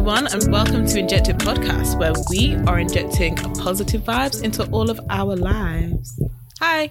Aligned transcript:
everyone, 0.00 0.32
and 0.32 0.50
welcome 0.50 0.86
to 0.86 0.98
Injected 0.98 1.36
Podcast, 1.36 1.98
where 1.98 2.14
we 2.30 2.56
are 2.66 2.78
injecting 2.78 3.36
positive 3.36 4.00
vibes 4.00 4.42
into 4.42 4.64
all 4.70 4.88
of 4.88 4.98
our 5.10 5.36
lives. 5.36 6.18
Hi. 6.58 6.90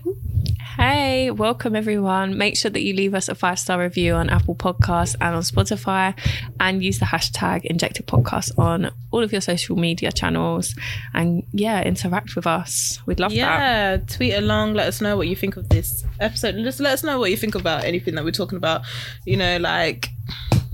Hey, 0.77 1.31
welcome 1.31 1.75
everyone. 1.75 2.37
Make 2.37 2.55
sure 2.55 2.69
that 2.69 2.83
you 2.83 2.93
leave 2.93 3.15
us 3.15 3.27
a 3.27 3.33
five 3.33 3.57
star 3.57 3.79
review 3.79 4.13
on 4.13 4.29
Apple 4.29 4.53
Podcasts 4.53 5.15
and 5.19 5.35
on 5.35 5.41
Spotify 5.41 6.13
and 6.59 6.83
use 6.83 6.99
the 6.99 7.05
hashtag 7.05 7.65
Injected 7.65 8.05
Podcast 8.05 8.55
on 8.59 8.91
all 9.09 9.23
of 9.23 9.31
your 9.31 9.41
social 9.41 9.75
media 9.75 10.11
channels. 10.11 10.75
And 11.15 11.41
yeah, 11.51 11.81
interact 11.81 12.35
with 12.35 12.45
us. 12.45 12.99
We'd 13.07 13.19
love 13.19 13.31
that. 13.31 13.35
Yeah, 13.37 13.97
tweet 14.05 14.35
along. 14.35 14.75
Let 14.75 14.87
us 14.87 15.01
know 15.01 15.17
what 15.17 15.27
you 15.27 15.35
think 15.35 15.57
of 15.57 15.67
this 15.69 16.05
episode, 16.19 16.53
and 16.53 16.63
just 16.63 16.79
let 16.79 16.93
us 16.93 17.03
know 17.03 17.17
what 17.17 17.31
you 17.31 17.37
think 17.37 17.55
about 17.55 17.85
anything 17.85 18.13
that 18.13 18.23
we're 18.23 18.29
talking 18.29 18.57
about. 18.57 18.83
You 19.25 19.37
know, 19.37 19.57
like 19.57 20.09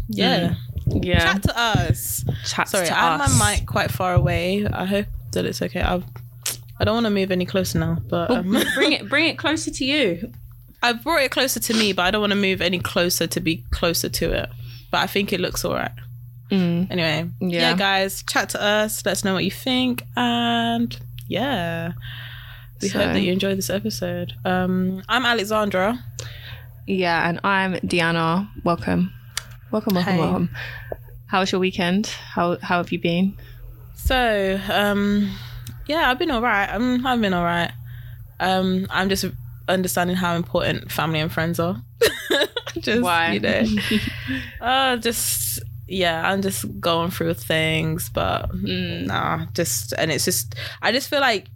yeah, 0.09 0.49
mm. 0.49 0.57
Yeah. 0.87 1.19
chat 1.33 1.43
to 1.43 1.57
us. 1.59 2.23
Chat 2.45 2.69
Sorry, 2.69 2.87
to 2.87 2.97
I 2.97 3.17
have 3.17 3.39
my 3.39 3.55
mic 3.55 3.65
quite 3.67 3.91
far 3.91 4.13
away. 4.13 4.65
I 4.67 4.85
hope 4.85 5.07
that 5.33 5.45
it's 5.45 5.61
okay. 5.61 5.81
I've, 5.81 6.03
I 6.79 6.83
don't 6.85 6.93
want 6.95 7.05
to 7.05 7.09
move 7.11 7.31
any 7.31 7.45
closer 7.45 7.79
now, 7.79 7.97
but 8.07 8.29
um, 8.31 8.51
bring 8.75 8.91
it 8.93 9.09
bring 9.09 9.25
it 9.29 9.37
closer 9.37 9.71
to 9.71 9.85
you. 9.85 10.31
I've 10.83 11.03
brought 11.03 11.23
it 11.23 11.31
closer 11.31 11.59
to 11.59 11.73
me, 11.73 11.93
but 11.93 12.03
I 12.03 12.11
don't 12.11 12.21
want 12.21 12.31
to 12.33 12.37
move 12.39 12.61
any 12.61 12.77
closer 12.79 13.25
to 13.27 13.39
be 13.39 13.63
closer 13.71 14.09
to 14.09 14.31
it. 14.31 14.49
But 14.91 14.99
I 15.01 15.07
think 15.07 15.33
it 15.33 15.39
looks 15.39 15.65
all 15.65 15.73
right. 15.73 15.91
Anyway, 16.51 17.29
yeah. 17.41 17.71
Yeah. 17.71 17.75
guys, 17.75 18.23
chat 18.29 18.49
to 18.49 18.61
us. 18.61 19.03
Let 19.05 19.13
us 19.13 19.23
know 19.25 19.33
what 19.33 19.43
you 19.43 19.51
think, 19.51 20.03
and 20.15 20.97
yeah, 21.27 21.93
we 22.81 22.87
So- 22.89 22.99
hope 22.99 23.13
that 23.13 23.21
you 23.21 23.33
enjoy 23.33 23.55
this 23.55 23.69
episode. 23.69 24.33
Um, 24.45 25.01
I'm 25.09 25.25
Alexandra. 25.25 26.01
Yeah, 26.87 27.27
and 27.27 27.39
I'm 27.43 27.73
Deanna. 27.77 28.47
Welcome. 28.63 29.11
Welcome, 29.71 29.95
welcome, 29.95 30.13
Hey. 30.13 30.19
welcome. 30.19 30.49
How 31.27 31.39
was 31.41 31.51
your 31.51 31.59
weekend? 31.59 32.07
How 32.07 32.57
how 32.61 32.77
have 32.77 32.91
you 32.91 32.99
been? 32.99 33.35
So, 33.95 34.59
um, 34.71 35.31
yeah, 35.87 36.09
I've 36.09 36.19
been 36.19 36.31
all 36.31 36.41
right. 36.41 36.67
Um, 36.67 37.05
I've 37.05 37.19
been 37.21 37.33
all 37.33 37.43
right. 37.43 37.71
Um, 38.39 38.87
I'm 38.89 39.09
just 39.09 39.25
understanding 39.67 40.15
how 40.15 40.35
important 40.35 40.91
family 40.91 41.19
and 41.19 41.31
friends 41.31 41.59
are. 41.59 41.81
just, 42.79 43.01
Why? 43.01 43.33
You 43.33 43.39
know, 43.39 43.65
uh, 44.61 44.97
just 44.97 45.61
yeah, 45.87 46.29
I'm 46.29 46.41
just 46.41 46.79
going 46.79 47.11
through 47.11 47.33
things, 47.35 48.09
but 48.09 48.49
Mm. 48.51 49.07
nah, 49.07 49.45
just 49.53 49.93
and 49.97 50.11
it's 50.11 50.25
just 50.25 50.55
I 50.81 50.91
just 50.91 51.09
feel 51.09 51.21
like 51.21 51.47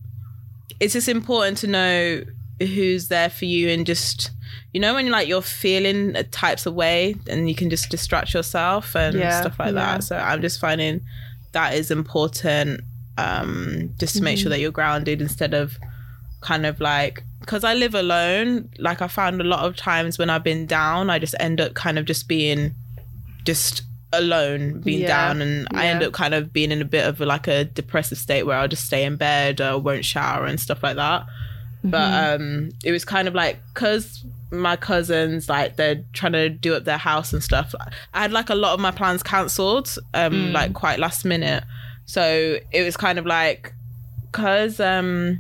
it's 0.80 0.94
just 0.94 1.08
important 1.08 1.58
to 1.60 1.68
know 1.68 2.24
who's 2.60 3.08
there 3.08 3.30
for 3.30 3.46
you 3.46 3.70
and 3.70 3.86
just 3.86 4.32
you 4.74 4.80
know 4.80 4.94
when 4.94 5.10
like 5.10 5.28
you're 5.28 5.42
feeling 5.42 6.16
a 6.16 6.24
types 6.24 6.66
of 6.66 6.74
way 6.76 7.16
and 7.28 7.50
you 7.50 7.56
can 7.56 7.70
just 7.70 7.90
distract 7.90 8.34
yourself 8.34 8.96
and 8.96 9.16
Yeah, 9.18 9.42
stuff 9.42 9.58
like 9.60 9.70
yeah. 9.74 9.96
that. 9.98 10.04
So 10.04 10.16
I'm 10.18 10.42
just 10.42 10.60
finding 10.60 11.02
that 11.54 11.74
is 11.74 11.90
important 11.92 12.82
um 13.18 13.94
just 13.98 14.16
to 14.18 14.24
make 14.24 14.38
Mm-hmm. 14.38 14.44
sure 14.44 14.50
that 14.52 14.60
you're 14.60 14.72
grounded 14.72 15.22
instead 15.22 15.54
of 15.54 15.78
kind 16.42 16.66
of 16.66 16.80
like 16.80 17.24
because 17.42 17.64
I 17.64 17.74
live 17.74 17.96
alone 17.96 18.70
like 18.78 19.02
I 19.02 19.08
found 19.08 19.42
a 19.42 19.44
lot 19.44 19.66
of 19.66 19.76
times 19.76 20.18
when 20.20 20.30
I've 20.30 20.44
been 20.44 20.66
down 20.68 21.10
I 21.10 21.20
just 21.20 21.36
end 21.40 21.60
up 21.60 21.74
kind 21.74 21.98
of 22.00 22.06
just 22.06 22.28
being 22.28 22.76
just 23.44 23.82
alone 24.14 24.82
being 24.82 25.02
Yeah, 25.02 25.08
down 25.08 25.42
and 25.42 25.68
I 25.74 25.86
end 25.88 26.02
up 26.04 26.14
kind 26.14 26.34
of 26.34 26.52
being 26.54 26.72
in 26.72 26.82
a 26.82 26.86
bit 26.86 27.06
of 27.06 27.20
like 27.20 27.48
a 27.48 27.66
depressive 27.66 28.18
state 28.18 28.44
where 28.44 28.58
I'll 28.58 28.68
just 28.68 28.86
stay 28.86 29.04
in 29.04 29.18
bed 29.18 29.62
or 29.62 29.78
won't 29.80 30.06
shower 30.06 30.46
and 30.46 30.60
stuff 30.60 30.82
like 30.84 30.96
that 30.96 31.26
but 31.84 32.12
Mm-hmm. 32.12 32.44
um 32.44 32.70
it 32.84 32.92
was 32.92 33.06
kind 33.06 33.28
of 33.28 33.34
like 33.36 33.60
because 33.74 34.24
my 34.52 34.76
cousins 34.76 35.48
like 35.48 35.76
they're 35.76 36.04
trying 36.14 36.32
to 36.34 36.50
do 36.50 36.74
up 36.74 36.84
their 36.84 36.98
house 36.98 37.34
and 37.34 37.44
stuff 37.44 37.76
i 38.14 38.22
had 38.22 38.32
like 38.32 38.50
a 38.50 38.56
lot 38.56 38.74
of 38.74 38.80
my 38.80 38.90
plans 38.92 39.22
cancelled 39.22 39.96
um 40.16 40.34
Mm. 40.34 40.52
like 40.54 40.74
quite 40.74 40.98
last 41.00 41.24
minute 41.26 41.64
so 42.06 42.58
it 42.72 42.82
was 42.84 42.98
kind 42.98 43.20
of 43.20 43.26
like 43.28 43.74
because 44.32 44.80
um 44.80 45.40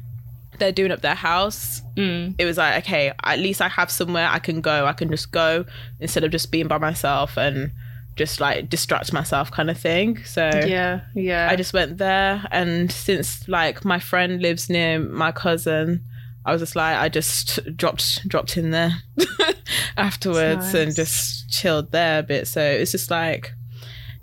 they're 0.60 0.72
doing 0.72 0.92
up 0.92 1.02
their 1.02 1.16
house 1.16 1.82
Mm. 1.96 2.36
it 2.38 2.46
was 2.46 2.58
like 2.58 2.84
okay 2.86 3.12
at 3.24 3.40
least 3.40 3.62
i 3.62 3.68
have 3.68 3.90
somewhere 3.92 4.28
i 4.30 4.40
can 4.40 4.62
go 4.62 4.86
i 4.86 4.94
can 4.94 5.10
just 5.10 5.32
go 5.32 5.66
instead 6.00 6.24
of 6.24 6.32
just 6.32 6.52
being 6.52 6.68
by 6.68 6.78
myself 6.78 7.38
and 7.38 7.72
just 8.16 8.40
like 8.40 8.70
distract 8.70 9.12
myself 9.14 9.50
kind 9.50 9.70
of 9.70 9.78
thing 9.78 10.24
so 10.26 10.50
Yeah, 10.66 11.02
yeah. 11.16 11.48
I 11.50 11.56
just 11.56 11.72
went 11.74 11.98
there, 12.00 12.46
and 12.52 12.92
since 12.92 13.48
like 13.48 13.86
my 13.86 13.98
friend 14.00 14.42
lives 14.42 14.70
near 14.70 15.00
my 15.00 15.32
cousin, 15.32 16.04
I 16.50 16.52
was 16.54 16.62
just 16.62 16.76
like 16.76 16.98
I 16.98 17.10
just 17.10 17.60
dropped 17.78 18.28
dropped 18.28 18.58
in 18.58 18.72
there 18.72 18.92
afterwards 19.98 20.66
Nice. 20.66 20.74
and 20.74 20.96
just 20.96 21.50
chilled 21.50 21.92
there 21.92 22.20
a 22.20 22.24
bit. 22.24 22.48
So 22.48 22.62
it's 22.62 22.92
just 22.92 23.12
like, 23.12 23.54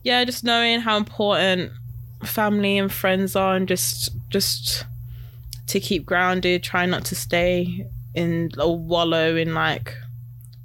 yeah, 0.03 0.25
just 0.25 0.45
knowing 0.45 0.81
how 0.81 0.97
important 0.97 1.73
family 2.25 2.79
and 2.79 2.93
friends 2.93 3.37
are, 3.37 3.55
and 3.57 3.69
just 3.69 4.11
just 4.31 4.85
to 5.69 5.81
keep 5.81 6.05
grounded, 6.07 6.63
try 6.63 6.87
not 6.87 7.05
to 7.07 7.15
stay 7.15 7.87
in 8.15 8.51
or 8.59 8.79
wallow 8.79 9.37
in 9.37 9.55
like 9.55 9.95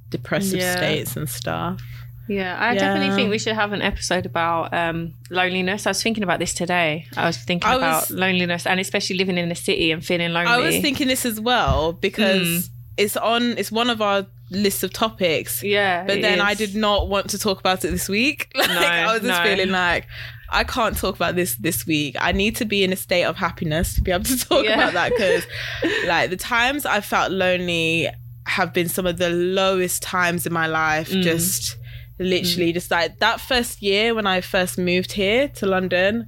depressive 0.09 0.59
Yeah. 0.59 0.75
states 0.77 1.15
and 1.15 1.29
stuff. 1.29 1.81
Yeah, 2.31 2.57
I 2.57 2.73
Yeah. 2.73 2.79
definitely 2.79 3.15
think 3.15 3.29
we 3.29 3.39
should 3.39 3.55
have 3.55 3.73
an 3.73 3.81
episode 3.81 4.25
about 4.25 4.73
um, 4.73 5.13
loneliness. 5.29 5.85
I 5.85 5.89
was 5.91 6.01
thinking 6.01 6.23
about 6.23 6.39
this 6.39 6.53
today. 6.53 7.05
I 7.17 7.25
was 7.27 7.37
thinking 7.37 7.69
I 7.69 7.75
about 7.75 8.01
was- 8.09 8.11
loneliness 8.11 8.65
and 8.65 8.79
especially 8.79 9.17
living 9.17 9.37
in 9.37 9.49
the 9.49 9.55
city 9.55 9.91
and 9.91 10.03
feeling 10.05 10.31
lonely. 10.33 10.51
I 10.51 10.57
was 10.57 10.77
thinking 10.79 11.07
this 11.07 11.25
as 11.25 11.39
well 11.39 11.93
because 11.93 12.47
Mm. 12.47 12.69
it's 12.97 13.17
on 13.17 13.41
it's 13.57 13.71
one 13.71 13.89
of 13.89 14.01
our 14.01 14.25
list 14.49 14.83
of 14.83 14.91
topics. 14.93 15.61
yeah, 15.63 16.03
But 16.05 16.21
then 16.21 16.39
I 16.41 16.53
did 16.53 16.75
not 16.75 17.07
want 17.09 17.29
to 17.31 17.37
talk 17.39 17.59
about 17.59 17.83
it 17.85 17.91
this 17.91 18.07
week. 18.09 18.51
Like 18.55 18.69
No, 18.69 18.79
I 18.79 19.13
was 19.13 19.21
just 19.23 19.43
no. 19.43 19.49
feeling 19.49 19.71
like 19.71 20.07
I 20.53 20.63
can't 20.65 20.97
talk 20.97 21.15
about 21.15 21.35
this 21.35 21.55
this 21.55 21.85
week. 21.87 22.15
I 22.19 22.31
need 22.33 22.55
to 22.57 22.65
be 22.65 22.83
in 22.83 22.91
a 22.91 22.97
state 22.97 23.23
of 23.23 23.37
happiness 23.37 23.93
to 23.95 24.01
be 24.01 24.11
able 24.11 24.25
to 24.25 24.37
talk 24.49 24.63
Yeah. 24.65 24.73
about 24.75 24.93
that 24.93 25.09
because 25.11 25.43
like 26.07 26.29
the 26.29 26.37
times 26.37 26.85
I 26.85 26.99
felt 27.01 27.31
lonely 27.31 28.09
have 28.47 28.73
been 28.73 28.89
some 28.89 29.05
of 29.05 29.17
the 29.17 29.29
lowest 29.29 30.01
times 30.03 30.45
in 30.45 30.53
my 30.53 30.67
life. 30.67 31.09
Mm. 31.11 31.23
Just 31.23 31.77
literally 32.21 32.71
just 32.73 32.91
like 32.91 33.19
that 33.19 33.41
first 33.41 33.81
year 33.81 34.13
when 34.13 34.27
I 34.27 34.41
first 34.41 34.77
moved 34.77 35.11
here 35.13 35.47
to 35.49 35.65
London, 35.65 36.27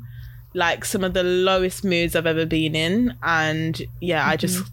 like 0.53 0.85
some 0.85 1.03
of 1.03 1.13
the 1.13 1.23
lowest 1.23 1.83
moods 1.83 2.15
I've 2.15 2.25
ever 2.25 2.45
been 2.45 2.75
in. 2.75 3.15
And 3.23 3.81
yeah, 4.01 4.27
I 4.27 4.35
just 4.35 4.63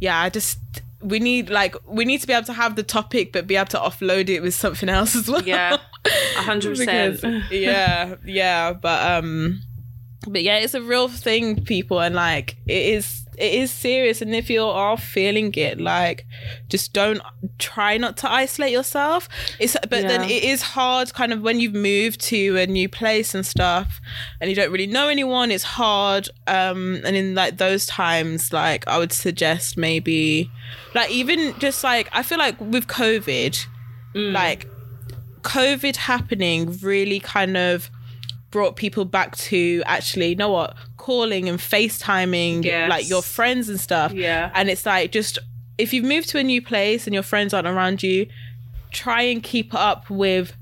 yeah, 0.00 0.18
I 0.20 0.28
just 0.30 0.58
we 1.00 1.18
need 1.18 1.50
like 1.50 1.74
we 1.86 2.04
need 2.04 2.20
to 2.22 2.26
be 2.26 2.32
able 2.32 2.46
to 2.46 2.52
have 2.54 2.76
the 2.76 2.82
topic 2.82 3.30
but 3.32 3.46
be 3.46 3.56
able 3.56 3.66
to 3.66 3.78
offload 3.78 4.28
it 4.30 4.40
with 4.40 4.54
something 4.54 4.88
else 4.88 5.14
as 5.14 5.28
well. 5.28 5.42
Yeah, 5.42 5.76
a 6.04 6.42
hundred 6.42 6.76
percent. 6.78 7.20
Because- 7.20 7.50
yeah, 7.50 8.14
yeah, 8.24 8.72
but 8.72 9.10
um 9.22 9.60
but 10.26 10.42
yeah, 10.42 10.56
it's 10.56 10.72
a 10.74 10.80
real 10.80 11.08
thing, 11.08 11.64
people, 11.64 12.00
and 12.00 12.14
like 12.14 12.56
it 12.66 12.94
is 12.94 13.23
it 13.38 13.52
is 13.52 13.70
serious 13.70 14.22
and 14.22 14.34
if 14.34 14.48
you 14.50 14.64
are 14.64 14.96
feeling 14.96 15.52
it 15.54 15.80
like 15.80 16.26
just 16.68 16.92
don't 16.92 17.20
try 17.58 17.96
not 17.96 18.16
to 18.18 18.30
isolate 18.30 18.72
yourself. 18.72 19.28
It's 19.58 19.76
but 19.82 20.02
then 20.02 20.22
it 20.22 20.44
is 20.44 20.62
hard 20.62 21.12
kind 21.14 21.32
of 21.32 21.42
when 21.42 21.60
you've 21.60 21.74
moved 21.74 22.20
to 22.22 22.56
a 22.56 22.66
new 22.66 22.88
place 22.88 23.34
and 23.34 23.44
stuff 23.44 24.00
and 24.40 24.50
you 24.50 24.56
don't 24.56 24.70
really 24.70 24.86
know 24.86 25.08
anyone 25.08 25.50
it's 25.50 25.64
hard 25.64 26.28
um 26.46 27.00
and 27.04 27.16
in 27.16 27.34
like 27.34 27.58
those 27.58 27.86
times 27.86 28.52
like 28.52 28.86
i 28.88 28.98
would 28.98 29.12
suggest 29.12 29.76
maybe 29.76 30.50
like 30.94 31.10
even 31.10 31.58
just 31.58 31.84
like 31.84 32.08
i 32.12 32.22
feel 32.22 32.38
like 32.38 32.58
with 32.60 32.86
covid 32.86 33.66
like 34.14 34.68
COVID 35.44 35.96
happening 35.96 36.78
really 36.80 37.20
kind 37.20 37.56
of 37.56 37.90
brought 38.54 38.76
people 38.76 39.04
back 39.04 39.36
to 39.36 39.82
actually, 39.84 40.28
you 40.28 40.36
know 40.36 40.52
what, 40.52 40.76
calling 40.96 41.48
and 41.48 41.58
FaceTiming 41.58 42.64
Yes. 42.64 42.88
like 42.88 43.08
your 43.08 43.20
friends 43.20 43.68
and 43.68 43.80
stuff. 43.80 44.12
Yeah. 44.12 44.52
And 44.54 44.70
it's 44.70 44.86
like 44.86 45.10
just 45.10 45.40
if 45.76 45.92
you've 45.92 46.04
moved 46.04 46.28
to 46.28 46.38
a 46.38 46.44
new 46.44 46.62
place 46.62 47.08
and 47.08 47.12
your 47.12 47.24
friends 47.24 47.52
aren't 47.52 47.66
around 47.66 48.04
you, 48.04 48.28
try 48.92 49.22
and 49.22 49.42
keep 49.42 49.74
up 49.74 50.08
with 50.08 50.52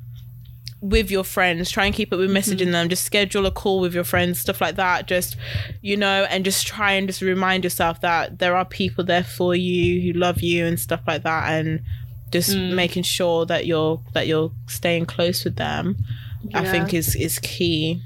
with 0.81 1.11
your 1.11 1.23
friends. 1.23 1.71
Try 1.71 1.85
and 1.85 1.95
keep 1.95 2.15
up 2.15 2.19
with 2.19 2.31
mm-hmm. 2.31 2.39
messaging 2.39 2.73
them. 2.73 2.89
Just 2.89 3.05
schedule 3.05 3.45
a 3.45 3.51
call 3.51 3.81
with 3.81 3.93
your 3.93 4.05
friends 4.05 4.41
stuff 4.41 4.63
like 4.63 4.77
that. 4.77 5.07
Just 5.07 5.37
you 5.83 5.99
know 5.99 6.27
and 6.31 6.47
just 6.47 6.67
try 6.67 6.93
and 6.93 7.07
just 7.07 7.21
remind 7.21 7.63
yourself 7.63 8.01
that 8.01 8.39
there 8.39 8.57
are 8.57 8.65
people 8.65 9.05
there 9.05 9.23
for 9.23 9.55
you 9.55 10.01
who 10.01 10.19
love 10.19 10.41
you 10.41 10.65
and 10.65 10.81
stuff 10.81 11.03
like 11.07 11.25
that. 11.25 11.53
And 11.53 11.83
just 12.31 12.57
mm. 12.57 12.73
making 12.73 13.03
sure 13.03 13.45
that 13.45 13.67
you're 13.67 14.01
that 14.15 14.27
you're 14.27 14.51
staying 14.67 15.05
close 15.05 15.45
with 15.45 15.57
them 15.57 15.99
i 16.55 16.65
think 16.65 16.93
is 16.95 17.15
is 17.17 17.39
key 17.41 18.01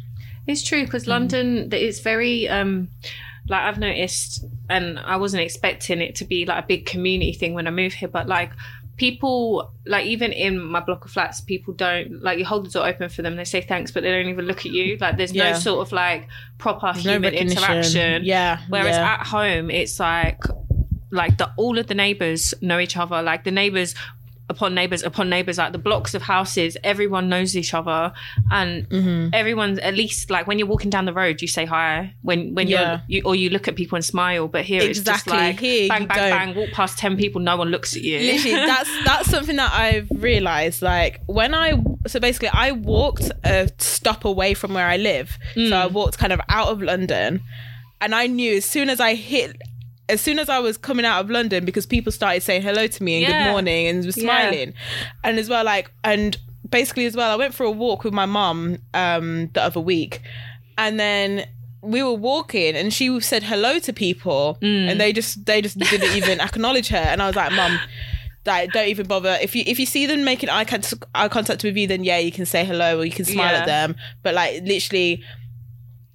It's 0.47 0.63
true 0.63 0.85
because 0.85 1.07
London, 1.09 1.69
it's 1.73 1.99
very 2.01 2.49
um, 2.49 2.89
like 3.49 3.63
I've 3.63 3.79
noticed, 3.79 4.45
and 4.69 4.97
I 4.99 5.17
wasn't 5.17 5.43
expecting 5.43 6.01
it 6.01 6.15
to 6.17 6.25
be 6.25 6.47
like 6.47 6.63
a 6.63 6.67
big 6.67 6.87
community 6.87 7.33
thing 7.33 7.53
when 7.55 7.67
I 7.67 7.71
moved 7.71 7.97
here, 7.97 8.09
but 8.09 8.29
like 8.29 8.53
people, 8.97 9.73
like 9.87 10.07
even 10.07 10.31
in 10.33 10.61
my 10.63 10.79
block 10.81 11.05
of 11.05 11.11
flats, 11.11 11.41
people 11.41 11.75
don't 11.75 12.23
like 12.23 12.39
you 12.39 12.45
hold 12.45 12.65
the 12.67 12.71
door 12.71 12.87
open 12.87 13.09
for 13.09 13.23
them, 13.23 13.35
they 13.37 13.45
say 13.45 13.61
thanks, 13.61 13.91
but 13.91 14.03
they 14.05 14.11
don't 14.11 14.29
even 14.29 14.47
look 14.47 14.61
at 14.61 14.73
you. 14.73 14.97
Like 15.01 15.17
there's 15.17 15.33
Yeah. 15.33 15.53
no 15.53 15.59
sort 15.59 15.81
of 15.87 15.93
like 15.93 16.29
proper 16.59 16.93
There's 16.93 17.05
human 17.05 17.33
recognition. 17.33 17.59
interaction. 17.59 18.25
yeah 18.25 18.61
Whereas 18.69 18.97
yeah. 18.97 19.15
at 19.21 19.27
home, 19.27 19.71
it's 19.71 19.99
like 19.99 20.43
like 21.11 21.39
the 21.39 21.51
all 21.57 21.77
of 21.79 21.87
the 21.89 21.95
neighbors 21.95 22.55
know 22.61 22.79
each 22.79 22.97
other. 22.97 23.21
Like 23.23 23.43
the 23.45 23.51
neighbors 23.51 23.95
upon 24.49 24.75
neighbors 24.75 25.03
upon 25.03 25.29
neighbors 25.29 25.59
like 25.59 25.73
the 25.73 25.79
blocks 25.79 26.15
of 26.15 26.23
houses 26.23 26.77
everyone 26.85 27.29
knows 27.29 27.57
each 27.57 27.75
other 27.75 28.13
and 28.53 28.89
Mm-hmm. 28.89 29.31
everyone's 29.33 29.79
at 29.81 29.95
least 29.95 30.31
like 30.31 30.47
when 30.47 30.59
you're 30.59 30.69
walking 30.69 30.89
down 30.89 31.05
the 31.05 31.13
road 31.13 31.43
you 31.43 31.49
say 31.49 31.65
hi 31.65 32.15
when 32.23 32.55
when 32.55 32.69
Yeah. 32.69 33.01
you're 33.09 33.19
you, 33.19 33.23
or 33.27 33.35
you 33.35 33.51
look 33.51 33.67
at 33.67 33.75
people 33.75 33.97
and 33.97 34.05
smile 34.05 34.47
but 34.47 34.65
here 34.65 34.81
it's 34.83 35.01
just 35.01 35.27
Exactly. 35.27 35.33
like 35.37 35.59
Here 35.59 35.89
bang 35.89 36.07
bang 36.07 36.17
don't. 36.19 36.31
bang 36.31 36.55
walk 36.55 36.71
past 36.71 36.97
10 36.99 37.17
people 37.17 37.41
no 37.41 37.57
one 37.57 37.71
looks 37.71 37.97
at 37.97 38.03
you 38.03 38.19
literally 38.21 38.57
that's 38.67 38.91
that's 39.05 39.29
something 39.31 39.57
that 39.57 39.73
i've 39.73 40.09
realized 40.15 40.81
like 40.81 41.21
when 41.27 41.53
i 41.53 41.73
so 42.07 42.21
basically 42.21 42.49
i 42.53 42.71
walked 42.71 43.31
a 43.45 43.69
stop 43.79 44.25
away 44.25 44.55
from 44.55 44.75
where 44.75 44.87
i 44.87 44.97
live 44.97 45.37
so 45.57 45.77
i 45.77 45.87
walked 45.87 46.19
kind 46.19 46.33
of 46.33 46.41
out 46.49 46.69
of 46.69 46.81
london 46.81 47.41
and 48.01 48.15
i 48.15 48.27
knew 48.29 48.59
as 48.59 48.65
soon 48.65 48.89
as 48.91 49.01
i 49.01 49.15
hit 49.15 49.57
as 50.09 50.21
soon 50.21 50.39
as 50.39 50.49
I 50.49 50.59
was 50.59 50.77
coming 50.77 51.05
out 51.05 51.21
of 51.25 51.31
London, 51.31 51.65
because 51.65 51.87
people 51.87 52.13
started 52.13 52.43
saying 52.43 52.63
hello 52.63 52.87
to 52.87 53.03
me 53.03 53.17
and 53.17 53.23
Yeah. 53.29 53.33
good 53.45 53.51
morning 53.53 53.87
and 53.89 54.05
Yeah. 54.05 54.11
smiling, 54.13 54.75
and 55.25 55.39
as 55.39 55.49
well, 55.49 55.65
like, 55.65 55.91
and 56.05 56.37
basically 56.71 57.07
as 57.07 57.17
well, 57.17 57.31
I 57.31 57.37
went 57.37 57.55
for 57.55 57.65
a 57.65 57.71
walk 57.71 58.05
with 58.05 58.13
my 58.15 58.27
mum 58.27 58.79
um, 58.95 59.51
the 59.55 59.63
other 59.63 59.81
week, 59.81 60.21
and 60.79 60.99
then 61.01 61.47
we 61.83 62.03
were 62.03 62.13
walking, 62.15 62.75
and 62.77 62.93
she 62.93 63.21
said 63.21 63.43
hello 63.45 63.79
to 63.81 63.93
people, 63.93 64.59
and 64.63 65.01
they 65.01 65.13
just 65.13 65.45
they 65.47 65.61
just 65.63 65.79
didn't 65.79 66.13
even 66.17 66.41
acknowledge 66.41 66.89
her, 66.89 66.97
and 66.99 67.23
I 67.23 67.27
was 67.27 67.37
like, 67.37 67.53
mum, 67.53 67.79
like 68.47 68.73
don't 68.73 68.87
even 68.89 69.07
bother 69.09 69.37
if 69.43 69.57
you 69.57 69.65
if 69.67 69.79
you 69.81 69.87
see 69.87 70.07
them 70.07 70.23
making 70.25 70.49
eye 70.49 70.65
contact, 70.65 71.05
eye 71.17 71.27
contact 71.29 71.65
with 71.65 71.77
you 71.77 71.89
then 71.89 72.05
yeah 72.05 72.17
you 72.19 72.31
can 72.31 72.47
say 72.47 72.65
hello 72.65 73.01
or 73.01 73.05
you 73.05 73.11
can 73.11 73.25
smile 73.25 73.53
Yeah. 73.53 73.59
at 73.63 73.67
them 73.67 73.97
but 74.23 74.35
like 74.35 74.63
literally 74.63 75.21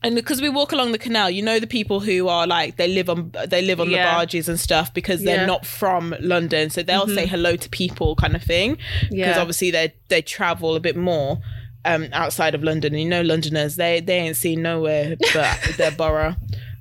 and 0.03 0.15
because 0.15 0.41
we 0.41 0.49
walk 0.49 0.71
along 0.71 0.91
the 0.91 0.97
canal 0.97 1.29
you 1.29 1.41
know 1.41 1.59
the 1.59 1.67
people 1.67 1.99
who 1.99 2.27
are 2.27 2.47
like 2.47 2.77
they 2.77 2.87
live 2.87 3.09
on 3.09 3.31
they 3.47 3.61
live 3.61 3.79
on 3.79 3.89
Yeah. 3.89 3.97
the 4.03 4.03
barges 4.15 4.49
and 4.49 4.59
stuff 4.59 4.93
because 4.93 5.23
they're 5.23 5.41
Yeah. 5.41 5.45
not 5.45 5.65
from 5.65 6.15
london 6.19 6.69
so 6.69 6.81
they'll 6.83 7.07
say 7.07 7.25
hello 7.25 7.55
to 7.55 7.69
people 7.69 8.15
kind 8.15 8.35
of 8.35 8.43
thing 8.43 8.77
because 9.01 9.11
Yeah. 9.11 9.39
obviously 9.39 9.71
they 9.71 9.93
they 10.07 10.21
travel 10.21 10.75
a 10.75 10.79
bit 10.79 10.95
more 10.97 11.39
um 11.85 12.07
outside 12.13 12.53
of 12.55 12.63
london 12.63 12.93
and 12.93 13.01
you 13.01 13.09
know 13.09 13.21
londoners 13.21 13.75
they 13.75 13.99
they 14.01 14.17
ain't 14.17 14.35
seen 14.37 14.61
nowhere 14.61 15.15
but 15.33 15.57
their 15.77 15.91
borough 15.91 16.35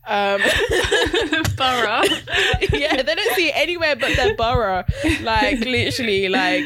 um 0.06 0.40
Borough. 1.56 2.02
yeah, 2.72 3.02
they 3.02 3.14
don't 3.14 3.34
see 3.36 3.52
anywhere 3.52 3.94
but 3.96 4.16
their 4.16 4.34
borough. 4.34 4.82
Like 5.22 5.60
literally, 5.60 6.28
like 6.28 6.64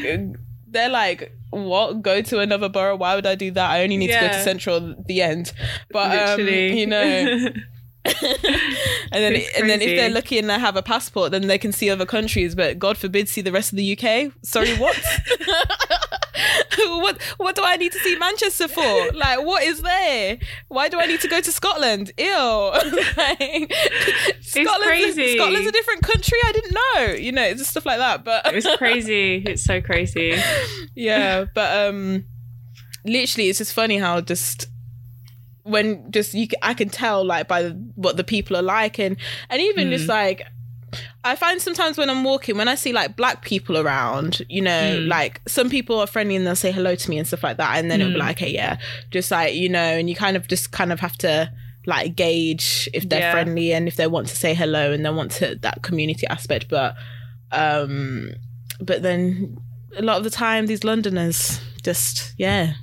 they're 0.67 0.89
like, 0.89 1.31
what? 1.49 2.01
Go 2.01 2.21
to 2.21 2.39
another 2.39 2.69
borough? 2.69 2.95
Why 2.95 3.15
would 3.15 3.25
I 3.25 3.35
do 3.35 3.51
that? 3.51 3.71
I 3.71 3.83
only 3.83 3.97
need 3.97 4.07
to 4.07 4.19
go 4.19 4.27
to 4.27 4.43
Central. 4.43 4.95
The 5.05 5.21
end. 5.21 5.53
But 5.91 6.39
um, 6.39 6.47
you 6.47 6.85
know, 6.85 7.49
and 8.05 8.43
then 9.11 9.33
and 9.57 9.69
then 9.69 9.81
if 9.81 9.97
they're 9.97 10.11
lucky 10.11 10.37
and 10.37 10.47
they 10.47 10.59
have 10.59 10.75
a 10.75 10.83
passport, 10.83 11.31
then 11.31 11.47
they 11.47 11.57
can 11.57 11.71
see 11.71 11.89
other 11.89 12.05
countries. 12.05 12.53
But 12.53 12.77
God 12.77 12.97
forbid, 12.97 13.27
see 13.27 13.41
the 13.41 13.51
rest 13.51 13.71
of 13.73 13.77
the 13.77 13.97
UK. 13.97 14.31
Sorry, 14.43 14.75
what? 14.77 14.95
what 16.77 17.21
what 17.37 17.55
do 17.55 17.61
I 17.63 17.77
need 17.77 17.91
to 17.91 17.99
see 17.99 18.15
Manchester 18.17 18.67
for? 18.67 19.11
Like, 19.13 19.45
what 19.45 19.63
is 19.63 19.81
there? 19.81 20.37
Why 20.67 20.89
do 20.89 20.99
I 20.99 21.05
need 21.05 21.21
to 21.21 21.27
go 21.27 21.41
to 21.41 21.51
Scotland? 21.51 22.11
Ew. 22.17 22.25
like, 23.17 23.73
Scotland's, 24.41 24.85
crazy. 24.85 25.37
Scotland's 25.37 25.67
a 25.67 25.71
different 25.71 26.03
country. 26.03 26.37
I 26.43 26.51
didn't 26.51 26.73
know. 26.73 27.15
You 27.15 27.31
know, 27.31 27.43
it's 27.43 27.59
just 27.59 27.71
stuff 27.71 27.85
like 27.85 27.99
that. 27.99 28.23
But 28.23 28.53
it's 28.53 28.67
crazy 28.77 29.35
it's 29.45 29.63
so 29.63 29.81
crazy 29.81 30.35
yeah, 30.95 31.45
but 31.53 31.89
um, 31.89 32.25
literally, 33.03 33.49
it's 33.49 33.59
just 33.59 33.73
funny 33.73 33.97
how 33.97 34.21
just 34.21 34.67
when 35.63 36.11
just 36.11 36.33
you, 36.33 36.47
I 36.61 36.73
can 36.73 36.89
tell 36.89 37.25
like 37.25 37.47
by 37.47 37.69
what 37.95 38.17
the 38.17 38.23
people 38.23 38.57
are 38.57 38.61
like, 38.61 38.99
and 38.99 39.17
and 39.49 39.61
even 39.61 39.91
just 39.91 40.07
like. 40.07 40.45
I 41.25 41.35
find 41.35 41.59
sometimes 41.59 41.97
when 41.97 42.09
I'm 42.09 42.23
walking, 42.23 42.55
when 42.55 42.67
I 42.67 42.75
see 42.75 42.93
like 42.93 43.15
black 43.15 43.43
people 43.43 43.77
around, 43.79 44.45
you 44.47 44.61
know, 44.61 44.99
like 45.07 45.41
some 45.47 45.69
people 45.69 45.99
are 45.99 46.05
friendly 46.07 46.35
and 46.35 46.45
they'll 46.45 46.55
say 46.55 46.71
hello 46.71 46.93
to 46.95 47.09
me 47.09 47.17
and 47.17 47.27
stuff 47.27 47.43
like 47.43 47.57
that. 47.57 47.77
And 47.77 47.89
then 47.89 47.99
it'll 47.99 48.13
be 48.13 48.19
like, 48.19 48.37
okay, 48.37 48.51
yeah, 48.53 48.77
just 49.09 49.31
like, 49.31 49.55
you 49.55 49.67
know, 49.67 49.79
and 49.79 50.07
you 50.07 50.15
kind 50.15 50.37
of 50.37 50.47
just 50.47 50.71
kind 50.71 50.93
of 50.93 50.99
have 50.99 51.17
to 51.17 51.51
like 51.87 52.15
gauge 52.15 52.87
if 52.93 53.09
they're 53.09 53.19
Yeah. 53.21 53.31
friendly 53.31 53.73
and 53.73 53.87
if 53.87 53.95
they 53.95 54.05
want 54.07 54.27
to 54.27 54.35
say 54.35 54.53
hello 54.53 54.91
and 54.93 55.03
they 55.03 55.09
want 55.09 55.31
to 55.31 55.55
that 55.55 55.81
community 55.81 56.27
aspect. 56.27 56.69
But, 56.69 56.95
um, 57.51 58.29
but 58.79 59.01
then 59.01 59.57
a 59.97 60.03
lot 60.03 60.17
of 60.17 60.23
the 60.23 60.29
time, 60.29 60.67
these 60.67 60.83
Londoners 60.83 61.59
just, 61.81 62.33
yeah, 62.37 62.73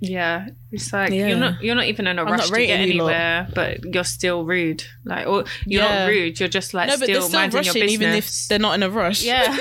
Yeah, 0.00 0.48
it's 0.70 0.92
like 0.92 1.10
Yeah. 1.12 1.26
you're 1.28 1.38
not 1.38 1.62
you're 1.62 1.74
not 1.74 1.86
even 1.86 2.06
in 2.06 2.18
a 2.18 2.24
not 2.24 2.30
rush 2.30 2.50
to 2.50 2.56
get 2.66 2.86
you 2.88 3.02
lot. 3.02 3.08
anywhere, 3.12 3.48
but 3.54 3.84
you're 3.94 4.04
still 4.04 4.44
rude. 4.44 4.84
Like, 5.04 5.26
or 5.26 5.44
you're 5.66 5.82
Yeah. 5.82 6.00
not 6.04 6.08
rude. 6.08 6.38
You're 6.38 6.48
just 6.48 6.72
like 6.72 6.88
no, 6.88 6.96
still, 6.96 7.22
still 7.22 7.28
minding 7.40 7.64
your 7.64 7.72
rushing 7.72 7.82
business. 7.82 7.92
even 7.92 8.14
if 8.14 8.48
they're 8.48 8.58
not 8.60 8.74
in 8.74 8.82
a 8.84 8.90
rush. 8.90 9.22
Yeah. 9.24 9.44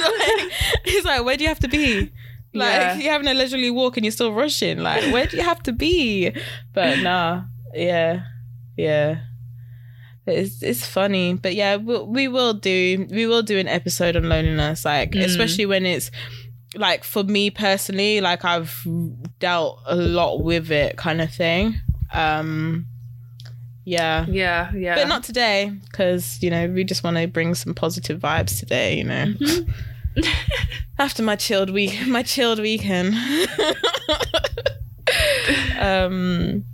It's 0.86 1.06
like, 1.06 1.24
where 1.26 1.38
do 1.38 1.44
you 1.44 1.50
have 1.50 1.60
to 1.60 1.68
be? 1.68 2.12
Like 2.54 2.72
Yeah. 2.72 2.98
you're 2.98 3.12
having 3.12 3.28
a 3.28 3.34
leisurely 3.34 3.72
walk 3.72 3.98
and 3.98 4.06
you're 4.06 4.12
still 4.12 4.32
rushing. 4.32 4.80
Like, 4.80 5.12
where 5.12 5.26
do 5.26 5.38
you 5.38 5.44
have 5.44 5.62
to 5.64 5.74
be? 5.74 6.32
But 6.74 7.00
nah, 7.08 7.44
yeah, 7.74 8.22
yeah. 8.78 9.22
It's 10.26 10.62
it's 10.62 10.86
funny, 10.86 11.36
but 11.36 11.56
yeah, 11.56 11.78
we'll, 11.78 12.06
we 12.06 12.28
will 12.28 12.54
do 12.54 13.08
we 13.10 13.26
will 13.28 13.44
do 13.44 13.58
an 13.58 13.68
episode 13.68 14.16
on 14.18 14.28
loneliness, 14.28 14.84
like 14.86 15.12
Mm. 15.12 15.24
especially 15.24 15.66
when 15.66 15.86
it's 15.86 16.12
like 16.76 17.04
for 17.04 17.24
me 17.24 17.50
personally, 17.50 18.22
like 18.22 18.46
I've 18.46 18.86
dealt 19.40 19.82
a 19.86 19.96
lot 19.96 20.44
with 20.44 20.72
it, 20.72 20.98
kind 20.98 21.22
of 21.22 21.32
thing. 21.32 21.76
Um, 22.14 22.88
yeah, 23.88 24.26
yeah, 24.28 24.72
yeah. 24.74 24.96
but 24.96 25.08
not 25.08 25.24
today 25.24 25.72
because 25.90 26.44
you 26.44 26.50
know 26.50 26.68
we 26.68 26.84
just 26.84 27.06
want 27.06 27.16
to 27.16 27.26
bring 27.26 27.56
some 27.56 27.74
positive 27.74 28.20
vibes 28.20 28.60
today 28.60 28.98
you 28.98 29.06
know 29.06 29.28
Mm-hmm. 29.28 30.20
after 31.00 31.24
my 31.24 31.38
chilled 31.38 31.70
week 31.70 32.06
my 32.08 32.22
chilled 32.22 32.60
weekend 32.60 33.14
um 35.80 36.66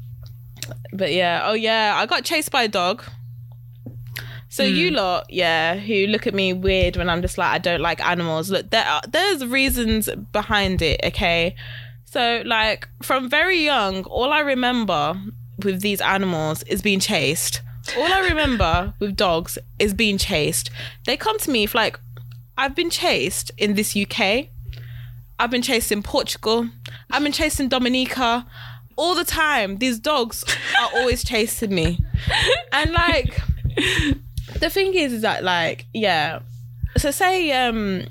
but 0.92 1.12
yeah 1.12 1.42
oh 1.44 1.54
yeah 1.54 1.94
i 1.98 2.06
got 2.06 2.24
chased 2.24 2.52
by 2.52 2.64
a 2.64 2.68
dog 2.68 3.04
so 4.54 4.62
you 4.64 4.90
Hmm. 4.90 4.96
lot, 4.98 5.26
yeah, 5.30 5.76
who 5.78 6.06
look 6.08 6.28
at 6.28 6.34
me 6.36 6.54
weird 6.54 6.96
when 6.96 7.10
I'm 7.10 7.22
just 7.24 7.40
like 7.40 7.50
I 7.50 7.58
don't 7.58 7.82
like 7.82 8.00
animals. 8.06 8.52
Look, 8.52 8.70
there 8.70 8.86
are, 8.86 9.02
there's 9.10 9.44
reasons 9.46 10.10
behind 10.32 10.82
it. 10.84 11.00
Okay, 11.04 11.56
so 12.06 12.44
like 12.46 12.88
from 13.02 13.30
very 13.32 13.64
young, 13.64 14.04
all 14.04 14.32
I 14.32 14.42
remember 14.42 15.20
with 15.64 15.82
these 15.82 16.02
animals 16.02 16.62
is 16.64 16.84
being 16.84 17.00
chased. 17.00 17.62
All 17.98 18.14
I 18.14 18.20
remember 18.20 18.94
with 19.00 19.16
dogs 19.16 19.58
is 19.80 19.94
being 19.96 20.20
chased. 20.20 20.70
They 21.08 21.18
come 21.18 21.40
to 21.40 21.50
me 21.50 21.64
if 21.64 21.74
like 21.74 22.00
I've 22.56 22.76
been 22.76 22.92
chased 22.92 23.50
in 23.58 23.74
this 23.74 23.98
UK. 23.98 24.50
I've 25.40 25.50
been 25.50 25.64
chased 25.64 25.92
in 25.92 26.04
Portugal. 26.04 26.70
I've 27.10 27.24
been 27.24 27.32
chased 27.32 27.60
in 27.60 27.70
Dominica. 27.70 28.46
All 28.96 29.16
the 29.16 29.26
time, 29.26 29.78
these 29.80 29.98
dogs 29.98 30.44
are 30.80 30.90
always 30.94 31.24
chasing 31.24 31.74
me. 31.74 31.98
And 32.72 32.92
like 32.92 33.42
the 34.60 34.70
thing 34.70 34.94
is, 34.94 35.14
is 35.14 35.22
that 35.22 35.44
like, 35.44 35.86
yeah. 35.94 36.40
So 36.98 37.12
say 37.12 37.52
um 37.52 38.04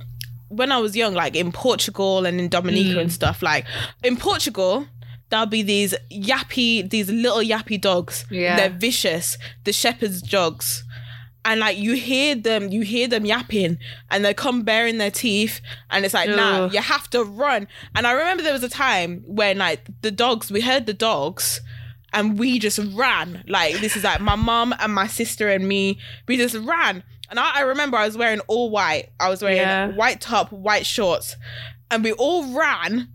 when 0.48 0.70
I 0.70 0.78
was 0.78 0.94
young, 0.94 1.14
like 1.14 1.34
in 1.34 1.50
Portugal 1.52 2.26
and 2.26 2.38
in 2.38 2.48
Dominica 2.48 3.00
and 3.00 3.10
stuff, 3.10 3.42
like 3.42 3.64
in 4.02 4.16
Portugal, 4.16 4.86
there'll 5.30 5.46
be 5.46 5.62
these 5.62 5.94
yappy, 6.10 6.88
these 6.88 7.10
little 7.10 7.38
yappy 7.42 7.80
dogs. 7.80 8.26
Yeah. 8.30 8.56
They're 8.56 8.70
vicious. 8.70 9.38
The 9.64 9.72
shepherd's 9.72 10.20
dogs. 10.20 10.84
And 11.44 11.58
like 11.58 11.76
you 11.76 11.94
hear 11.94 12.36
them, 12.36 12.68
you 12.68 12.82
hear 12.82 13.08
them 13.08 13.24
yapping, 13.24 13.78
and 14.12 14.24
they 14.24 14.32
come 14.32 14.62
baring 14.62 14.98
their 14.98 15.10
teeth, 15.10 15.60
and 15.90 16.04
it's 16.04 16.14
like, 16.14 16.30
nah, 16.30 16.66
you 16.70 16.80
have 16.80 17.10
to 17.10 17.24
run. 17.24 17.66
And 17.96 18.06
I 18.06 18.12
remember 18.12 18.44
there 18.44 18.52
was 18.52 18.62
a 18.62 18.68
time 18.68 19.24
when 19.26 19.58
like 19.58 19.88
the 20.02 20.12
dogs, 20.12 20.52
we 20.52 20.60
heard 20.60 20.86
the 20.86 20.94
dogs, 20.94 21.60
and 22.12 22.38
we 22.38 22.58
just 22.58 22.78
ran. 22.94 23.44
Like 23.46 23.80
this 23.80 23.96
is 23.96 24.04
like 24.04 24.20
my 24.20 24.36
mum 24.36 24.74
and 24.78 24.94
my 24.94 25.06
sister 25.06 25.48
and 25.48 25.66
me. 25.66 25.98
We 26.28 26.36
just 26.36 26.56
ran. 26.56 27.02
And 27.30 27.40
I, 27.40 27.58
I 27.58 27.60
remember 27.62 27.96
I 27.96 28.04
was 28.04 28.16
wearing 28.16 28.40
all 28.40 28.70
white. 28.70 29.08
I 29.18 29.30
was 29.30 29.42
wearing 29.42 29.56
Yeah. 29.58 29.88
white 29.88 30.20
top, 30.20 30.52
white 30.52 30.84
shorts, 30.86 31.36
and 31.90 32.04
we 32.04 32.12
all 32.12 32.52
ran. 32.54 33.08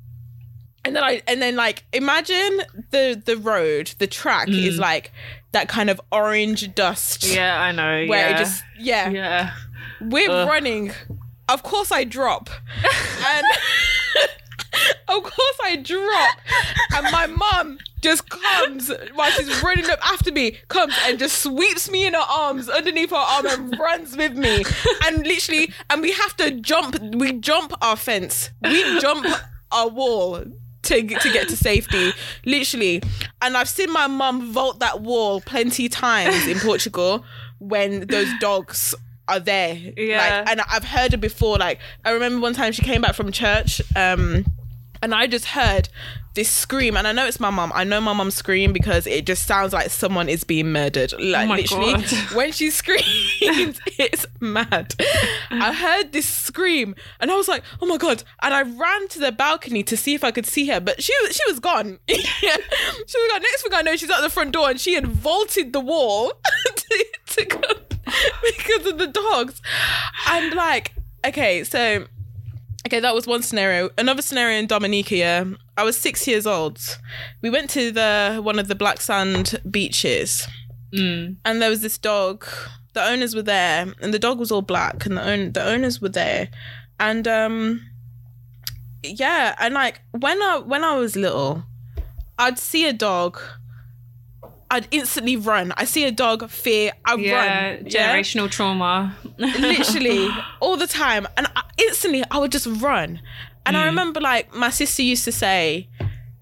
And 0.83 0.95
then 0.95 1.03
I 1.03 1.21
and 1.27 1.41
then 1.41 1.55
like 1.55 1.83
imagine 1.93 2.61
the 2.91 3.21
the 3.23 3.37
road, 3.37 3.93
the 3.99 4.07
track 4.07 4.47
is 4.49 4.77
mm. 4.77 4.79
like 4.79 5.11
that 5.51 5.67
kind 5.67 5.89
of 5.89 5.99
orange 6.11 6.73
dust. 6.75 7.25
yeah, 7.25 7.61
I 7.61 7.71
know. 7.71 8.05
Where 8.07 8.29
yeah. 8.29 8.35
it 8.35 8.37
just 8.37 8.63
yeah, 8.79 9.09
yeah. 9.09 9.51
we're 10.01 10.29
Ugh. 10.29 10.47
running. 10.47 10.91
Of 11.49 11.63
course 11.63 11.91
I 11.91 12.03
drop. 12.03 12.49
and 13.25 13.45
of 15.07 15.23
course 15.23 15.57
I 15.63 15.77
drop. 15.77 16.39
And 16.95 17.11
my 17.11 17.27
mum 17.27 17.79
just 18.01 18.29
comes 18.29 18.91
while 19.13 19.31
she's 19.31 19.63
running 19.63 19.89
up 19.89 19.99
after 20.05 20.31
me, 20.31 20.57
comes 20.67 20.93
and 21.05 21.19
just 21.19 21.41
sweeps 21.41 21.89
me 21.89 22.05
in 22.05 22.13
her 22.13 22.19
arms 22.19 22.69
underneath 22.69 23.09
her 23.09 23.15
arm 23.15 23.45
and 23.47 23.79
runs 23.79 24.15
with 24.15 24.33
me. 24.33 24.63
And 25.05 25.25
literally, 25.25 25.73
and 25.89 26.01
we 26.01 26.11
have 26.11 26.35
to 26.37 26.51
jump, 26.51 26.99
we 27.15 27.33
jump 27.33 27.73
our 27.81 27.95
fence. 27.95 28.51
We 28.61 28.99
jump 28.99 29.27
our 29.71 29.89
wall 29.89 30.43
to, 30.83 31.01
to 31.01 31.31
get 31.33 31.49
to 31.49 31.57
safety, 31.57 32.11
literally. 32.45 33.01
And 33.41 33.57
I've 33.57 33.69
seen 33.69 33.91
my 33.91 34.07
mum 34.07 34.51
vault 34.53 34.79
that 34.79 35.01
wall 35.01 35.41
plenty 35.41 35.89
times 35.89 36.47
in 36.47 36.59
Portugal 36.59 37.25
when 37.59 38.07
those 38.07 38.29
dogs 38.39 38.95
are 39.27 39.39
there. 39.39 39.75
Yeah. 39.75 40.17
Like, 40.17 40.49
and 40.51 40.61
I've 40.69 40.83
heard 40.83 41.13
it 41.13 41.21
before. 41.21 41.57
Like 41.57 41.79
I 42.05 42.11
remember 42.11 42.39
one 42.39 42.53
time 42.53 42.71
she 42.73 42.83
came 42.83 43.01
back 43.01 43.15
from 43.15 43.31
church, 43.31 43.81
um, 43.95 44.45
and 45.01 45.13
I 45.13 45.27
just 45.27 45.45
heard 45.45 45.89
this 46.37 46.49
scream, 46.49 46.95
and 46.95 47.07
I 47.07 47.11
know 47.13 47.25
it's 47.25 47.39
my 47.39 47.49
mum. 47.49 47.71
I 47.73 47.83
know 47.83 47.99
my 47.99 48.13
mum 48.13 48.29
scream 48.29 48.71
because 48.71 49.07
it 49.07 49.25
just 49.25 49.47
sounds 49.47 49.73
like 49.73 49.89
someone 49.89 50.29
is 50.29 50.43
being 50.43 50.71
murdered. 50.71 51.11
Like 51.19 51.49
Oh 51.49 51.53
literally, 51.55 51.93
God. 51.93 52.05
when 52.35 52.51
she 52.51 52.69
screams, 52.69 53.03
it's 53.41 54.25
mad. 54.39 54.93
I 55.49 55.73
heard 55.73 56.13
this 56.13 56.27
scream, 56.27 56.95
and 57.19 57.31
I 57.31 57.35
was 57.35 57.47
like, 57.47 57.63
"Oh 57.81 57.87
my 57.87 57.97
god!" 57.97 58.23
And 58.43 58.53
I 58.53 58.61
ran 58.61 59.07
to 59.09 59.19
the 59.19 59.31
balcony 59.31 59.81
to 59.83 59.97
see 59.97 60.13
if 60.13 60.23
I 60.23 60.29
could 60.31 60.45
see 60.45 60.67
her, 60.67 60.79
but 60.79 61.01
she 61.01 61.11
was 61.23 61.35
she 61.35 61.51
was 61.51 61.59
gone. 61.59 61.99
She 62.07 63.17
was 63.17 63.31
gone. 63.31 63.41
Next 63.41 63.61
thing 63.63 63.73
I 63.73 63.81
know, 63.81 63.95
she's 63.95 64.09
at 64.09 64.21
the 64.21 64.29
front 64.29 64.51
door, 64.51 64.69
and 64.69 64.79
she 64.79 64.93
had 64.93 65.07
vaulted 65.07 65.73
the 65.73 65.79
wall 65.79 66.33
to, 66.75 67.05
to 67.27 67.45
go 67.45 67.59
because 68.57 68.85
of 68.87 68.97
the 68.97 69.07
dogs. 69.07 69.61
And 70.29 70.53
like, 70.55 70.93
okay, 71.25 71.63
so 71.63 72.05
okay, 72.87 72.99
that 72.99 73.13
was 73.13 73.27
one 73.27 73.41
scenario. 73.43 73.89
Another 73.97 74.21
scenario 74.21 74.59
in 74.59 74.67
Dominica. 74.67 75.15
Yeah, 75.15 75.43
I 75.77 75.83
was 75.83 75.97
six 75.97 76.27
years 76.27 76.47
old. 76.47 76.79
We 77.41 77.49
went 77.49 77.69
to 77.71 77.91
the 77.91 78.39
one 78.43 78.59
of 78.59 78.67
the 78.67 78.75
black 78.75 79.01
sand 79.01 79.59
beaches, 79.69 80.47
Mm. 80.93 81.35
and 81.43 81.61
there 81.61 81.69
was 81.69 81.81
this 81.81 81.97
dog. 81.97 82.45
The 82.93 83.03
owners 83.03 83.35
were 83.35 83.41
there, 83.43 83.93
and 84.01 84.13
the 84.13 84.19
dog 84.19 84.39
was 84.39 84.51
all 84.51 84.61
black, 84.61 85.05
and 85.05 85.17
the 85.17 85.23
own 85.23 85.51
the 85.51 85.63
owners 85.63 86.01
were 86.01 86.09
there, 86.09 86.49
and 86.99 87.27
um, 87.27 87.81
yeah, 89.03 89.53
and 89.59 89.73
like 89.73 90.01
when 90.11 90.41
I 90.41 90.59
when 90.59 90.83
I 90.83 90.95
was 90.95 91.15
little, 91.15 91.63
I'd 92.39 92.57
see 92.57 92.87
a 92.87 92.93
dog. 92.93 93.39
I'd 94.69 94.87
instantly 94.91 95.37
run. 95.37 95.73
I 95.77 95.85
see 95.85 96.03
a 96.03 96.11
dog, 96.11 96.49
fear, 96.49 96.91
I 97.05 97.15
Yeah, 97.15 97.67
run. 97.75 97.85
Yeah? 97.87 98.15
generational 98.15 98.49
trauma. 98.49 99.15
literally 99.37 100.29
all 100.59 100.77
the 100.77 100.87
time 100.87 101.27
and 101.37 101.47
I, 101.55 101.61
instantly 101.77 102.23
i 102.31 102.37
would 102.39 102.51
just 102.51 102.65
run 102.65 103.21
and 103.65 103.77
i 103.77 103.83
mm. 103.83 103.85
remember 103.85 104.19
like 104.19 104.53
my 104.53 104.69
sister 104.69 105.03
used 105.03 105.25
to 105.25 105.31
say 105.31 105.87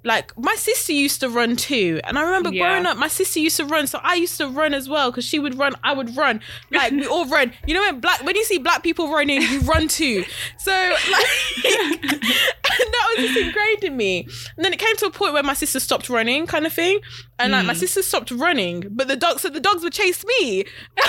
like 0.05 0.37
my 0.37 0.55
sister 0.55 0.93
used 0.93 1.19
to 1.21 1.29
run 1.29 1.55
too. 1.55 1.99
And 2.03 2.17
i 2.17 2.21
remember 2.21 2.51
Yeah. 2.51 2.63
growing 2.63 2.85
up 2.85 2.97
my 2.97 3.07
sister 3.07 3.39
used 3.39 3.57
to 3.57 3.65
run 3.65 3.87
so 3.87 3.99
i 4.03 4.15
used 4.15 4.37
to 4.37 4.47
run 4.47 4.73
as 4.73 4.87
well 4.87 5.11
because 5.11 5.25
she 5.25 5.39
would 5.39 5.57
run 5.57 5.73
i 5.83 5.93
would 5.93 6.15
run. 6.15 6.41
Like 6.71 6.91
we 6.91 7.05
all 7.05 7.25
run. 7.25 7.51
You 7.67 7.73
know 7.73 7.81
when 7.81 7.99
black 7.99 8.23
when 8.23 8.35
you 8.35 8.43
see 8.45 8.59
black 8.59 8.83
people 8.83 9.11
running 9.11 9.41
you 9.41 9.61
run 9.61 9.87
too. 9.87 10.23
So 10.57 10.71
like 11.11 11.27
and 11.65 12.93
that 12.93 13.15
was 13.15 13.25
just 13.25 13.37
ingrained 13.37 13.83
in 13.83 13.97
me. 13.97 14.27
And 14.55 14.63
then 14.63 14.73
it 14.73 14.79
came 14.79 14.95
to 14.97 15.07
a 15.07 15.11
point 15.11 15.33
where 15.33 15.43
my 15.43 15.53
sister 15.53 15.79
stopped 15.79 16.09
running 16.09 16.47
kind 16.47 16.65
of 16.65 16.73
thing. 16.73 16.99
And 17.39 17.51
like 17.51 17.65
my 17.65 17.73
hmm. 17.73 17.79
sister 17.79 18.01
stopped 18.01 18.31
running 18.31 18.87
but 18.91 19.07
the 19.07 19.15
dogs 19.15 19.41
so 19.41 19.49
the 19.49 19.59
dogs 19.59 19.83
would 19.83 19.93
chase 19.93 20.23
me. 20.25 20.65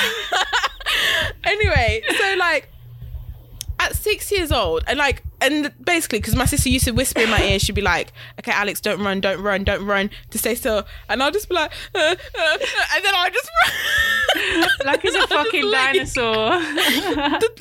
Anyway, 1.44 2.02
so 2.18 2.34
like 2.38 2.68
at 3.86 3.96
six 3.96 4.30
years 4.30 4.52
old, 4.52 4.84
and 4.86 4.98
like, 4.98 5.22
and 5.40 5.72
basically, 5.82 6.18
because 6.18 6.34
my 6.34 6.44
sister 6.44 6.68
used 6.68 6.84
to 6.86 6.92
whisper 6.92 7.20
in 7.20 7.30
my 7.30 7.42
ear, 7.42 7.58
she'd 7.58 7.74
be 7.74 7.82
like, 7.82 8.12
"Okay, 8.38 8.52
Alex, 8.52 8.80
don't 8.80 9.00
run, 9.02 9.20
don't 9.20 9.40
run, 9.40 9.64
don't 9.64 9.84
run," 9.84 10.10
to 10.30 10.38
stay 10.38 10.54
still, 10.54 10.86
and 11.08 11.22
I'll 11.22 11.30
just 11.30 11.48
be 11.48 11.54
like, 11.54 11.72
uh, 11.94 11.98
uh, 11.98 12.16
uh, 12.38 12.58
and 12.94 13.04
then 13.04 13.14
I'll 13.14 13.30
just 13.30 13.50
run. 13.62 14.68
like 14.84 15.00
it's 15.04 15.16
a 15.16 15.26
fucking 15.34 15.70
dinosaur. 15.70 16.60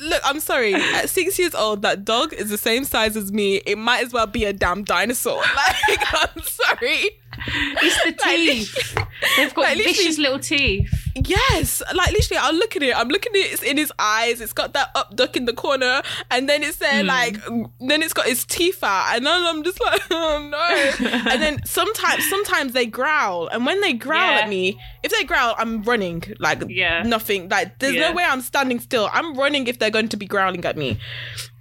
Look, 0.00 0.22
I'm 0.24 0.40
sorry. 0.40 0.74
At 0.74 1.08
six 1.08 1.38
years 1.38 1.54
old, 1.54 1.82
that 1.82 2.04
dog 2.04 2.32
is 2.32 2.50
the 2.50 2.58
same 2.58 2.84
size 2.84 3.16
as 3.16 3.32
me. 3.32 3.56
It 3.66 3.78
might 3.78 4.04
as 4.04 4.12
well 4.12 4.26
be 4.26 4.44
a 4.44 4.52
damn 4.52 4.84
dinosaur. 4.84 5.36
Like, 5.38 6.00
I'm 6.12 6.42
sorry. 6.42 7.10
It's 7.46 8.04
the 8.04 8.12
teeth. 8.24 8.98
They've 9.36 9.54
got 9.54 9.62
like, 9.62 9.76
literally- 9.76 9.92
vicious 9.96 10.18
little 10.18 10.38
teeth. 10.38 10.90
Yes, 11.24 11.82
like 11.94 12.12
literally, 12.12 12.38
I'll 12.38 12.54
look 12.54 12.76
at 12.76 12.82
it. 12.82 12.94
I'm 12.94 13.08
looking 13.08 13.32
at 13.32 13.38
it 13.38 13.52
it's 13.54 13.62
in 13.62 13.78
his 13.78 13.90
eyes. 13.98 14.42
It's 14.42 14.52
got 14.52 14.74
that 14.74 14.90
up 14.94 15.16
duck 15.16 15.34
in 15.36 15.46
the 15.46 15.54
corner, 15.54 16.02
and 16.30 16.46
then 16.46 16.62
it's 16.62 16.76
there 16.76 17.00
hmm. 17.00 17.08
like, 17.08 17.42
then 17.80 18.02
it's 18.02 18.12
got 18.12 18.26
his 18.26 18.44
teeth 18.44 18.84
out, 18.84 19.16
and 19.16 19.24
then 19.24 19.42
I'm 19.46 19.64
just 19.64 19.80
like, 19.80 20.02
oh 20.10 20.48
no. 20.50 21.06
and 21.30 21.42
then 21.42 21.64
sometimes, 21.64 22.28
sometimes 22.28 22.72
they 22.72 22.84
growl, 22.84 23.48
and 23.48 23.64
when 23.64 23.80
they 23.80 23.94
growl 23.94 24.32
Yeah. 24.32 24.40
at 24.42 24.48
me, 24.50 24.78
if 25.02 25.10
they 25.10 25.24
growl, 25.24 25.54
I'm 25.56 25.82
running 25.84 26.22
like 26.38 26.62
Yeah. 26.68 27.02
nothing. 27.02 27.48
Like 27.48 27.78
there's 27.78 27.94
Yeah. 27.94 28.10
no 28.10 28.14
way 28.14 28.24
I'm 28.24 28.42
standing 28.42 28.80
still. 28.80 29.08
I'm 29.12 29.34
running 29.36 29.68
if 29.68 29.78
they're 29.78 29.90
going 29.90 30.08
to 30.10 30.16
be 30.18 30.26
growling 30.26 30.64
at 30.66 30.76
me. 30.76 30.98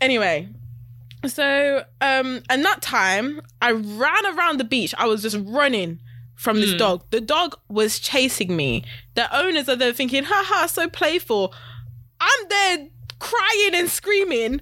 Anyway. 0.01 0.49
So, 1.27 1.83
um, 2.01 2.41
and 2.49 2.63
that 2.65 2.81
time 2.81 3.41
I 3.61 3.71
ran 3.71 4.25
around 4.37 4.59
the 4.59 4.63
beach. 4.63 4.93
I 4.97 5.07
was 5.07 5.21
just 5.21 5.37
running 5.41 5.99
from 6.35 6.59
this 6.59 6.73
dog. 6.73 7.03
The 7.11 7.21
dog 7.21 7.55
was 7.69 7.99
chasing 7.99 8.55
me. 8.55 8.83
The 9.15 9.33
owners 9.35 9.69
are 9.69 9.75
there 9.75 9.93
thinking, 9.93 10.23
haha, 10.25 10.67
so 10.67 10.87
playful. 10.89 11.53
I'm 12.19 12.49
there 12.49 12.87
crying 13.19 13.71
and 13.73 13.89
screaming. 13.89 14.61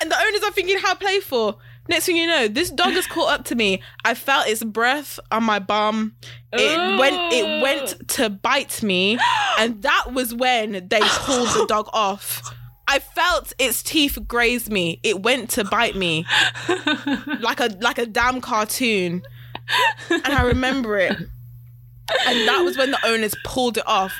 and 0.00 0.10
the 0.10 0.16
owners 0.16 0.42
are 0.42 0.52
thinking, 0.52 0.78
how 0.78 0.94
playful. 0.94 1.60
Next 1.88 2.06
thing 2.06 2.16
you 2.16 2.26
know, 2.26 2.46
this 2.46 2.70
dog 2.70 2.92
has 2.92 3.06
caught 3.06 3.32
up 3.32 3.44
to 3.46 3.54
me. 3.54 3.82
I 4.04 4.14
felt 4.14 4.46
its 4.46 4.62
breath 4.62 5.18
on 5.32 5.42
my 5.42 5.58
bum. 5.58 6.14
It 6.52 6.98
went 6.98 7.16
it 7.32 7.62
went 7.62 8.08
to 8.10 8.30
bite 8.30 8.82
me. 8.82 9.18
And 9.58 9.82
that 9.82 10.12
was 10.12 10.34
when 10.34 10.86
they 10.88 11.00
pulled 11.00 11.48
the 11.48 11.66
dog 11.68 11.88
off. 11.92 12.54
I 12.92 12.98
felt 12.98 13.52
its 13.58 13.82
teeth 13.82 14.18
graze 14.26 14.68
me. 14.68 14.98
It 15.04 15.22
went 15.22 15.48
to 15.50 15.64
bite 15.64 15.94
me 15.94 16.26
like 17.40 17.60
a 17.60 17.68
like 17.80 17.98
a 17.98 18.06
damn 18.06 18.40
cartoon, 18.40 19.22
and 20.10 20.26
I 20.26 20.42
remember 20.42 20.98
it. 20.98 21.16
And 21.16 22.48
that 22.48 22.62
was 22.64 22.76
when 22.76 22.90
the 22.90 22.98
owners 23.06 23.34
pulled 23.44 23.78
it 23.78 23.86
off, 23.86 24.12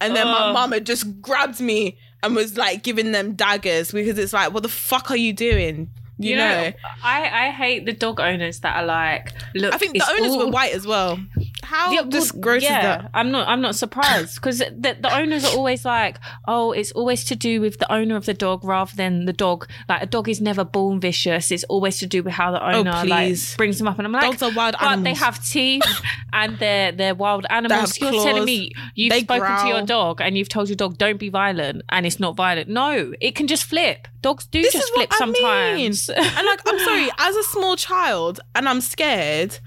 and 0.00 0.16
then 0.16 0.26
my 0.26 0.48
Oh. 0.48 0.52
mama 0.54 0.80
just 0.80 1.20
grabbed 1.20 1.60
me 1.60 1.98
and 2.22 2.34
was 2.34 2.56
like 2.56 2.82
giving 2.82 3.12
them 3.12 3.34
daggers 3.34 3.92
because 3.92 4.18
it's 4.18 4.32
like, 4.32 4.54
what 4.54 4.62
the 4.62 4.68
fuck 4.70 5.10
are 5.10 5.16
you 5.16 5.34
doing? 5.34 5.90
You, 6.16 6.36
know, 6.36 6.72
I, 7.02 7.46
I 7.46 7.50
hate 7.50 7.86
the 7.86 7.92
dog 7.92 8.20
owners 8.20 8.60
that 8.60 8.76
are 8.76 8.86
like, 8.86 9.32
look. 9.54 9.74
I 9.74 9.78
think 9.78 9.94
the 9.94 10.08
owners 10.08 10.30
all- 10.32 10.38
were 10.46 10.50
white 10.50 10.72
as 10.72 10.86
well. 10.86 11.18
How 11.64 11.90
Yeah, 11.92 12.02
well, 12.02 12.26
gross 12.40 12.62
yeah, 12.62 12.78
is 12.78 12.82
that? 12.84 13.10
I'm 13.14 13.30
not. 13.30 13.48
I'm 13.48 13.62
not 13.62 13.74
surprised 13.74 14.34
because 14.36 14.58
the, 14.58 14.96
the 15.00 15.12
owners 15.16 15.46
are 15.46 15.56
always 15.56 15.82
like, 15.84 16.18
"Oh, 16.46 16.72
it's 16.72 16.92
always 16.92 17.24
to 17.24 17.34
do 17.34 17.58
with 17.62 17.78
the 17.78 17.90
owner 17.90 18.16
of 18.16 18.26
the 18.26 18.34
dog 18.34 18.62
rather 18.64 18.94
than 18.94 19.24
the 19.24 19.32
dog." 19.32 19.66
Like 19.88 20.02
a 20.02 20.06
dog 20.06 20.28
is 20.28 20.42
never 20.42 20.62
born 20.62 21.00
vicious. 21.00 21.50
It's 21.50 21.64
always 21.64 21.98
to 22.00 22.06
do 22.06 22.22
with 22.22 22.34
how 22.34 22.50
the 22.52 22.62
oh, 22.62 22.80
owner 22.80 22.90
like 22.92 23.04
Oh, 23.04 23.06
please. 23.28 23.56
brings 23.56 23.78
them 23.78 23.88
up. 23.88 23.96
And 23.98 24.06
I'm 24.06 24.12
like, 24.12 24.22
Dogs 24.24 24.42
are 24.42 24.52
wild 24.54 24.76
but 24.78 25.02
they 25.04 25.14
have 25.14 25.42
teeth 25.42 25.82
and 26.34 26.58
they're 26.58 26.92
they're 26.92 27.14
wild 27.14 27.46
animals. 27.48 27.98
You're 27.98 28.12
telling 28.12 28.44
me 28.44 28.72
you've 28.94 29.10
They 29.12 29.22
spoken 29.22 29.58
to 29.62 29.66
your 29.68 29.82
dog 29.86 30.20
and 30.20 30.36
you've 30.36 30.50
told 30.50 30.68
your 30.68 30.76
dog 30.76 30.98
don't 30.98 31.18
be 31.18 31.30
violent 31.30 31.82
and 31.88 32.04
it's 32.04 32.20
not 32.20 32.36
violent. 32.36 32.68
No, 32.68 33.14
it 33.22 33.34
can 33.34 33.46
just 33.46 33.64
flip. 33.64 34.06
Dogs 34.20 34.46
do 34.46 34.60
This 34.62 34.72
just 34.74 34.92
flip 34.94 35.10
I 35.12 35.16
sometimes. 35.16 35.76
mean. 35.78 35.92
and 36.16 36.46
like, 36.46 36.60
I'm 36.66 36.78
sorry, 36.80 37.08
as 37.18 37.36
a 37.36 37.42
small 37.44 37.76
child, 37.76 38.40
and 38.54 38.68
I'm 38.68 38.80
scared. 38.80 39.58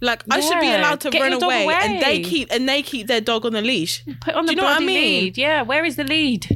Like, 0.00 0.24
I 0.28 0.40
should 0.40 0.58
be 0.60 0.66
allowed 0.66 1.00
to 1.02 1.10
get 1.10 1.20
run 1.22 1.30
dog 1.38 1.42
away, 1.44 1.68
and 1.80 2.02
they 2.02 2.20
keep 2.22 2.48
and 2.50 2.68
they 2.68 2.82
keep 2.82 3.06
their 3.06 3.20
dog 3.20 3.46
on 3.46 3.52
the 3.52 3.62
leash. 3.62 4.04
Put 4.20 4.34
on 4.34 4.44
Do 4.44 4.48
the 4.48 4.52
you 4.54 4.56
know 4.56 4.64
what 4.64 4.82
I 4.82 4.84
mean? 4.84 5.24
lead. 5.24 5.38
Yeah, 5.38 5.62
where 5.62 5.84
is 5.84 5.94
the 5.94 6.02
lead? 6.04 6.46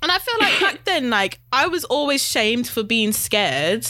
And 0.00 0.10
I 0.10 0.18
feel 0.18 0.34
like 0.40 0.60
back 0.60 0.84
then, 0.84 1.10
like 1.10 1.40
I 1.52 1.66
was 1.66 1.84
always 1.84 2.22
shamed 2.26 2.68
for 2.68 2.82
being 2.82 3.12
scared, 3.12 3.86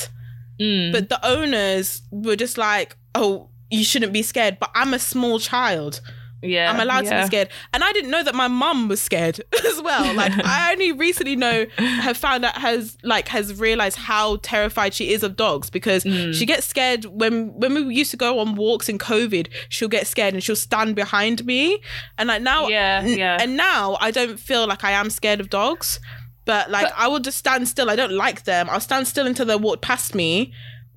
Mm. 0.60 0.92
but 0.92 1.08
the 1.08 1.18
owners 1.26 2.02
were 2.10 2.36
just 2.36 2.56
like, 2.56 2.96
"Oh, 3.14 3.48
you 3.70 3.84
shouldn't 3.84 4.12
be 4.12 4.22
scared." 4.22 4.58
But 4.60 4.70
I'm 4.74 4.94
a 4.94 4.98
small 4.98 5.38
child. 5.38 6.00
Yeah, 6.42 6.72
I'm 6.72 6.80
allowed 6.80 7.04
to 7.06 7.20
be 7.20 7.26
scared, 7.26 7.48
and 7.72 7.84
I 7.84 7.92
didn't 7.92 8.10
know 8.10 8.22
that 8.24 8.34
my 8.34 8.48
mum 8.48 8.88
was 8.88 9.00
scared 9.00 9.40
as 9.68 9.80
well. 9.80 10.12
Like 10.14 10.32
I 10.44 10.72
only 10.72 10.90
recently 10.92 11.36
know 11.36 11.66
have 11.78 12.16
found 12.16 12.44
out 12.44 12.56
has 12.56 12.98
like 13.04 13.28
has 13.28 13.58
realized 13.60 13.96
how 13.96 14.36
terrified 14.42 14.92
she 14.92 15.12
is 15.12 15.22
of 15.22 15.36
dogs 15.36 15.70
because 15.70 16.02
Mm. 16.04 16.34
she 16.34 16.44
gets 16.46 16.66
scared 16.66 17.04
when 17.04 17.52
when 17.54 17.74
we 17.74 17.94
used 17.94 18.10
to 18.10 18.16
go 18.16 18.40
on 18.40 18.56
walks 18.56 18.88
in 18.88 18.98
COVID. 18.98 19.48
She'll 19.68 19.88
get 19.88 20.06
scared 20.06 20.34
and 20.34 20.42
she'll 20.42 20.56
stand 20.56 20.96
behind 20.96 21.44
me, 21.46 21.80
and 22.18 22.26
like 22.28 22.42
now, 22.42 22.66
Yeah, 22.68 23.04
yeah. 23.04 23.38
and 23.40 23.56
now 23.56 23.96
I 24.00 24.10
don't 24.10 24.38
feel 24.40 24.66
like 24.66 24.82
I 24.84 24.90
am 24.92 25.10
scared 25.10 25.40
of 25.40 25.48
dogs. 25.48 26.00
But 26.44 26.72
like 26.72 26.86
But- 26.86 26.94
I 26.98 27.06
will 27.06 27.20
just 27.20 27.38
stand 27.38 27.68
still. 27.68 27.88
I 27.88 27.94
don't 27.94 28.10
like 28.12 28.42
them. 28.42 28.68
I'll 28.68 28.80
stand 28.80 29.06
still 29.06 29.28
until 29.28 29.46
they 29.46 29.54
walk 29.54 29.80
past 29.80 30.12
me. 30.12 30.52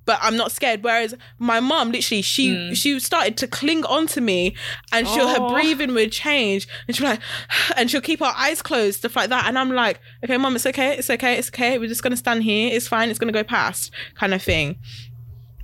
But 0.06 0.18
I'm 0.22 0.36
not 0.36 0.52
scared. 0.52 0.82
Whereas 0.84 1.14
my 1.38 1.60
mom, 1.60 1.90
literally, 1.90 2.22
she 2.22 2.74
she 2.74 2.98
started 3.00 3.36
to 3.38 3.46
cling 3.48 3.84
onto 3.84 4.20
me, 4.20 4.54
and 4.92 5.06
she'll 5.08 5.28
her 5.28 5.36
Hmm. 5.36 5.42
Oh. 5.42 5.52
breathing 5.52 5.92
would 5.94 6.12
change, 6.12 6.66
and 6.86 6.96
she'll 6.96 7.08
like, 7.08 7.20
and 7.76 7.90
she'll 7.90 8.00
keep 8.00 8.20
her 8.20 8.32
eyes 8.36 8.62
closed, 8.62 9.00
stuff 9.00 9.16
like 9.16 9.30
that. 9.30 9.46
And 9.46 9.58
I'm 9.58 9.72
like, 9.72 10.00
okay, 10.24 10.36
mom, 10.36 10.54
it's 10.56 10.64
okay, 10.66 10.96
it's 10.96 11.10
okay, 11.10 11.34
it's 11.36 11.48
okay. 11.48 11.78
We're 11.78 11.88
just 11.88 12.02
gonna 12.04 12.16
stand 12.16 12.44
here. 12.44 12.72
It's 12.72 12.86
fine. 12.88 13.10
It's 13.10 13.18
gonna 13.18 13.32
go 13.32 13.42
past, 13.44 13.90
kind 14.14 14.32
of 14.32 14.40
thing. 14.42 14.76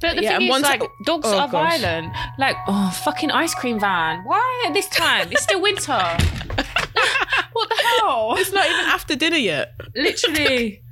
But 0.00 0.16
the 0.16 0.22
Yeah, 0.24 0.38
thing 0.38 0.50
and 0.50 0.56
is, 0.64 0.68
like, 0.68 0.82
dogs 1.06 1.28
oh, 1.28 1.38
are 1.38 1.48
gosh. 1.48 1.78
violent. 1.80 2.12
Like, 2.36 2.56
oh, 2.66 2.90
fucking 3.04 3.30
ice 3.30 3.54
cream 3.54 3.78
van. 3.78 4.24
Why 4.24 4.64
at 4.66 4.74
this 4.74 4.88
time? 4.88 5.30
It's 5.30 5.44
still 5.44 5.62
winter. 5.62 5.92
what 7.52 7.68
the 7.68 7.82
hell? 8.00 8.34
It's 8.36 8.52
not 8.52 8.66
even 8.66 8.86
after 8.86 9.14
dinner 9.14 9.36
yet. 9.36 9.74
Literally. 9.94 10.82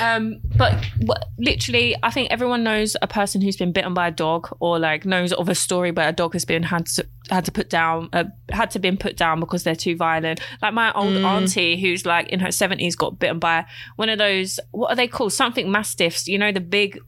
Um, 0.00 0.40
but 0.56 0.84
what, 1.00 1.24
literally, 1.38 1.96
I 2.02 2.10
think 2.10 2.30
everyone 2.30 2.62
knows 2.64 2.96
a 3.02 3.06
person 3.06 3.40
who's 3.40 3.56
been 3.56 3.72
bitten 3.72 3.94
by 3.94 4.08
a 4.08 4.10
dog, 4.10 4.54
or 4.60 4.78
like 4.78 5.04
knows 5.04 5.32
of 5.32 5.48
a 5.48 5.54
story 5.54 5.90
where 5.90 6.08
a 6.08 6.12
dog 6.12 6.32
has 6.34 6.44
been 6.44 6.62
had 6.62 6.86
to 6.86 7.06
had 7.30 7.44
to 7.44 7.52
put 7.52 7.70
down, 7.70 8.08
uh, 8.12 8.24
had 8.50 8.70
to 8.72 8.78
been 8.78 8.96
put 8.96 9.16
down 9.16 9.40
because 9.40 9.64
they're 9.64 9.74
too 9.76 9.96
violent. 9.96 10.40
Like 10.60 10.74
my 10.74 10.92
old 10.92 11.14
Mm. 11.14 11.24
auntie, 11.24 11.80
who's 11.80 12.04
like 12.06 12.28
in 12.28 12.40
her 12.40 12.52
seventies, 12.52 12.96
got 12.96 13.18
bitten 13.18 13.38
by 13.38 13.64
one 13.96 14.08
of 14.08 14.18
those. 14.18 14.58
What 14.72 14.90
are 14.92 14.96
they 14.96 15.08
called? 15.08 15.32
Something 15.32 15.70
mastiffs. 15.70 16.26
You 16.28 16.38
know, 16.38 16.52
the 16.52 16.60
big 16.60 16.98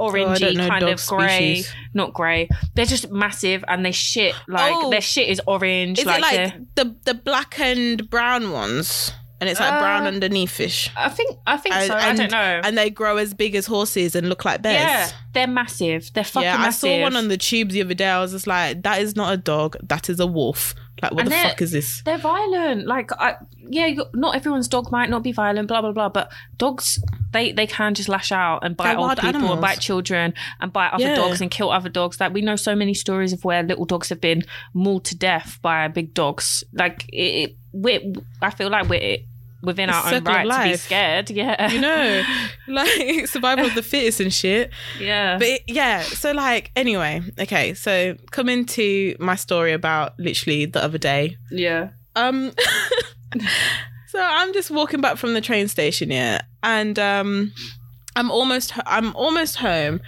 orangey 0.00 0.58
Oh, 0.58 0.66
kind 0.68 0.84
of 0.88 1.06
grey, 1.06 1.62
not 1.92 2.14
grey. 2.14 2.48
They're 2.74 2.86
just 2.86 3.10
massive 3.10 3.62
and 3.68 3.84
they 3.84 3.92
shit 3.92 4.34
like 4.48 4.72
Oh. 4.74 4.90
their 4.90 5.02
shit 5.02 5.28
is 5.28 5.42
orange. 5.46 5.98
Is 5.98 6.06
like, 6.06 6.22
it 6.22 6.22
like 6.22 6.54
the 6.74 6.96
the 7.04 7.14
black 7.14 7.60
and 7.60 8.08
brown 8.08 8.50
ones? 8.50 9.12
And 9.40 9.48
it's 9.48 9.58
like 9.58 9.80
brown 9.80 10.04
Uh, 10.04 10.08
underneath 10.08 10.50
fish. 10.50 10.90
I 10.96 11.08
think 11.08 11.38
I 11.46 11.56
think 11.56 11.74
And- 11.74 11.86
so. 11.86 11.94
I 11.96 12.12
don't 12.14 12.30
know. 12.30 12.60
And 12.62 12.76
they 12.76 12.90
grow 12.90 13.16
as 13.16 13.32
big 13.32 13.54
as 13.54 13.66
horses 13.66 14.14
and 14.14 14.28
look 14.28 14.44
like 14.44 14.60
bears. 14.62 14.82
yeah, 14.82 15.08
they're 15.32 15.46
massive. 15.46 16.10
They're 16.12 16.24
fucking 16.24 16.44
yeah, 16.46 16.56
I 16.56 16.62
massive. 16.62 16.80
saw 16.90 17.00
one 17.00 17.16
on 17.16 17.28
the 17.28 17.38
tubes 17.38 17.72
the 17.72 17.80
other 17.82 17.94
day. 17.94 18.08
I 18.08 18.20
was 18.20 18.32
just 18.32 18.46
like, 18.46 18.82
that 18.82 19.00
is 19.00 19.16
not 19.16 19.32
a 19.32 19.36
dog. 19.38 19.76
That 19.82 20.10
is 20.10 20.20
a 20.20 20.26
wolf. 20.26 20.74
Like, 21.02 21.12
what 21.12 21.22
And 21.22 21.32
the 21.32 21.36
fuck 21.36 21.62
is 21.62 21.72
this? 21.72 22.02
They're 22.04 22.18
violent. 22.18 22.86
Like, 22.86 23.10
I, 23.18 23.36
yeah, 23.70 23.94
not 24.12 24.36
everyone's 24.36 24.68
dog 24.68 24.92
might 24.92 25.08
not 25.08 25.22
be 25.22 25.32
violent, 25.32 25.66
blah 25.68 25.80
blah 25.80 25.92
blah. 25.92 26.10
But 26.10 26.30
dogs, 26.58 27.02
they 27.32 27.52
they 27.52 27.66
can 27.66 27.94
just 27.94 28.10
lash 28.10 28.30
out 28.32 28.58
and 28.62 28.76
bite 28.76 28.88
They're 28.90 28.98
old 28.98 29.12
people 29.16 29.28
animals. 29.28 29.52
and 29.52 29.60
bite 29.62 29.80
children 29.80 30.34
and 30.60 30.70
bite 30.70 30.90
other 30.92 31.04
Yeah. 31.04 31.14
dogs 31.14 31.40
and 31.40 31.50
kill 31.50 31.70
other 31.70 31.88
dogs. 31.88 32.20
Like 32.20 32.34
we 32.34 32.42
know 32.42 32.56
so 32.56 32.76
many 32.76 32.92
stories 32.92 33.32
of 33.32 33.42
where 33.46 33.62
little 33.62 33.86
dogs 33.86 34.10
have 34.10 34.20
been 34.20 34.42
mauled 34.74 35.06
to 35.06 35.16
death 35.16 35.58
by 35.62 35.88
big 35.88 36.12
dogs. 36.12 36.62
Like 36.74 37.06
it, 37.08 37.48
it 37.50 37.56
we 37.72 38.12
I 38.42 38.50
feel 38.50 38.68
like 38.68 38.86
we're 38.90 39.18
within 39.62 39.88
It's 39.88 39.98
our 39.98 40.14
own 40.14 40.24
right 40.24 40.48
to 40.48 40.70
be 40.70 40.76
scared. 40.76 41.30
Yeah, 41.40 41.70
You 41.70 41.80
know, 41.80 42.22
like 42.68 43.26
survival 43.26 43.66
of 43.66 43.74
the 43.74 43.82
fittest 43.82 44.20
and 44.20 44.32
shit. 44.32 44.70
yeah. 44.98 45.38
But 45.38 45.48
it, 45.48 45.62
yeah, 45.66 46.02
so 46.02 46.32
like, 46.32 46.70
anyway, 46.76 47.22
okay, 47.38 47.74
so 47.74 48.16
coming 48.30 48.64
to 48.66 49.16
my 49.18 49.34
story 49.36 49.72
about 49.72 50.18
literally 50.18 50.66
the 50.66 50.82
other 50.82 50.98
day. 50.98 51.36
yeah. 51.50 51.90
Um, 52.16 52.52
so 54.08 54.20
I'm 54.20 54.52
just 54.52 54.70
walking 54.70 55.00
back 55.00 55.16
from 55.16 55.34
the 55.34 55.40
train 55.40 55.68
station 55.68 56.10
here, 56.10 56.40
and 56.62 56.98
um, 56.98 57.52
I'm 58.16 58.30
almost 58.32 58.72
I'm 58.84 59.14
almost 59.14 59.56
home, 59.56 60.00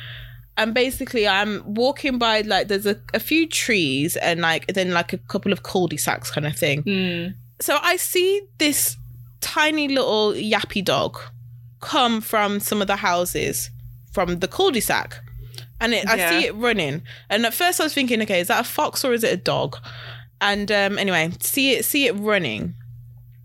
and 0.56 0.75
basically 0.75 1.28
I'm 1.28 1.62
walking 1.64 2.18
by 2.18 2.40
like 2.40 2.66
there's 2.66 2.87
a, 2.87 2.97
a 3.14 3.21
few 3.21 3.47
trees 3.49 4.16
and 4.16 4.40
like 4.40 4.66
then 4.75 4.90
like 4.90 5.12
a 5.12 5.18
couple 5.18 5.52
of 5.52 5.62
cul-de-sacs 5.62 6.32
kind 6.32 6.47
of 6.47 6.56
thing. 6.56 6.82
Mm. 6.82 7.35
So 7.61 7.78
I 7.80 7.97
see 7.97 8.42
this 8.59 8.97
tiny 9.43 9.89
little 9.89 10.33
yappy 10.33 10.83
dog 10.83 11.19
come 11.81 12.21
from 12.21 12.61
some 12.61 12.81
of 12.81 12.87
the 12.87 12.97
houses 12.97 13.71
from 14.13 14.39
the 14.39 14.49
cul-de-sac. 14.49 15.21
And 15.81 15.93
it, 15.93 16.09
I 16.09 16.31
see 16.31 16.47
it 16.47 16.55
running. 16.55 17.03
And 17.29 17.45
at 17.45 17.53
first 17.53 17.81
I 17.81 17.85
was 17.85 17.93
thinking, 17.93 18.23
okay, 18.23 18.41
is 18.41 18.49
that 18.49 18.61
a 18.61 18.69
fox 18.69 19.05
or 19.05 19.13
is 19.13 19.25
it 19.25 19.33
a 19.33 19.37
dog? 19.37 19.77
And 20.41 20.71
um, 20.71 20.97
anyway, 20.97 21.33
see 21.41 21.73
it 21.73 21.85
see 21.85 22.07
it 22.07 22.13
running. 22.13 22.75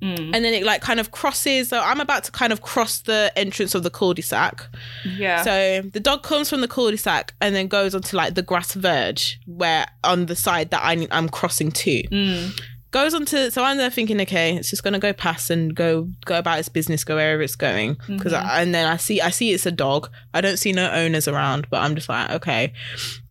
Mm. 0.02 0.36
And 0.36 0.46
then 0.46 0.54
it 0.54 0.64
like 0.64 0.82
kind 0.82 1.00
of 1.00 1.10
crosses. 1.10 1.70
So 1.70 1.80
I'm 1.80 2.00
about 2.00 2.24
to 2.26 2.32
kind 2.32 2.54
of 2.54 2.62
cross 2.62 3.00
the 3.00 3.32
entrance 3.36 3.74
of 3.74 3.82
the 3.82 3.90
cul-de-sac. 3.90 4.68
Yeah. 5.04 5.42
So 5.42 5.82
the 5.90 6.00
dog 6.00 6.22
comes 6.22 6.50
from 6.50 6.62
the 6.62 6.68
cul-de-sac 6.68 7.34
and 7.42 7.56
then 7.56 7.68
goes 7.68 7.96
onto 7.96 8.16
like 8.16 8.36
the 8.36 8.44
grass 8.44 8.74
verge 8.74 9.40
where 9.48 9.88
on 10.04 10.28
the 10.28 10.36
side 10.36 10.70
that 10.70 10.82
I, 10.84 11.08
I'm 11.12 11.30
crossing 11.30 11.72
to 11.72 12.04
Mm. 12.12 12.62
Goes 13.04 13.14
on 13.14 13.26
to 13.26 13.52
so 13.52 13.64
I'm 13.64 13.78
there 13.78 13.90
thinking, 13.90 14.20
okay, 14.22 14.56
it's 14.56 14.70
just 14.70 14.84
gonna 14.84 15.00
go 15.00 15.14
past 15.14 15.50
and 15.50 15.76
go 15.76 16.10
go 16.26 16.38
about 16.38 16.60
its 16.60 16.70
business, 16.70 17.04
go 17.04 17.16
wherever 17.16 17.42
it's 17.42 17.56
going. 17.56 17.98
Because 18.08 18.34
and 18.34 18.74
then 18.74 18.88
I 18.88 18.98
see 18.98 19.22
I 19.22 19.30
see 19.30 19.52
it's 19.52 19.66
a 19.66 19.72
dog. 19.72 20.10
I 20.34 20.42
don't 20.42 20.58
see 20.58 20.72
no 20.72 20.90
owners 20.92 21.28
around, 21.28 21.70
but 21.70 21.82
I'm 21.82 21.96
just 21.96 22.10
like, 22.10 22.30
okay. 22.32 22.74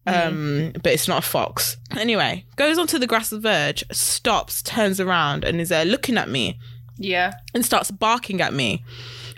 Um, 0.06 0.72
but 0.82 0.92
it's 0.92 1.08
not 1.08 1.24
a 1.24 1.26
fox. 1.28 1.76
Anyway, 1.96 2.44
goes 2.54 2.78
onto 2.78 2.98
the 2.98 3.08
grass 3.08 3.30
verge, 3.30 3.84
stops, 3.90 4.62
turns 4.62 5.00
around, 5.00 5.42
and 5.44 5.60
is 5.60 5.68
there 5.70 5.84
looking 5.84 6.16
at 6.16 6.28
me 6.28 6.58
Yeah. 6.98 7.32
and 7.54 7.64
starts 7.64 7.90
barking 7.90 8.40
at 8.40 8.52
me. 8.54 8.84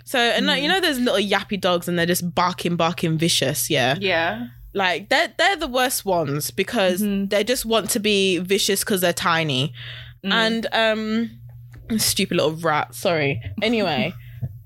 So 0.05 0.19
and 0.19 0.45
like 0.45 0.61
you 0.61 0.67
know, 0.67 0.79
there's 0.79 0.99
little 0.99 1.19
yappy 1.19 1.59
dogs 1.59 1.87
and 1.87 1.97
they're 1.97 2.05
just 2.05 2.33
barking, 2.35 2.75
barking, 2.75 3.17
vicious. 3.17 3.69
Yeah, 3.69 3.95
Yeah. 3.99 4.47
like 4.73 5.09
they're 5.09 5.33
they're 5.37 5.55
the 5.55 5.67
worst 5.67 6.05
ones 6.05 6.51
because 6.51 7.01
Mhm. 7.01 7.29
they 7.31 7.43
just 7.43 7.65
want 7.65 7.89
to 7.91 7.99
be 7.99 8.37
vicious 8.37 8.81
because 8.81 9.01
they're 9.01 9.13
tiny 9.13 9.73
Mm. 10.23 10.31
and 10.31 10.67
um 10.73 11.99
stupid 11.99 12.37
little 12.37 12.53
rat 12.53 12.93
sorry. 12.93 13.41
Anyway 13.61 14.13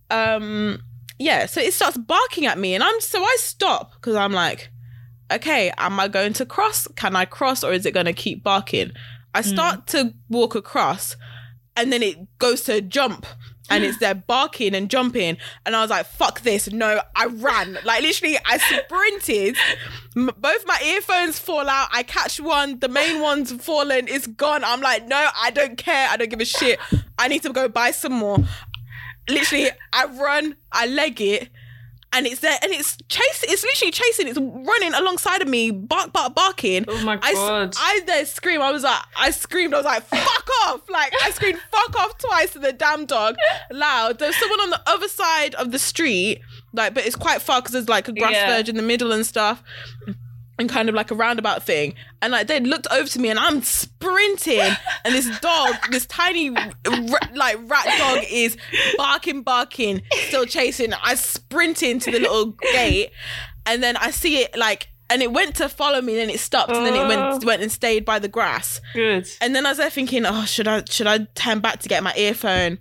um 0.09 0.81
yeah 1.19 1.45
so 1.45 1.61
it 1.61 1.73
starts 1.73 1.97
barking 1.97 2.45
at 2.45 2.57
me 2.57 2.73
and 2.75 2.83
i'm 2.83 2.99
so 2.99 3.23
i 3.23 3.35
stop 3.39 3.93
because 3.93 4.15
i'm 4.15 4.33
like 4.33 4.69
okay 5.31 5.71
am 5.77 5.99
i 5.99 6.07
going 6.07 6.33
to 6.33 6.45
cross? 6.45 6.87
Can 6.95 7.15
i 7.15 7.25
cross 7.25 7.63
or 7.63 7.71
is 7.71 7.85
it 7.85 7.93
going 7.93 8.05
to 8.05 8.13
keep 8.13 8.43
barking? 8.43 8.91
I 9.33 9.41
start 9.41 9.87
to 9.87 10.13
walk 10.29 10.53
across 10.53 11.15
and 11.75 11.91
then 11.91 12.03
it 12.03 12.17
goes 12.37 12.61
to 12.63 12.81
jump 12.81 13.25
and 13.69 13.84
it's 13.84 13.97
there 13.99 14.13
barking 14.13 14.76
and 14.76 14.89
jumping 14.89 15.38
and 15.65 15.76
i 15.76 15.82
was 15.82 15.89
like 15.89 16.06
fuck 16.06 16.41
this 16.41 16.71
no 16.71 16.99
i 17.15 17.26
ran. 17.28 17.78
Like 17.86 18.02
literally 18.04 18.38
i 18.45 18.58
sprinted. 18.58 19.56
M- 20.15 20.32
both 20.38 20.65
my 20.67 20.80
earphones 20.86 21.39
fall 21.39 21.69
out 21.69 21.88
i 21.91 22.04
catch 22.04 22.39
one 22.39 22.80
the 22.80 22.89
main 22.89 23.21
one's 23.21 23.52
fallen 23.54 24.08
it's 24.08 24.28
gone. 24.28 24.63
I'm 24.63 24.82
like 24.82 25.08
no 25.08 25.30
i 25.38 25.49
don't 25.52 25.78
care 25.78 26.10
i 26.10 26.17
don't 26.17 26.30
give 26.30 26.41
a 26.41 26.45
shit 26.45 26.78
i 27.17 27.28
need 27.28 27.43
to 27.43 27.54
go 27.54 27.67
buy 27.69 27.91
some 27.91 28.13
more. 28.13 28.38
Literally 29.30 29.69
i 29.93 30.06
run 30.06 30.56
i 30.71 30.86
leg 30.86 31.21
it 31.21 31.49
and 32.13 32.26
it's 32.28 32.39
there 32.41 32.58
and 32.62 32.71
it's 32.71 32.97
chasing 33.10 33.49
it's 33.52 33.63
literally 33.63 33.91
chasing 33.91 34.28
it's 34.28 34.38
running 34.39 34.93
alongside 34.93 35.41
of 35.41 35.47
me 35.47 35.71
bark 35.71 36.13
bark 36.13 36.34
barking 36.36 36.86
Oh 36.88 37.04
my 37.04 37.15
god. 37.17 37.76
I 37.78 38.02
then 38.06 38.26
scream. 38.26 38.62
I 38.62 38.71
was 38.71 38.84
like, 38.84 39.02
I 39.17 39.32
screamed. 39.32 39.73
I 39.73 39.78
was 39.78 39.86
like, 39.86 40.04
fuck 40.04 40.49
off! 40.67 40.82
Like 40.89 41.13
I 41.23 41.32
screamed, 41.32 41.60
fuck 41.71 41.95
off 41.99 42.17
twice 42.17 42.52
to 42.54 42.60
the 42.60 42.71
damn 42.73 43.06
dog, 43.06 43.36
loud. 43.71 44.19
There's 44.19 44.36
someone 44.38 44.60
on 44.62 44.69
the 44.69 44.82
other 44.88 45.08
side 45.08 45.56
of 45.56 45.71
the 45.71 45.80
street, 45.80 46.41
like, 46.73 46.93
but 46.93 47.06
it's 47.06 47.15
quite 47.15 47.41
far 47.41 47.62
because 47.62 47.73
there's 47.73 47.89
like 47.89 48.08
a 48.08 48.13
grass 48.13 48.34
Yeah. 48.34 48.47
verge 48.56 48.69
in 48.69 48.76
the 48.76 48.82
middle 48.82 49.12
and 49.12 49.26
stuff, 49.26 49.63
and 50.59 50.69
kind 50.69 50.87
of 50.89 50.95
like 50.95 51.09
a 51.11 51.15
roundabout 51.15 51.63
thing. 51.63 51.95
And 52.21 52.31
like 52.31 52.47
they 52.47 52.59
looked 52.59 52.87
over 52.91 53.07
to 53.09 53.19
me, 53.19 53.29
and 53.29 53.39
I'm 53.39 53.61
sprinting, 53.63 54.59
and 55.05 55.13
this 55.15 55.39
dog, 55.39 55.75
this 55.91 56.05
tiny 56.05 56.49
r- 56.55 56.71
like 57.35 57.57
rat 57.69 57.85
dog, 57.97 58.23
is 58.29 58.57
barking, 58.97 59.41
barking, 59.43 60.01
still 60.27 60.45
chasing. 60.45 60.93
I 60.93 61.15
sprint 61.15 61.81
into 61.83 62.11
the 62.11 62.19
little 62.19 62.51
gate, 62.73 63.11
and 63.65 63.81
then 63.83 63.97
I 63.97 64.11
see 64.11 64.41
it 64.41 64.55
like. 64.57 64.89
And 65.09 65.21
it 65.21 65.31
went 65.31 65.55
to 65.57 65.69
follow 65.69 66.01
me, 66.01 66.13
and 66.13 66.21
then 66.21 66.29
it 66.35 66.39
stopped, 66.39 66.71
and 66.71 66.85
then 66.85 66.95
it 66.95 66.99
Oh. 66.99 67.07
went 67.29 67.43
went 67.43 67.61
and 67.61 67.71
stayed 67.71 68.03
by 68.03 68.17
the 68.19 68.29
grass. 68.29 68.81
Good. 68.93 69.27
And 69.41 69.53
then 69.53 69.65
I 69.65 69.69
was 69.69 69.77
there 69.77 69.89
thinking, 69.91 70.25
oh, 70.25 70.45
should 70.45 70.67
I 70.67 70.83
should 70.89 71.05
I 71.07 71.19
turn 71.35 71.59
back 71.59 71.79
to 71.81 71.89
get 71.89 72.01
my 72.01 72.13
earphone? 72.15 72.79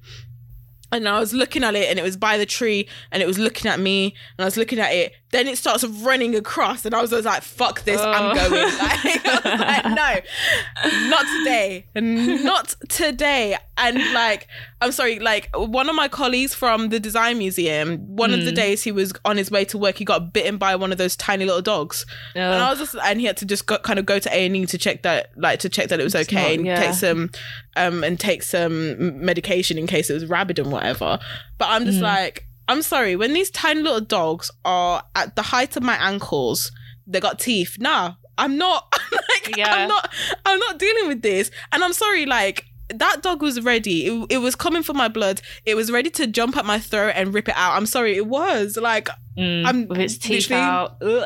And 0.93 1.09
I 1.09 1.19
was 1.21 1.35
looking 1.35 1.65
at 1.65 1.75
it, 1.75 1.91
and 1.91 1.99
it 1.99 2.03
was 2.03 2.17
by 2.17 2.39
the 2.39 2.47
tree, 2.47 2.89
and 3.11 3.23
it 3.23 3.27
was 3.27 3.39
looking 3.39 3.71
at 3.71 3.81
me, 3.81 4.15
and 4.39 4.45
I 4.45 4.47
was 4.47 4.57
looking 4.57 4.79
at 4.79 4.93
it. 4.95 5.13
Then 5.33 5.49
it 5.49 5.59
starts 5.59 5.83
running 5.83 6.35
across, 6.37 6.85
and 6.85 6.95
I 6.95 7.01
was, 7.03 7.13
I 7.13 7.17
was 7.17 7.25
like, 7.25 7.43
"Fuck 7.43 7.83
this, 7.85 8.01
I'm 8.01 8.31
Oh. 8.31 8.35
going." 8.35 8.53
Like, 8.83 9.27
I 9.27 9.51
was 9.51 9.61
like, 9.61 9.85
no, 11.05 11.09
not 11.09 11.25
today, 11.39 11.87
not 11.97 12.75
today. 12.89 13.57
And 13.79 13.97
like, 14.13 14.47
I'm 14.81 14.93
sorry, 14.93 15.19
like 15.19 15.49
one 15.57 15.89
of 15.89 15.97
my 15.97 16.07
colleagues 16.09 16.55
from 16.55 16.91
the 16.91 17.01
design 17.01 17.39
museum, 17.39 17.97
one 18.17 18.33
of 18.35 18.45
the 18.45 18.53
days 18.53 18.83
he 18.83 18.93
was 18.93 19.13
on 19.25 19.37
his 19.39 19.51
way 19.51 19.65
to 19.67 19.79
work, 19.79 19.97
he 19.97 20.05
got 20.05 20.33
bitten 20.33 20.59
by 20.59 20.77
one 20.77 20.93
of 20.93 20.99
those 20.99 21.17
tiny 21.17 21.45
little 21.47 21.63
dogs, 21.63 22.05
and 22.35 22.45
I 22.63 22.71
was 22.71 22.79
just, 22.79 22.95
and 23.03 23.19
he 23.21 23.27
had 23.27 23.37
to 23.39 23.47
just 23.47 23.67
go, 23.67 23.79
kind 23.79 23.99
of 23.99 24.07
go 24.07 24.19
to 24.19 24.29
A 24.35 24.47
and 24.47 24.55
E 24.57 24.67
to 24.67 24.79
check 24.79 25.03
that, 25.03 25.31
like, 25.37 25.59
to 25.61 25.69
check 25.69 25.89
that 25.89 25.99
it 25.99 26.05
was 26.05 26.15
okay, 26.15 26.43
not- 26.43 26.51
and 26.59 26.67
yeah. 26.67 26.81
take 26.81 26.95
some, 26.95 27.31
um, 27.77 28.05
and 28.05 28.21
take 28.21 28.43
some 28.43 29.25
medication 29.25 29.79
in 29.79 29.87
case 29.87 30.11
it 30.11 30.15
was 30.15 30.27
rabid 30.27 30.59
and 30.59 30.71
whatever. 30.71 31.19
But 31.59 31.69
I'm 31.71 31.83
Mm. 31.83 31.87
just 31.87 32.01
like, 32.01 32.47
I'm 32.73 32.83
sorry, 32.83 33.15
when 33.17 33.33
these 33.33 33.51
tiny 33.51 33.83
little 33.83 34.01
dogs 34.01 34.51
are 34.65 35.03
at 35.15 35.37
the 35.37 35.43
height 35.43 35.77
of 35.77 35.83
my 35.83 35.95
ankles, 35.97 36.73
they 37.07 37.21
got 37.21 37.39
teeth. 37.39 37.77
Nah, 37.79 38.15
I'm 38.39 38.57
not. 38.59 38.87
I'm 39.13 39.19
like, 39.31 39.57
Yeah. 39.57 39.75
I'm 39.75 39.89
not. 39.89 40.13
I'm 40.47 40.59
not 40.59 40.79
dealing 40.79 41.09
with 41.09 41.23
this. 41.23 41.51
And 41.71 41.85
I'm 41.85 41.93
sorry, 41.93 42.27
like. 42.27 42.65
That 42.95 43.23
dog 43.23 43.41
was 43.41 43.59
ready. 43.63 44.05
It, 44.07 44.27
it 44.33 44.39
was 44.39 44.55
coming 44.55 44.83
for 44.83 44.93
my 44.93 45.09
blood. 45.09 45.41
It 45.65 45.77
was 45.77 45.91
ready 45.91 46.11
to 46.11 46.27
jump 46.27 46.59
at 46.59 46.67
my 46.67 46.79
throat 46.79 47.13
and 47.17 47.33
rip 47.33 47.49
it 47.49 47.55
out. 47.57 47.75
I'm 47.75 47.87
sorry, 47.87 48.17
it 48.19 48.27
was 48.27 48.77
like 48.77 49.09
Mm, 49.39 49.67
I'm 49.67 49.89
with 49.89 49.99
its 49.99 50.19
teeth 50.19 50.51
out. 50.53 50.97
Ugh. 51.01 51.25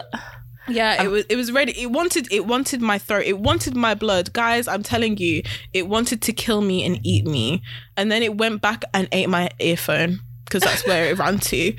yeah, 0.68 1.02
it 1.02 1.08
was 1.08 1.24
it 1.28 1.34
was 1.34 1.50
ready. 1.50 1.72
It 1.80 1.90
wanted 1.90 2.32
it 2.32 2.46
wanted 2.46 2.80
my 2.80 2.98
throat. 2.98 3.24
It 3.26 3.40
wanted 3.40 3.74
my 3.74 3.94
blood. 3.94 4.32
Guys, 4.32 4.68
I'm 4.68 4.84
telling 4.84 5.16
you, 5.16 5.42
it 5.72 5.88
wanted 5.88 6.22
to 6.22 6.32
kill 6.32 6.60
me 6.60 6.84
and 6.84 7.00
eat 7.04 7.26
me. 7.26 7.62
And 7.96 8.12
then 8.12 8.22
it 8.22 8.36
went 8.36 8.62
back 8.62 8.84
and 8.94 9.08
ate 9.10 9.28
my 9.28 9.50
earphone 9.58 10.20
because 10.46 10.62
that's 10.62 10.86
where 10.86 11.04
it 11.10 11.18
ran 11.18 11.38
to. 11.38 11.74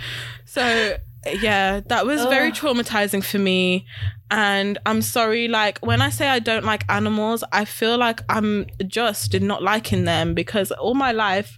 So, 0.45 0.97
yeah, 1.25 1.81
that 1.87 2.05
was 2.05 2.21
oh. 2.21 2.29
very 2.29 2.51
traumatizing 2.51 3.23
for 3.23 3.39
me. 3.39 3.87
And 4.29 4.77
I'm 4.85 5.01
sorry 5.01 5.47
like 5.47 5.79
when 5.79 6.01
I 6.01 6.09
say 6.09 6.27
I 6.27 6.39
don't 6.39 6.65
like 6.65 6.83
animals, 6.89 7.43
I 7.51 7.65
feel 7.65 7.97
like 7.97 8.21
I'm 8.29 8.67
just 8.85 9.33
in 9.33 9.47
not 9.47 9.63
liking 9.63 10.03
them 10.03 10.33
because 10.33 10.71
all 10.71 10.93
my 10.93 11.13
life 11.13 11.57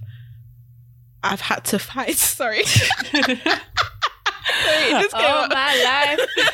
I've 1.24 1.42
had 1.42 1.66
to 1.66 1.80
fight. 1.80 2.16
Sorry. 2.18 2.64
Sorry, 2.64 3.40
it 4.92 5.12
came 5.12 5.22
Oh 5.22 5.44
out. 5.44 5.50
my 5.52 5.76
life. 5.84 6.20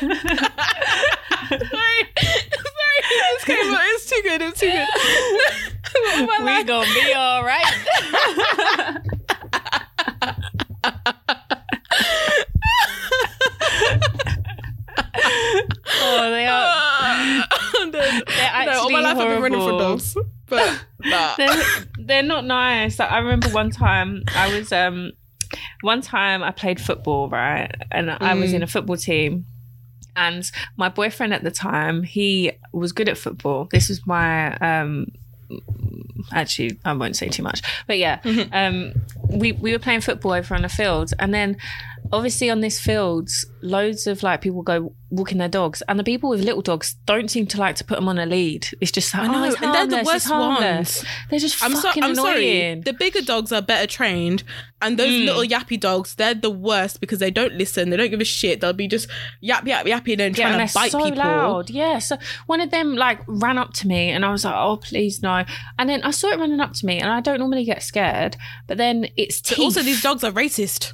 Sorry. 1.48 2.02
Sorry, 2.68 3.00
just 3.34 3.46
came 3.46 3.74
out. 3.74 3.80
It's 3.82 4.10
too 4.10 4.20
good. 4.22 4.42
It's 4.42 4.60
too 4.60 4.70
good. 4.70 4.88
We 6.18 6.26
life. 6.26 6.66
gonna 6.66 6.86
be 6.92 7.14
all 7.14 7.42
right. 7.42 7.72
Oh, 15.98 16.30
they 16.30 16.46
are. 16.46 17.46
I'm 17.78 17.90
dead. 17.90 18.22
They're 18.26 18.66
no, 18.66 18.80
all 18.80 18.90
my 18.90 19.00
actually 19.00 19.02
life 19.02 19.16
I've 19.18 19.28
been 19.28 19.42
running 19.42 19.60
from 19.60 19.78
dogs. 19.78 20.16
But 20.48 20.84
nah. 21.04 21.34
they're, 21.36 21.62
they're 21.98 22.22
not 22.22 22.44
nice. 22.44 22.98
Like, 22.98 23.10
I 23.10 23.18
remember 23.18 23.48
one 23.48 23.70
time 23.70 24.22
I 24.34 24.56
was 24.56 24.72
um 24.72 25.12
one 25.82 26.00
time 26.00 26.42
I 26.42 26.50
played 26.50 26.80
football, 26.80 27.28
right? 27.28 27.70
And 27.90 28.10
I 28.10 28.34
was 28.34 28.50
Mm. 28.50 28.54
in 28.54 28.62
a 28.62 28.66
football 28.66 28.96
team. 28.96 29.46
And 30.14 30.50
my 30.76 30.88
boyfriend 30.88 31.34
at 31.34 31.42
the 31.44 31.50
time, 31.50 32.02
he 32.02 32.52
was 32.72 32.92
good 32.92 33.08
at 33.08 33.18
football. 33.18 33.68
This 33.70 33.88
was 33.90 34.06
my 34.06 34.56
um 34.58 35.08
actually 36.32 36.78
I 36.84 36.92
won't 36.92 37.16
say 37.16 37.28
too 37.28 37.42
much. 37.42 37.62
But 37.86 37.98
yeah, 37.98 38.20
Mm-hmm. 38.22 38.52
um 38.52 38.94
we 39.40 39.52
we 39.52 39.72
were 39.72 39.78
playing 39.78 40.00
football 40.00 40.32
over 40.32 40.54
on 40.54 40.62
the 40.62 40.68
field 40.68 41.12
and 41.18 41.32
then 41.34 41.56
obviously 42.12 42.50
on 42.50 42.60
this 42.60 42.78
field 42.80 43.28
loads 43.62 44.06
of 44.06 44.22
like 44.22 44.40
people 44.40 44.62
go 44.62 44.94
walking 45.10 45.38
their 45.38 45.48
dogs 45.48 45.82
and 45.88 45.98
the 45.98 46.04
people 46.04 46.28
with 46.30 46.42
little 46.44 46.62
dogs 46.62 46.94
don't 47.06 47.30
seem 47.30 47.46
to 47.46 47.58
like 47.58 47.74
to 47.76 47.84
put 47.84 47.96
them 47.96 48.08
on 48.08 48.18
a 48.18 48.26
lead. 48.26 48.68
It's 48.80 48.90
just 48.92 49.12
like, 49.14 49.24
I 49.24 49.32
know, 49.32 49.44
oh, 49.44 49.44
it's 49.48 49.62
and 49.62 49.74
they're 49.74 49.86
the 50.02 50.04
worst 50.06 50.30
ones. 50.30 51.04
They're 51.30 51.38
just 51.38 51.62
I'm 51.62 51.74
so, 51.74 51.80
fucking 51.82 52.02
I'm 52.04 52.14
sorry. 52.14 52.60
annoying. 52.60 52.80
The 52.82 52.92
bigger 52.92 53.22
dogs 53.22 53.50
are 53.52 53.62
better 53.62 53.86
trained, 53.86 54.42
and 54.82 54.98
those 54.98 55.06
Mm. 55.12 55.26
little 55.26 55.42
yappy 55.42 55.78
dogs, 55.80 56.14
they're 56.16 56.34
the 56.34 56.50
worst 56.50 57.00
because 57.00 57.18
they 57.18 57.30
don't 57.30 57.54
listen. 57.54 57.90
They 57.90 57.96
don't 57.96 58.10
give 58.10 58.20
a 58.20 58.24
shit. 58.24 58.60
They'll 58.60 58.72
be 58.72 58.88
just 58.88 59.08
yap 59.40 59.66
yap 59.66 59.86
yapping 59.86 60.20
and 60.20 60.36
yeah, 60.36 60.48
trying 60.48 60.60
and 60.60 60.68
to 60.68 60.74
bite 60.74 60.92
so 60.92 61.02
people. 61.02 61.18
loud. 61.18 61.70
Yeah. 61.70 61.98
So 61.98 62.18
one 62.46 62.60
of 62.60 62.70
them 62.70 62.94
like 62.96 63.20
ran 63.26 63.58
up 63.58 63.72
to 63.74 63.86
me 63.88 64.10
and 64.10 64.24
I 64.24 64.30
was 64.30 64.44
like, 64.44 64.54
oh, 64.56 64.76
please 64.76 65.22
no. 65.22 65.44
And 65.78 65.88
then 65.88 66.02
I 66.02 66.10
saw 66.10 66.28
it 66.30 66.38
running 66.38 66.60
up 66.60 66.72
to 66.74 66.86
me 66.86 66.98
and 66.98 67.10
I 67.10 67.20
don't 67.20 67.38
normally 67.38 67.64
get 67.64 67.82
scared, 67.82 68.36
but 68.66 68.76
then 68.76 69.08
it's 69.16 69.58
also, 69.58 69.82
these 69.82 70.02
dogs 70.02 70.22
are 70.24 70.32
racist. 70.32 70.92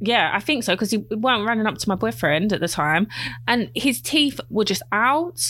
Yeah, 0.00 0.30
I 0.32 0.40
think 0.40 0.64
so 0.64 0.74
because 0.74 0.90
he 0.90 0.98
weren't 1.10 1.46
running 1.46 1.66
up 1.66 1.78
to 1.78 1.88
my 1.88 1.94
boyfriend 1.94 2.52
at 2.52 2.60
the 2.60 2.68
time, 2.68 3.08
and 3.46 3.70
his 3.74 4.00
teeth 4.00 4.40
were 4.48 4.64
just 4.64 4.82
out, 4.92 5.40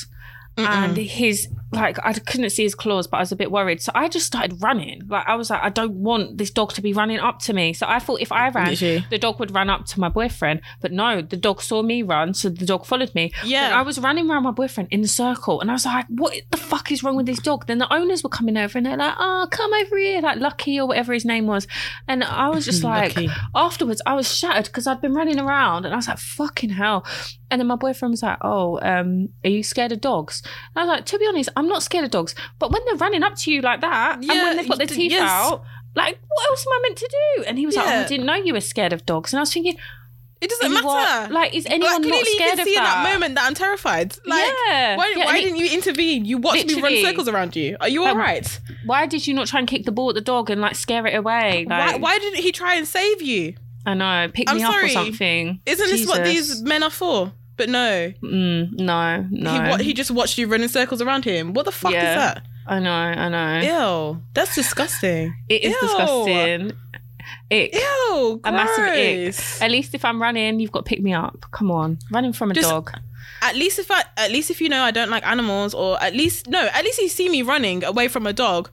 and 0.57 0.97
his 0.97 1.49
like 1.71 1.99
I 2.05 2.13
couldn't 2.15 2.51
see 2.51 2.63
his 2.63 2.75
claws, 2.75 3.07
but 3.07 3.19
I 3.19 3.21
was 3.21 3.33
a 3.33 3.37
bit 3.37 3.51
worried, 3.51 3.83
so 3.83 3.93
I 3.95 4.09
just 4.09 4.27
started 4.27 4.63
running. 4.63 5.03
Like 5.09 5.27
I 5.27 5.35
was 5.35 5.51
like, 5.51 5.63
I 5.63 5.69
don't 5.69 5.95
want 5.95 6.39
this 6.39 6.51
dog 6.51 6.73
to 6.75 6.83
be 6.83 6.93
running 6.93 7.19
up 7.19 7.41
to 7.41 7.53
me. 7.53 7.73
So 7.73 7.87
I 7.87 7.99
thought 7.99 8.21
if 8.21 8.33
I 8.33 8.49
ran, 8.49 8.71
Literally. 8.71 9.05
the 9.11 9.19
dog 9.19 9.39
would 9.41 9.55
run 9.55 9.69
up 9.69 9.85
to 9.87 10.01
my 10.01 10.09
boyfriend, 10.09 10.61
but 10.81 10.93
no, 10.93 11.21
the 11.21 11.37
dog 11.37 11.61
saw 11.61 11.83
me 11.83 12.03
run, 12.03 12.33
so 12.35 12.49
the 12.49 12.65
dog 12.67 12.87
followed 12.87 13.15
me. 13.15 13.33
Yeah. 13.45 13.79
I 13.79 13.83
was 13.83 13.99
running 13.99 14.31
around 14.31 14.45
my 14.45 14.51
boyfriend 14.51 14.89
in 14.91 15.03
a 15.03 15.09
circle, 15.09 15.61
and 15.61 15.71
I 15.71 15.75
was 15.75 15.85
like, 15.85 16.07
what 16.09 16.35
the 16.51 16.57
fuck 16.57 16.91
is 16.91 17.03
wrong 17.03 17.17
with 17.17 17.27
this 17.27 17.41
dog? 17.41 17.67
Then 17.67 17.79
the 17.79 17.93
owners 17.93 18.23
were 18.23 18.31
coming 18.31 18.57
over, 18.57 18.79
and 18.79 18.87
they're 18.87 18.97
like, 18.97 19.15
oh, 19.19 19.47
come 19.51 19.73
over 19.75 19.99
here, 19.99 20.21
like 20.21 20.39
Lucky 20.39 20.79
or 20.81 20.87
whatever 20.87 21.13
his 21.13 21.25
name 21.25 21.47
was, 21.47 21.67
and 22.07 22.25
I 22.25 22.49
was 22.49 22.65
just 22.65 22.83
like 22.85 23.15
Lucky. 23.17 23.29
afterwards 23.55 24.01
I 24.07 24.15
was 24.15 24.33
shattered 24.35 24.67
because 24.67 24.87
I'd 24.87 25.01
been 25.01 25.15
running 25.15 25.39
around 25.39 25.85
and 25.85 25.93
I 25.95 25.97
was 25.99 26.09
like, 26.09 26.19
fucking 26.19 26.71
hell. 26.71 27.05
And 27.51 27.61
then 27.61 27.67
my 27.67 27.77
boyfriend 27.77 28.13
was 28.13 28.23
like, 28.23 28.39
Oh, 28.43 28.79
um, 28.83 29.31
are 29.45 29.49
you 29.51 29.63
scared 29.63 29.93
of 29.93 30.01
dogs? 30.03 30.43
And 30.77 30.83
I 30.83 30.85
was 30.85 30.89
like, 30.99 31.07
to 31.07 31.19
be 31.19 31.27
honest, 31.27 31.49
I'm 31.59 31.69
not 31.69 31.83
scared 31.83 32.05
of 32.05 32.11
dogs. 32.11 32.35
But 32.59 32.71
when 32.73 32.83
they're 32.87 32.97
running 32.97 33.23
up 33.23 33.35
to 33.37 33.51
you 33.53 33.61
like 33.61 33.81
that, 33.81 34.19
and 34.19 34.29
when 34.29 34.57
they've 34.57 34.69
got 34.69 34.79
their 34.79 34.87
you- 34.87 34.95
teeth 34.95 35.13
yes. 35.13 35.23
out, 35.29 35.63
like, 35.97 36.19
what 36.29 36.51
else 36.51 36.67
am 36.67 36.73
I 36.73 36.81
meant 36.85 36.97
to 36.99 37.09
do? 37.37 37.45
And 37.45 37.59
he 37.59 37.67
was 37.67 37.75
like, 37.77 37.87
Oh, 37.87 37.91
Yeah. 37.91 38.01
I 38.05 38.09
didn't 38.09 38.27
know 38.27 38.35
you 38.37 38.53
were 38.55 38.61
scared 38.61 38.93
of 38.93 39.05
dogs. 39.05 39.33
And 39.33 39.39
I 39.39 39.43
was 39.43 39.53
thinking, 39.53 39.77
It 40.41 40.51
doesn't 40.51 40.73
matter. 40.73 41.33
Like, 41.35 41.53
is 41.53 41.65
Like, 41.65 41.75
anyone 41.75 42.03
clearly 42.03 42.11
not 42.21 42.27
you 42.27 42.35
scared 42.37 42.51
can 42.51 42.61
of 42.61 42.65
see 42.65 42.77
in 42.77 42.83
that? 42.85 43.03
that 43.03 43.13
moment 43.13 43.35
that 43.35 43.45
I'm 43.47 43.55
terrified. 43.55 44.15
Like, 44.25 44.45
Yeah. 44.69 44.97
why, 44.97 45.13
Yeah, 45.17 45.25
why 45.25 45.41
didn't 45.41 45.57
you 45.59 45.69
intervene? 45.73 46.25
You 46.27 46.39
watched 46.39 46.67
me 46.67 46.81
run 46.81 46.95
circles 47.03 47.27
around 47.27 47.57
you. 47.57 47.77
Are 47.81 47.89
you 47.89 48.05
Um, 48.05 48.11
all 48.11 48.17
right? 48.17 48.61
Why 48.87 49.07
did 49.07 49.27
you 49.27 49.35
not 49.35 49.49
try 49.49 49.59
and 49.59 49.67
kick 49.69 49.85
the 49.85 49.91
ball 49.91 50.11
at 50.11 50.15
the 50.15 50.21
dog 50.21 50.49
and 50.51 50.61
like 50.61 50.77
scare 50.77 51.05
it 51.09 51.17
away? 51.17 51.65
Why, 51.67 51.87
Like, 51.93 52.01
why 52.03 52.19
didn't 52.21 52.39
he 52.41 52.53
try 52.53 52.77
and 52.77 52.87
save 52.87 53.21
you? 53.21 53.55
I 53.85 53.95
know, 53.95 54.31
pick 54.33 54.49
I'm 54.49 54.59
me 54.59 54.63
up 54.63 54.71
or 54.71 54.79
sorry. 54.79 54.91
something. 54.91 55.61
Isn't 55.67 55.91
this 55.91 56.07
what 56.07 56.23
these 56.23 56.63
men 56.63 56.83
are 56.85 56.91
for? 56.91 57.33
But 57.59 57.69
no, 57.69 58.13
Mm, 58.23 58.73
no, 58.79 59.27
no. 59.31 59.53
he 59.53 59.59
wa- 59.71 59.77
he 59.79 59.93
just 59.93 60.11
watched 60.11 60.39
you 60.39 60.47
running 60.47 60.69
circles 60.69 61.03
around 61.03 61.25
him. 61.27 61.53
What 61.53 61.65
the 61.67 61.73
fuck 61.73 61.93
Yeah. 61.93 62.11
is 62.11 62.17
that? 62.17 62.43
I 62.67 62.79
know, 62.81 62.93
I 62.93 63.29
know. 63.29 64.13
Ew, 64.15 64.23
that's 64.35 64.55
disgusting. 64.55 65.35
It 65.49 65.65
is 65.65 65.73
Ew. 65.73 65.79
disgusting. 65.81 66.73
Ick. 67.51 67.75
Ew, 67.75 68.41
A 68.45 68.53
massive 68.53 68.85
ick. 68.85 69.63
At 69.63 69.71
least 69.71 69.95
if 69.95 70.05
I'm 70.05 70.21
running, 70.23 70.61
you've 70.61 70.73
got 70.73 70.85
to 70.85 70.89
pick 70.89 71.03
me 71.03 71.13
up. 71.13 71.45
Come 71.51 71.71
on, 71.71 71.99
running 72.11 72.33
from 72.33 72.51
a 72.51 72.55
Just- 72.55 72.69
dog. 72.71 72.91
At 73.43 73.55
least 73.55 73.79
if 73.79 73.91
I, 73.91 74.03
at 74.17 74.31
least 74.33 74.51
if 74.51 74.61
you 74.61 74.69
know 74.69 74.83
I 74.83 74.91
don't 74.91 75.11
like 75.11 75.25
animals, 75.27 75.73
or 75.75 76.03
at 76.03 76.13
least 76.15 76.49
no, 76.49 76.61
at 76.73 76.85
least 76.85 76.99
you 77.01 77.09
see 77.09 77.29
me 77.29 77.43
running 77.43 77.85
away 77.85 78.09
from 78.09 78.27
a 78.27 78.33
dog, 78.33 78.71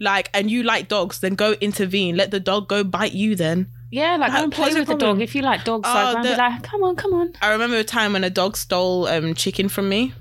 like, 0.00 0.30
and 0.32 0.50
you 0.50 0.62
like 0.62 0.88
dogs, 0.88 1.18
then 1.20 1.34
go 1.34 1.52
intervene. 1.60 2.16
Let 2.16 2.30
the 2.30 2.38
dog 2.40 2.68
go 2.68 2.84
bite 2.84 3.12
you. 3.12 3.34
Then 3.34 3.68
Yeah, 3.94 4.16
like 4.16 4.32
go 4.32 4.42
and 4.44 4.52
play 4.52 4.74
with 4.74 4.88
the 4.88 4.96
dog. 4.96 5.20
If 5.20 5.34
you 5.36 5.42
like 5.42 5.64
dogs, 5.64 5.88
Oh, 5.88 5.94
like, 5.94 6.14
run, 6.16 6.22
be 6.24 6.34
like, 6.36 6.62
come 6.64 6.82
on, 6.82 6.96
come 6.96 7.14
on. 7.14 7.32
I 7.40 7.52
remember 7.52 7.76
a 7.76 7.84
time 7.84 8.12
when 8.14 8.24
a 8.24 8.30
dog 8.30 8.56
stole 8.56 9.06
um 9.06 9.34
chicken 9.34 9.68
from 9.68 9.88
me. 9.88 10.12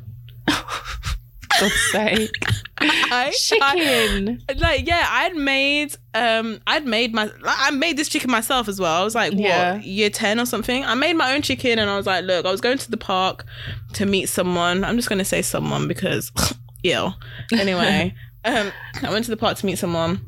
God's 1.59 1.73
sake, 1.91 2.31
I, 2.79 3.31
chicken. 3.37 4.41
I- 4.49 4.53
like 4.57 4.87
yeah, 4.87 5.05
I'd 5.07 5.35
made 5.35 5.95
um 6.15 6.59
I'd 6.67 6.85
made 6.85 7.13
my 7.13 7.25
like, 7.25 7.55
I 7.59 7.69
made 7.71 7.95
this 7.95 8.09
chicken 8.09 8.31
myself 8.31 8.67
as 8.67 8.79
well. 8.79 8.99
I 9.01 9.03
was 9.03 9.13
like 9.15 9.31
what 9.33 9.41
Yeah. 9.41 9.79
year 9.81 10.09
ten 10.09 10.39
or 10.39 10.45
something. 10.47 10.83
I 10.83 10.93
made 10.95 11.13
my 11.15 11.33
own 11.33 11.41
chicken 11.43 11.77
and 11.79 11.89
I 11.89 11.95
was 11.95 12.05
like, 12.07 12.25
look, 12.25 12.45
I 12.45 12.51
was 12.51 12.59
going 12.61 12.79
to 12.79 12.89
the 12.91 12.97
park 12.97 13.45
to 13.93 14.05
meet 14.05 14.29
someone. 14.29 14.83
I'm 14.83 14.95
just 14.97 15.09
gonna 15.09 15.25
say 15.25 15.41
someone 15.43 15.87
because 15.87 16.31
ew. 16.83 17.09
Anyway, 17.53 18.13
um, 18.45 18.71
I 19.03 19.11
went 19.11 19.25
to 19.25 19.31
the 19.31 19.37
park 19.37 19.57
to 19.59 19.65
meet 19.67 19.77
someone, 19.77 20.21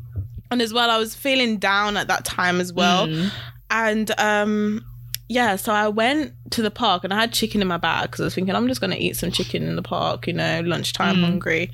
and 0.52 0.62
as 0.62 0.74
well, 0.74 0.90
I 0.90 0.98
was 0.98 1.16
feeling 1.16 1.58
down 1.58 1.98
at 1.98 2.08
that 2.08 2.26
time 2.26 2.60
as 2.62 2.72
well, 2.74 3.08
Mm. 3.08 3.32
and 3.70 4.12
um. 4.20 4.86
Yeah, 5.28 5.56
so 5.56 5.74
I 5.74 5.88
went 5.88 6.34
to 6.52 6.62
the 6.62 6.70
park 6.70 7.04
and 7.04 7.12
I 7.12 7.20
had 7.20 7.34
chicken 7.34 7.60
in 7.60 7.68
my 7.68 7.78
bag 7.78 8.04
because 8.04 8.22
I 8.22 8.26
was 8.26 8.36
thinking 8.36 8.54
I'm 8.54 8.68
just 8.68 8.80
gonna 8.80 8.96
eat 8.96 9.16
some 9.16 9.32
chicken 9.32 9.64
in 9.64 9.76
the 9.76 9.82
park, 9.82 10.28
you 10.28 10.34
know, 10.34 10.62
lunchtime 10.64 11.16
Mm. 11.16 11.22
hungry. 11.24 11.72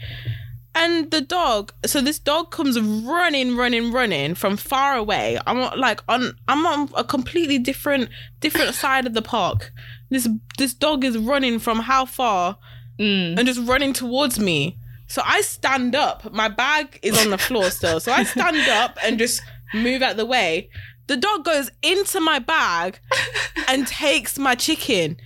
And 0.73 1.11
the 1.11 1.19
dog, 1.19 1.73
so 1.85 1.99
this 1.99 2.17
dog 2.17 2.51
comes 2.51 2.79
running, 2.79 3.57
running, 3.57 3.91
running 3.91 4.35
from 4.35 4.55
far 4.55 4.95
away. 4.95 5.37
I'm 5.45 5.59
like 5.77 5.99
on, 6.07 6.33
I'm 6.47 6.65
on 6.65 6.89
a 6.95 7.03
completely 7.03 7.59
different, 7.59 8.07
different 8.39 8.73
side 8.83 9.05
of 9.05 9.13
the 9.15 9.21
park. 9.21 9.73
This 10.09 10.29
this 10.57 10.73
dog 10.73 11.03
is 11.03 11.17
running 11.17 11.59
from 11.59 11.79
how 11.79 12.05
far 12.05 12.57
Mm. 13.01 13.37
and 13.37 13.45
just 13.45 13.59
running 13.67 13.91
towards 13.91 14.39
me. 14.39 14.77
So 15.11 15.21
I 15.25 15.41
stand 15.41 15.93
up. 15.93 16.31
My 16.31 16.47
bag 16.47 16.97
is 17.01 17.19
on 17.19 17.31
the 17.31 17.37
floor 17.37 17.69
still. 17.69 17.99
So 17.99 18.13
I 18.13 18.23
stand 18.23 18.65
up 18.69 18.97
and 19.03 19.19
just 19.19 19.41
move 19.73 20.01
out 20.01 20.15
the 20.15 20.25
way. 20.25 20.69
The 21.07 21.17
dog 21.17 21.43
goes 21.43 21.69
into 21.81 22.21
my 22.21 22.39
bag 22.39 22.97
and 23.67 23.85
takes 23.85 24.39
my 24.39 24.55
chicken. 24.55 25.17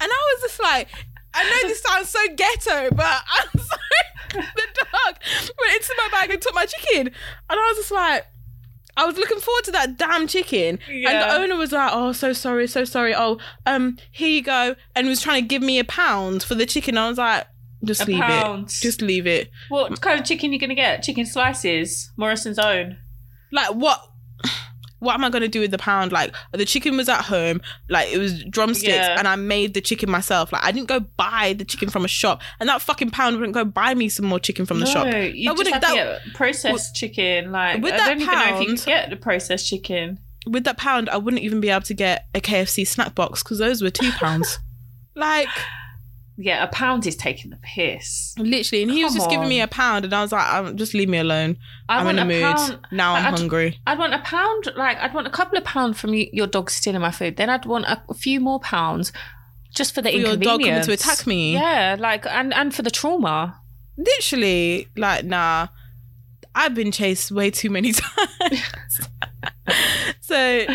And 0.00 0.10
I 0.10 0.34
was 0.40 0.42
just 0.42 0.62
like, 0.62 0.88
I 1.34 1.44
know 1.44 1.68
this 1.68 1.82
sounds 1.82 2.08
so 2.08 2.18
ghetto, 2.34 2.88
but 2.94 3.04
I'm 3.38 3.48
sorry. 3.60 4.46
The 4.54 4.66
dog 4.74 5.18
went 5.60 5.76
into 5.76 5.94
my 5.98 6.08
bag 6.12 6.30
and 6.30 6.40
took 6.40 6.54
my 6.54 6.64
chicken. 6.64 7.08
And 7.08 7.12
I 7.50 7.54
was 7.54 7.76
just 7.76 7.90
like, 7.92 8.26
I 8.96 9.04
was 9.04 9.18
looking 9.18 9.40
forward 9.40 9.64
to 9.64 9.72
that 9.72 9.98
damn 9.98 10.26
chicken. 10.26 10.78
And 10.88 11.04
the 11.20 11.34
owner 11.34 11.56
was 11.56 11.72
like, 11.72 11.90
Oh, 11.92 12.12
so 12.12 12.32
sorry, 12.32 12.66
so 12.66 12.86
sorry. 12.86 13.14
Oh, 13.14 13.38
um, 13.66 13.98
here 14.12 14.28
you 14.30 14.42
go. 14.42 14.76
And 14.94 15.06
was 15.06 15.20
trying 15.20 15.42
to 15.42 15.46
give 15.46 15.60
me 15.60 15.78
a 15.78 15.84
pound 15.84 16.42
for 16.42 16.54
the 16.54 16.64
chicken. 16.64 16.96
I 16.96 17.10
was 17.10 17.18
like, 17.18 17.46
just 17.86 18.02
A 18.02 18.06
leave 18.06 18.20
pound. 18.20 18.66
it. 18.68 18.72
Just 18.82 19.00
leave 19.02 19.26
it. 19.26 19.50
What 19.68 20.00
kind 20.00 20.18
of 20.20 20.26
chicken 20.26 20.52
you 20.52 20.58
gonna 20.58 20.74
get? 20.74 21.02
Chicken 21.02 21.26
slices, 21.26 22.10
Morrisons 22.16 22.58
own. 22.58 22.98
Like 23.52 23.70
what 23.74 24.00
what 24.98 25.12
am 25.14 25.24
I 25.24 25.30
gonna 25.30 25.46
do 25.46 25.60
with 25.60 25.70
the 25.70 25.78
pound? 25.78 26.10
Like 26.10 26.34
the 26.52 26.64
chicken 26.64 26.96
was 26.96 27.08
at 27.08 27.22
home, 27.22 27.60
like 27.90 28.10
it 28.12 28.18
was 28.18 28.42
drumsticks, 28.44 28.88
Yeah. 28.94 29.18
and 29.18 29.28
I 29.28 29.36
made 29.36 29.74
the 29.74 29.80
chicken 29.82 30.10
myself. 30.10 30.52
Like 30.52 30.64
I 30.64 30.72
didn't 30.72 30.88
go 30.88 31.00
buy 31.00 31.54
the 31.56 31.64
chicken 31.66 31.90
from 31.90 32.04
a 32.04 32.08
shop, 32.08 32.40
and 32.58 32.68
that 32.68 32.80
fucking 32.80 33.10
pound 33.10 33.36
wouldn't 33.36 33.52
go 33.54 33.64
buy 33.64 33.94
me 33.94 34.08
some 34.08 34.24
more 34.26 34.40
chicken 34.40 34.64
from 34.66 34.80
the 34.80 34.86
no, 34.86 34.90
shop. 34.90 35.06
you 35.06 35.12
That 35.12 35.32
just 35.34 35.56
wouldn't- 35.58 35.74
have 35.74 35.82
to 35.82 35.88
that- 35.96 36.22
get 36.24 36.34
processed 36.34 36.96
chicken. 36.96 37.52
Like 37.52 37.82
With 37.82 37.92
I 37.92 37.96
that 37.98 38.06
don't 38.08 38.20
even 38.22 38.34
know 38.34 38.54
if 38.56 38.60
you 38.68 38.74
can 38.76 38.84
get 38.86 39.10
the 39.10 39.16
processed 39.16 39.68
chicken. 39.68 40.18
With 40.46 40.64
that 40.64 40.78
pound, 40.78 41.10
I 41.10 41.18
wouldn't 41.18 41.42
even 41.42 41.60
be 41.60 41.68
able 41.70 41.82
to 41.82 41.94
get 41.94 42.26
a 42.34 42.40
KFC 42.40 42.86
snack 42.86 43.14
box 43.14 43.42
because 43.42 43.58
those 43.58 43.82
were 43.82 43.90
two 43.90 44.10
pounds. 44.12 44.58
like 45.14 45.48
Yeah, 46.38 46.62
a 46.62 46.66
pound 46.66 47.06
is 47.06 47.16
taking 47.16 47.50
the 47.50 47.56
piss. 47.62 48.34
literally, 48.38 48.82
and 48.82 48.90
he 48.92 49.02
was 49.04 49.12
Come 49.14 49.18
just 49.20 49.30
giving 49.30 49.48
me 49.48 49.60
a 49.60 49.66
pound, 49.66 50.04
and 50.04 50.12
I 50.14 50.20
was 50.20 50.32
like, 50.32 50.52
um, 50.52 50.76
"Just 50.76 50.92
leave 50.92 51.08
me 51.08 51.16
alone. 51.18 51.56
I 51.88 51.98
I'm 51.98 52.04
want 52.04 52.18
in 52.18 52.22
a 52.22 52.28
mood 52.28 52.42
pound. 52.42 52.78
now. 52.92 53.14
I'm 53.14 53.26
I'd- 53.26 53.36
hungry." 53.40 53.80
I'd 53.86 53.98
want 53.98 54.12
a 54.12 54.18
pound, 54.18 54.66
like 54.76 54.98
I'd 54.98 55.14
want 55.14 55.26
a 55.26 55.30
couple 55.30 55.56
of 55.56 55.64
pounds 55.64 55.98
from 55.98 56.12
you, 56.12 56.28
your 56.32 56.46
dog 56.46 56.70
stealing 56.70 57.00
my 57.00 57.10
food. 57.10 57.36
Then 57.36 57.48
I'd 57.48 57.64
want 57.64 57.86
a, 57.86 58.02
a 58.10 58.14
few 58.14 58.38
more 58.40 58.60
pounds 58.60 59.12
just 59.74 59.94
for 59.94 60.02
the 60.02 60.10
For 60.10 60.16
your 60.16 60.26
inconvenience. 60.34 60.58
dog 60.62 60.70
coming 60.70 60.82
to 60.84 60.92
attack 60.92 61.26
me. 61.26 61.54
Yeah, 61.54 61.96
like 61.98 62.26
and 62.26 62.52
and 62.52 62.74
for 62.74 62.82
the 62.82 62.90
trauma. 62.90 63.60
literally 63.96 64.88
like 64.96 65.24
nah 65.24 65.68
i've 66.54 66.74
been 66.74 66.92
chased 66.92 67.30
way 67.32 67.50
too 67.50 67.70
many 67.70 67.92
times 68.02 69.00
so 70.20 70.66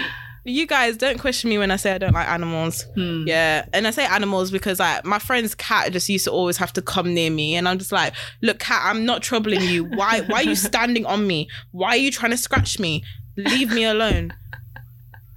you 0.43 0.65
guys 0.65 0.97
don't 0.97 1.19
question 1.19 1.49
me 1.49 1.57
when 1.57 1.69
I 1.69 1.75
say 1.75 1.93
I 1.93 1.97
don't 1.97 2.13
like 2.13 2.27
animals. 2.27 2.83
Hmm. 2.95 3.25
Yeah, 3.27 3.65
and 3.73 3.85
I 3.87 3.91
say 3.91 4.05
animals 4.05 4.49
because 4.49 4.79
like 4.79 5.05
my 5.05 5.19
friend's 5.19 5.53
cat 5.53 5.91
just 5.91 6.09
used 6.09 6.25
to 6.25 6.31
always 6.31 6.57
have 6.57 6.73
to 6.73 6.81
come 6.81 7.13
near 7.13 7.29
me, 7.29 7.55
and 7.55 7.67
I'm 7.67 7.77
just 7.77 7.91
like, 7.91 8.13
look, 8.41 8.59
cat, 8.59 8.81
I'm 8.83 9.05
not 9.05 9.21
troubling 9.21 9.61
you. 9.61 9.85
Why? 9.85 10.21
Why 10.21 10.39
are 10.39 10.43
you 10.43 10.55
standing 10.69 11.05
on 11.05 11.27
me? 11.27 11.47
Why 11.71 11.89
are 11.89 11.97
you 11.97 12.11
trying 12.11 12.31
to 12.31 12.37
scratch 12.37 12.79
me? 12.79 13.03
Leave 13.37 13.71
me 13.71 13.83
alone. 13.83 14.33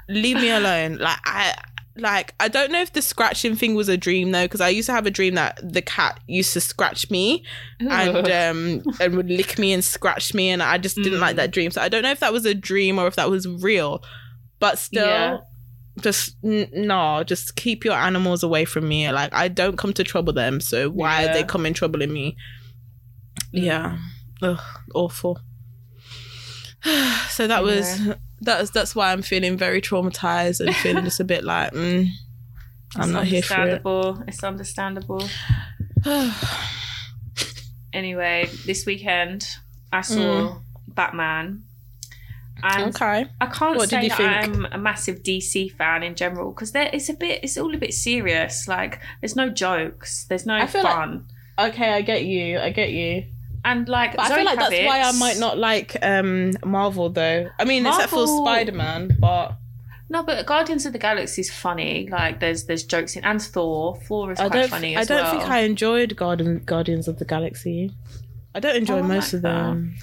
Leave 0.08 0.36
me 0.36 0.50
alone. 0.50 0.96
Like 0.98 1.18
I. 1.24 1.54
Like 1.96 2.34
I 2.40 2.48
don't 2.48 2.72
know 2.72 2.80
if 2.80 2.92
the 2.92 3.00
scratching 3.00 3.54
thing 3.54 3.76
was 3.76 3.88
a 3.88 3.96
dream 3.96 4.32
though, 4.32 4.46
because 4.46 4.60
I 4.60 4.68
used 4.68 4.86
to 4.86 4.92
have 4.92 5.06
a 5.06 5.12
dream 5.12 5.36
that 5.36 5.60
the 5.62 5.80
cat 5.80 6.18
used 6.26 6.52
to 6.54 6.60
scratch 6.60 7.08
me 7.08 7.44
and 7.78 8.26
um 8.32 8.82
and 9.00 9.16
would 9.16 9.28
lick 9.28 9.60
me 9.60 9.72
and 9.72 9.84
scratch 9.84 10.34
me, 10.34 10.50
and 10.50 10.60
I 10.60 10.76
just 10.76 10.96
didn't 10.96 11.20
like 11.20 11.36
that 11.36 11.52
dream. 11.52 11.70
So 11.70 11.80
I 11.80 11.88
don't 11.88 12.02
know 12.02 12.10
if 12.10 12.18
that 12.18 12.32
was 12.32 12.46
a 12.46 12.52
dream 12.52 12.98
or 12.98 13.06
if 13.06 13.14
that 13.14 13.30
was 13.30 13.46
real, 13.46 14.02
but 14.64 14.78
still, 14.78 15.06
Yeah. 15.06 15.38
just 16.00 16.36
n- 16.44 16.70
no, 16.72 17.22
just 17.24 17.54
keep 17.56 17.84
your 17.84 17.94
animals 18.08 18.42
away 18.42 18.64
from 18.64 18.84
me. 18.88 19.10
Like 19.12 19.32
I 19.34 19.48
don't 19.48 19.76
come 19.76 19.92
to 19.94 20.04
trouble 20.04 20.32
them, 20.32 20.60
so 20.60 20.88
why 21.00 21.24
are 21.24 21.32
they 21.34 21.40
Yeah. 21.40 21.46
coming 21.54 21.74
troubling 21.74 22.12
me? 22.12 22.36
Yeah, 23.52 23.98
Ugh, 24.42 24.60
awful. 24.94 25.38
so 27.36 27.46
that 27.46 27.62
was 27.62 27.86
that 28.46 28.60
was 28.60 28.70
that's 28.70 28.94
why 28.96 29.12
I'm 29.12 29.22
feeling 29.22 29.56
very 29.56 29.80
traumatized 29.80 30.60
and 30.60 30.74
feeling 30.76 31.04
just 31.04 31.20
a 31.20 31.24
bit 31.24 31.44
like 31.44 31.72
mm, 31.72 32.08
I'm 32.96 33.02
It's 33.02 33.12
not 33.12 33.26
here 33.26 33.42
for 33.42 33.54
it. 33.54 33.58
understandable. 33.60 34.24
It's 34.28 34.44
understandable. 34.44 35.24
Anyway, 37.92 38.48
this 38.66 38.84
weekend 38.86 39.46
I 39.92 40.00
saw 40.00 40.58
Batman. 40.88 41.62
And 42.66 42.94
okay. 42.94 43.26
I 43.40 43.46
can't 43.46 43.76
What 43.76 43.90
did 43.90 43.96
say 43.96 44.02
you 44.04 44.08
that 44.08 44.44
think? 44.44 44.56
I'm 44.56 44.66
a 44.72 44.78
massive 44.78 45.22
DC 45.22 45.72
fan 45.72 46.02
in 46.02 46.14
general 46.14 46.50
because 46.52 46.72
there 46.72 46.88
it's 46.92 47.08
a 47.10 47.14
bit 47.14 47.40
it's 47.44 47.58
all 47.58 47.74
a 47.74 47.78
bit 47.78 47.92
serious. 47.92 48.66
Like 48.66 49.00
there's 49.20 49.36
no 49.36 49.50
jokes, 49.50 50.24
there's 50.28 50.46
no 50.46 50.54
I 50.54 50.66
feel 50.66 50.82
like- 50.82 50.94
fun, 50.94 51.26
Okay, 51.58 51.92
I 51.92 52.00
get 52.00 52.24
you. 52.24 52.58
I 52.58 52.70
get 52.70 52.90
you. 52.90 53.24
and 53.64 53.88
like 53.88 54.18
I 54.18 54.34
feel 54.34 54.44
like 54.44 54.58
that's 54.58 54.74
why 54.74 55.00
I 55.02 55.12
might 55.12 55.38
not 55.38 55.58
like 55.58 55.96
um 56.02 56.52
Marvel 56.64 57.10
though. 57.10 57.48
I 57.58 57.64
mean, 57.64 57.86
except 57.86 58.10
for 58.10 58.16
Marvel- 58.26 58.44
Spider 58.46 58.72
Man, 58.72 59.16
but 59.20 59.56
No, 60.10 60.22
but 60.22 60.44
Guardians 60.46 60.84
of 60.86 60.92
the 60.92 60.98
Galaxy 60.98 61.40
is 61.42 61.50
funny. 61.52 62.08
Like 62.10 62.40
there's 62.40 62.64
there's 62.64 62.84
jokes 62.84 63.14
in 63.16 63.24
and 63.24 63.40
Thor. 63.42 63.96
Thor 64.06 64.32
is 64.32 64.40
I 64.40 64.48
quite 64.48 64.70
funny 64.70 64.96
I 64.96 65.04
don't 65.04 65.22
well. 65.22 65.30
think 65.38 65.50
I 65.50 65.60
enjoyed 65.60 66.16
Garden 66.16 66.62
Guardians 66.64 67.08
of 67.08 67.18
the 67.18 67.24
Galaxy. 67.24 67.90
I 68.54 68.60
don't 68.60 68.76
enjoy 68.76 68.98
Oh, 69.00 69.02
most 69.02 69.32
like 69.32 69.34
of 69.34 69.42
them. 69.42 69.96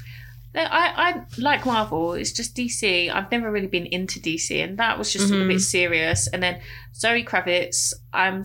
No, 0.54 0.62
I, 0.64 0.94
I 0.98 1.22
like 1.38 1.66
Marvel. 1.66 2.14
It's 2.14 2.32
just 2.34 2.56
DC. 2.56 3.10
I've 3.14 3.32
never 3.32 3.50
really 3.52 3.68
been 3.68 3.86
into 3.86 4.20
DC, 4.20 4.62
and 4.64 4.78
that 4.80 4.98
was 4.98 5.12
just 5.14 5.30
a 5.32 5.34
Mhm. 5.34 5.48
bit 5.48 5.60
serious. 5.62 6.28
And 6.28 6.44
then 6.44 6.60
Zoe 6.94 7.24
Kravitz, 7.24 7.94
I'm 8.12 8.44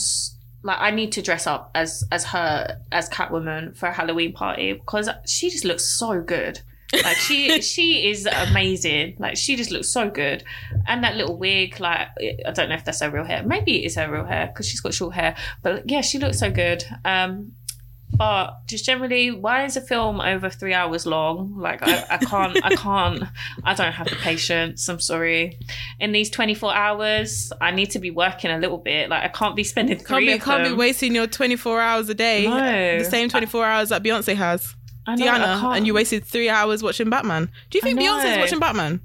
like, 0.62 0.78
I 0.80 0.90
need 0.92 1.12
to 1.12 1.22
dress 1.22 1.46
up 1.46 1.70
as 1.74 2.04
as 2.12 2.24
her 2.26 2.78
as 2.92 3.08
Catwoman 3.08 3.76
for 3.76 3.86
a 3.88 3.92
Halloween 3.92 4.32
party 4.32 4.72
because 4.74 5.08
she 5.26 5.50
just 5.50 5.64
looks 5.64 5.84
so 5.98 6.20
good. 6.22 6.60
Like 6.92 7.16
she 7.16 7.60
she 7.72 8.08
is 8.08 8.26
amazing. 8.26 9.16
Like 9.18 9.36
she 9.36 9.56
just 9.56 9.72
looks 9.72 9.88
so 9.88 10.08
good, 10.08 10.44
and 10.86 11.02
that 11.02 11.16
little 11.16 11.36
wig. 11.36 11.80
Like 11.80 12.06
I 12.46 12.52
don't 12.52 12.68
know 12.68 12.76
if 12.76 12.84
that's 12.84 13.00
her 13.00 13.10
real 13.10 13.24
hair. 13.24 13.42
Maybe 13.42 13.82
it 13.82 13.86
is 13.86 13.96
her 13.96 14.08
real 14.10 14.24
hair 14.24 14.46
because 14.46 14.68
she's 14.68 14.80
got 14.80 14.94
short 14.94 15.14
hair. 15.14 15.34
But 15.62 15.90
yeah, 15.90 16.02
she 16.02 16.18
looks 16.20 16.38
so 16.38 16.50
good. 16.52 16.84
Um, 17.04 17.52
but 18.10 18.66
just 18.66 18.84
generally, 18.84 19.30
why 19.30 19.64
is 19.64 19.76
a 19.76 19.80
film 19.80 20.20
over 20.20 20.48
three 20.48 20.72
hours 20.72 21.06
long? 21.06 21.56
Like 21.58 21.82
I, 21.82 22.04
I 22.10 22.16
can't, 22.18 22.64
I 22.64 22.74
can't, 22.76 23.24
I 23.64 23.74
don't 23.74 23.92
have 23.92 24.08
the 24.08 24.16
patience. 24.16 24.88
I'm 24.88 25.00
sorry. 25.00 25.58
In 26.00 26.12
these 26.12 26.30
24 26.30 26.74
hours, 26.74 27.52
I 27.60 27.70
need 27.72 27.90
to 27.90 27.98
be 27.98 28.10
working 28.10 28.50
a 28.50 28.58
little 28.58 28.78
bit. 28.78 29.10
Like 29.10 29.24
I 29.24 29.28
can't 29.28 29.56
be 29.56 29.64
spending 29.64 29.96
Can't 29.96 30.08
three 30.08 30.32
be, 30.34 30.38
can't 30.38 30.64
be 30.64 30.72
wasting 30.72 31.14
your 31.14 31.26
24 31.26 31.80
hours 31.80 32.08
a 32.08 32.14
day. 32.14 32.46
No. 32.46 32.98
The 32.98 33.04
same 33.04 33.28
24 33.28 33.64
hours 33.64 33.88
that 33.90 34.02
Beyonce 34.02 34.34
has. 34.34 34.74
I 35.06 35.14
know, 35.14 35.26
I 35.26 35.38
Diana, 35.38 35.70
and 35.76 35.86
you 35.86 35.94
wasted 35.94 36.24
three 36.24 36.48
hours 36.48 36.82
watching 36.82 37.08
Batman. 37.10 37.50
Do 37.70 37.78
you 37.78 37.82
think 37.82 38.00
I 38.00 38.02
know. 38.02 38.12
Beyonce's 38.18 38.38
watching 38.38 38.58
Batman? 38.58 39.00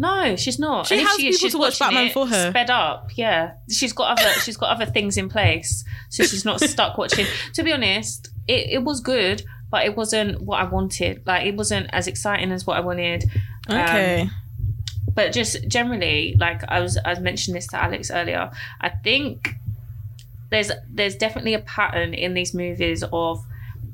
No, 0.00 0.36
she's 0.36 0.58
not. 0.60 0.86
She 0.86 0.98
And 0.98 1.06
has 1.06 1.16
is, 1.18 1.22
people 1.22 1.38
she's 1.38 1.52
to 1.52 1.58
watch 1.58 1.78
Batman 1.78 2.10
for 2.10 2.26
her. 2.28 2.50
Sped 2.50 2.70
up, 2.70 3.10
yeah. 3.16 3.54
She's 3.68 3.92
got 3.92 4.18
other. 4.18 4.30
she's 4.40 4.56
got 4.56 4.70
other 4.70 4.86
things 4.86 5.16
in 5.16 5.28
place, 5.28 5.84
so 6.08 6.22
she's 6.22 6.44
not 6.44 6.60
stuck 6.74 6.96
watching. 6.96 7.26
To 7.54 7.62
be 7.64 7.72
honest, 7.72 8.28
it, 8.46 8.70
it 8.70 8.84
was 8.84 9.00
good, 9.00 9.42
but 9.70 9.84
it 9.84 9.96
wasn't 9.96 10.40
what 10.40 10.60
I 10.60 10.64
wanted. 10.64 11.26
Like 11.26 11.46
it 11.46 11.56
wasn't 11.56 11.88
as 11.92 12.06
exciting 12.06 12.52
as 12.52 12.64
what 12.66 12.76
I 12.76 12.80
wanted. 12.80 13.24
Um, 13.68 13.76
Okay. 13.80 14.28
but 15.14 15.32
just 15.32 15.66
generally, 15.66 16.36
like 16.38 16.62
I 16.68 16.78
was, 16.80 16.96
I 17.04 17.18
mentioned 17.18 17.56
this 17.56 17.66
to 17.68 17.82
Alex 17.82 18.10
earlier. 18.10 18.50
I 18.80 18.90
think 18.90 19.50
there's 20.50 20.70
there's 20.88 21.16
definitely 21.16 21.54
a 21.54 21.58
pattern 21.60 22.14
in 22.14 22.34
these 22.34 22.54
movies 22.54 23.02
of 23.12 23.44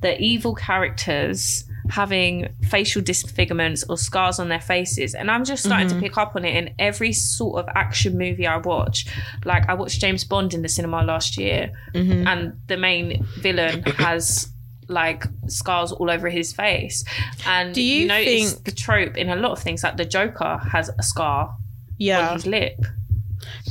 the 0.01 0.21
evil 0.21 0.55
characters 0.55 1.65
having 1.91 2.49
facial 2.69 3.03
disfigurements 3.03 3.85
or 3.89 3.97
scars 3.99 4.39
on 4.39 4.49
their 4.49 4.61
faces. 4.61 5.15
And 5.15 5.31
i'm 5.31 5.45
just 5.45 5.65
starting 5.65 5.89
to 5.89 6.01
pick 6.01 6.17
up 6.17 6.35
on 6.37 6.45
it 6.45 6.57
in 6.57 6.75
every 6.79 7.13
sort 7.13 7.59
of 7.63 7.69
action 7.75 8.17
movie 8.19 8.47
i 8.47 8.57
watch. 8.57 9.07
Like 9.45 9.69
i 9.69 9.75
watched 9.75 10.01
james 10.01 10.25
bond 10.25 10.55
in 10.55 10.63
the 10.63 10.69
cinema 10.69 11.03
last 11.03 11.37
year 11.37 11.71
Mm-hmm. 11.95 12.27
and 12.27 12.53
the 12.67 12.77
main 12.77 13.25
villain 13.39 13.83
has 13.99 14.49
like 14.89 15.25
scars 15.49 15.93
all 15.93 16.11
over 16.11 16.29
his 16.29 16.53
face. 16.53 17.05
And 17.47 17.75
Do 17.75 17.83
you 17.83 18.07
notice 18.07 18.53
think- 18.55 18.65
the 18.65 18.73
trope 18.73 19.17
in 19.17 19.29
a 19.31 19.37
lot 19.37 19.53
of 19.53 19.59
things 19.61 19.83
like 19.83 19.97
the 19.97 20.05
joker 20.05 20.59
has 20.71 20.91
a 20.99 21.03
scar 21.03 21.49
on 21.49 21.57
yeah. 21.99 22.33
his 22.35 22.47
lip 22.47 22.79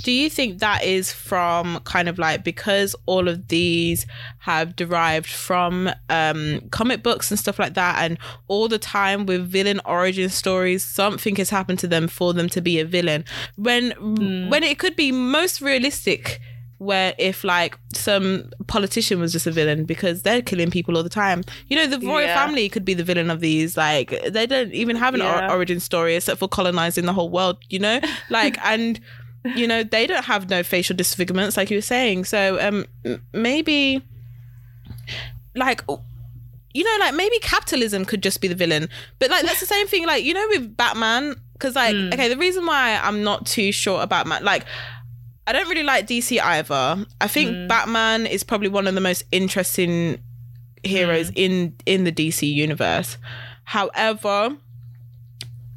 Do 0.04 0.12
you 0.12 0.30
think 0.30 0.60
that 0.60 0.84
is 0.84 1.12
from 1.12 1.80
kind 1.86 2.08
of 2.10 2.18
like 2.20 2.44
because 2.44 2.96
all 3.06 3.28
of 3.28 3.48
these 3.48 4.06
have 4.40 4.76
derived 4.76 5.28
from 5.30 5.90
um, 6.10 6.62
comic 6.72 7.04
books 7.04 7.32
and 7.32 7.40
stuff 7.40 7.60
like 7.60 7.74
that, 7.76 8.00
and 8.04 8.18
all 8.48 8.68
the 8.68 8.80
time 8.80 9.26
with 9.26 9.48
villain 9.50 9.80
origin 9.86 10.30
stories, 10.30 10.84
something 10.84 11.36
has 11.38 11.50
happened 11.50 11.80
to 11.80 11.88
them 11.88 12.08
for 12.08 12.34
them 12.34 12.50
to 12.50 12.62
be 12.62 12.80
a 12.80 12.86
villain. 12.86 13.24
When 13.56 13.92
Hmm. 13.92 14.50
when 14.50 14.64
it 14.64 14.80
could 14.80 14.96
be 14.96 15.12
most 15.12 15.62
realistic, 15.62 16.40
where 16.80 17.14
if 17.18 17.46
like 17.46 17.78
some 17.94 18.50
politician 18.68 19.18
was 19.20 19.32
just 19.32 19.48
a 19.48 19.52
villain 19.52 19.86
because 19.86 20.24
they're 20.24 20.42
killing 20.42 20.70
people 20.70 20.98
all 20.98 21.04
the 21.04 21.08
time. 21.10 21.42
You 21.70 21.78
know, 21.78 21.88
the 21.88 22.06
royal 22.06 22.28
Yeah. 22.28 22.36
family 22.46 22.68
could 22.68 22.84
be 22.84 22.94
the 22.94 23.06
villain 23.06 23.30
of 23.30 23.40
these. 23.40 23.78
Like 23.78 24.10
they 24.28 24.46
don't 24.46 24.74
even 24.74 24.98
have 24.98 25.14
an 25.14 25.22
or- 25.22 25.50
origin 25.50 25.80
story 25.80 26.16
except 26.16 26.40
for 26.40 26.50
colonizing 26.50 27.06
the 27.06 27.14
whole 27.14 27.30
world. 27.30 27.58
You 27.70 27.80
know, 27.80 28.02
like 28.30 28.58
and 28.66 29.00
you 29.56 29.68
know 29.68 29.84
they 29.84 30.08
don't 30.08 30.26
have 30.26 30.50
no 30.50 30.64
facial 30.64 30.96
disfigurements 30.96 31.58
like 31.58 31.70
you 31.70 31.78
were 31.78 31.82
saying 31.82 32.24
so 32.24 32.58
um 32.66 32.86
maybe 33.34 34.02
like 35.56 35.82
you 36.74 36.84
know 36.84 36.98
like 37.06 37.14
maybe 37.14 37.38
capitalism 37.40 38.06
could 38.06 38.24
just 38.24 38.42
be 38.42 38.48
the 38.48 38.56
villain 38.56 38.88
but 39.20 39.30
like 39.30 39.44
that's 39.46 39.60
the 39.60 39.66
same 39.66 39.88
thing 39.88 40.06
like 40.06 40.24
you 40.24 40.34
know 40.34 40.46
with 40.50 40.76
batman 40.78 41.36
because 41.54 41.76
like 41.76 41.94
Hmm. 41.96 42.10
okay 42.14 42.30
the 42.30 42.38
reason 42.38 42.66
why 42.66 43.00
i'm 43.04 43.24
not 43.24 43.46
too 43.46 43.72
sure 43.72 44.02
about 44.02 44.26
batman 44.26 44.44
like 44.44 44.66
i 45.46 45.52
don't 45.52 45.68
really 45.68 45.84
like 45.84 46.08
dc 46.08 46.40
either 46.42 47.06
i 47.22 47.28
think 47.28 47.52
Hmm. 47.52 47.68
batman 47.68 48.26
is 48.26 48.44
probably 48.44 48.70
one 48.70 48.88
of 48.88 48.96
the 48.96 49.02
most 49.02 49.24
interesting 49.32 50.20
heroes 50.84 51.28
Hmm. 51.30 51.34
in 51.36 51.76
in 51.86 52.04
the 52.06 52.12
dc 52.12 52.42
universe 52.52 53.18
however 53.66 54.56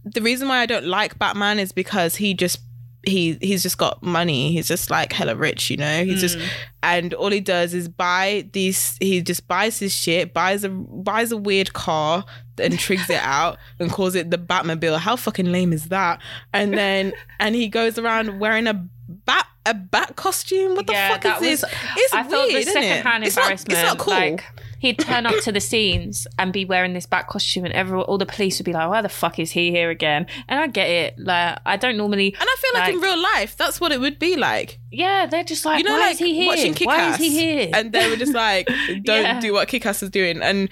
the 0.05 0.23
reason 0.23 0.47
why 0.47 0.61
I 0.61 0.67
don't 0.67 0.87
like 0.87 1.19
Batman 1.19 1.59
is 1.59 1.73
because 1.73 2.15
he 2.15 2.33
just 2.33 2.61
he 3.07 3.39
he's 3.41 3.63
just 3.63 3.79
got 3.79 4.03
money. 4.03 4.53
He's 4.53 4.69
just 4.69 4.91
like 4.91 5.13
hella 5.13 5.37
rich, 5.37 5.71
you 5.71 5.77
know. 5.77 6.05
He's 6.05 6.21
just 6.21 6.39
mm. 6.39 6.47
and 6.83 7.15
all 7.15 7.31
he 7.31 7.41
does 7.41 7.73
is 7.73 7.89
buy 7.89 8.49
these. 8.53 8.97
He 9.01 9.23
just 9.23 9.47
buys 9.49 9.79
his 9.79 9.95
shit, 9.95 10.35
buys 10.35 10.65
a 10.65 10.69
buys 10.69 11.33
a 11.33 11.37
weird 11.37 11.73
car 11.73 12.25
and 12.59 12.75
trigs 12.79 13.09
it 13.09 13.21
out 13.23 13.59
and 13.79 13.91
calls 13.91 14.15
it 14.15 14.31
the 14.31 14.39
Batmobile. 14.39 14.99
How 14.99 15.17
fucking 15.17 15.51
lame 15.51 15.73
is 15.73 15.89
that? 15.89 16.21
And 16.53 16.75
then 16.75 17.13
and 17.41 17.55
he 17.55 17.69
goes 17.69 17.99
around 17.99 18.41
wearing 18.41 18.67
a 18.67 18.75
bat 19.09 19.47
a 19.65 19.75
bat 19.75 20.17
costume. 20.17 20.75
What 20.75 20.87
the 20.87 20.93
yeah, 20.93 21.11
fuck 21.11 21.25
is 21.25 21.33
was. 21.33 21.41
this? 21.41 21.65
It's 21.97 22.15
I 22.15 22.23
weird, 22.23 22.31
felt 22.31 22.51
the 22.51 22.57
isn't 22.57 22.83
it? 22.83 23.07
It's 23.27 23.37
not-. 23.37 23.53
It's 23.53 23.69
not 23.69 23.99
cool. 23.99 24.15
Like 24.15 24.45
he'd 24.87 24.99
turn 24.99 25.27
up 25.27 25.35
to 25.43 25.53
the 25.53 25.61
scenes 25.61 26.27
and 26.39 26.53
be 26.53 26.65
wearing 26.65 26.93
this 26.95 27.07
back 27.07 27.29
costume, 27.29 27.65
and 27.65 27.75
everyone, 27.75 28.05
all 28.07 28.19
the 28.19 28.27
police 28.27 28.59
would 28.59 28.65
be 28.65 28.73
like, 28.73 28.89
"Why 28.89 29.03
the 29.03 29.09
fuck 29.09 29.39
is 29.39 29.51
he 29.51 29.71
here 29.71 29.91
again?" 29.91 30.27
And 30.49 30.59
I 30.61 30.67
get 30.67 30.89
it. 30.89 31.19
Like 31.19 31.59
I 31.67 31.77
don't 31.77 31.97
normally. 31.97 32.35
and 32.35 32.43
I 32.49 32.57
feel 32.61 32.81
like, 32.81 32.95
in 32.95 33.01
real 33.01 33.21
life, 33.35 33.57
that's 33.57 33.81
what 33.81 33.93
it 33.93 34.01
would 34.01 34.19
be 34.19 34.37
like. 34.37 34.79
Yeah, 34.91 35.27
they're 35.27 35.45
just 35.45 35.65
like, 35.65 35.79
you 35.79 35.85
know, 35.85 35.93
"Why 35.93 35.99
like 36.07 36.13
is 36.13 36.19
he 36.19 36.35
here? 36.35 36.47
watching 36.49 36.75
Kick 36.75 36.87
Why 36.87 37.11
is 37.11 37.17
he 37.17 37.31
here?" 37.31 37.71
and 37.75 37.93
they 37.93 38.09
were 38.11 38.17
just 38.17 38.35
like, 38.35 38.67
"Don't 39.03 39.23
Yeah. 39.25 39.41
do 39.41 39.53
what 39.53 39.69
Kickass 39.69 40.03
is 40.03 40.11
doing." 40.11 40.41
And 40.43 40.69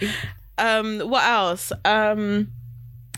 um, 0.58 1.00
what 1.00 1.24
else? 1.24 1.72
Um, 1.84 2.52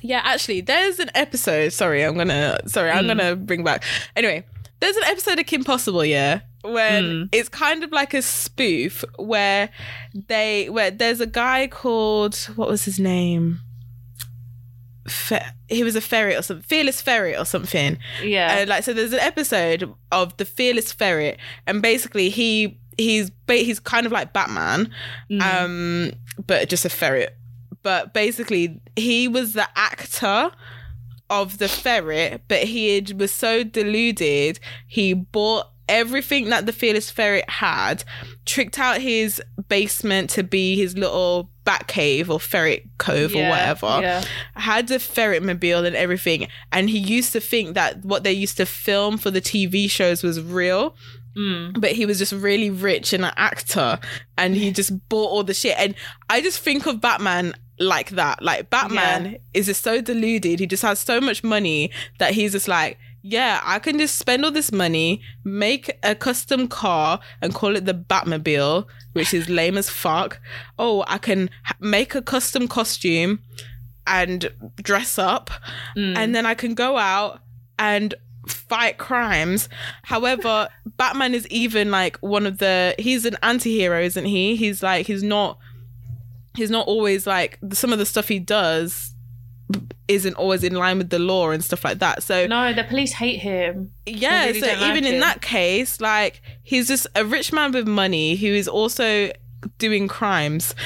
yeah, 0.02 0.20
actually, 0.24 0.60
there's 0.60 0.98
an 0.98 1.10
episode. 1.14 1.72
Sorry, 1.72 2.02
I'm 2.04 2.16
gonna. 2.16 2.58
Sorry, 2.66 2.90
I'm 2.90 3.04
Mm. 3.04 3.08
gonna 3.08 3.36
bring 3.36 3.64
back. 3.64 3.82
Anyway, 4.14 4.44
there's 4.80 4.96
an 4.96 5.04
episode 5.04 5.38
of 5.38 5.46
Kim 5.46 5.64
Possible, 5.64 6.04
yeah, 6.04 6.40
when 6.72 7.04
Mm. 7.04 7.28
it's 7.32 7.48
kind 7.48 7.82
of 7.84 7.92
like 7.92 8.14
a 8.14 8.22
spoof 8.22 9.04
where 9.18 9.70
they 10.28 10.68
where 10.70 10.90
there's 10.90 11.20
a 11.20 11.26
guy 11.26 11.66
called 11.68 12.36
what 12.56 12.68
was 12.68 12.84
his 12.84 12.98
name? 12.98 13.60
fe- 15.08 15.46
he 15.68 15.84
was 15.84 15.94
a 15.96 16.00
ferret 16.00 16.38
or 16.38 16.42
something, 16.42 16.64
fearless 16.64 17.00
ferret 17.00 17.38
or 17.38 17.44
something. 17.44 17.98
Yeah. 18.22 18.62
Uh, 18.62 18.66
like 18.68 18.84
so, 18.84 18.92
there's 18.92 19.12
an 19.12 19.20
episode 19.20 19.92
of 20.12 20.36
the 20.36 20.44
fearless 20.44 20.92
ferret, 20.92 21.38
and 21.66 21.80
basically 21.82 22.28
he 22.28 22.78
he's 22.98 23.30
he's 23.46 23.78
kind 23.80 24.06
of 24.06 24.12
like 24.12 24.32
Batman, 24.32 24.90
Mm. 25.30 25.42
um, 25.42 26.12
but 26.46 26.68
just 26.68 26.84
a 26.84 26.88
ferret. 26.88 27.36
But 27.82 28.12
basically, 28.14 28.80
he 28.96 29.28
was 29.28 29.52
the 29.52 29.68
actor 29.76 30.50
of 31.30 31.58
the 31.58 31.68
ferret, 31.68 32.42
but 32.48 32.64
he 32.64 33.04
was 33.16 33.30
so 33.30 33.62
deluded 33.62 34.58
he 34.88 35.12
bought 35.12 35.68
everything 35.88 36.48
that 36.50 36.66
the 36.66 36.72
fearless 36.72 37.10
ferret 37.10 37.48
had, 37.48 38.04
tricked 38.44 38.78
out 38.78 39.00
his 39.00 39.40
basement 39.68 40.30
to 40.30 40.42
be 40.42 40.76
his 40.76 40.96
little 40.96 41.50
bat 41.64 41.86
cave 41.88 42.30
or 42.30 42.38
ferret 42.40 42.84
cove 42.98 43.34
or 43.34 43.48
whatever. 43.48 43.86
Yeah. 44.00 44.24
had 44.54 44.88
the 44.88 44.98
ferret 44.98 45.42
mobile 45.42 45.84
and 45.84 45.96
everything. 45.96 46.48
And 46.72 46.88
he 46.90 46.98
used 46.98 47.32
to 47.32 47.40
think 47.40 47.74
that 47.74 48.04
what 48.04 48.22
they 48.24 48.32
used 48.32 48.56
to 48.58 48.66
film 48.66 49.18
for 49.18 49.30
the 49.30 49.40
tv 49.40 49.90
shows 49.90 50.22
was 50.22 50.40
real. 50.40 50.96
Mm. 51.36 51.78
but 51.78 51.92
he 51.92 52.06
was 52.06 52.16
just 52.16 52.32
really 52.32 52.70
rich 52.70 53.12
and 53.12 53.22
an 53.22 53.32
actor 53.36 53.98
and 54.38 54.56
he 54.56 54.72
just 54.72 55.06
bought 55.10 55.28
all 55.30 55.44
the 55.44 55.52
shit. 55.52 55.76
And 55.78 55.94
i 56.30 56.40
just 56.40 56.60
think 56.60 56.86
of 56.86 57.00
batman 57.02 57.52
like 57.78 58.08
that. 58.10 58.42
Like 58.42 58.70
batman 58.70 59.32
Yeah. 59.32 59.38
is 59.52 59.66
just 59.66 59.82
so 59.82 60.00
deluded. 60.00 60.60
He 60.60 60.66
just 60.66 60.82
has 60.82 60.98
so 60.98 61.20
much 61.20 61.44
money 61.44 61.90
that 62.18 62.32
he's 62.32 62.52
just 62.52 62.68
like 62.68 62.96
yeah 63.28 63.60
i 63.64 63.78
can 63.78 63.98
just 63.98 64.16
spend 64.18 64.44
all 64.44 64.50
this 64.52 64.70
money 64.72 65.20
make 65.44 65.90
a 66.02 66.14
custom 66.14 66.68
car 66.68 67.18
and 67.42 67.54
call 67.54 67.74
it 67.76 67.84
the 67.84 67.94
batmobile 67.94 68.86
which 69.14 69.32
is 69.34 69.48
lame 69.48 69.76
as 69.78 69.88
fuck 69.90 70.38
oh 70.78 71.04
i 71.08 71.18
can 71.18 71.50
ha- 71.64 71.74
make 71.80 72.14
a 72.14 72.22
custom 72.22 72.68
costume 72.68 73.40
and 74.06 74.50
dress 74.76 75.18
up 75.18 75.50
Mm. 75.96 76.16
and 76.16 76.34
then 76.34 76.46
I 76.46 76.54
can 76.54 76.74
go 76.74 76.96
out 76.96 77.40
and 77.78 78.14
fight 78.46 78.98
crimes. 78.98 79.68
However, 80.04 80.68
Batman 80.96 81.34
is 81.34 81.48
even 81.48 81.90
like 81.90 82.16
one 82.18 82.46
of 82.46 82.58
the 82.58 82.94
he's 83.00 83.24
an 83.24 83.36
anti-hero, 83.42 84.00
isn't 84.00 84.26
he? 84.26 84.54
He's 84.54 84.80
like 84.80 85.06
he's 85.08 85.24
not 85.24 85.58
he's 86.54 86.70
not 86.70 86.86
always 86.86 87.26
like 87.26 87.58
some 87.72 87.92
of 87.92 87.98
the 87.98 88.06
stuff 88.06 88.28
he 88.28 88.38
does 88.38 89.12
isn't 90.08 90.34
always 90.34 90.62
in 90.62 90.74
line 90.74 90.98
with 90.98 91.10
the 91.10 91.18
law 91.18 91.50
and 91.50 91.64
stuff 91.64 91.84
like 91.84 91.98
that. 91.98 92.22
So 92.22 92.46
No, 92.46 92.72
the 92.72 92.84
police 92.84 93.12
hate 93.12 93.38
him. 93.40 93.92
yeah, 94.06 94.46
really 94.46 94.60
so 94.60 94.66
don't 94.66 94.80
like 94.80 94.90
even 94.90 95.04
in 95.04 95.14
him. 95.14 95.20
that 95.20 95.42
case, 95.42 96.00
like 96.00 96.40
he's 96.62 96.86
just 96.88 97.06
a 97.16 97.24
rich 97.24 97.52
man 97.52 97.72
with 97.72 97.88
money 97.88 98.36
who 98.36 98.46
is 98.46 98.68
also 98.68 99.30
doing 99.78 100.08
crimes. 100.08 100.74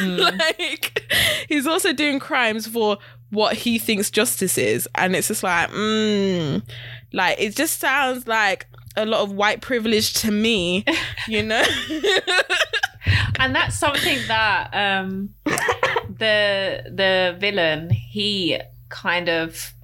Mm. 0.00 0.38
like 0.38 1.12
he's 1.48 1.66
also 1.66 1.92
doing 1.92 2.18
crimes 2.20 2.66
for 2.68 2.98
what 3.30 3.54
he 3.56 3.78
thinks 3.78 4.10
justice 4.10 4.56
is, 4.58 4.88
and 4.94 5.16
it's 5.16 5.28
just 5.28 5.42
like, 5.42 5.70
mm, 5.70 6.62
like 7.12 7.36
it 7.40 7.56
just 7.56 7.80
sounds 7.80 8.26
like 8.28 8.66
a 8.96 9.04
lot 9.06 9.20
of 9.22 9.32
white 9.32 9.60
privilege 9.60 10.12
to 10.14 10.30
me, 10.30 10.84
you 11.26 11.42
know. 11.42 11.64
and 13.40 13.54
that's 13.54 13.78
something 13.78 14.18
that 14.28 14.70
um 14.72 15.30
the 16.18 16.82
the 16.86 17.36
villain 17.38 17.90
he 17.90 18.60
kind 18.88 19.28
of 19.28 19.74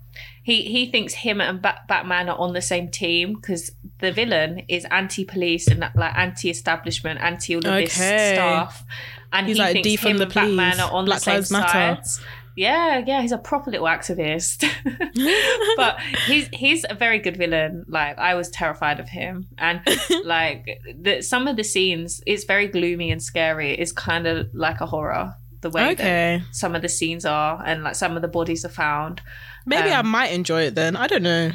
he 0.42 0.62
he 0.62 0.90
thinks 0.90 1.14
him 1.14 1.40
and 1.40 1.60
Bat- 1.60 1.86
Batman 1.88 2.28
are 2.28 2.38
on 2.38 2.52
the 2.52 2.62
same 2.62 2.88
team 2.88 3.34
because 3.34 3.72
the 3.98 4.12
villain 4.12 4.62
is 4.68 4.84
anti-police 4.90 5.68
and 5.68 5.80
like 5.94 6.14
anti-establishment, 6.16 7.20
anti 7.20 7.56
all 7.56 7.66
of 7.66 7.74
this 7.74 7.94
stuff, 7.94 8.84
and 9.32 9.46
He's 9.46 9.56
he 9.56 9.62
like, 9.62 9.82
thinks 9.82 10.02
him 10.02 10.18
the 10.18 10.24
and 10.24 10.34
Batman 10.34 10.80
are 10.80 10.92
on 10.92 11.06
Black 11.06 11.20
the 11.20 11.42
same 11.42 11.42
sides. 11.42 12.20
Yeah, 12.56 13.02
yeah, 13.04 13.20
he's 13.20 13.32
a 13.32 13.38
proper 13.38 13.70
little 13.70 13.86
activist. 13.86 14.64
but 15.76 15.98
he's 16.26 16.48
he's 16.52 16.84
a 16.88 16.94
very 16.94 17.18
good 17.18 17.36
villain. 17.36 17.84
Like 17.88 18.18
I 18.18 18.34
was 18.34 18.48
terrified 18.50 19.00
of 19.00 19.08
him, 19.08 19.48
and 19.58 19.80
like 20.24 20.80
the, 21.00 21.22
some 21.22 21.48
of 21.48 21.56
the 21.56 21.64
scenes, 21.64 22.22
it's 22.26 22.44
very 22.44 22.68
gloomy 22.68 23.10
and 23.10 23.22
scary. 23.22 23.72
It's 23.72 23.92
kind 23.92 24.26
of 24.26 24.48
like 24.54 24.80
a 24.80 24.86
horror. 24.86 25.34
The 25.64 25.70
way 25.70 25.94
that 25.94 25.98
okay, 25.98 26.42
some 26.50 26.74
of 26.74 26.82
the 26.82 26.90
scenes 26.90 27.24
are, 27.24 27.62
and 27.64 27.82
like 27.82 27.94
some 27.94 28.16
of 28.16 28.20
the 28.20 28.28
bodies 28.28 28.66
are 28.66 28.68
found. 28.68 29.22
maybe 29.64 29.88
I 29.88 30.00
um, 30.00 30.08
might 30.08 30.26
enjoy 30.26 30.64
it 30.64 30.74
then. 30.74 30.94
I 30.94 31.06
don't 31.06 31.22
know. 31.22 31.52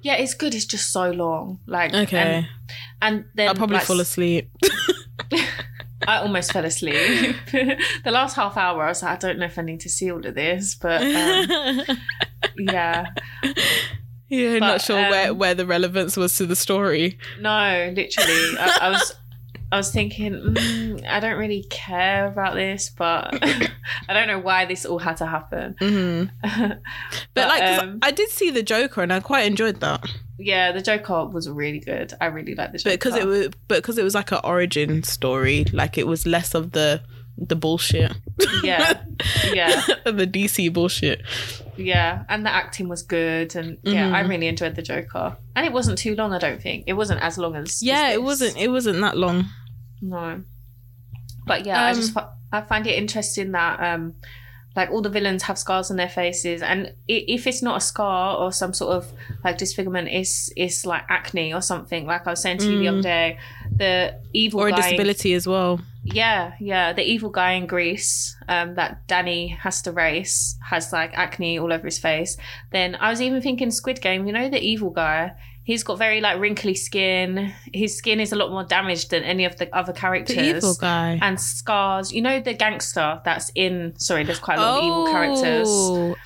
Yeah, 0.00 0.14
it's 0.14 0.32
good. 0.32 0.54
It's 0.54 0.64
just 0.64 0.90
so 0.90 1.10
long. 1.10 1.60
Like 1.66 1.92
Okay, 1.92 2.16
and, 3.02 3.16
and 3.16 3.24
then 3.34 3.48
I'll 3.48 3.54
probably 3.54 3.76
like, 3.76 3.84
fall 3.84 4.00
asleep. 4.00 4.50
I 6.08 6.16
almost 6.22 6.54
fell 6.54 6.64
asleep. 6.64 7.36
the 7.52 8.10
last 8.10 8.34
half 8.34 8.56
hour, 8.56 8.82
I 8.82 8.88
was 8.88 9.02
like, 9.02 9.12
I 9.12 9.16
don't 9.16 9.38
know 9.38 9.44
if 9.44 9.58
I 9.58 9.62
need 9.62 9.80
to 9.80 9.90
see 9.90 10.10
all 10.10 10.24
of 10.24 10.34
this, 10.34 10.74
but 10.74 11.02
um, 11.02 11.98
yeah, 12.56 13.08
yeah, 14.30 14.58
not 14.58 14.76
but, 14.76 14.80
sure 14.80 14.96
where 14.96 15.32
um, 15.32 15.38
where 15.38 15.54
the 15.54 15.66
relevance 15.66 16.16
was 16.16 16.34
to 16.38 16.46
the 16.46 16.56
story. 16.56 17.18
no, 17.38 17.92
literally, 17.94 18.56
I, 18.58 18.78
I 18.80 18.88
was. 18.88 19.14
I 19.72 19.76
was 19.76 19.92
thinking, 19.92 20.32
mm, 20.32 21.06
I 21.06 21.20
don't 21.20 21.38
really 21.38 21.64
care 21.70 22.26
about 22.26 22.54
this, 22.54 22.90
but 22.90 23.38
I 24.08 24.12
don't 24.14 24.26
know 24.26 24.38
why 24.40 24.66
this 24.66 24.84
all 24.84 24.98
had 24.98 25.18
to 25.18 25.26
happen. 25.26 25.76
hmm 25.78 26.24
but, 26.42 26.80
But, 27.34 27.48
like, 27.48 27.62
um, 27.62 27.98
I 28.02 28.10
did 28.10 28.30
see 28.30 28.50
the 28.50 28.62
Joker, 28.62 29.02
and 29.02 29.12
I 29.12 29.20
quite 29.20 29.46
enjoyed 29.46 29.80
that. 29.80 30.04
yeah, 30.38 30.72
the 30.72 30.80
Joker 30.82 31.26
was 31.26 31.48
really 31.48 31.78
good. 31.80 32.12
I 32.20 32.26
really 32.26 32.54
like 32.56 32.72
the 32.72 32.78
Joker. 32.78 32.90
But 32.90 32.98
because 33.00 33.14
it 33.16 33.26
was, 33.26 33.48
but 33.68 33.76
because 33.76 33.96
it 33.98 34.02
was 34.04 34.14
like 34.14 34.32
an 34.32 34.40
origin 34.42 35.02
story, 35.04 35.64
like 35.72 35.96
it 35.98 36.06
was 36.06 36.26
less 36.26 36.54
of 36.54 36.72
the 36.72 37.02
the 37.42 37.56
bullshit, 37.56 38.12
yeah, 38.62 39.00
yeah, 39.50 39.80
the 40.04 40.26
DC 40.26 40.70
bullshit. 40.72 41.22
yeah, 41.78 42.24
and 42.28 42.44
the 42.44 42.50
acting 42.50 42.86
was 42.88 43.02
good, 43.02 43.56
and 43.56 43.78
yeah, 43.82 44.08
I 44.14 44.22
Mhm. 44.24 44.28
really 44.28 44.46
enjoyed 44.48 44.74
the 44.74 44.82
Joker. 44.82 45.38
And 45.56 45.64
it 45.64 45.72
wasn't 45.72 45.96
too 45.98 46.14
long. 46.16 46.34
I 46.34 46.38
don't 46.38 46.60
think 46.60 46.84
it 46.86 46.92
wasn't 46.94 47.22
as 47.22 47.38
long 47.38 47.56
as 47.56 47.82
Yeah, 47.82 48.08
as 48.08 48.14
it 48.16 48.22
wasn't. 48.22 48.56
It 48.58 48.68
wasn't 48.68 49.00
that 49.00 49.16
long. 49.16 49.46
No. 50.00 50.42
But 51.46 51.66
yeah, 51.66 51.84
I 51.84 51.90
Um, 51.90 51.96
just 51.96 52.16
I 52.52 52.60
find 52.62 52.86
it 52.86 52.96
interesting 52.96 53.52
that 53.52 53.80
um 53.80 54.14
like 54.76 54.90
all 54.90 55.02
the 55.02 55.08
villains 55.10 55.42
have 55.44 55.58
scars 55.58 55.90
on 55.90 55.96
their 55.96 56.08
faces 56.08 56.62
and 56.62 56.94
if 57.08 57.44
it's 57.48 57.60
not 57.60 57.76
a 57.78 57.80
scar 57.80 58.36
or 58.36 58.52
some 58.52 58.72
sort 58.72 58.92
of 58.94 59.12
like 59.44 59.58
disfigurement 59.58 60.06
it's 60.08 60.48
it's 60.56 60.86
like 60.86 61.02
acne 61.08 61.52
or 61.52 61.60
something 61.60 62.06
like 62.06 62.24
I 62.24 62.30
was 62.30 62.40
saying 62.42 62.58
to 62.58 62.66
you 62.72 62.78
the 62.78 62.84
Mm. 62.84 62.92
other 62.92 63.02
day 63.02 63.38
the 63.76 64.20
evil 64.32 64.60
Or 64.60 64.68
a 64.68 64.72
disability 64.72 65.34
as 65.34 65.46
well. 65.48 65.80
yeah 66.04 66.52
yeah 66.60 66.92
the 66.92 67.02
evil 67.02 67.30
guy 67.30 67.52
in 67.52 67.66
Grease 67.66 68.36
um 68.48 68.76
that 68.76 69.08
Danny 69.08 69.48
has 69.48 69.82
to 69.82 69.92
race 69.92 70.56
has 70.70 70.92
like 70.92 71.10
acne 71.14 71.58
all 71.58 71.72
over 71.72 71.86
his 71.86 71.98
face 71.98 72.36
then 72.70 72.94
I 72.94 73.10
was 73.10 73.20
even 73.20 73.42
thinking 73.42 73.72
Squid 73.72 74.00
Game 74.00 74.24
you 74.26 74.32
know 74.32 74.48
the 74.48 74.62
evil 74.62 74.90
guy 74.90 75.32
He's 75.70 75.84
got 75.84 75.98
very 75.98 76.20
like 76.20 76.40
wrinkly 76.40 76.74
skin. 76.74 77.52
His 77.72 77.96
skin 77.96 78.18
is 78.18 78.32
a 78.32 78.36
lot 78.36 78.50
more 78.50 78.64
damaged 78.64 79.10
than 79.10 79.22
any 79.22 79.44
of 79.44 79.54
the 79.56 79.66
other 79.80 79.92
characters 79.92 80.36
The 80.36 80.56
evil 80.56 80.74
guy. 80.74 81.18
and 81.22 81.38
scars. 81.40 82.10
You 82.12 82.22
know 82.22 82.40
the 82.40 82.54
gangster 82.54 83.20
that's 83.24 83.52
in. 83.54 83.94
Sorry, 83.96 84.24
there's 84.24 84.40
quite 84.40 84.58
a 84.58 84.62
lot 84.62 84.78
of 84.78 84.84
evil 84.84 85.06
characters. 85.12 85.68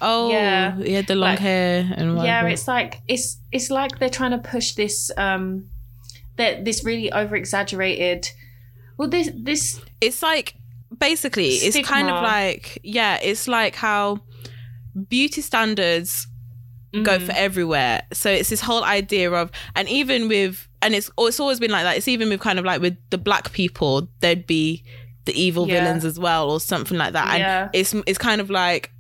Oh, 0.01 0.31
Yeah. 0.31 0.79
yeah, 0.79 1.03
the 1.03 1.15
long 1.15 1.31
Like- 1.31 1.39
hair 1.41 1.81
and 1.97 2.17
whatever. 2.17 2.49
Yeah, 2.49 2.53
it's 2.55 2.67
like 2.67 3.03
it's 3.07 3.37
it's 3.53 3.69
like 3.71 3.99
they're 3.99 4.17
trying 4.21 4.31
to 4.31 4.39
push 4.39 4.73
this 4.73 5.11
um 5.19 5.69
that 6.37 6.65
this 6.65 6.83
really 6.85 7.13
over 7.13 7.37
exaggerated. 7.37 8.31
Well, 8.97 9.09
this 9.11 9.29
this 9.37 9.79
it's 10.01 10.23
like 10.23 10.55
basically 10.99 11.49
it's 11.67 11.77
kind 11.87 12.09
of 12.09 12.23
like 12.23 12.79
yeah 12.83 13.19
it's 13.23 13.47
like 13.49 13.75
how 13.75 14.21
beauty 15.09 15.43
standards 15.43 16.29
go 17.03 17.19
for 17.19 17.27
mm-hmm. 17.27 17.33
everywhere 17.35 18.03
so 18.13 18.31
it's 18.31 18.51
this 18.51 18.61
whole 18.61 18.85
idea 18.85 19.31
of 19.31 19.51
and 19.75 19.89
even 19.89 20.29
with 20.29 20.69
and 20.81 20.95
it's 20.95 21.11
oh, 21.19 21.27
it's 21.27 21.41
always 21.41 21.59
been 21.59 21.71
like 21.71 21.83
that 21.83 21.97
it's 21.97 22.07
even 22.09 22.29
with 22.29 22.41
kind 22.41 22.59
of 22.59 22.65
like 22.65 22.81
with 22.81 22.97
the 23.11 23.19
black 23.19 23.53
people 23.53 24.09
there'd 24.21 24.47
be 24.47 24.85
the 25.25 25.33
evil 25.41 25.67
Yeah. 25.67 25.83
villains 25.83 26.05
as 26.05 26.19
well 26.19 26.51
or 26.51 26.61
something 26.61 26.97
like 26.97 27.15
that 27.15 27.29
and 27.29 27.39
Yeah. 27.39 27.69
it's 27.73 27.95
it's 28.07 28.19
kind 28.19 28.41
of 28.41 28.51
like 28.51 28.93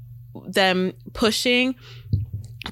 them 0.48 0.92
pushing 1.12 1.76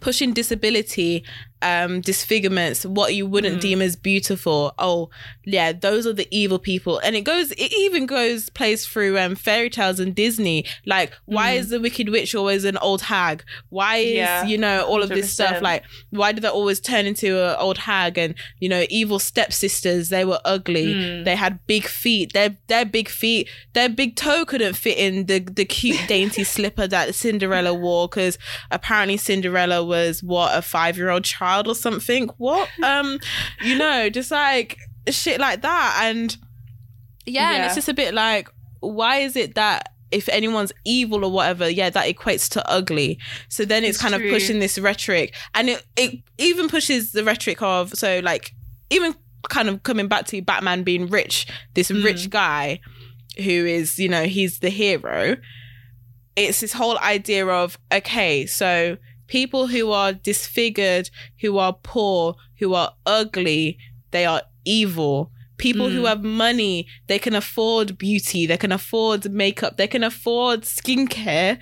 pushing 0.01 0.33
disability 0.33 1.25
um 1.63 2.01
disfigurements 2.01 2.85
what 2.85 3.15
you 3.15 3.27
wouldn't 3.27 3.57
Mhm. 3.59 3.61
deem 3.61 3.83
as 3.83 3.97
beautiful. 3.97 4.75
Oh 4.79 5.11
yeah 5.45 5.73
those 5.73 6.07
are 6.07 6.13
the 6.13 6.29
evil 6.31 6.59
people. 6.59 6.99
And 6.99 7.15
it 7.17 7.23
goes 7.23 7.51
it 7.53 7.73
even 7.79 8.07
goes 8.07 8.51
plays 8.51 8.87
through 8.87 9.19
um 9.19 9.35
fairy 9.35 9.71
tales 9.71 10.01
and 10.01 10.15
disney. 10.15 10.65
Like 10.87 11.13
why 11.27 11.55
Mhm. 11.55 11.59
is 11.61 11.69
the 11.71 11.81
wicked 11.81 12.09
witch 12.09 12.35
always 12.35 12.65
an 12.65 12.77
old 12.79 13.03
hag? 13.03 13.45
Why 13.71 13.97
is 13.99 14.15
Yeah, 14.15 14.45
you 14.47 14.59
know 14.59 14.85
all 14.87 15.03
of 15.03 15.09
this 15.09 15.33
stuff 15.33 15.61
like 15.63 15.83
why 16.11 16.33
do 16.33 16.41
they 16.41 16.49
always 16.49 16.81
turn 16.81 17.07
into 17.07 17.29
an 17.43 17.57
old 17.59 17.79
hag? 17.79 18.19
And 18.19 18.35
you 18.61 18.69
know 18.69 18.85
evil 18.91 19.19
stepsisters 19.19 20.09
they 20.09 20.25
were 20.25 20.41
ugly. 20.45 20.87
Mm. 20.95 21.25
they 21.25 21.37
had 21.37 21.59
big 21.67 21.87
feet. 21.87 22.33
Their 22.33 22.57
their 22.69 22.85
big 22.85 23.09
feet 23.09 23.49
their 23.75 23.89
big 23.89 24.17
toe 24.17 24.45
couldn't 24.45 24.75
fit 24.75 24.99
in 24.99 25.27
the 25.27 25.39
the 25.41 25.65
cute 25.65 26.01
dainty 26.09 26.45
slipper 26.45 26.87
that 26.89 27.15
cinderella 27.15 27.73
wore 27.75 28.09
because 28.09 28.39
apparently 28.71 29.17
cinderella 29.17 29.85
was 29.85 30.23
what 30.23 30.57
a 30.57 30.63
five-year-old 30.63 31.25
child 31.25 31.52
or 31.67 31.75
something 31.75 32.29
what 32.39 32.69
um 32.83 33.19
you 33.63 33.77
know 33.77 34.09
just 34.11 34.31
like 34.31 34.77
shit 35.11 35.41
like 35.41 35.63
that 35.63 36.01
and 36.05 36.37
yeah, 37.25 37.53
and 37.53 37.65
it's 37.65 37.75
just 37.77 37.89
a 37.89 37.95
bit 37.95 38.15
like 38.15 38.49
why 38.81 39.19
is 39.19 39.37
it 39.37 39.55
that 39.55 39.91
if 40.11 40.29
anyone's 40.29 40.73
evil 40.85 41.25
or 41.25 41.33
whatever, 41.33 41.71
yeah, 41.71 41.89
that 41.89 42.07
equates 42.07 42.47
to 42.51 42.71
ugly. 42.71 43.19
So 43.49 43.65
then 43.65 43.83
it's, 43.83 43.97
It's 43.97 44.03
kind 44.03 44.15
true. 44.15 44.27
of 44.27 44.31
pushing 44.33 44.59
this 44.59 44.79
rhetoric, 44.79 45.35
and 45.55 45.71
it 45.71 45.87
it 45.97 46.21
even 46.39 46.69
pushes 46.69 47.13
the 47.13 47.25
rhetoric 47.25 47.63
of 47.63 47.93
so 47.95 48.21
like 48.23 48.53
even 48.91 49.15
kind 49.49 49.69
of 49.69 49.83
coming 49.85 50.09
back 50.09 50.27
to 50.27 50.43
Batman 50.43 50.83
being 50.83 51.07
rich, 51.07 51.47
this 51.75 51.91
Mm. 51.91 52.05
rich 52.05 52.29
guy 52.29 52.81
who 53.39 53.65
is 53.67 53.99
you 53.99 54.09
know 54.09 54.25
he's 54.25 54.59
the 54.59 54.69
hero. 54.69 55.37
It's 56.37 56.61
this 56.61 56.73
whole 56.73 56.99
idea 56.99 57.47
of 57.47 57.79
okay, 57.93 58.47
so 58.47 58.97
people 59.33 59.67
who 59.69 59.91
are 59.93 60.13
disfigured, 60.13 61.09
who 61.41 61.57
are 61.57 61.73
poor, 61.83 62.35
who 62.61 62.75
are 62.75 62.91
ugly, 63.07 63.79
they 64.11 64.27
are 64.27 64.43
evil. 64.67 65.31
People 65.57 65.89
who 65.89 66.03
Mm. 66.03 66.09
have 66.09 66.23
money, 66.23 66.87
they 67.07 67.19
can 67.19 67.35
afford 67.35 67.97
beauty, 67.97 68.43
they 68.47 68.59
can 68.59 68.73
afford 68.73 69.21
makeup, 69.33 69.73
they 69.79 69.87
can 69.95 70.05
afford 70.05 70.59
skincare. 70.63 71.59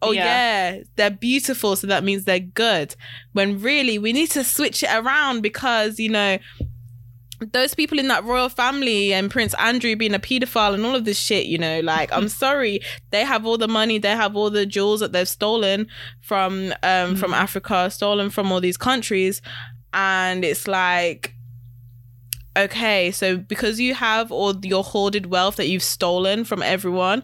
Oh 0.00 0.12
Yeah. 0.12 0.24
yeah. 0.26 0.82
they're 0.96 1.10
beautiful, 1.30 1.74
so 1.74 1.88
that 1.88 2.04
means 2.04 2.22
they're 2.24 2.38
good. 2.66 2.94
When 3.32 3.60
really 3.60 3.98
we 3.98 4.12
need 4.12 4.30
to 4.38 4.44
switch 4.44 4.78
it 4.84 4.90
around 5.00 5.42
because, 5.42 5.98
you 5.98 6.10
know, 6.18 6.38
those 7.40 7.74
people 7.74 7.98
in 7.98 8.08
that 8.08 8.24
royal 8.24 8.48
family 8.48 9.12
and 9.12 9.30
Prince 9.30 9.54
Andrew 9.54 9.94
being 9.94 10.14
a 10.14 10.18
pedophile 10.18 10.74
and 10.74 10.84
all 10.84 10.94
of 10.94 11.04
this 11.04 11.18
shit, 11.18 11.46
you 11.46 11.58
know, 11.58 11.80
like 11.80 12.12
I'm 12.12 12.28
sorry, 12.44 12.80
they 13.10 13.24
have 13.24 13.46
all 13.46 13.58
the 13.58 13.68
money, 13.68 13.98
they 13.98 14.10
have 14.10 14.36
all 14.36 14.50
the 14.50 14.66
jewels 14.66 15.00
that 15.00 15.12
they've 15.12 15.28
stolen 15.28 15.88
from 16.20 16.74
um 16.82 17.16
from 17.16 17.32
Africa, 17.32 17.90
stolen 17.90 18.30
from 18.30 18.50
all 18.50 18.60
these 18.60 18.76
countries, 18.76 19.40
and 19.92 20.44
it's 20.44 20.66
like 20.66 21.34
okay, 22.56 23.12
so 23.12 23.36
because 23.36 23.78
you 23.78 23.94
have 23.94 24.32
all 24.32 24.54
your 24.64 24.82
hoarded 24.82 25.26
wealth 25.26 25.56
that 25.56 25.68
you've 25.68 25.82
stolen 25.82 26.44
from 26.44 26.62
everyone, 26.62 27.22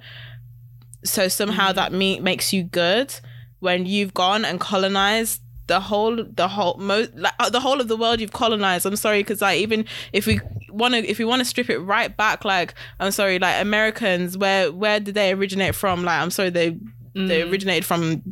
so 1.04 1.26
somehow 1.28 1.72
that 1.72 1.92
me- 1.92 2.20
makes 2.20 2.52
you 2.52 2.62
good 2.62 3.12
when 3.58 3.86
you've 3.86 4.14
gone 4.14 4.44
and 4.44 4.60
colonized 4.60 5.40
the 5.66 5.80
whole 5.80 6.22
the 6.22 6.48
whole 6.48 6.76
most 6.78 7.14
like 7.14 7.32
uh, 7.38 7.48
the 7.48 7.60
whole 7.60 7.80
of 7.80 7.88
the 7.88 7.96
world 7.96 8.20
you've 8.20 8.32
colonized. 8.32 8.86
I'm 8.86 8.96
sorry 8.96 9.20
because 9.20 9.40
like 9.40 9.58
even 9.58 9.86
if 10.12 10.26
we 10.26 10.40
want 10.68 10.94
to 10.94 11.08
if 11.08 11.18
we 11.18 11.24
want 11.24 11.40
to 11.40 11.44
strip 11.44 11.70
it 11.70 11.78
right 11.78 12.16
back 12.16 12.44
like 12.44 12.74
i'm 12.98 13.12
sorry 13.12 13.38
like 13.38 13.62
americans 13.62 14.36
where 14.36 14.72
where 14.72 14.98
did 14.98 15.14
they 15.14 15.32
originate 15.32 15.74
from? 15.74 16.02
Like 16.04 16.20
i'm 16.20 16.30
sorry 16.30 16.50
they 16.50 16.76
they 17.14 17.42
originated 17.42 17.84
from 17.84 18.22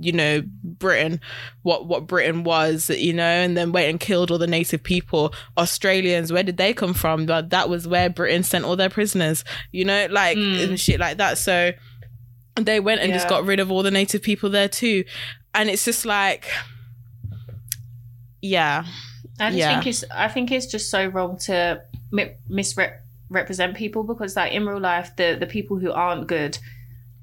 you 0.00 0.12
know 0.12 0.40
britain 0.62 1.20
what 1.62 1.86
what 1.86 2.06
britain 2.06 2.44
was 2.44 2.88
you 2.88 3.12
know 3.12 3.24
and 3.24 3.56
then 3.56 3.72
went 3.72 3.90
and 3.90 3.98
killed 3.98 4.30
all 4.30 4.38
the 4.38 4.46
native 4.46 4.82
people. 4.82 5.34
Australians 5.56 6.32
where 6.32 6.44
did 6.44 6.56
they 6.56 6.72
come 6.72 6.94
from? 6.94 7.26
That 7.26 7.50
that 7.50 7.68
was 7.68 7.88
where 7.88 8.08
britain 8.08 8.44
sent 8.44 8.64
all 8.64 8.76
their 8.76 8.90
prisoners 8.90 9.44
you 9.72 9.84
know 9.84 10.06
like 10.10 10.36
and 10.36 10.78
shit 10.78 11.00
like 11.00 11.18
that. 11.18 11.36
So 11.36 11.72
they 12.56 12.80
went 12.80 13.00
and 13.00 13.12
just 13.12 13.28
got 13.28 13.44
rid 13.44 13.60
of 13.60 13.70
all 13.70 13.82
the 13.82 13.90
native 13.90 14.22
people 14.22 14.50
there 14.50 14.68
too. 14.68 15.04
And 15.54 15.68
it's 15.68 15.84
just 15.84 16.04
like 16.06 16.46
yeah 18.42 18.84
I 19.40 19.50
just 19.50 19.58
Yeah. 19.58 19.74
think 19.74 19.86
it's 19.86 20.04
I 20.10 20.28
think 20.28 20.50
it's 20.50 20.66
just 20.66 20.90
so 20.90 21.06
wrong 21.06 21.38
to 21.46 21.82
mi- 22.10 22.34
misrepresent 22.48 23.76
people 23.76 24.02
because 24.04 24.36
like 24.36 24.52
in 24.52 24.66
real 24.66 24.80
life 24.80 25.14
the 25.16 25.36
the 25.38 25.46
people 25.46 25.78
who 25.78 25.92
aren't 25.92 26.26
good 26.26 26.58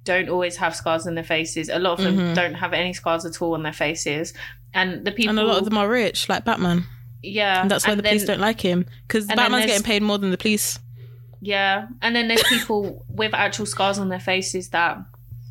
don't 0.04 0.30
always 0.30 0.58
have 0.58 0.76
scars 0.76 1.08
on 1.08 1.16
their 1.16 1.24
faces. 1.24 1.68
A 1.68 1.80
lot 1.80 1.98
of 1.98 2.06
them 2.06 2.18
Mhm. 2.18 2.36
don't 2.36 2.54
have 2.54 2.74
any 2.74 2.94
scars 2.94 3.26
at 3.26 3.42
all 3.42 3.56
on 3.56 3.64
their 3.64 3.74
faces. 3.74 4.34
And 4.72 5.04
the 5.04 5.12
people 5.12 5.32
and 5.32 5.40
a 5.40 5.44
lot 5.44 5.58
of 5.58 5.66
them 5.66 5.78
are 5.78 5.88
rich 5.90 6.30
like 6.30 6.46
batman 6.46 6.84
yeah, 7.24 7.62
and 7.62 7.72
that's 7.72 7.88
why 7.88 7.96
the 7.96 8.04
then- 8.04 8.12
police 8.12 8.26
don't 8.26 8.40
like 8.40 8.62
him 8.62 8.86
because 9.08 9.26
batman's 9.26 9.66
getting 9.66 9.84
paid 9.84 10.04
more 10.04 10.18
than 10.20 10.30
the 10.32 10.38
police 10.38 10.78
Yeah, 11.42 11.88
and 12.02 12.16
then 12.16 12.28
there's 12.28 12.44
people 12.44 13.04
with 13.08 13.34
actual 13.34 13.66
scars 13.66 13.98
on 14.00 14.10
their 14.10 14.20
faces 14.20 14.70
that 14.70 14.98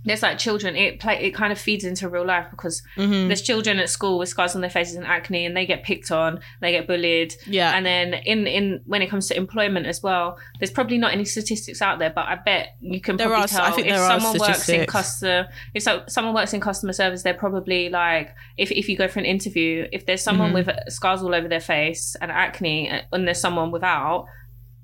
there's 0.04 0.22
like 0.22 0.38
children. 0.38 0.76
It 0.76 1.00
play 1.00 1.16
it 1.22 1.30
kind 1.32 1.52
of 1.52 1.58
feeds 1.58 1.84
into 1.84 2.08
real 2.08 2.26
life 2.26 2.46
because 2.50 2.82
Mhm. 2.96 3.26
there's 3.28 3.42
children 3.42 3.78
at 3.78 3.88
school 3.88 4.18
with 4.18 4.28
scars 4.28 4.54
on 4.54 4.60
their 4.60 4.70
faces 4.70 4.96
and 4.96 5.06
acne, 5.06 5.46
and 5.46 5.56
they 5.56 5.64
get 5.66 5.82
picked 5.82 6.10
on, 6.10 6.40
they 6.60 6.72
get 6.72 6.86
bullied, 6.86 7.34
yeah 7.46 7.72
and 7.76 7.84
then 7.86 8.14
in 8.14 8.46
in 8.46 8.80
when 8.86 9.00
it 9.02 9.08
comes 9.08 9.28
to 9.28 9.36
employment 9.36 9.86
as 9.86 10.02
well, 10.02 10.36
there's 10.60 10.70
probably 10.70 10.98
not 10.98 11.12
any 11.12 11.24
statistics 11.24 11.80
out 11.80 11.98
there, 11.98 12.10
but 12.10 12.26
I 12.26 12.34
bet 12.36 12.76
you 12.80 13.00
can 13.00 13.16
There 13.16 13.26
probably 13.28 13.44
are- 13.44 13.48
tell 13.48 13.78
if 13.78 13.96
someone 14.22 14.38
works 14.38 14.68
in 14.68 14.86
customer 14.86 15.48
if 15.74 15.82
so, 15.82 16.02
someone 16.06 16.34
works 16.34 16.52
in 16.52 16.60
customer 16.60 16.92
service, 16.92 17.22
they're 17.22 17.34
probably 17.34 17.88
like 17.88 18.34
if 18.56 18.70
if 18.72 18.88
you 18.88 18.96
go 18.96 19.08
for 19.08 19.18
an 19.20 19.24
interview, 19.26 19.86
if 19.92 20.06
there's 20.06 20.22
someone 20.22 20.50
Mhm. 20.52 20.54
with 20.54 20.70
scars 20.88 21.22
all 21.22 21.34
over 21.34 21.48
their 21.48 21.60
face 21.60 22.14
and 22.20 22.30
acne, 22.30 22.90
uh, 22.90 23.00
and 23.12 23.26
there's 23.26 23.40
someone 23.40 23.70
without. 23.70 24.26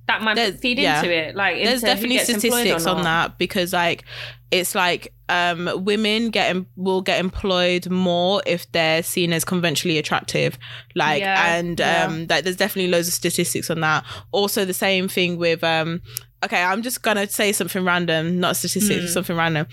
That 0.07 0.23
might 0.23 0.35
There's- 0.35 0.59
feed 0.59 0.79
yeah. 0.81 0.99
into 0.99 1.14
it. 1.14 1.37
Like 1.37 1.57
there's 1.62 1.75
into 1.85 1.87
definitely 1.87 2.16
gets 2.16 2.29
employed 2.31 2.53
or 2.53 2.79
statistics 2.81 2.87
on 2.87 3.03
that 3.03 3.39
because 3.39 3.73
like 3.73 4.05
it's 4.51 4.74
like 4.74 5.12
um 5.28 5.70
women 5.84 6.30
get 6.30 6.51
em- 6.51 6.66
will 6.76 7.03
get 7.03 7.20
employed 7.20 7.88
more 7.88 8.42
if 8.46 8.70
they're 8.72 9.03
seen 9.03 9.32
as 9.32 9.44
conventionally 9.44 9.96
attractive. 9.98 10.59
Like 10.94 11.20
Yeah, 11.20 11.57
and 11.57 11.78
yeah. 11.78 12.05
um 12.07 12.26
like 12.28 12.44
there's 12.44 12.57
definitely 12.57 12.90
loads 12.90 13.09
of 13.09 13.14
statistics 13.14 13.70
on 13.70 13.80
that. 13.80 14.05
Also 14.32 14.64
the 14.64 14.74
same 14.74 15.07
thing 15.09 15.36
with 15.38 15.62
um 15.62 16.03
okay 16.42 16.62
i'm 16.62 16.80
just 16.80 17.03
gonna 17.03 17.28
say 17.28 17.53
something 17.53 17.84
random 17.84 18.40
not 18.40 18.57
statistics 18.57 19.05
Mm. 19.05 19.09
something 19.09 19.36
random. 19.36 19.66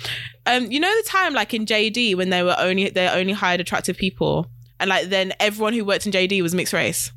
Um 0.45 0.69
you 0.71 0.79
know 0.79 0.93
the 1.01 1.07
time 1.09 1.33
like 1.33 1.53
in 1.53 1.65
jd 1.65 2.15
when 2.15 2.29
they 2.29 2.43
were 2.43 2.55
only 2.59 2.89
they 2.89 3.07
only 3.07 3.33
hired 3.33 3.61
attractive 3.61 3.97
people? 3.97 4.47
And 4.79 4.89
like 4.89 5.07
then 5.09 5.33
everyone 5.39 5.73
who 5.73 5.83
worked 5.85 6.05
in 6.05 6.11
jd 6.11 6.41
was 6.43 6.53
mixed 6.53 6.73
race 6.73 7.11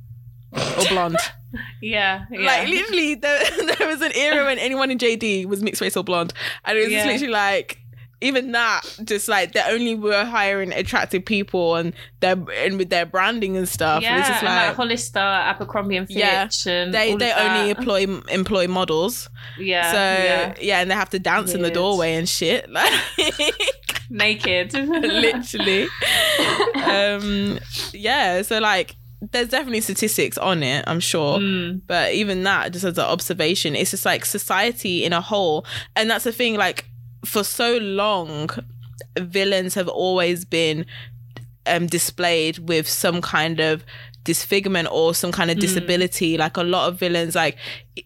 or 0.52 0.84
blonde 0.88 1.16
Yeah, 1.80 2.26
yeah. 2.30 2.40
like 2.46 2.68
literally, 2.68 3.16
there, 3.16 3.42
there 3.78 3.88
was 3.88 4.00
an 4.02 4.12
era 4.14 4.44
when 4.44 4.58
anyone 4.58 4.90
in 4.92 4.98
JD 4.98 5.46
was 5.46 5.62
mixed 5.62 5.80
race 5.80 5.96
or 5.96 6.04
blonde, 6.04 6.32
and 6.64 6.78
it 6.78 6.82
was 6.82 6.90
just 6.92 7.06
Yeah. 7.06 7.12
literally 7.12 7.32
like 7.32 7.78
even 8.22 8.52
that, 8.52 8.82
just 9.02 9.28
like 9.28 9.52
they 9.52 9.62
only 9.66 9.94
were 9.96 10.24
hiring 10.26 10.72
attractive 10.74 11.24
people 11.24 11.74
and 11.76 11.92
their 12.20 12.36
and 12.54 12.76
with 12.78 12.90
their 12.90 13.04
branding 13.06 13.56
and 13.56 13.66
stuff. 13.68 14.02
yeah, 14.02 14.18
it's 14.20 14.28
just 14.28 14.42
like. 14.44 14.66
like 14.68 14.76
Hollister, 14.76 15.18
Abercrombie 15.18 15.96
and 15.96 16.06
Fitch, 16.06 16.18
Yeah, 16.18 16.48
and 16.66 16.94
they 16.94 17.16
they 17.16 17.32
only 17.32 17.70
employ 17.70 18.04
employ 18.28 18.68
models, 18.68 19.28
yeah, 19.58 19.90
so 19.90 19.98
yeah, 19.98 20.54
yeah. 20.60 20.80
and 20.82 20.90
they 20.90 20.94
have 20.94 21.10
to 21.10 21.18
dance 21.18 21.52
in 21.54 21.62
the 21.62 21.70
doorway 21.70 22.14
and 22.14 22.28
shit, 22.28 22.70
like 22.78 22.92
naked, 24.10 24.72
literally. 24.74 25.88
um, 26.84 27.58
yeah, 27.92 28.42
so 28.42 28.58
like 28.58 28.96
there's 29.32 29.48
definitely 29.48 29.80
statistics 29.82 30.38
on 30.38 30.62
it, 30.62 30.84
I'm 30.86 31.00
sure. 31.00 31.38
Mm, 31.38 31.82
but 31.86 32.14
even 32.14 32.42
that 32.44 32.72
just 32.72 32.84
as 32.84 32.96
an 32.98 33.04
observation 33.04 33.76
it's 33.76 33.90
just 33.90 34.04
like 34.06 34.24
society 34.24 35.04
in 35.04 35.12
a 35.12 35.20
whole. 35.20 35.66
And 35.96 36.10
that's 36.10 36.24
the 36.24 36.32
thing 36.32 36.56
like 36.56 36.86
for 37.24 37.44
so 37.44 37.76
long 37.78 38.48
villains 39.18 39.74
have 39.74 39.88
always 39.88 40.44
been 40.44 40.86
um 41.66 41.86
displayed 41.86 42.58
with 42.60 42.88
some 42.88 43.20
kind 43.20 43.60
of 43.60 43.84
disfigurement 44.24 44.88
or 44.90 45.14
some 45.14 45.32
kind 45.32 45.50
of 45.50 45.56
Mm. 45.56 45.60
disability. 45.60 46.36
Like 46.38 46.56
a 46.56 46.62
lot 46.62 46.88
of 46.88 46.98
villains 46.98 47.34
like 47.34 47.56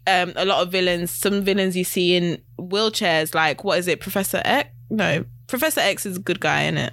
um 0.07 0.33
a 0.37 0.45
lot 0.45 0.63
of 0.63 0.73
villains 0.73 1.11
some 1.11 1.43
villains 1.43 1.77
you 1.77 1.85
see 1.85 2.17
in 2.17 2.41
wheelchairs 2.59 3.35
like 3.35 3.63
what 3.65 3.79
is 3.79 3.87
it 3.89 4.01
professor 4.01 4.43
x? 4.45 4.71
No 4.91 5.25
professor 5.47 5.81
x 5.81 6.07
is 6.07 6.17
a 6.17 6.21
good 6.21 6.41
guy 6.41 6.63
in 6.63 6.77
it 6.79 6.93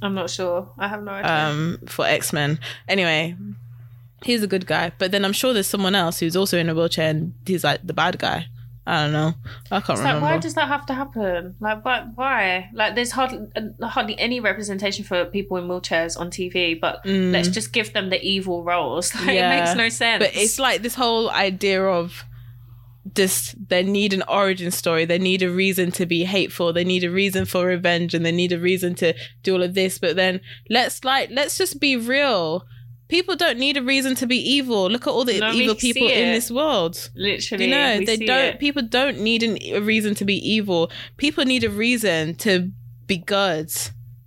I'm 0.00 0.14
not 0.14 0.30
sure. 0.30 0.70
I 0.78 0.88
have 0.88 1.02
no 1.02 1.12
idea. 1.12 1.30
um 1.32 1.78
for 1.86 2.06
X-Men. 2.06 2.58
Anyway, 2.88 3.36
he's 4.24 4.42
a 4.42 4.46
good 4.46 4.66
guy, 4.66 4.92
but 4.98 5.10
then 5.12 5.24
I'm 5.24 5.32
sure 5.32 5.52
there's 5.52 5.66
someone 5.66 5.94
else 5.94 6.20
who's 6.20 6.36
also 6.36 6.58
in 6.58 6.68
a 6.68 6.74
wheelchair 6.74 7.10
and 7.10 7.34
he's 7.46 7.64
like 7.64 7.86
the 7.86 7.92
bad 7.92 8.18
guy. 8.18 8.46
I 8.84 9.04
don't 9.04 9.12
know. 9.12 9.34
I 9.70 9.78
can't 9.80 9.96
It's 9.96 10.02
like, 10.04 10.20
why 10.20 10.38
does 10.38 10.54
that 10.54 10.66
have 10.66 10.86
to 10.86 10.94
happen? 10.94 11.54
Like, 11.60 11.84
why? 11.84 12.00
why? 12.16 12.68
Like, 12.74 12.96
there's 12.96 13.12
hardly 13.12 13.46
uh, 13.54 13.86
hardly 13.86 14.18
any 14.18 14.40
representation 14.40 15.04
for 15.04 15.24
people 15.26 15.56
in 15.56 15.68
wheelchairs 15.68 16.18
on 16.18 16.30
TV, 16.30 16.80
but 16.80 17.04
Mm. 17.04 17.30
let's 17.32 17.46
just 17.46 17.72
give 17.72 17.92
them 17.92 18.10
the 18.10 18.20
evil 18.20 18.64
roles. 18.64 19.14
Like, 19.24 19.26
Yeah. 19.36 19.52
It 19.54 19.60
makes 19.60 19.76
no 19.76 19.88
sense. 19.88 20.18
but 20.24 20.34
it's 20.34 20.58
like 20.58 20.82
this 20.82 20.96
whole 20.96 21.30
idea 21.30 21.84
of 21.84 22.24
just 23.14 23.54
they 23.68 23.82
need 23.82 24.12
an 24.12 24.22
origin 24.28 24.70
story. 24.70 25.04
They 25.04 25.18
need 25.18 25.42
a 25.42 25.50
reason 25.50 25.90
to 25.92 26.06
be 26.06 26.24
hateful. 26.24 26.72
They 26.72 26.84
need 26.84 27.04
a 27.04 27.10
reason 27.10 27.44
for 27.46 27.66
revenge 27.66 28.14
and 28.14 28.24
they 28.24 28.32
need 28.32 28.52
a 28.52 28.58
reason 28.58 28.94
to 28.96 29.14
do 29.42 29.54
all 29.54 29.62
of 29.62 29.74
this. 29.74 29.98
But 29.98 30.16
then 30.16 30.40
let's 30.70 31.04
like 31.04 31.30
let's 31.32 31.58
just 31.58 31.80
be 31.80 31.96
real. 31.96 32.64
People 33.08 33.36
don't 33.36 33.58
need 33.58 33.76
a 33.76 33.82
reason 33.82 34.14
to 34.16 34.26
be 34.26 34.36
evil. 34.36 34.88
Look 34.88 35.06
at 35.06 35.10
all 35.10 35.24
the 35.24 35.38
No, 35.38 35.52
evil 35.52 35.74
people 35.74 36.06
in 36.08 36.32
this 36.32 36.50
world. 36.50 37.10
Literally. 37.14 37.64
you 37.66 37.70
know 37.70 38.00
they 38.04 38.16
don't 38.16 38.54
it. 38.54 38.60
people 38.60 38.82
don't 38.82 39.18
need 39.20 39.42
an, 39.42 39.58
a 39.74 39.80
reason 39.80 40.14
to 40.14 40.24
be 40.24 40.36
evil. 40.36 40.90
People 41.18 41.44
need 41.44 41.64
a 41.64 41.70
reason 41.70 42.34
to 42.36 42.70
be 43.06 43.18
good. 43.18 43.68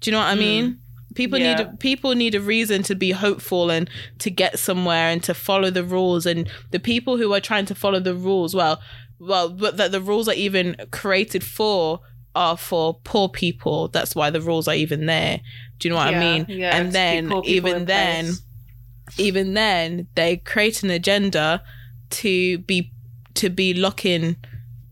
Do 0.01 0.09
you 0.09 0.11
know 0.11 0.19
what 0.19 0.27
i 0.27 0.35
Mm. 0.35 0.39
mean 0.39 0.79
people 1.15 1.39
need 1.39 1.59
Yeah. 1.59 1.71
a, 1.73 1.77
people 1.77 2.13
need 2.13 2.35
a 2.35 2.41
reason 2.41 2.83
to 2.83 2.95
be 2.95 3.11
hopeful 3.11 3.69
and 3.71 3.89
to 4.19 4.29
get 4.29 4.59
somewhere 4.59 5.09
and 5.09 5.23
to 5.23 5.33
follow 5.33 5.69
the 5.71 5.83
rules 5.83 6.25
and 6.25 6.47
the 6.71 6.79
people 6.79 7.17
who 7.17 7.33
are 7.33 7.39
trying 7.41 7.65
to 7.65 7.75
follow 7.75 7.99
the 7.99 8.13
rules 8.13 8.53
well 8.53 8.79
well 9.19 9.49
but 9.49 9.77
that 9.77 9.91
the 9.91 10.01
rules 10.01 10.27
are 10.27 10.35
even 10.35 10.75
created 10.91 11.43
for 11.43 11.99
are 12.35 12.57
for 12.57 12.99
poor 13.03 13.29
people 13.29 13.87
that's 13.87 14.13
why 14.13 14.29
the 14.29 14.41
rules 14.41 14.67
are 14.67 14.75
even 14.75 15.05
there 15.05 15.39
do 15.79 15.87
you 15.87 15.89
know 15.93 15.95
what 15.97 16.13
i 16.13 16.19
mean 16.19 16.45
yeah, 16.49 16.75
and 16.77 16.91
then 16.91 17.31
even 17.45 17.85
then 17.85 18.25
place. 18.25 19.19
even 19.19 19.53
then 19.53 20.07
they 20.15 20.35
create 20.37 20.83
an 20.83 20.89
agenda 20.89 21.63
to 22.09 22.57
be 22.59 22.91
to 23.35 23.49
be 23.49 23.73
locking 23.73 24.35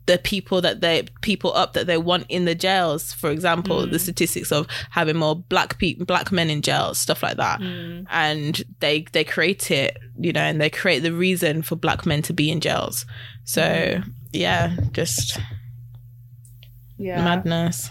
the 0.05 0.17
people 0.17 0.61
that 0.61 0.81
they 0.81 1.03
people 1.21 1.53
up 1.53 1.73
that 1.73 1.87
they 1.87 1.97
want 1.97 2.25
in 2.27 2.45
the 2.45 2.55
jails 2.55 3.13
for 3.13 3.29
example 3.31 3.81
the 3.87 3.97
mm. 3.97 3.99
statistics 3.99 4.51
of 4.51 4.67
having 4.89 5.15
more 5.15 5.35
black 5.35 5.77
people 5.77 6.05
black 6.05 6.31
men 6.31 6.49
in 6.49 6.61
jails 6.61 6.97
stuff 6.97 7.23
like 7.23 7.37
that. 7.37 7.59
Mm. 7.59 8.05
And 8.09 8.63
they 8.79 9.05
they 9.13 9.23
create 9.23 9.71
it 9.71 9.97
you 10.19 10.33
know 10.33 10.41
and 10.41 10.59
they 10.59 10.69
create 10.69 10.99
the 10.99 11.13
reason 11.13 11.61
for 11.61 11.75
black 11.75 12.05
men 12.05 12.21
to 12.23 12.33
be 12.33 12.51
in 12.51 12.59
jails. 12.59 13.05
So 13.45 13.61
mm. 13.61 14.13
yeah 14.31 14.75
just 14.91 15.39
Yeah. 16.97 17.23
madness 17.23 17.89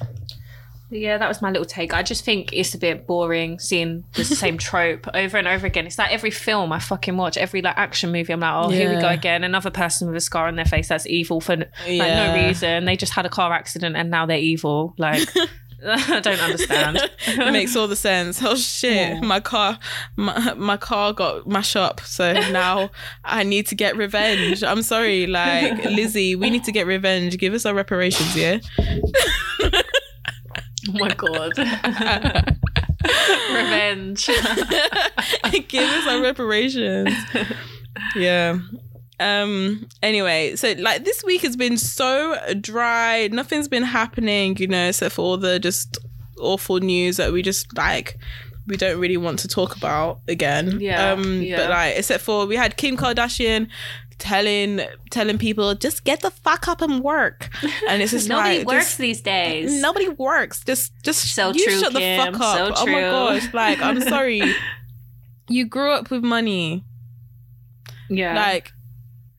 Yeah, 0.92 1.16
that 1.18 1.26
was 1.28 1.40
my 1.40 1.50
little 1.50 1.64
take. 1.64 1.94
I 1.94 2.02
just 2.02 2.22
think 2.24 2.52
it's 2.52 2.74
a 2.74 2.78
bit 2.78 3.06
boring 3.06 3.58
seeing 3.58 4.04
the 4.12 4.24
same 4.42 4.58
trope 4.58 5.08
over 5.14 5.38
and 5.38 5.48
over 5.48 5.66
again. 5.66 5.86
It's 5.86 5.98
like 5.98 6.12
every 6.12 6.30
film 6.30 6.70
I 6.72 6.78
fucking 6.78 7.16
watch, 7.16 7.36
every 7.38 7.62
like 7.62 7.78
action 7.78 8.12
movie, 8.12 8.32
I'm 8.32 8.40
like, 8.40 8.52
oh, 8.54 8.68
here 8.68 8.94
we 8.94 9.00
go 9.00 9.08
again. 9.08 9.42
Another 9.42 9.70
person 9.70 10.06
with 10.06 10.16
a 10.16 10.20
scar 10.20 10.48
on 10.48 10.56
their 10.56 10.66
face 10.66 10.88
that's 10.88 11.06
evil 11.06 11.40
for 11.40 11.56
like 11.56 11.70
Yeah. 11.86 12.26
no 12.36 12.46
reason. 12.46 12.84
They 12.84 12.96
just 12.96 13.14
had 13.14 13.24
a 13.24 13.30
car 13.30 13.52
accident 13.52 13.96
and 13.96 14.10
now 14.10 14.26
they're 14.26 14.36
evil. 14.38 14.94
Like, 14.98 15.26
I 15.84 16.20
don't 16.20 16.38
understand. 16.38 16.98
it 17.26 17.52
makes 17.52 17.74
all 17.74 17.88
the 17.88 17.96
sense 17.96 18.40
oh 18.40 18.54
shit 18.54 19.20
my 19.20 19.40
car 19.40 19.80
my, 20.14 20.54
my 20.54 20.76
car 20.76 21.12
got 21.12 21.48
mashed 21.48 21.74
up 21.74 22.00
so 22.02 22.34
now 22.52 22.92
i 23.24 23.42
need 23.42 23.66
to 23.66 23.74
get 23.74 23.96
revenge 23.96 24.62
i'm 24.62 24.82
sorry 24.82 25.26
like 25.26 25.84
lizzie 25.86 26.36
we 26.36 26.50
need 26.50 26.62
to 26.62 26.70
get 26.70 26.86
revenge 26.86 27.36
give 27.36 27.52
us 27.52 27.66
our 27.66 27.74
reparations 27.74 28.36
yeah 28.36 28.58
Oh 30.94 30.98
my 30.98 31.14
god. 31.14 31.56
Revenge. 33.52 34.26
give 35.68 35.88
us 35.88 36.06
our 36.06 36.22
reparations 36.22 37.10
yeah 38.16 38.58
um 39.20 39.86
anyway 40.02 40.54
so 40.56 40.72
like 40.78 41.04
this 41.04 41.22
week 41.24 41.42
has 41.42 41.56
been 41.56 41.76
so 41.76 42.36
dry 42.60 43.28
nothing's 43.32 43.68
been 43.68 43.82
happening 43.82 44.56
you 44.58 44.66
know 44.66 44.88
except 44.88 45.14
for 45.14 45.22
all 45.22 45.36
the 45.36 45.58
just 45.58 45.98
awful 46.38 46.78
news 46.78 47.16
that 47.18 47.32
we 47.32 47.42
just 47.42 47.76
like 47.76 48.18
we 48.66 48.76
don't 48.76 48.98
really 49.00 49.16
want 49.16 49.38
to 49.40 49.48
talk 49.48 49.76
about 49.76 50.20
again 50.28 50.80
Yeah, 50.80 51.12
um 51.12 51.42
yeah. 51.42 51.56
but 51.56 51.70
like 51.70 51.96
except 51.96 52.22
for 52.24 52.46
we 52.46 52.56
had 52.56 52.76
kim 52.76 52.96
kardashian 52.96 53.68
telling 54.22 54.80
telling 55.10 55.36
people 55.36 55.74
just 55.74 56.04
get 56.04 56.20
the 56.20 56.30
fuck 56.30 56.68
up 56.68 56.80
and 56.80 57.02
work 57.02 57.50
and 57.88 58.00
it's 58.00 58.12
just 58.12 58.28
Nobody 58.34 58.58
like 58.58 58.66
works 58.68 58.84
just- 58.86 58.98
these 58.98 59.20
days. 59.20 59.82
Nobody 59.82 60.08
works. 60.08 60.62
Just, 60.64 60.92
just 61.02 61.34
So 61.34 61.50
you 61.52 61.64
true, 61.64 61.80
shut 61.80 61.92
the 61.92 62.16
fuck 62.16 62.40
up. 62.40 62.76
So 62.76 62.82
oh 62.84 62.86
my 62.86 63.00
gosh! 63.00 63.52
Like, 63.52 63.82
I'm 63.82 64.00
sorry. 64.14 64.40
you 65.48 65.64
grew 65.66 65.90
up 65.92 66.10
with 66.10 66.22
money. 66.22 66.84
Yeah. 68.08 68.34
Like, 68.36 68.72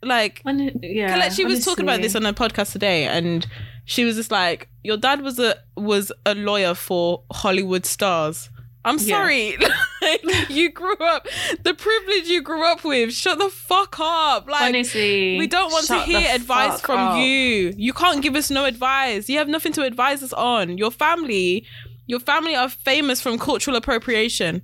like, 0.04 0.42
When, 0.44 0.80
yeah. 0.82 1.14
Colette, 1.14 1.34
she 1.34 1.46
was 1.46 1.64
talking 1.64 1.86
about 1.86 2.02
this 2.02 2.16
on 2.16 2.26
a 2.26 2.34
podcast 2.34 2.74
today, 2.74 3.06
and 3.06 3.48
she 3.86 4.04
was 4.04 4.16
just 4.18 4.32
like, 4.32 4.68
"Your 4.84 4.98
dad 4.98 5.22
was 5.22 5.40
a 5.40 5.56
was 5.78 6.12
a 6.26 6.36
lawyer 6.36 6.74
for 6.76 7.24
Hollywood 7.32 7.86
stars." 7.86 8.50
I'm 8.86 8.98
Yeah. 8.98 9.16
sorry. 9.18 9.58
like, 10.02 10.50
you 10.50 10.70
grew 10.72 10.96
up 10.98 11.28
the 11.64 11.74
privilege 11.74 12.28
you 12.28 12.42
grew 12.42 12.66
up 12.66 12.84
with. 12.84 13.14
Shut 13.14 13.38
the 13.40 13.50
fuck 13.50 13.98
up. 14.00 14.48
Like 14.50 14.70
Honestly. 14.70 15.38
we 15.38 15.48
don't 15.48 15.72
want 15.72 15.88
to 15.88 16.00
hear 16.02 16.28
advice 16.36 16.82
from 16.82 17.00
up. 17.00 17.18
you. 17.18 17.74
You 17.78 17.94
can't 17.94 18.22
give 18.22 18.36
us 18.36 18.50
no 18.52 18.66
advice. 18.66 19.30
You 19.30 19.38
have 19.38 19.48
nothing 19.48 19.72
to 19.74 19.84
advise 19.84 20.22
us 20.22 20.34
on. 20.34 20.78
Your 20.78 20.92
family, 20.92 21.66
your 22.08 22.20
family 22.20 22.56
are 22.56 22.68
famous 22.70 23.22
from 23.22 23.40
cultural 23.40 23.78
appropriation. 23.78 24.62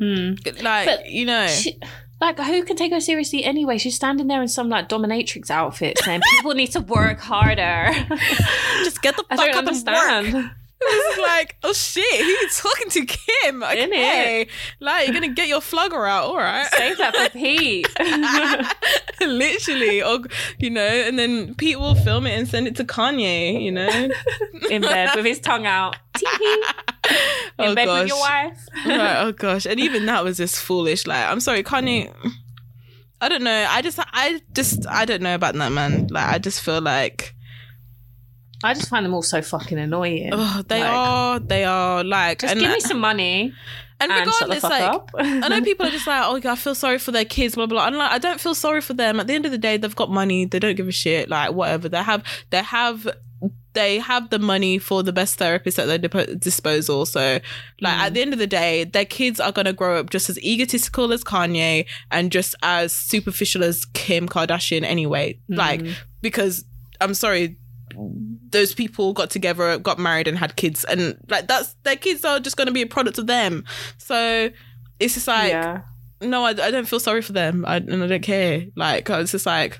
Hmm. 0.00 0.32
Like, 0.62 0.86
But 0.86 1.10
you 1.10 1.26
know. 1.26 1.46
She, 1.48 1.78
like, 2.20 2.38
who 2.38 2.62
can 2.64 2.76
take 2.76 2.92
her 2.92 3.00
seriously 3.00 3.44
anyway? 3.44 3.76
She's 3.76 3.96
standing 3.96 4.26
there 4.28 4.40
in 4.40 4.48
some 4.48 4.70
like 4.70 4.88
dominatrix 4.88 5.50
outfit 5.50 5.98
saying 5.98 6.22
people 6.36 6.54
need 6.54 6.68
to 6.68 6.80
work 6.80 7.20
harder. 7.20 7.90
just 8.84 9.02
get 9.02 9.16
the 9.16 9.24
fuck 9.36 9.54
up 9.54 9.66
and 9.66 10.34
work. 10.34 10.52
It's 10.88 11.18
like, 11.18 11.56
oh 11.62 11.72
shit, 11.72 12.20
who 12.20 12.26
you 12.26 12.48
talking 12.50 12.90
to, 12.90 13.06
Kim? 13.06 13.62
Okay, 13.62 14.48
like 14.80 15.06
you're 15.06 15.14
gonna 15.14 15.32
get 15.32 15.48
your 15.48 15.60
flugger 15.60 16.08
out, 16.08 16.24
all 16.24 16.36
right? 16.36 16.66
Save 16.66 16.98
that 16.98 17.14
for 17.16 17.30
Pete. 17.30 17.88
Literally, 19.20 20.02
or 20.02 20.20
you 20.58 20.70
know, 20.70 20.80
and 20.86 21.18
then 21.18 21.54
Pete 21.54 21.78
will 21.78 21.94
film 21.94 22.26
it 22.26 22.38
and 22.38 22.48
send 22.48 22.66
it 22.66 22.76
to 22.76 22.84
Kanye. 22.84 23.62
You 23.62 23.72
know, 23.72 24.08
in 24.70 24.82
bed 24.82 25.10
with 25.14 25.24
his 25.24 25.40
tongue 25.40 25.66
out. 25.66 25.96
In 27.58 27.66
oh 27.68 27.74
bed 27.74 27.86
gosh, 27.86 28.00
with 28.00 28.08
your 28.08 28.18
wife. 28.18 28.66
right, 28.84 29.22
oh 29.22 29.32
gosh, 29.32 29.64
and 29.64 29.78
even 29.78 30.06
that 30.06 30.24
was 30.24 30.36
just 30.38 30.60
foolish. 30.60 31.06
Like, 31.06 31.24
I'm 31.24 31.38
sorry, 31.40 31.62
Kanye. 31.62 32.12
I 33.20 33.28
don't 33.28 33.44
know. 33.44 33.66
I 33.70 33.80
just, 33.80 33.98
I 33.98 34.40
just, 34.52 34.86
I 34.88 35.04
don't 35.04 35.22
know 35.22 35.34
about 35.34 35.54
that 35.54 35.72
man. 35.72 36.08
Like, 36.08 36.34
I 36.34 36.38
just 36.38 36.60
feel 36.60 36.80
like, 36.80 37.35
I 38.64 38.74
just 38.74 38.88
find 38.88 39.04
them 39.04 39.14
all 39.14 39.22
so 39.22 39.42
fucking 39.42 39.78
annoying. 39.78 40.30
oh, 40.32 40.62
they 40.66 40.80
Like, 40.80 40.90
are, 40.92 41.38
they 41.38 41.64
are 41.64 42.02
like, 42.02 42.40
Just 42.40 42.54
give 42.54 42.70
me 42.70 42.80
some 42.80 43.00
money 43.00 43.52
and 44.00 44.12
and 44.12 44.30
shut 44.32 44.48
the 44.48 44.54
regardless, 44.56 44.62
fuck 44.62 44.70
like, 44.70 44.94
up. 44.94 45.44
I 45.44 45.48
know 45.48 45.60
people 45.64 45.86
are 45.86 45.90
just 45.90 46.06
like, 46.06 46.22
oh, 46.24 46.50
I 46.50 46.56
feel 46.56 46.74
sorry 46.74 46.98
for 46.98 47.12
their 47.12 47.24
kids, 47.24 47.54
blah 47.54 47.66
blah. 47.66 47.78
blah. 47.78 47.86
And 47.86 47.96
like, 47.96 48.12
I 48.12 48.18
don't 48.18 48.40
feel 48.40 48.54
sorry 48.54 48.80
for 48.80 48.94
them. 48.94 49.20
At 49.20 49.26
the 49.26 49.34
end 49.34 49.46
of 49.46 49.52
the 49.52 49.58
day, 49.58 49.76
they've 49.76 49.96
got 49.96 50.10
money. 50.10 50.44
They 50.44 50.58
don't 50.58 50.76
give 50.76 50.88
a 50.88 50.92
shit. 50.92 51.28
Like 51.28 51.52
whatever. 51.52 51.88
They 51.88 52.02
have, 52.02 52.22
they 52.50 52.62
have, 52.62 53.08
they 53.72 53.98
have 53.98 54.30
the 54.30 54.38
money 54.38 54.78
for 54.78 55.02
the 55.02 55.12
best 55.12 55.36
therapist 55.36 55.78
at 55.78 55.86
their 55.86 55.98
dip- 55.98 56.40
disposal. 56.40 57.06
So, 57.06 57.40
like 57.80 57.94
at 57.98 58.10
mm. 58.10 58.14
the 58.14 58.22
end 58.22 58.32
of 58.34 58.38
the 58.38 58.46
day, 58.46 58.84
their 58.84 59.06
kids 59.06 59.40
are 59.40 59.52
gonna 59.52 59.72
grow 59.72 59.98
up 59.98 60.10
just 60.10 60.28
as 60.28 60.38
egotistical 60.42 61.12
as 61.12 61.24
Kanye 61.24 61.86
and 62.10 62.30
just 62.30 62.54
as 62.62 62.92
superficial 62.92 63.64
as 63.64 63.86
Kim 63.86 64.28
Kardashian. 64.28 64.82
Anyway, 64.82 65.40
like 65.48 65.80
mm. 65.80 65.94
because 66.20 66.64
I'm 67.00 67.14
sorry. 67.14 67.56
Those 68.56 68.72
people 68.72 69.12
got 69.12 69.28
together, 69.28 69.76
got 69.78 69.98
married, 69.98 70.28
and 70.28 70.38
had 70.38 70.56
kids, 70.56 70.82
and 70.84 71.18
like 71.28 71.46
that's 71.46 71.74
their 71.82 71.94
kids 71.96 72.24
are 72.24 72.40
just 72.40 72.56
going 72.56 72.68
to 72.68 72.72
be 72.72 72.80
a 72.80 72.86
product 72.86 73.18
of 73.18 73.26
them. 73.26 73.66
So 73.98 74.48
it's 74.98 75.12
just 75.12 75.28
like 75.28 75.50
yeah. 75.50 75.82
no, 76.22 76.42
I, 76.42 76.50
I 76.52 76.70
don't 76.70 76.88
feel 76.88 76.98
sorry 76.98 77.20
for 77.20 77.32
them, 77.32 77.66
I, 77.66 77.76
and 77.76 78.02
I 78.02 78.06
don't 78.06 78.22
care. 78.22 78.64
Like 78.74 79.10
it's 79.10 79.32
just 79.32 79.44
like 79.44 79.78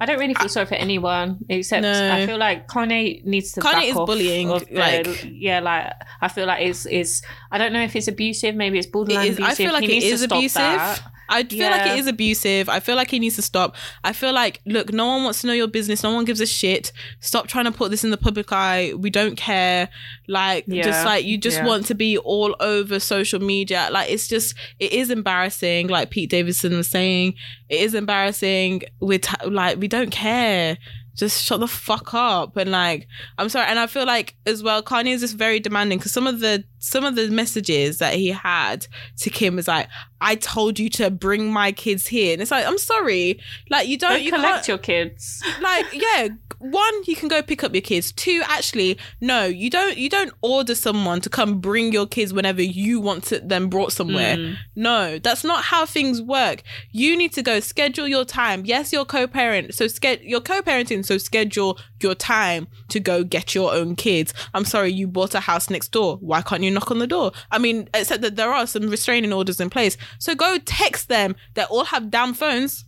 I 0.00 0.06
don't 0.06 0.20
really 0.20 0.34
feel 0.34 0.48
sorry 0.48 0.66
for 0.66 0.76
anyone 0.76 1.38
except 1.48 1.82
No. 1.82 2.12
I 2.12 2.24
feel 2.24 2.38
like 2.38 2.68
Kanye 2.68 3.24
needs 3.24 3.50
to 3.52 3.60
Kanye 3.60 3.72
back 3.72 3.84
is 3.86 3.96
off 3.96 4.06
bullying, 4.06 4.50
of 4.50 4.70
like- 4.70 5.26
yeah, 5.28 5.58
like 5.58 5.92
I 6.20 6.28
feel 6.28 6.46
like 6.46 6.64
it's 6.64 6.86
is 6.86 7.20
I 7.50 7.58
don't 7.58 7.72
know 7.72 7.82
if 7.82 7.96
it's 7.96 8.06
abusive. 8.06 8.54
Maybe 8.54 8.78
it's 8.78 8.86
borderline 8.86 9.26
it 9.26 9.30
is. 9.30 9.34
abusive. 9.38 9.52
I 9.52 9.54
feel 9.56 9.72
like 9.72 9.84
he 9.84 9.98
it 9.98 10.18
stop 10.18 10.38
abusive. 10.38 10.54
that. 10.54 11.02
I 11.28 11.44
feel 11.44 11.70
like 11.70 11.84
Yeah. 11.86 11.94
it 11.94 11.98
is 12.00 12.06
abusive. 12.06 12.68
I 12.68 12.80
feel 12.80 12.96
like 12.96 13.10
he 13.10 13.18
needs 13.18 13.36
to 13.36 13.42
stop. 13.42 13.76
I 14.04 14.12
feel 14.12 14.32
like, 14.32 14.60
look, 14.66 14.92
no 14.92 15.06
one 15.06 15.24
wants 15.24 15.40
to 15.42 15.46
know 15.46 15.52
your 15.52 15.66
business. 15.66 16.02
No 16.02 16.12
one 16.12 16.24
gives 16.24 16.40
a 16.40 16.46
shit. 16.46 16.92
Stop 17.20 17.48
trying 17.48 17.66
to 17.66 17.72
put 17.72 17.90
this 17.90 18.04
in 18.04 18.10
the 18.10 18.16
public 18.16 18.52
eye. 18.52 18.92
We 18.96 19.10
don't 19.10 19.36
care. 19.36 19.88
Like, 20.26 20.66
just 20.66 21.04
like 21.04 21.24
you 21.24 21.38
just 21.38 21.58
Yeah. 21.58 21.66
want 21.66 21.86
to 21.86 21.94
be 21.94 22.18
all 22.18 22.56
over 22.60 22.98
social 23.00 23.40
media. 23.40 23.88
Like, 23.90 24.10
it's 24.10 24.28
just, 24.28 24.54
it 24.78 24.92
is 24.92 25.10
embarrassing. 25.10 25.88
Like 25.88 26.10
Pete 26.10 26.30
Davidson 26.30 26.76
was 26.76 26.88
saying, 26.88 27.34
it 27.68 27.80
is 27.80 27.94
embarrassing. 27.94 28.82
With 29.00 29.26
like, 29.46 29.78
we 29.78 29.88
don't 29.88 30.10
care. 30.10 30.78
Just 31.16 31.42
shut 31.44 31.58
the 31.58 31.66
fuck 31.66 32.14
up 32.14 32.56
and 32.56 32.70
like 32.70 33.08
I'm 33.38 33.48
sorry 33.48 33.66
and 33.66 33.76
I 33.80 33.88
feel 33.88 34.06
like 34.06 34.36
as 34.46 34.62
well 34.62 34.84
Kanye 34.84 35.08
is 35.14 35.20
just 35.20 35.34
very 35.34 35.58
demanding 35.58 35.98
because 35.98 36.12
some 36.12 36.28
of 36.28 36.38
the 36.38 36.62
some 36.78 37.04
of 37.04 37.16
the 37.16 37.28
messages 37.28 37.98
that 37.98 38.14
he 38.14 38.28
had 38.28 38.86
to 39.16 39.28
Kim 39.28 39.56
was 39.56 39.66
like 39.66 39.88
I 40.20 40.34
told 40.34 40.78
you 40.78 40.88
to 40.90 41.10
bring 41.10 41.52
my 41.52 41.72
kids 41.72 42.06
here. 42.06 42.32
And 42.32 42.42
it's 42.42 42.50
like 42.50 42.66
I'm 42.66 42.78
sorry. 42.78 43.40
Like 43.70 43.88
you 43.88 43.98
don't 43.98 44.12
Don't 44.12 44.22
you 44.22 44.32
collect 44.32 44.68
your 44.68 44.78
kids. 44.78 45.42
like 45.60 45.86
yeah 45.92 46.28
one 46.58 47.04
you 47.04 47.14
can 47.14 47.28
go 47.28 47.40
pick 47.40 47.62
up 47.62 47.72
your 47.72 47.82
kids. 47.82 48.10
Two 48.12 48.42
actually 48.46 48.98
no 49.20 49.44
you 49.44 49.70
don't 49.70 49.96
you 49.96 50.08
don't 50.08 50.32
order 50.42 50.74
someone 50.74 51.20
to 51.20 51.30
come 51.30 51.60
bring 51.60 51.92
your 51.92 52.06
kids 52.06 52.32
whenever 52.32 52.62
you 52.62 53.00
want 53.00 53.24
to, 53.24 53.40
them 53.40 53.68
brought 53.68 53.92
somewhere. 53.92 54.36
Mm. 54.36 54.56
no 54.74 55.18
that's 55.18 55.44
not 55.44 55.64
how 55.64 55.86
things 55.86 56.20
work. 56.20 56.62
You 56.90 57.16
need 57.16 57.32
to 57.34 57.42
go 57.42 57.60
schedule 57.60 58.08
your 58.08 58.24
time. 58.24 58.64
Yes 58.64 58.92
you're 58.92 59.04
co-parent 59.04 59.74
so 59.74 59.86
ske- 59.86 60.22
you're 60.22 60.40
co-parenting 60.40 61.04
so 61.04 61.18
schedule 61.18 61.78
your 62.02 62.14
time 62.14 62.66
to 62.88 63.00
go 63.00 63.24
get 63.24 63.54
your 63.54 63.72
own 63.72 63.96
kids 63.96 64.32
i'm 64.54 64.64
sorry 64.64 64.92
you 64.92 65.06
bought 65.06 65.34
a 65.34 65.40
house 65.40 65.68
next 65.70 65.88
door 65.88 66.16
why 66.18 66.40
can't 66.42 66.62
you 66.62 66.70
knock 66.70 66.90
on 66.90 66.98
the 66.98 67.06
door 67.06 67.32
i 67.50 67.58
mean 67.58 67.88
except 67.94 68.22
that 68.22 68.36
there 68.36 68.52
are 68.52 68.66
some 68.66 68.88
restraining 68.88 69.32
orders 69.32 69.60
in 69.60 69.68
place 69.70 69.96
so 70.18 70.34
go 70.34 70.58
text 70.64 71.08
them 71.08 71.34
they 71.54 71.64
all 71.64 71.84
have 71.84 72.10
damn 72.10 72.32
phones 72.34 72.84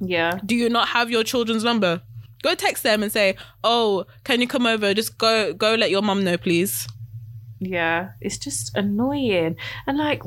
Yeah. 0.00 0.38
do 0.44 0.54
you 0.54 0.68
not 0.68 0.88
have 0.88 1.10
your 1.10 1.24
children's 1.24 1.64
number? 1.64 2.02
Go 2.42 2.54
text 2.54 2.82
them 2.82 3.02
and 3.02 3.10
say, 3.10 3.36
"Oh, 3.62 4.04
can 4.24 4.38
you 4.42 4.46
come 4.46 4.66
over? 4.66 4.92
Just 4.92 5.16
go 5.16 5.54
go 5.54 5.74
let 5.76 5.90
your 5.90 6.02
mum 6.02 6.24
know, 6.24 6.36
please." 6.36 6.86
Yeah, 7.58 8.10
it's 8.20 8.36
just 8.36 8.76
annoying. 8.76 9.56
And 9.86 9.96
like, 9.96 10.22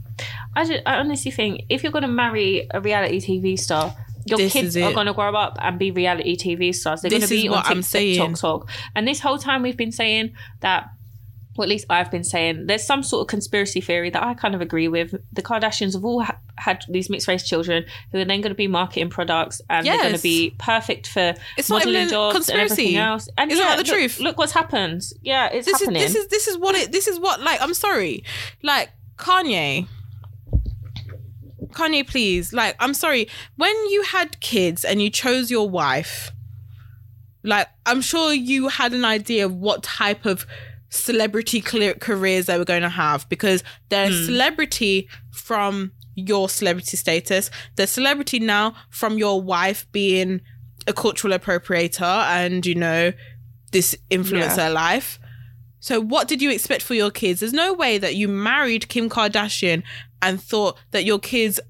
I, 0.54 0.64
just, 0.64 0.82
I 0.86 0.96
honestly 0.98 1.32
think 1.32 1.62
if 1.68 1.82
you're 1.82 1.90
going 1.90 2.02
to 2.02 2.08
marry 2.08 2.68
a 2.72 2.80
reality 2.80 3.18
TV 3.20 3.58
star, 3.58 3.94
your 4.26 4.38
This 4.38 4.52
kids 4.52 4.76
are 4.76 4.92
going 4.92 5.06
to 5.06 5.14
grow 5.14 5.34
up 5.34 5.56
and 5.60 5.78
be 5.78 5.90
reality 5.90 6.36
TV 6.36 6.74
stars. 6.74 7.00
They're 7.02 7.10
going 7.10 7.22
to 7.22 7.28
be 7.28 7.48
on 7.48 7.82
TikTok 7.82 8.36
talk. 8.38 8.70
And 8.94 9.06
this 9.06 9.20
whole 9.20 9.38
time 9.38 9.62
we've 9.62 9.76
been 9.76 9.92
saying 9.92 10.34
that 10.60 10.88
or 11.58 11.64
at 11.64 11.70
least 11.70 11.86
I've 11.88 12.10
been 12.10 12.22
saying, 12.22 12.66
there's 12.66 12.84
some 12.84 13.02
sort 13.02 13.22
of 13.22 13.28
conspiracy 13.28 13.80
theory 13.80 14.10
that 14.10 14.22
I 14.22 14.34
kind 14.34 14.54
of 14.54 14.60
agree 14.60 14.88
with. 14.88 15.14
The 15.32 15.40
Kardashians 15.40 15.94
have 15.94 16.04
all 16.04 16.22
ha- 16.22 16.36
had 16.58 16.84
these 16.86 17.08
mixed 17.08 17.28
race 17.28 17.48
children 17.48 17.86
who 18.12 18.18
are 18.18 18.26
then 18.26 18.42
going 18.42 18.50
to 18.50 18.54
be 18.54 18.66
marketing 18.68 19.08
products 19.08 19.62
and 19.70 19.86
they're 19.86 19.96
going 19.96 20.14
to 20.14 20.22
be 20.22 20.54
perfect 20.58 21.06
for 21.06 21.32
It's 21.56 21.70
not 21.70 21.76
modeling 21.86 22.08
jobs 22.08 22.34
conspiracy. 22.34 22.62
and 22.62 22.70
everything 22.72 22.96
else. 22.96 23.28
And 23.38 23.50
Isn't 23.50 23.64
yeah, 23.64 23.70
that 23.74 23.82
the 23.86 23.90
look- 23.90 23.98
truth? 24.00 24.20
Look 24.20 24.36
what's 24.36 24.52
happened. 24.52 25.00
Yeah, 25.22 25.48
it's 25.50 25.64
this 25.64 25.80
happening. 25.80 26.02
is 26.02 26.12
this 26.12 26.22
is 26.24 26.28
this 26.28 26.46
is 26.48 26.58
what 26.58 26.74
it 26.74 26.92
this 26.92 27.08
is 27.08 27.18
what 27.18 27.40
like 27.40 27.62
I'm 27.62 27.72
sorry. 27.72 28.22
Like 28.62 28.90
Kanye 29.16 29.86
Kanye 31.72 32.06
please. 32.06 32.52
Like 32.52 32.76
I'm 32.80 32.94
sorry. 32.94 33.28
When 33.56 33.74
you 33.90 34.02
had 34.02 34.40
kids 34.40 34.84
and 34.84 35.00
you 35.02 35.10
chose 35.10 35.50
your 35.50 35.68
wife, 35.68 36.30
like 37.44 37.68
I'm 37.84 38.00
sure 38.00 38.32
you 38.32 38.68
had 38.68 38.92
an 38.92 39.04
idea 39.04 39.46
of 39.46 39.54
what 39.54 39.82
type 39.82 40.24
of 40.26 40.46
celebrity 40.88 41.60
careers 41.60 42.46
they 42.46 42.56
were 42.58 42.64
going 42.64 42.82
to 42.82 42.88
have 42.88 43.28
because 43.28 43.62
they're 43.88 44.08
a 44.10 44.24
celebrity 44.24 45.08
from 45.32 45.92
your 46.14 46.48
celebrity 46.48 46.96
status. 46.96 47.50
They're 47.76 47.86
celebrity 47.86 48.38
now 48.38 48.74
from 48.90 49.18
your 49.18 49.42
wife 49.42 49.86
being 49.92 50.40
a 50.86 50.92
cultural 50.92 51.36
appropriator 51.36 52.02
and 52.28 52.64
you 52.64 52.74
know 52.74 53.12
this 53.72 53.96
influencer 54.10 54.56
Yeah. 54.58 54.68
life. 54.68 55.18
So 55.80 56.00
what 56.00 56.26
did 56.28 56.42
you 56.42 56.50
expect 56.50 56.82
for 56.82 56.94
your 56.94 57.10
kids? 57.10 57.40
There's 57.40 57.52
no 57.52 57.72
way 57.72 57.98
that 57.98 58.16
you 58.16 58.28
married 58.28 58.88
Kim 58.88 59.08
Kardashian 59.08 59.82
and 60.22 60.42
thought 60.42 60.78
that 60.90 61.04
your 61.04 61.18
kids 61.18 61.60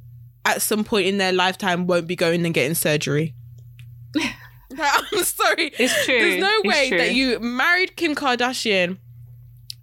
at 0.45 0.63
some 0.63 0.85
point 0.85 1.07
in 1.07 1.19
their 1.19 1.33
lifetime 1.33 1.87
won't 1.87 2.07
be 2.07 2.17
going 2.17 2.45
and 2.45 2.55
getting 2.55 2.75
surgery. 2.75 3.35
I'm 4.79 5.23
sorry. 5.25 5.73
It's 5.79 6.05
true. 6.05 6.19
There's 6.19 6.41
no 6.41 6.51
It's 6.65 6.69
way 6.69 6.89
true. 6.89 6.99
that 6.99 7.15
you 7.15 7.39
married 7.41 7.97
Kim 7.97 8.15
Kardashian 8.15 8.99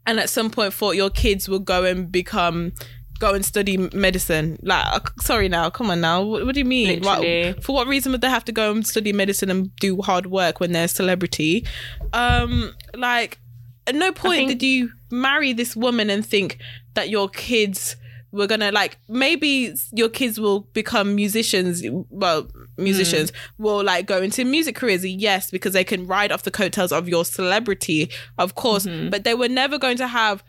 and 0.06 0.20
at 0.20 0.30
some 0.30 0.50
point 0.50 0.74
thought 0.74 0.96
your 0.96 1.10
kids 1.10 1.48
will 1.48 1.60
go 1.60 1.86
and 1.86 2.12
become 2.12 2.74
go 3.20 3.34
and 3.34 3.46
study 3.46 3.78
medicine. 3.94 4.58
Like, 4.64 4.86
uh, 4.86 5.00
sorry 5.22 5.48
now, 5.48 5.70
come 5.70 5.90
on 5.90 6.02
now. 6.02 6.24
What, 6.24 6.46
what 6.46 6.54
do 6.56 6.60
you 6.60 6.66
mean? 6.66 7.02
What- 7.04 7.64
for 7.64 7.74
what 7.74 7.88
reason 7.88 8.12
would 8.12 8.22
they 8.22 8.30
have 8.30 8.44
to 8.46 8.52
go 8.52 8.72
and 8.72 8.86
study 8.86 9.14
medicine 9.14 9.50
and 9.50 9.74
do 9.78 10.02
hard 10.02 10.26
work 10.26 10.60
when 10.60 10.74
they're 10.74 10.86
a 10.86 10.90
celebrity? 10.90 11.66
Um, 12.12 12.74
like, 12.96 13.40
at 13.88 13.96
no 13.96 14.12
point 14.12 14.48
think- 14.48 14.60
did 14.60 14.64
you 14.64 14.92
marry 15.12 15.54
this 15.54 15.76
woman 15.76 16.10
and 16.10 16.26
think 16.26 16.58
that 16.94 17.10
your 17.10 17.30
kids 17.30 17.96
were 18.32 18.48
gonna 18.48 18.72
like 18.72 18.98
maybe 19.08 19.76
your 19.92 20.10
kids 20.10 20.40
will 20.40 20.62
become 20.74 21.14
musicians 21.14 21.84
well 22.10 22.48
musicians 22.78 23.30
hmm. 23.30 23.64
will 23.64 23.84
like 23.84 24.08
go 24.08 24.22
into 24.22 24.44
music 24.44 24.76
careers 24.76 25.06
yes 25.06 25.52
because 25.52 25.74
they 25.74 25.84
can 25.84 26.08
ride 26.08 26.32
off 26.32 26.42
the 26.42 26.50
coattails 26.50 26.92
of 26.92 27.08
your 27.08 27.24
celebrity 27.24 28.10
of 28.40 28.56
course 28.56 28.88
mm-hmm. 28.88 29.10
but 29.10 29.24
they 29.24 29.36
were 29.36 29.48
never 29.48 29.78
going 29.78 29.98
to 29.98 30.08
have 30.08 30.44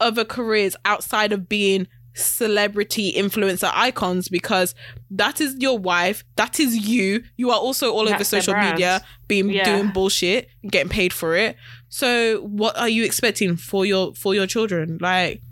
other 0.00 0.24
careers 0.24 0.76
outside 0.84 1.32
of 1.32 1.48
being 1.48 1.88
celebrity 2.14 3.12
influencer 3.16 3.70
icons 3.74 4.28
because 4.28 4.74
that 5.10 5.40
is 5.40 5.54
your 5.58 5.78
wife 5.78 6.24
that 6.36 6.58
is 6.60 6.76
you. 6.88 7.22
You 7.36 7.50
are 7.50 7.58
also 7.58 7.92
all 7.92 8.00
over 8.02 8.10
That's 8.10 8.30
their 8.30 8.40
social 8.42 8.54
media 8.56 9.02
being 9.28 9.50
Yeah. 9.50 9.64
doing 9.64 9.92
bullshit 9.92 10.48
getting 10.68 10.88
paid 10.90 11.12
for 11.12 11.36
it. 11.36 11.56
So 11.88 12.40
what 12.42 12.76
are 12.78 12.88
you 12.88 13.04
expecting 13.04 13.56
for 13.56 13.84
your 13.86 14.14
for 14.14 14.34
your 14.34 14.46
children? 14.46 14.98
Like 15.00 15.42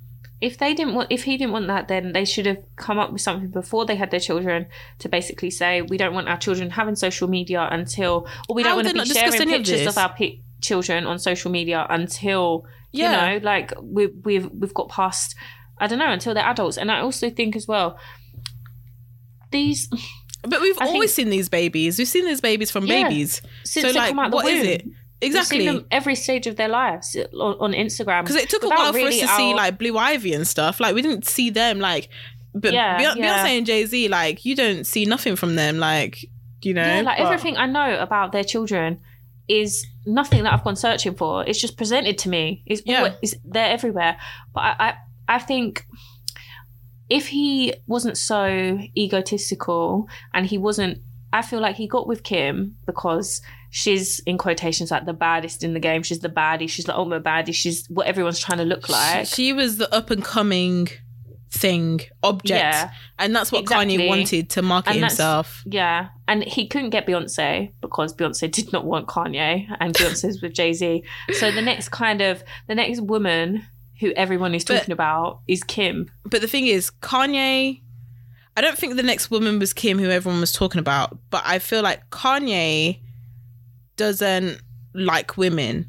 if 0.40 0.58
they 0.58 0.72
didn't 0.74 0.94
want 0.94 1.10
if 1.10 1.24
he 1.24 1.36
didn't 1.36 1.52
want 1.52 1.66
that 1.66 1.88
then 1.88 2.12
they 2.12 2.24
should 2.24 2.46
have 2.46 2.58
come 2.76 2.98
up 2.98 3.12
with 3.12 3.20
something 3.20 3.50
before 3.50 3.84
they 3.86 3.96
had 3.96 4.10
their 4.12 4.20
children 4.20 4.66
to 5.00 5.08
basically 5.08 5.50
say 5.50 5.82
we 5.82 5.96
don't 5.96 6.14
want 6.14 6.28
our 6.28 6.36
children 6.36 6.70
having 6.70 6.94
social 6.94 7.26
media 7.28 7.66
until 7.72 8.26
or 8.48 8.54
we 8.54 8.62
don't 8.62 8.76
want 8.76 8.86
to 8.88 8.94
be 8.94 9.04
sharing 9.04 9.34
any 9.34 9.54
of 9.54 9.58
pictures 9.64 9.86
of, 9.88 9.98
our 9.98 10.14
pi- 10.14 10.38
children 10.60 11.06
on 11.06 11.18
social 11.18 11.50
media 11.50 11.84
until 11.90 12.64
Yeah. 12.92 13.32
you 13.34 13.40
know 13.40 13.44
like 13.44 13.72
we, 13.82 14.06
we've 14.06 14.48
we've 14.52 14.74
got 14.74 14.88
past 14.88 15.34
i 15.80 15.86
don't 15.86 15.98
know 15.98 16.10
until 16.12 16.34
they're 16.34 16.44
adults 16.44 16.76
and 16.76 16.90
i 16.90 17.00
also 17.00 17.30
think 17.30 17.54
as 17.56 17.66
well 17.68 17.98
these 19.50 19.88
But 20.42 20.60
we've 20.60 20.76
I 20.78 20.84
think- 20.84 20.94
always 20.94 21.12
seen 21.14 21.30
these 21.30 21.48
babies. 21.48 21.98
We've 21.98 22.06
seen 22.08 22.24
these 22.24 22.40
babies 22.40 22.70
from 22.70 22.86
Yeah. 22.86 23.08
babies. 23.08 23.42
since 23.64 23.86
so 23.86 23.92
they 23.92 23.98
like, 23.98 24.10
come 24.10 24.18
out 24.20 24.30
the 24.30 24.36
what 24.36 24.46
is 24.46 24.60
womb 24.60 24.68
it? 24.68 24.84
We've 24.84 24.92
seen 24.92 24.96
Exactly. 25.40 25.66
them 25.66 25.84
every 25.90 26.14
stage 26.14 26.46
of 26.46 26.54
their 26.56 26.68
lives 26.68 27.16
on, 27.34 27.56
on 27.58 27.72
Instagram. 27.72 28.22
Because 28.22 28.36
it 28.36 28.48
took 28.48 28.62
a 28.62 28.68
while 28.68 28.92
for 28.92 28.98
really 28.98 29.20
us 29.20 29.28
to 29.30 29.36
see 29.36 29.52
like 29.54 29.78
Blue 29.78 29.98
Ivy 29.98 30.32
and 30.34 30.46
stuff. 30.46 30.78
Like 30.78 30.94
we 30.94 31.02
didn't 31.02 31.26
see 31.26 31.50
them 31.50 31.80
like, 31.80 32.08
but 32.54 32.72
Yeah, 32.72 32.98
Beyonce, 33.00 33.16
yeah. 33.16 33.46
And 33.46 33.66
Jay 33.66 33.84
Z 33.84 34.08
like 34.08 34.44
you 34.44 34.54
don't 34.54 34.86
see 34.86 35.06
nothing 35.06 35.34
from 35.34 35.56
them. 35.56 35.78
Like 35.78 36.24
you 36.62 36.72
know, 36.74 36.82
Yeah, 36.86 37.00
like 37.02 37.18
but- 37.18 37.26
everything 37.32 37.56
I 37.56 37.66
know 37.66 37.98
about 37.98 38.30
their 38.32 38.44
children 38.44 39.00
is 39.48 39.84
nothing 40.06 40.44
that 40.44 40.52
I've 40.52 40.62
gone 40.62 40.76
searching 40.76 41.14
for. 41.16 41.44
It's 41.44 41.60
just 41.60 41.76
presented 41.76 42.16
to 42.18 42.28
me. 42.28 42.62
It's 42.66 42.82
Yeah. 42.86 42.98
always, 42.98 43.14
it's, 43.22 43.34
they're 43.44 43.70
everywhere. 43.70 44.18
But 44.54 44.60
I, 44.60 44.76
I, 44.78 44.94
I 45.28 45.38
think 45.38 45.86
if 47.10 47.28
he 47.28 47.74
wasn't 47.86 48.16
so 48.18 48.78
egotistical 48.96 50.08
and 50.34 50.46
he 50.46 50.58
wasn't, 50.58 50.98
I 51.32 51.42
feel 51.42 51.60
like 51.60 51.76
he 51.76 51.86
got 51.86 52.06
with 52.06 52.22
Kim 52.22 52.76
because 52.86 53.40
she's 53.70 54.20
in 54.20 54.38
quotations 54.38 54.90
like 54.90 55.04
the 55.06 55.12
baddest 55.12 55.62
in 55.62 55.74
the 55.74 55.80
game. 55.80 56.02
She's 56.02 56.20
the 56.20 56.28
baddie. 56.28 56.68
She's 56.68 56.86
the 56.86 56.96
ultimate 56.96 57.22
baddie. 57.24 57.54
She's 57.54 57.86
what 57.88 58.06
everyone's 58.06 58.38
trying 58.40 58.58
to 58.58 58.64
look 58.64 58.88
like. 58.88 59.26
She, 59.26 59.34
she 59.34 59.52
was 59.52 59.76
the 59.78 59.92
up 59.94 60.10
and 60.10 60.24
coming 60.24 60.88
thing 61.50 61.98
object, 62.22 62.50
Yeah. 62.60 62.90
and 63.18 63.34
that's 63.34 63.50
what 63.50 63.62
Exactly. 63.62 63.96
Kanye 63.96 64.08
wanted 64.08 64.50
to 64.50 64.60
market 64.62 64.90
And 64.90 65.00
himself. 65.00 65.62
Yeah, 65.66 66.08
and 66.26 66.44
he 66.44 66.66
couldn't 66.66 66.90
get 66.90 67.06
Beyonce 67.06 67.72
because 67.80 68.14
Beyonce 68.14 68.50
did 68.52 68.70
not 68.70 68.84
want 68.84 69.06
Kanye, 69.06 69.66
and 69.80 69.94
Beyonce's 69.94 70.42
with 70.42 70.52
Jay 70.52 70.74
Z. 70.74 71.02
So 71.32 71.50
the 71.50 71.62
next 71.62 71.88
kind 71.88 72.20
of 72.20 72.44
the 72.66 72.74
next 72.74 73.00
woman 73.00 73.66
who 74.00 74.12
everyone 74.12 74.54
is 74.54 74.64
But- 74.64 74.78
talking 74.78 74.92
about 74.92 75.40
is 75.48 75.62
Kim. 75.64 76.10
But 76.24 76.40
the 76.40 76.48
thing 76.48 76.66
is, 76.66 76.90
Kanye. 77.02 77.80
I 78.56 78.60
don't 78.60 78.76
think 78.76 78.96
the 78.96 79.02
next 79.04 79.30
woman 79.30 79.58
was 79.60 79.72
Kim, 79.72 79.98
who 80.00 80.10
everyone 80.10 80.40
was 80.40 80.52
talking 80.52 80.80
about. 80.80 81.16
But 81.30 81.42
I 81.46 81.60
feel 81.60 81.82
like 81.82 82.08
Kanye 82.10 82.98
doesn't 83.96 84.60
like 84.94 85.36
women. 85.36 85.88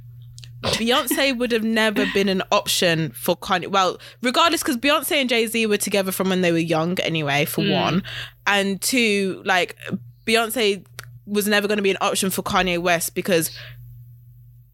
Beyonce 0.62 1.36
would 1.38 1.52
have 1.52 1.64
never 1.64 2.06
been 2.14 2.28
an 2.30 2.44
option 2.52 3.12
for 3.12 3.36
Kanye. 3.36 3.68
Well, 3.68 3.98
regardless, 4.22 4.62
because 4.62 4.78
Beyonce 4.78 5.14
and 5.14 5.30
Jay 5.30 5.48
Z 5.48 5.66
were 5.68 5.78
together 5.78 6.12
from 6.12 6.30
when 6.30 6.42
they 6.42 6.52
were 6.52 6.58
young, 6.58 7.00
anyway, 7.00 7.46
for 7.46 7.64
Mm. 7.64 7.72
one. 7.82 8.04
And 8.46 8.82
two, 8.82 9.42
like, 9.46 9.78
Beyonce 10.28 10.86
was 11.26 11.48
never 11.48 11.68
going 11.68 11.78
to 11.78 11.84
be 11.84 11.92
an 11.92 11.98
option 12.02 12.30
for 12.30 12.44
Kanye 12.44 12.78
West 12.78 13.16
because 13.16 13.52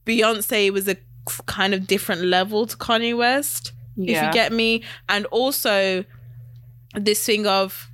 Beyonce 0.06 0.72
was 0.72 0.88
a 0.88 0.98
kind 1.46 1.74
of 1.74 1.88
different 1.88 2.22
level 2.22 2.66
to 2.68 2.78
Kanye 2.78 3.18
West 3.18 3.72
if 3.98 4.22
you 4.22 4.32
get 4.34 4.52
me. 4.52 4.84
And 5.10 5.26
also 5.28 6.04
this 6.96 7.26
thing 7.26 7.48
of 7.48 7.90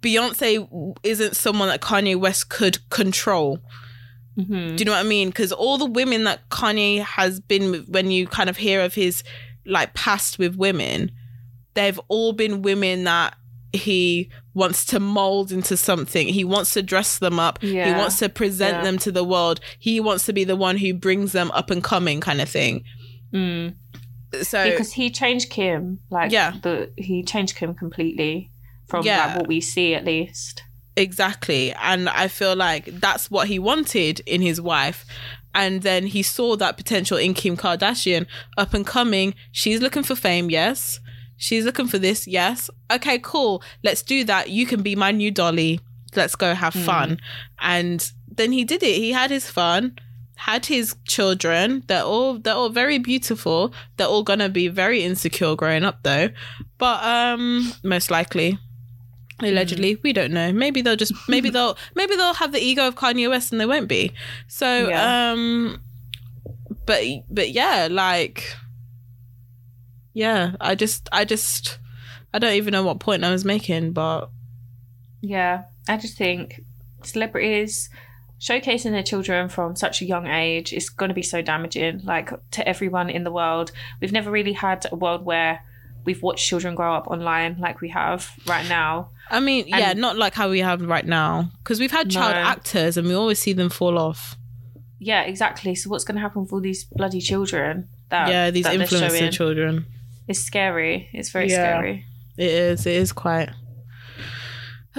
Beyonce 0.00 0.96
isn't 1.02 1.36
someone 1.36 1.68
that 1.68 1.80
Kanye 1.80 2.16
West 2.18 2.48
could 2.48 2.78
control. 2.90 3.60
Mhm. 4.38 4.76
Do 4.76 4.80
you 4.80 4.84
know 4.84 4.92
what 4.92 5.04
I 5.04 5.08
mean? 5.08 5.28
Because 5.28 5.52
all 5.52 5.78
the 5.78 5.86
women 5.86 6.24
that 6.24 6.48
Kanye 6.50 7.02
has 7.02 7.40
been 7.40 7.84
when 7.88 8.10
you 8.10 8.26
kind 8.26 8.48
of 8.48 8.56
hear 8.56 8.80
of 8.82 8.94
his 8.94 9.22
like 9.66 9.94
past 9.94 10.38
with 10.38 10.56
women, 10.56 11.10
they've 11.74 12.00
all 12.08 12.32
been 12.32 12.62
women 12.62 13.04
that 13.04 13.36
he 13.72 14.30
wants 14.54 14.84
to 14.86 14.98
mold 15.00 15.52
into 15.52 15.76
something. 15.76 16.26
He 16.28 16.44
wants 16.44 16.72
to 16.74 16.82
dress 16.82 17.18
them 17.18 17.38
up. 17.38 17.60
He 17.62 17.76
wants 17.76 18.18
to 18.18 18.28
present 18.28 18.78
Yeah. 18.78 18.82
them 18.82 18.98
to 18.98 19.12
the 19.12 19.24
world. 19.24 19.60
He 19.78 20.00
wants 20.00 20.26
to 20.26 20.32
be 20.32 20.44
the 20.44 20.56
one 20.56 20.78
who 20.78 20.92
brings 20.92 21.32
them 21.32 21.50
up 21.52 21.70
and 21.70 21.82
coming 21.84 22.20
kind 22.20 22.40
of 22.40 22.48
thing. 22.48 22.82
Mm. 23.32 23.74
So 24.42 24.70
because 24.70 24.92
he 24.92 25.10
changed 25.10 25.50
Kim, 25.50 26.00
like 26.10 26.32
Yeah. 26.32 26.54
the 26.62 26.90
he 26.96 27.22
changed 27.22 27.56
Kim 27.56 27.74
completely 27.74 28.50
from 28.88 29.04
Yeah. 29.04 29.26
like, 29.26 29.36
what 29.36 29.46
we 29.48 29.60
see 29.60 29.94
at 29.94 30.04
least. 30.04 30.62
Exactly. 30.96 31.72
And 31.72 32.08
I 32.08 32.28
feel 32.28 32.56
like 32.56 32.86
that's 33.00 33.30
what 33.30 33.48
he 33.48 33.58
wanted 33.58 34.20
in 34.26 34.42
his 34.42 34.60
wife. 34.60 35.04
And 35.54 35.82
then 35.82 36.06
he 36.06 36.22
saw 36.22 36.56
that 36.56 36.76
potential 36.76 37.16
in 37.16 37.34
Kim 37.34 37.56
Kardashian 37.56 38.26
up 38.56 38.74
and 38.74 38.86
coming. 38.86 39.34
She's 39.50 39.80
looking 39.80 40.02
for 40.04 40.14
fame, 40.14 40.50
yes. 40.50 41.00
She's 41.40 41.64
looking 41.64 41.86
for 41.88 41.98
this, 41.98 42.26
yes. 42.26 42.68
Okay, 42.92 43.18
cool. 43.18 43.62
Let's 43.82 44.02
do 44.02 44.24
that. 44.24 44.50
You 44.50 44.66
can 44.66 44.82
be 44.82 44.94
my 44.94 45.10
new 45.10 45.30
dolly. 45.30 45.80
Let's 46.14 46.36
go 46.36 46.54
have 46.54 46.74
fun. 46.74 47.18
And 47.60 47.98
then 48.28 48.52
he 48.52 48.62
did 48.64 48.82
it. 48.82 48.96
He 48.96 49.12
had 49.12 49.30
his 49.30 49.48
fun, 49.48 49.96
had 50.36 50.66
his 50.66 50.94
children. 51.06 51.82
They're 51.86 52.02
all 52.04 52.38
they're 52.38 52.54
all 52.54 52.68
very 52.68 52.98
beautiful. 52.98 53.72
They're 53.96 54.06
all 54.06 54.22
gonna 54.22 54.50
be 54.50 54.68
very 54.68 55.02
insecure 55.02 55.54
growing 55.56 55.82
up 55.84 56.02
though. 56.02 56.28
But 56.76 57.02
um 57.02 57.72
most 57.82 58.10
likely 58.10 58.58
allegedly 59.42 59.96
we 60.02 60.12
don't 60.12 60.32
know 60.32 60.52
maybe 60.52 60.82
they'll 60.82 60.96
just 61.04 61.14
maybe 61.28 61.48
they'll 61.48 61.74
maybe 61.94 62.14
they'll 62.16 62.34
have 62.34 62.52
the 62.52 62.60
ego 62.60 62.86
of 62.88 62.94
kanye 62.94 63.26
west 63.30 63.52
and 63.52 63.58
they 63.58 63.64
won't 63.64 63.88
be 63.88 64.12
so 64.48 64.88
Yeah. 64.90 65.32
um 65.32 65.80
but 66.84 67.02
but 67.30 67.48
yeah 67.50 67.88
like 67.90 68.54
yeah 70.14 70.52
i 70.60 70.74
just 70.74 71.08
i 71.12 71.24
just 71.24 71.78
i 72.34 72.38
don't 72.38 72.54
even 72.54 72.72
know 72.72 72.82
what 72.82 72.98
point 73.00 73.24
i 73.24 73.30
was 73.30 73.44
making 73.44 73.92
but 73.92 74.30
Yeah, 75.22 75.64
I 75.88 75.96
just 75.98 76.16
think 76.16 76.60
celebrities 77.02 77.90
showcasing 78.40 78.92
their 78.92 79.02
children 79.02 79.48
from 79.50 79.76
such 79.76 80.00
a 80.00 80.06
young 80.06 80.26
age 80.26 80.72
is 80.72 80.88
going 80.88 81.10
to 81.10 81.14
be 81.14 81.22
so 81.22 81.42
damaging, 81.42 82.00
like 82.04 82.30
to 82.52 82.66
everyone 82.66 83.10
in 83.10 83.22
the 83.24 83.30
world. 83.30 83.70
We've 84.00 84.12
never 84.12 84.30
really 84.30 84.54
had 84.54 84.86
a 84.90 84.96
world 84.96 85.24
where 85.26 85.60
we've 86.06 86.22
watched 86.22 86.46
children 86.48 86.74
grow 86.74 86.94
up 86.94 87.06
online 87.08 87.58
like 87.58 87.82
we 87.82 87.90
have 87.90 88.32
right 88.46 88.66
now. 88.68 89.10
I 89.30 89.40
mean, 89.40 89.66
yeah, 89.68 89.90
And- 89.90 90.00
not 90.00 90.16
like 90.16 90.32
how 90.34 90.48
we 90.48 90.60
have 90.60 90.80
right 90.80 91.04
now, 91.06 91.50
because 91.62 91.78
we've 91.78 91.92
had 91.92 92.10
child 92.10 92.32
No. 92.34 92.40
actors 92.54 92.96
and 92.96 93.06
we 93.06 93.14
always 93.14 93.38
see 93.38 93.52
them 93.52 93.68
fall 93.68 93.98
off. 93.98 94.36
Yeah, 94.98 95.22
exactly. 95.22 95.74
So 95.74 95.90
what's 95.90 96.04
going 96.04 96.16
to 96.16 96.22
happen 96.22 96.42
with 96.42 96.52
all 96.54 96.60
these 96.62 96.84
bloody 96.84 97.20
children? 97.20 97.88
That 98.08 98.28
yeah, 98.28 98.50
these 98.50 98.66
influencer 98.66 99.30
children. 99.30 99.84
It's 100.30 100.38
scary. 100.38 101.08
It's 101.12 101.30
very 101.30 101.48
Yeah. 101.50 101.56
scary. 101.78 102.04
It 102.38 102.50
is. 102.50 102.86
It 102.86 102.94
is 102.94 103.12
quite. 103.12 103.50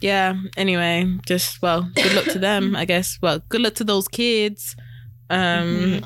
yeah. 0.00 0.34
Anyway, 0.56 1.18
just 1.26 1.62
well, 1.62 1.88
good 1.94 2.14
luck 2.14 2.24
to 2.26 2.38
them. 2.38 2.74
I 2.76 2.84
guess. 2.84 3.18
Well, 3.22 3.40
good 3.48 3.60
luck 3.60 3.74
to 3.74 3.84
those 3.84 4.08
kids. 4.08 4.76
Um, 5.30 6.04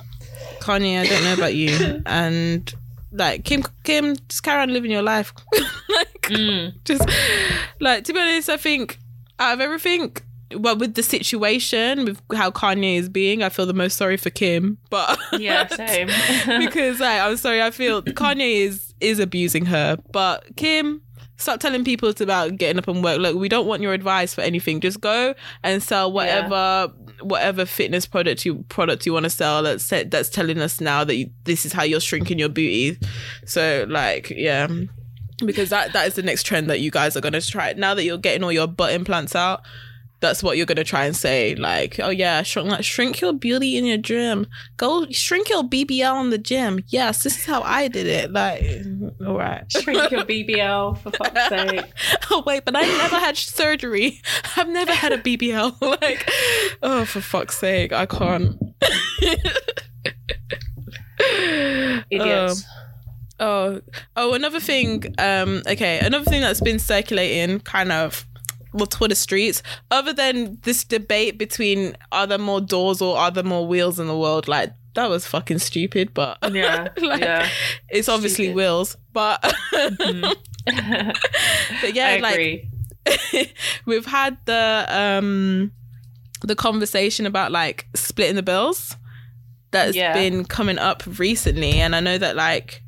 Kanye, 0.61 1.01
I 1.01 1.07
don't 1.07 1.25
know 1.25 1.35
about 1.35 1.55
you, 1.55 2.03
and 2.07 2.73
like 3.11 3.45
Kim, 3.45 3.63
Kim, 3.85 4.17
just 4.29 4.43
carry 4.43 4.63
on 4.63 4.73
living 4.73 4.91
your 4.91 5.03
life. 5.03 5.33
like, 5.89 6.13
Mm. 6.27 6.75
just 6.85 7.09
like 7.81 8.05
to 8.05 8.13
be 8.13 8.19
honest, 8.21 8.49
I 8.51 8.57
think 8.57 8.99
out 9.39 9.55
of 9.55 9.61
everything, 9.61 10.15
well, 10.55 10.77
with 10.77 10.95
the 10.95 11.03
situation 11.03 12.05
with 12.05 12.21
how 12.35 12.51
Kanye 12.51 12.97
is 12.97 13.09
being, 13.09 13.43
I 13.43 13.49
feel 13.49 13.67
the 13.67 13.75
most 13.75 13.97
sorry 13.97 14.17
for 14.17 14.31
Kim. 14.31 14.79
But 14.91 15.19
Yeah, 15.33 15.67
same. 15.69 16.09
because 16.61 17.01
like, 17.01 17.21
I'm 17.21 17.37
sorry, 17.37 17.63
I 17.63 17.71
feel 17.71 18.03
Kanye 18.03 18.67
is 18.67 18.95
is 19.01 19.19
abusing 19.19 19.67
her, 19.67 19.99
but 20.13 20.57
Kim. 20.57 21.03
Stop 21.39 21.61
telling 21.61 21.85
people 21.85 22.09
it's 22.09 22.23
about 22.23 22.57
getting 22.57 22.79
up 22.79 22.89
and 22.89 23.05
work. 23.05 23.19
Look, 23.19 23.37
we 23.37 23.51
don't 23.51 23.67
want 23.67 23.83
your 23.83 23.93
advice 23.93 24.33
for 24.33 24.41
anything. 24.41 24.81
Just 24.81 25.03
go 25.03 25.35
and 25.63 25.83
sell 25.83 26.11
whatever 26.11 26.91
whatever 27.21 27.67
fitness 27.67 28.07
product 28.07 28.47
you 28.47 28.65
product 28.71 29.05
you 29.05 29.13
want 29.13 29.25
to 29.25 29.31
sell. 29.31 29.63
That's 29.63 29.87
that's 29.87 30.31
telling 30.31 30.59
us 30.59 30.81
now 30.81 31.05
that 31.05 31.15
you, 31.15 31.31
this 31.45 31.67
is 31.67 31.75
how 31.75 31.83
you're 31.83 32.01
shrinking 32.01 32.39
your 32.39 32.49
booty. 32.49 32.99
So 33.45 33.85
like, 33.87 34.31
yeah, 34.31 34.67
because 35.45 35.69
that 35.69 35.93
that 35.93 36.07
is 36.07 36.15
the 36.15 36.23
next 36.23 36.45
trend 36.45 36.71
that 36.71 36.81
you 36.81 36.91
guys 36.91 37.19
are 37.19 37.21
gonna 37.21 37.43
try. 37.43 37.75
Now 37.75 37.93
that 37.93 38.05
you're 38.05 38.17
getting 38.17 38.43
all 38.43 38.53
your 38.53 38.67
butt 38.67 38.95
implants 38.95 39.37
out, 39.37 39.61
that's 40.21 40.43
what 40.43 40.57
you're 40.57 40.67
gonna 40.67 40.85
try 40.85 41.05
and 41.05 41.17
say. 41.17 41.55
Like, 41.55 42.01
oh 42.01 42.11
yeah, 42.11 42.43
shrink 42.43 42.71
like 42.71 42.85
shrink 42.85 43.21
your 43.21 43.33
beauty 43.33 43.77
in 43.77 43.85
your 43.85 43.99
gym. 43.99 44.47
Go 44.77 45.07
shrink 45.11 45.49
your 45.49 45.63
BBL 45.63 46.21
in 46.23 46.31
the 46.31 46.39
gym. 46.39 46.83
Yes, 46.89 47.23
this 47.23 47.39
is 47.39 47.45
how 47.45 47.63
I 47.63 47.89
did 47.89 48.07
it. 48.07 48.33
Like, 48.33 48.63
all 49.27 49.37
right. 49.37 49.71
Shrink 49.71 50.11
your 50.11 50.25
BBL 50.25 50.99
for 50.99 51.11
fuck's 51.11 51.49
sake. 51.49 51.85
oh 52.31 52.43
wait, 52.47 52.65
but 52.65 52.77
I 52.77 52.83
never 52.83 53.17
had 53.17 53.37
surgery. 53.37 54.23
I've 54.57 54.69
never 54.69 54.93
had 54.93 55.13
a 55.13 55.19
BBL. 55.19 55.81
like, 56.01 56.31
oh 56.83 57.05
for 57.05 57.21
fuck's 57.21 57.59
sake, 57.59 57.93
I 57.93 58.07
can't. 58.07 58.57
Idiots. 62.11 62.65
Oh, 63.39 63.83
oh, 64.17 64.33
another 64.33 64.61
thing. 64.61 65.15
Um, 65.19 65.63
okay, 65.67 65.99
another 65.99 66.25
thing 66.25 66.41
that's 66.41 66.61
been 66.61 66.79
circulating, 66.79 67.61
kind 67.61 67.93
of, 67.93 68.27
well, 68.77 68.87
Twitter 68.87 69.15
streets. 69.15 69.63
Other 69.91 70.13
than 70.13 70.59
this 70.63 70.85
debate 70.85 71.39
between 71.39 71.97
are 72.13 72.27
there 72.27 72.39
more 72.39 72.61
doors 72.61 73.01
or 73.03 73.17
are 73.17 73.31
there 73.31 73.45
more 73.45 73.67
wheels 73.67 73.99
in 73.99 74.07
the 74.07 74.17
world, 74.17 74.49
like 74.49 74.73
that 74.95 75.09
was 75.11 75.27
fucking 75.27 75.59
stupid. 75.59 76.15
But 76.15 76.39
yeah. 76.53 76.89
like, 77.01 77.21
yeah. 77.21 77.49
it's 77.89 78.09
obviously 78.09 78.47
Stupid. 78.47 78.57
wheels. 78.57 78.97
But, 79.13 79.41
but 79.73 80.37
yeah, 81.95 82.19
like 82.21 82.35
agree. 82.35 82.69
we've 83.87 84.07
had 84.07 84.37
the 84.47 84.85
um 84.89 85.73
the 86.43 86.57
conversation 86.57 87.27
about 87.27 87.53
like 87.53 87.87
splitting 87.95 88.37
the 88.37 88.43
bills 88.43 88.97
that's 89.71 89.97
Yeah. 89.97 90.13
been 90.13 90.45
coming 90.45 90.79
up 90.79 91.03
recently 91.19 91.75
and 91.81 91.95
i 91.95 92.01
know 92.01 92.19
that 92.19 92.37
like 92.37 92.83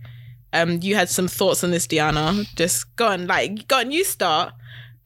um 0.52 0.80
you 0.82 0.94
had 0.96 1.08
some 1.08 1.28
thoughts 1.28 1.64
on 1.64 1.70
this 1.70 1.86
diana 1.86 2.44
just 2.56 2.94
go 2.96 3.06
on 3.08 3.26
like 3.26 3.66
go 3.68 3.78
on 3.78 3.90
you 3.90 4.04
start 4.04 4.52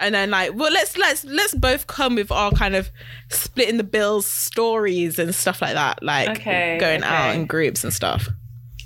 and 0.03 0.15
then 0.15 0.31
like 0.31 0.53
well 0.55 0.71
let's 0.73 0.97
let's 0.99 1.25
let's 1.25 1.55
both 1.55 1.87
come 1.87 2.17
with 2.17 2.31
our 2.31 2.51
kind 2.51 2.75
of 2.77 2.91
splitting 3.31 3.77
the 3.79 3.85
bills 3.85 4.27
stories 4.27 5.19
and 5.19 5.35
stuff 5.35 5.63
like 5.63 5.75
that 5.75 6.03
like 6.03 6.29
Okay, 6.31 6.77
going 6.81 7.03
out 7.03 7.35
in 7.35 7.47
groups 7.47 7.85
and 7.85 7.93
stuff 7.93 8.29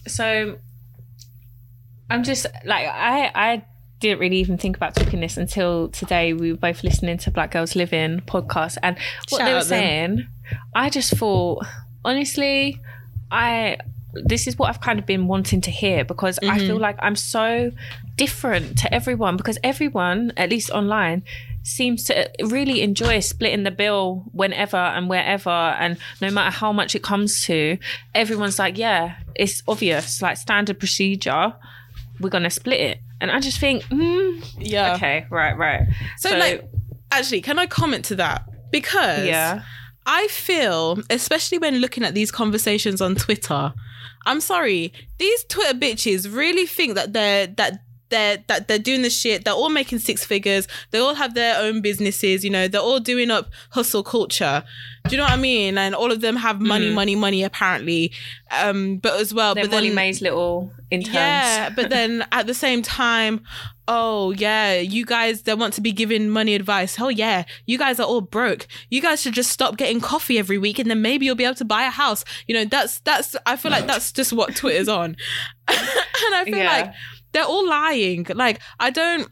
so 0.07 0.57
I'm 2.09 2.23
just 2.23 2.47
like 2.65 2.87
I 2.87 3.31
I 3.35 3.65
didn't 3.99 4.21
really 4.21 4.37
even 4.37 4.59
think 4.59 4.77
about 4.77 4.95
talking 4.95 5.21
this 5.21 5.37
until 5.37 5.89
today. 5.89 6.33
We 6.35 6.53
were 6.53 6.59
both 6.59 6.85
listening 6.85 7.19
to 7.19 7.31
Black 7.31 7.51
Girls 7.51 7.75
Living 7.75 8.21
podcast, 8.21 8.77
and 8.83 8.97
what 9.31 9.39
Shout 9.39 9.47
they 9.47 9.53
were 9.53 9.59
out 9.59 9.65
them. 9.65 9.69
saying, 10.19 10.27
I 10.75 10.91
just 10.91 11.17
thought 11.17 11.65
honestly, 12.05 12.81
I 13.31 13.79
this 14.15 14.47
is 14.47 14.57
what 14.59 14.69
I've 14.69 14.81
kind 14.81 14.99
of 14.99 15.07
been 15.07 15.27
wanting 15.27 15.61
to 15.63 15.71
hear 15.71 16.05
because 16.05 16.39
I 16.43 16.59
Mm-hmm. 16.59 16.67
feel 16.67 16.79
like 16.79 16.97
I'm 17.01 17.17
so 17.17 17.73
different 18.17 18.79
to 18.79 18.93
everyone 18.93 19.37
because 19.37 19.59
everyone, 19.63 20.33
at 20.37 20.51
least 20.51 20.71
online, 20.71 21.23
seems 21.63 22.05
to 22.05 22.31
really 22.45 22.81
enjoy 22.81 23.19
splitting 23.19 23.65
the 23.65 23.71
bill 23.71 24.25
whenever 24.33 24.77
and 24.77 25.09
wherever 25.09 25.51
and 25.51 25.99
no 26.21 26.31
matter 26.31 26.51
how 26.51 26.73
much 26.73 26.95
it 26.95 27.03
comes 27.03 27.43
to 27.43 27.77
everyone's 28.15 28.57
like 28.57 28.79
yeah 28.79 29.17
it's 29.35 29.65
obvious 29.67 30.23
like 30.23 30.37
standard 30.37 30.79
procedure 30.79 31.53
we're 32.21 32.31
gonna 32.31 32.51
split 32.51 32.81
it. 32.81 32.99
And 33.21 33.31
i 33.31 33.41
just 33.41 33.59
think 33.59 33.83
mm, 33.85 34.45
yeah. 34.59 34.95
okay 34.95 35.27
right 35.29 35.57
right. 35.59 35.89
So, 36.19 36.37
like 36.37 36.69
actually 37.11 37.41
can 37.41 37.59
i 37.59 37.67
comment 37.67 38.05
to 38.07 38.17
that? 38.17 38.49
Because 38.71 39.27
yeah. 39.27 39.63
I 40.09 40.29
feel, 40.29 41.01
especially 41.11 41.59
when 41.59 41.79
looking 41.79 42.05
at 42.05 42.15
these 42.15 42.31
conversations 42.31 43.01
on 43.01 43.17
Twitter, 43.17 43.75
I'm 44.25 44.41
sorry, 44.41 44.93
these 45.19 45.45
Twitter 45.45 45.77
bitches 45.77 46.33
really 46.33 46.67
think 46.67 46.95
that 46.95 47.13
they're 47.13 47.49
that 47.49 47.81
they're 48.09 48.43
that 48.47 48.69
they're 48.69 48.79
doing 48.79 49.03
the 49.03 49.11
shit. 49.11 49.45
They're 49.45 49.55
all 49.55 49.69
making 49.69 49.99
six 50.01 50.25
figures. 50.25 50.69
They 50.91 50.99
all 50.99 51.15
have 51.15 51.35
their 51.35 51.61
own 51.61 51.81
businesses. 51.81 52.45
You 52.45 52.51
know, 52.51 52.69
they're 52.69 52.81
all 52.81 53.01
doing 53.01 53.31
up 53.31 53.51
hustle 53.71 54.03
culture. 54.03 54.63
Do 55.09 55.13
you 55.13 55.19
know 55.19 55.25
what 55.25 55.33
I 55.33 55.37
mean? 55.37 55.79
And 55.79 55.95
all 55.95 56.11
of 56.11 56.21
them 56.21 56.37
have 56.37 56.61
money, 56.61 56.91
money, 56.93 57.15
money. 57.15 57.45
Apparently, 57.45 58.13
um, 58.51 58.97
but 58.99 59.21
as 59.21 59.33
well, 59.33 59.55
they're 59.55 59.65
but 59.65 59.71
Molly 59.71 59.89
then 59.89 59.95
May's 59.95 60.21
little 60.21 60.73
interns 60.91 61.15
yeah, 61.15 61.71
but 61.77 61.91
then 61.91 62.25
at 62.33 62.47
the 62.49 62.55
same 62.55 62.83
time, 62.83 63.41
oh 63.87 64.33
yeah, 64.33 64.75
you 64.81 65.05
guys 65.07 65.43
that 65.43 65.59
want 65.59 65.75
to 65.75 65.81
be 65.81 65.93
giving 65.93 66.29
money 66.29 66.55
advice. 66.57 66.99
Oh 67.01 67.09
yeah, 67.09 67.45
you 67.67 67.79
guys 67.79 68.01
are 68.01 68.07
all 68.07 68.21
broke. 68.21 68.67
You 68.91 69.01
guys 69.01 69.23
should 69.23 69.35
just 69.35 69.53
stop 69.53 69.77
getting 69.77 70.01
coffee 70.01 70.39
every 70.41 70.59
week, 70.59 70.81
and 70.81 70.91
then 70.91 71.03
maybe 71.03 71.25
you'll 71.27 71.37
be 71.37 71.45
able 71.45 71.55
to 71.57 71.65
buy 71.65 71.85
a 71.85 71.91
house. 71.91 72.25
You 72.49 72.55
know, 72.57 72.65
that's 72.65 72.99
that's. 73.01 73.37
I 73.47 73.57
feel 73.57 73.71
like 73.71 73.87
that's 73.87 74.11
just 74.11 74.33
what 74.33 74.57
Twitter's 74.57 74.89
on, 74.89 75.17
and 75.69 75.79
I 76.35 76.43
feel 76.45 76.57
Yeah. 76.57 76.67
like 76.83 76.95
they're 77.33 77.45
all 77.45 77.67
lying. 77.69 78.27
Like 78.35 78.61
I 78.79 78.91
don't. 78.91 79.29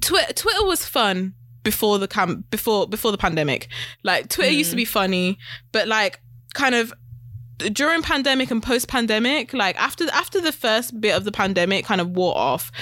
Twi- 0.00 0.32
Twitter 0.34 0.64
was 0.64 0.84
fun 0.84 1.34
before 1.62 1.98
the 1.98 2.08
cam 2.08 2.44
before 2.50 2.86
before 2.86 3.12
the 3.12 3.18
pandemic. 3.18 3.68
Like 4.02 4.28
Twitter 4.28 4.52
used 4.52 4.70
to 4.70 4.76
be 4.76 4.84
mm. 4.84 4.88
funny, 4.88 5.38
but 5.72 5.88
like 5.88 6.20
kind 6.54 6.74
of 6.74 6.92
during 7.72 8.02
pandemic 8.02 8.50
and 8.50 8.62
post 8.62 8.88
pandemic, 8.88 9.52
like 9.52 9.80
after 9.80 10.08
after 10.12 10.40
the 10.40 10.52
first 10.52 11.00
bit 11.00 11.14
of 11.14 11.24
the 11.24 11.32
pandemic 11.32 11.84
kind 11.84 12.00
of 12.00 12.10
wore 12.10 12.36
off, 12.36 12.72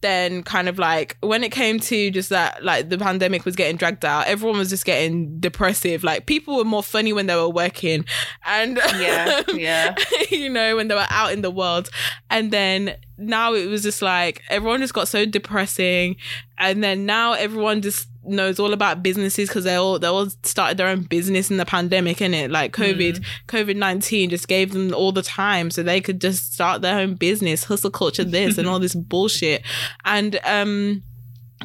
then 0.00 0.42
kind 0.42 0.68
of 0.68 0.78
like 0.78 1.16
when 1.20 1.44
it 1.44 1.50
came 1.52 1.80
to 1.80 2.10
just 2.10 2.28
that 2.28 2.64
like 2.64 2.88
the 2.88 2.98
pandemic 2.98 3.44
was 3.44 3.56
getting 3.56 3.76
dragged 3.76 4.04
out, 4.04 4.26
everyone 4.26 4.58
was 4.58 4.70
just 4.70 4.84
getting 4.84 5.38
depressive. 5.38 6.02
Like 6.02 6.26
people 6.26 6.56
were 6.56 6.64
more 6.64 6.82
funny 6.82 7.12
when 7.12 7.26
they 7.26 7.36
were 7.36 7.48
working 7.48 8.04
and 8.44 8.76
yeah 8.98 9.42
yeah 9.54 9.94
you 10.30 10.50
know, 10.50 10.76
when 10.76 10.88
they 10.88 10.94
were 10.94 11.06
out 11.10 11.32
in 11.32 11.42
the 11.42 11.50
world. 11.50 11.88
And 12.28 12.50
then 12.50 12.96
now 13.16 13.54
it 13.54 13.66
was 13.66 13.82
just 13.82 14.02
like 14.02 14.42
everyone 14.48 14.80
just 14.80 14.94
got 14.94 15.08
so 15.08 15.24
depressing. 15.24 16.16
And 16.58 16.82
then 16.82 17.06
now 17.06 17.32
everyone 17.32 17.82
just 17.82 18.08
knows 18.26 18.58
all 18.58 18.72
about 18.72 19.02
businesses 19.02 19.48
because 19.48 19.64
they 19.64 19.74
all 19.74 19.98
they 19.98 20.06
all 20.08 20.28
started 20.44 20.78
their 20.78 20.88
own 20.88 21.02
business 21.02 21.50
in 21.50 21.58
the 21.58 21.66
pandemic 21.66 22.22
and 22.22 22.34
it 22.34 22.50
like 22.50 22.72
COVID 22.72 23.22
COVID 23.48 23.76
nineteen 23.76 24.30
just 24.30 24.48
gave 24.48 24.72
them 24.72 24.94
all 24.94 25.12
the 25.12 25.20
time 25.22 25.70
so 25.70 25.82
they 25.82 26.00
could 26.00 26.20
just 26.22 26.54
start 26.54 26.80
their 26.82 26.98
own 26.98 27.14
business, 27.14 27.64
hustle 27.64 27.90
culture 27.90 28.24
this 28.24 28.56
and 28.56 28.66
all 28.66 28.78
this 28.78 28.94
bullshit. 29.12 29.62
And 30.04 30.40
um 30.44 31.02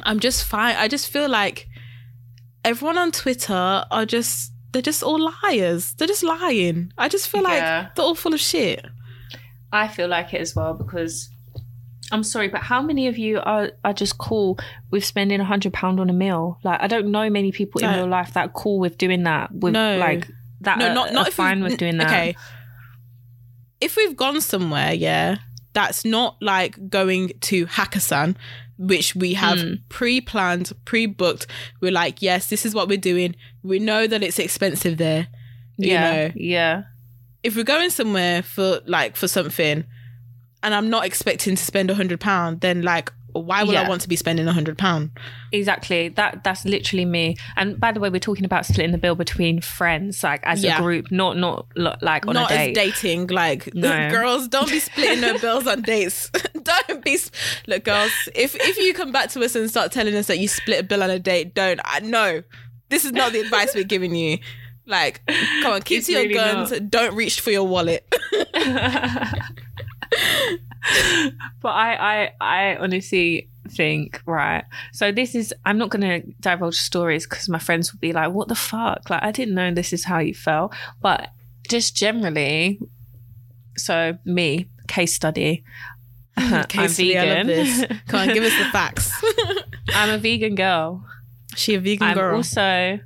I'm 0.02 0.20
just 0.20 0.44
fine. 0.44 0.76
I 0.76 0.86
just 0.88 1.08
feel 1.10 1.28
like 1.28 1.66
everyone 2.64 2.98
on 2.98 3.10
Twitter 3.12 3.84
are 3.90 4.06
just 4.06 4.52
they're 4.72 4.82
just 4.82 5.02
all 5.02 5.18
liars. 5.42 5.94
They're 5.94 6.06
just 6.06 6.22
lying. 6.22 6.92
I 6.98 7.08
just 7.08 7.28
feel 7.28 7.42
Yeah. 7.42 7.48
like 7.84 7.94
they're 7.94 8.04
all 8.04 8.14
full 8.14 8.34
of 8.34 8.40
shit. 8.40 8.84
I 9.72 9.88
feel 9.88 10.08
like 10.08 10.34
it 10.34 10.40
as 10.40 10.54
well 10.54 10.74
because 10.74 11.28
I'm 12.12 12.22
sorry, 12.24 12.48
but 12.48 12.62
how 12.62 12.82
many 12.82 13.06
of 13.08 13.16
you 13.18 13.40
are, 13.40 13.70
are 13.84 13.92
just 13.92 14.18
cool 14.18 14.58
with 14.90 15.04
spending 15.04 15.40
a 15.40 15.44
hundred 15.44 15.72
pound 15.72 16.00
on 16.00 16.10
a 16.10 16.12
meal? 16.12 16.58
Like 16.64 16.80
I 16.82 16.86
don't 16.86 17.10
know 17.10 17.28
many 17.30 17.52
people 17.52 17.80
in 17.82 17.90
No. 17.90 17.96
real 17.98 18.08
life 18.08 18.34
that 18.34 18.46
are 18.46 18.52
cool 18.52 18.78
with 18.80 18.98
doing 18.98 19.22
that. 19.24 19.52
With 19.54 19.72
No. 19.74 19.96
like 19.98 20.28
that 20.62 20.78
No, 20.78 20.88
are- 20.88 20.94
not 20.94 21.12
not 21.12 21.32
fine 21.32 21.62
with 21.62 21.78
doing 21.78 21.98
that. 21.98 22.08
Okay. 22.08 22.36
If 23.80 23.96
we've 23.96 24.16
gone 24.16 24.40
somewhere, 24.40 24.92
yeah, 24.92 25.36
that's 25.72 26.04
not 26.04 26.36
like 26.42 26.88
going 26.90 27.32
to 27.42 27.66
Hakkasan, 27.66 28.36
which 28.76 29.14
we 29.14 29.34
have 29.34 29.60
Hmm. 29.60 29.74
pre-planned, 29.88 30.72
pre-booked. 30.84 31.46
We're 31.80 31.92
like, 31.92 32.20
yes, 32.22 32.48
this 32.48 32.66
is 32.66 32.74
what 32.74 32.88
we're 32.88 32.98
doing. 32.98 33.36
We 33.62 33.78
know 33.78 34.06
that 34.06 34.22
it's 34.22 34.38
expensive 34.38 34.98
there. 34.98 35.28
You 35.78 35.92
yeah, 35.92 36.10
know, 36.26 36.32
yeah, 36.34 36.82
if 37.42 37.56
we're 37.56 37.64
going 37.64 37.88
somewhere 37.90 38.42
for 38.42 38.80
like 38.86 39.16
for 39.16 39.28
something, 39.28 39.84
and 40.62 40.74
I'm 40.74 40.90
not 40.90 41.04
expecting 41.04 41.56
to 41.56 41.64
spend 41.64 41.90
a 41.90 41.94
hundred 41.94 42.20
pound, 42.20 42.60
then 42.60 42.82
like, 42.82 43.12
why 43.32 43.62
would 43.62 43.76
I 43.76 43.88
want 43.88 44.00
to 44.02 44.08
be 44.08 44.16
spending 44.16 44.48
a 44.48 44.52
hundred 44.52 44.76
pound? 44.76 45.10
exactly. 45.52 46.08
That 46.08 46.42
that's 46.42 46.64
literally 46.64 47.04
me. 47.04 47.36
And 47.56 47.78
by 47.78 47.92
the 47.92 48.00
way, 48.00 48.10
we're 48.10 48.18
talking 48.18 48.44
about 48.44 48.66
splitting 48.66 48.90
the 48.92 48.98
bill 48.98 49.14
between 49.14 49.60
friends, 49.60 50.22
like 50.24 50.40
as 50.44 50.62
Yeah. 50.64 50.78
a 50.78 50.82
group, 50.82 51.10
not 51.12 51.36
not 51.36 51.66
like 51.76 52.26
on 52.26 52.34
not 52.34 52.50
a 52.50 52.54
as 52.54 52.66
date. 52.68 52.74
dating. 52.74 53.26
Like 53.28 53.72
No. 53.74 54.10
girls, 54.10 54.48
don't 54.48 54.68
be 54.68 54.80
splitting 54.80 55.20
no 55.20 55.38
bills 55.38 55.66
on 55.68 55.82
dates. 55.82 56.28
don't 56.62 57.04
be 57.04 57.18
look, 57.68 57.84
girls. 57.84 58.10
If 58.34 58.54
if 58.56 58.76
you 58.78 58.92
come 58.94 59.12
back 59.12 59.30
to 59.30 59.44
us 59.44 59.54
and 59.54 59.70
start 59.70 59.92
telling 59.92 60.14
us 60.16 60.26
that 60.26 60.38
you 60.40 60.48
split 60.48 60.80
a 60.80 60.82
bill 60.82 61.02
on 61.02 61.10
a 61.10 61.18
date, 61.20 61.54
don't. 61.54 61.80
I 61.84 62.00
no. 62.00 62.42
This 62.88 63.04
is 63.04 63.12
not 63.12 63.32
the 63.32 63.38
advice 63.40 63.74
we're 63.76 63.84
giving 63.84 64.14
you. 64.16 64.38
Like, 64.86 65.22
come 65.62 65.74
on, 65.74 65.82
keep 65.82 65.98
It's 65.98 66.06
to 66.08 66.12
your 66.14 66.22
really 66.22 66.34
guns. 66.34 66.72
Don't 66.88 67.14
reach 67.14 67.40
for 67.40 67.52
your 67.52 67.62
wallet. 67.68 68.04
but 71.60 71.68
I, 71.68 71.94
I, 71.94 72.32
I 72.40 72.76
honestly 72.76 73.48
think 73.68 74.22
right. 74.26 74.64
So 74.92 75.12
this 75.12 75.34
is. 75.34 75.54
I'm 75.64 75.78
not 75.78 75.90
going 75.90 76.02
to 76.02 76.32
divulge 76.40 76.76
stories 76.76 77.26
because 77.26 77.48
my 77.48 77.58
friends 77.58 77.92
will 77.92 78.00
be 78.00 78.12
like, 78.12 78.32
"What 78.32 78.48
the 78.48 78.54
fuck?" 78.54 79.08
Like 79.10 79.22
I 79.22 79.30
didn't 79.30 79.54
know 79.54 79.72
this 79.72 79.92
is 79.92 80.04
how 80.04 80.18
you 80.18 80.34
felt. 80.34 80.74
But 81.00 81.28
just 81.68 81.94
generally, 81.96 82.80
so 83.76 84.18
me 84.24 84.66
case 84.88 85.14
study. 85.14 85.64
Hmm, 86.36 86.54
I'm 86.54 86.64
I 86.74 86.82
love 86.82 86.90
vegan. 86.92 88.00
Come 88.08 88.20
on, 88.20 88.34
give 88.34 88.44
us 88.44 88.58
the 88.58 88.70
facts. 88.72 89.12
I'm 89.94 90.10
a 90.10 90.18
vegan 90.18 90.54
girl. 90.54 91.04
she 91.56 91.74
a 91.74 91.80
vegan 91.80 92.08
I'm 92.08 92.16
girl. 92.16 92.36
also. 92.36 93.00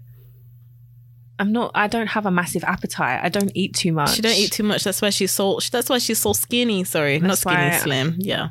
I'm 1.39 1.51
not. 1.53 1.73
I 1.75 1.89
don't 1.89 2.07
have 2.07 2.27
a 2.27 2.31
massive 2.31 2.63
appetite. 2.65 3.21
I 3.23 3.29
don't 3.29 3.51
eat 3.55 3.75
too 3.75 3.93
much. 3.93 4.15
she 4.17 4.23
don't 4.23 4.37
eat 4.37 4.53
too 4.53 4.63
much. 4.63 4.85
That's 4.85 5.03
why 5.03 5.11
she's 5.11 5.33
so. 5.33 5.59
That's 5.73 5.89
why 5.91 5.99
she's 5.99 6.19
so 6.21 6.33
skinny. 6.33 6.85
Sorry, 6.85 7.19
not 7.19 7.29
That's 7.29 7.41
skinny, 7.41 7.57
why- 7.57 7.79
slim. 7.79 8.15
Yeah. 8.19 8.49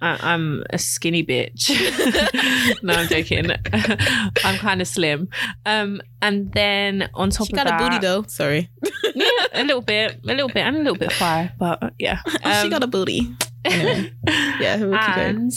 I, 0.00 0.18
I'm 0.22 0.64
a 0.70 0.78
skinny 0.78 1.24
bitch. 1.24 1.70
no, 2.82 2.94
I'm 2.94 3.08
joking. 3.08 3.50
I'm 4.44 4.56
kind 4.58 4.80
of 4.80 4.88
slim. 4.88 5.28
Um, 5.66 6.00
and 6.22 6.52
then 6.52 7.08
on 7.14 7.30
top 7.30 7.48
of 7.48 7.54
that. 7.54 7.66
She 7.66 7.72
of 7.72 7.78
got 7.78 7.78
that, 7.78 7.80
a 7.80 7.90
booty 7.90 7.98
though. 7.98 8.22
Sorry. 8.28 8.70
yeah, 9.14 9.30
a 9.52 9.64
little 9.64 9.82
bit, 9.82 10.20
a 10.22 10.26
little 10.26 10.48
bit, 10.48 10.58
and 10.58 10.76
a 10.76 10.78
little 10.78 10.96
bit 10.96 11.12
fire, 11.12 11.52
but 11.58 11.92
yeah. 11.98 12.20
she 12.26 12.38
Um, 12.44 12.70
got 12.70 12.82
a 12.82 12.86
booty. 12.86 13.34
Anyway. 13.64 14.12
Yeah, 14.26 14.76
we'll 14.78 14.94
and 14.94 15.52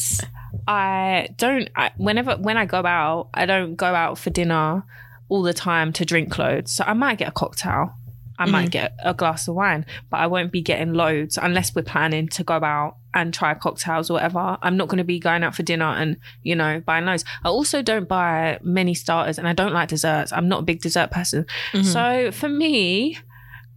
I 0.68 1.30
don't. 1.38 1.70
I, 1.76 1.92
whenever 1.98 2.36
when 2.38 2.58
I 2.58 2.66
go 2.66 2.80
out, 2.86 3.30
I 3.34 3.46
don't 3.46 3.76
go 3.76 3.88
out 3.88 4.18
for 4.18 4.30
dinner 4.30 4.84
all 5.30 5.42
the 5.44 5.54
time 5.54 5.94
to 5.94 6.04
drink 6.06 6.38
loads. 6.38 6.72
So 6.74 6.84
I 6.86 6.94
might 6.94 7.18
get 7.20 7.30
a 7.30 7.32
cocktail. 7.32 7.94
I 8.38 8.44
Mm-hmm. 8.44 8.52
might 8.54 8.72
get 8.72 8.94
a 9.04 9.14
glass 9.14 9.50
of 9.50 9.56
wine, 9.56 9.86
but 10.10 10.18
I 10.22 10.28
won't 10.28 10.52
be 10.52 10.62
getting 10.62 10.94
loads 10.94 11.38
unless 11.42 11.76
we're 11.76 11.82
planning 11.84 12.30
to 12.30 12.44
go 12.44 12.54
out 12.56 12.96
and 13.14 13.34
try 13.34 13.54
cocktails 13.54 14.10
or 14.10 14.14
whatever. 14.14 14.58
I'm 14.62 14.78
not 14.78 14.88
going 14.88 15.00
to 15.00 15.04
be 15.04 15.20
going 15.20 15.44
out 15.44 15.56
for 15.56 15.64
dinner 15.64 15.84
and, 15.88 16.16
you 16.42 16.56
know, 16.56 16.82
buying 16.86 17.04
loads. 17.06 17.26
I 17.44 17.50
also 17.50 17.82
don't 17.82 18.08
buy 18.08 18.58
many 18.64 18.94
starters 18.94 19.38
and 19.38 19.46
I 19.46 19.52
don't 19.54 19.74
like 19.74 19.90
desserts. 19.90 20.32
I'm 20.32 20.48
not 20.48 20.60
a 20.62 20.64
big 20.64 20.80
dessert 20.82 21.12
person. 21.12 21.46
Mhm. 21.74 21.84
So 21.84 22.32
for 22.32 22.48
me, 22.48 23.18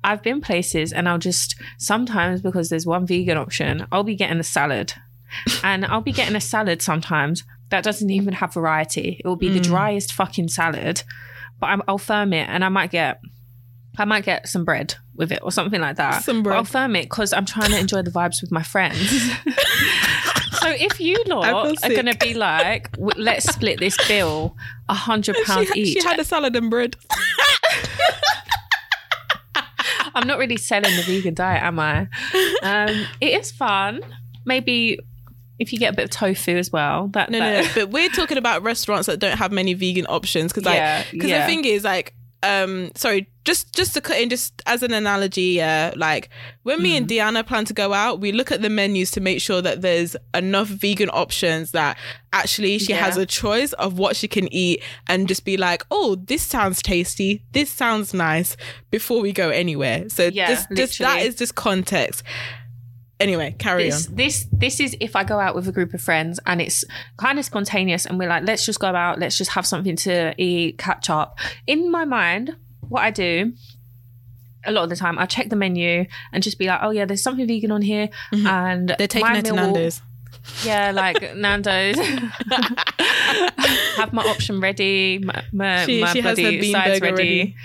I've 0.05 0.23
been 0.23 0.41
places 0.41 0.93
and 0.93 1.09
I'll 1.09 1.19
just 1.19 1.57
sometimes 1.79 2.41
because 2.41 2.69
there's 2.69 2.87
one 2.87 3.05
vegan 3.05 3.39
option, 3.39 3.87
I'll 3.91 4.05
be 4.05 4.15
getting 4.15 4.39
a 4.39 4.45
salad. 4.45 4.93
and 5.65 5.85
I'll 5.87 6.03
be 6.03 6.13
getting 6.13 6.37
a 6.37 6.41
salad 6.41 6.83
sometimes 6.83 7.43
that 7.71 7.83
doesn't 7.83 8.11
even 8.11 8.35
have 8.35 8.55
variety. 8.55 9.21
It 9.25 9.27
will 9.27 9.35
be 9.37 9.49
the 9.49 9.61
Mm. 9.61 9.65
driest 9.65 10.13
fucking 10.13 10.49
salad, 10.49 11.03
but 11.63 11.69
I'm, 11.69 11.81
I'll 11.87 11.97
firm 11.97 12.33
it 12.33 12.49
and 12.49 12.65
I 12.65 12.69
might 12.69 12.91
get, 12.91 13.21
I 13.97 14.05
might 14.05 14.25
get 14.25 14.49
some 14.49 14.65
bread 14.65 14.97
with 15.15 15.31
it 15.31 15.39
or 15.45 15.53
something 15.53 15.81
like 15.81 15.95
that. 15.97 16.25
Some 16.25 16.43
But 16.43 16.49
bread. 16.51 16.57
I'll 16.57 16.65
firm 16.65 16.97
it 16.97 17.03
because 17.05 17.33
I'm 17.33 17.47
trying 17.47 17.71
to 17.71 17.79
enjoy 17.79 18.03
the 18.03 18.11
vibes 18.11 18.43
with 18.43 18.51
my 18.51 18.65
friends. 18.65 18.99
so 20.59 20.71
if 20.71 20.99
you 20.99 21.23
I 21.29 21.31
lot 21.31 21.85
are 21.85 21.89
going 21.89 22.07
to 22.07 22.19
be 22.19 22.35
like, 22.35 22.91
"W- 22.97 23.13
let's 23.17 23.47
split 23.47 23.79
this 23.79 23.97
bill, 24.09 24.57
a 24.89 24.95
hundred 24.95 25.37
pounds 25.47 25.71
each. 25.77 25.93
she 25.97 26.03
had 26.03 26.19
a 26.19 26.25
salad 26.25 26.57
and 26.57 26.69
bread. 26.69 26.97
I'm 30.17 30.27
not 30.27 30.39
really 30.39 30.57
selling 30.57 30.97
the 30.97 31.03
vegan 31.03 31.35
diet, 31.35 31.63
am 31.63 31.79
I? 31.79 32.09
Um, 32.65 33.07
it 33.21 33.41
is 33.41 33.53
fun. 33.53 34.01
Maybe 34.45 34.99
if 35.59 35.73
you 35.73 35.79
get 35.79 35.93
a 35.93 35.97
bit 35.97 36.05
of 36.07 36.11
tofu 36.11 36.53
as 36.57 36.73
well. 36.73 37.09
That 37.09 37.31
No, 37.31 37.39
that, 37.39 37.63
no, 37.65 37.69
no. 37.69 37.75
But 37.75 37.91
we're 37.91 38.09
talking 38.09 38.39
about 38.39 38.63
restaurants 38.63 39.07
that 39.07 39.19
don't 39.19 39.39
have 39.39 39.53
many 39.53 39.75
vegan 39.75 40.07
options 40.09 40.53
because, 40.53 40.65
like, 40.65 41.07
because 41.11 41.31
yeah. 41.31 41.47
the 41.47 41.47
thing 41.53 41.65
is, 41.65 41.85
like, 41.85 42.15
um, 42.45 42.91
sorry, 42.97 43.29
just 43.45 43.73
just 43.73 43.95
to 43.95 44.01
cut 44.01 44.19
in, 44.21 44.29
just 44.29 44.63
as 44.67 44.83
an 44.83 44.93
analogy, 44.93 45.43
yeah, 45.43 45.93
like 45.97 46.29
when 46.65 46.83
me 46.83 46.97
and 46.97 47.07
Mm. 47.07 47.11
Deanna 47.17 47.47
plan 47.47 47.65
to 47.67 47.73
go 47.73 47.93
out, 47.93 48.21
we 48.21 48.33
look 48.33 48.51
at 48.51 48.63
the 48.63 48.69
menus 48.69 49.13
to 49.13 49.21
make 49.21 49.41
sure 49.41 49.63
that 49.63 49.81
there's 49.81 50.17
enough 50.35 50.67
vegan 50.67 51.09
options 51.13 51.71
that 51.71 51.97
actually 52.33 52.79
she 52.81 52.93
Yeah. 52.93 53.05
has 53.05 53.17
a 53.17 53.27
choice 53.27 53.73
of 53.75 53.97
what 53.99 54.17
she 54.17 54.27
can 54.27 54.53
eat 54.53 54.83
and 55.07 55.29
just 55.29 55.45
be 55.45 55.57
like, 55.57 55.85
oh, 55.93 56.17
this 56.17 56.43
sounds 56.43 56.83
tasty, 56.83 57.45
this 57.53 57.71
sounds 57.71 58.13
nice 58.13 58.57
before 58.91 59.21
we 59.21 59.33
go 59.33 59.51
anywhere. 59.51 60.09
So 60.09 60.27
Yeah, 60.33 60.65
that 60.71 61.23
is 61.23 61.37
just 61.37 61.55
context. 61.55 62.25
Anyway, 63.23 63.55
carry 63.59 63.85
this 63.85 64.09
on. 64.09 64.15
this 64.17 64.47
this 64.53 64.81
is 64.81 64.97
if 65.01 65.15
I 65.17 65.25
go 65.25 65.39
out 65.39 65.55
with 65.55 65.67
a 65.69 65.73
group 65.73 65.95
of 65.95 66.01
friends 66.01 66.39
and 66.47 66.61
it's 66.61 66.85
kind 67.17 67.39
of 67.39 67.45
spontaneous 67.45 68.05
and 68.07 68.19
we're 68.19 68.29
like, 68.29 68.45
let's 68.45 68.67
just 68.67 68.81
go 68.81 68.89
out, 68.89 69.19
let's 69.19 69.39
just 69.39 69.53
have 69.53 69.67
something 69.67 69.97
to 69.97 70.35
eat, 70.39 70.79
catch 70.79 71.09
up. 71.11 71.39
In 71.67 71.91
my 71.91 72.05
mind, 72.05 72.57
what 72.89 73.03
I 73.03 73.11
do 73.11 73.53
a 74.65 74.71
lot 74.71 74.85
of 74.85 74.91
the 74.91 74.97
time, 74.97 75.19
I 75.19 75.27
check 75.27 75.49
the 75.49 75.57
menu 75.57 76.05
and 76.33 76.43
just 76.43 76.57
be 76.59 76.67
like, 76.67 76.79
oh 76.83 76.91
yeah, 76.91 77.05
there's 77.05 77.23
something 77.23 77.47
vegan 77.49 77.73
on 77.73 77.83
here, 77.83 78.09
Mhm. 78.33 78.47
and 78.47 78.95
They're 78.99 79.09
taking 79.09 79.27
her 79.29 79.43
to 79.43 79.51
will- 79.51 79.57
Nando's. 79.57 80.01
Yeah, 80.65 80.91
like 80.93 81.35
Nando's. 81.37 81.97
Have 83.97 84.13
my 84.13 84.23
option 84.23 84.61
ready. 84.61 85.19
My, 85.19 85.43
my, 85.53 85.85
She- 85.87 86.01
my 86.01 86.13
she 86.13 86.21
bloody 86.23 86.73
sides 86.73 87.01
burger 87.01 87.15
ready. 87.17 87.57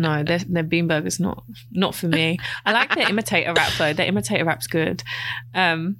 No, 0.00 0.22
their, 0.24 0.38
their 0.38 0.62
bean 0.62 0.88
burger's 0.88 1.20
not 1.20 1.44
not 1.70 1.94
for 1.94 2.08
me. 2.08 2.38
I 2.64 2.72
like 2.72 2.94
their 2.94 3.08
imitator 3.08 3.52
wrap 3.54 3.72
though. 3.78 3.92
Their 3.92 4.06
imitator 4.06 4.44
wrap's 4.44 4.66
good. 4.66 5.02
Um, 5.54 5.96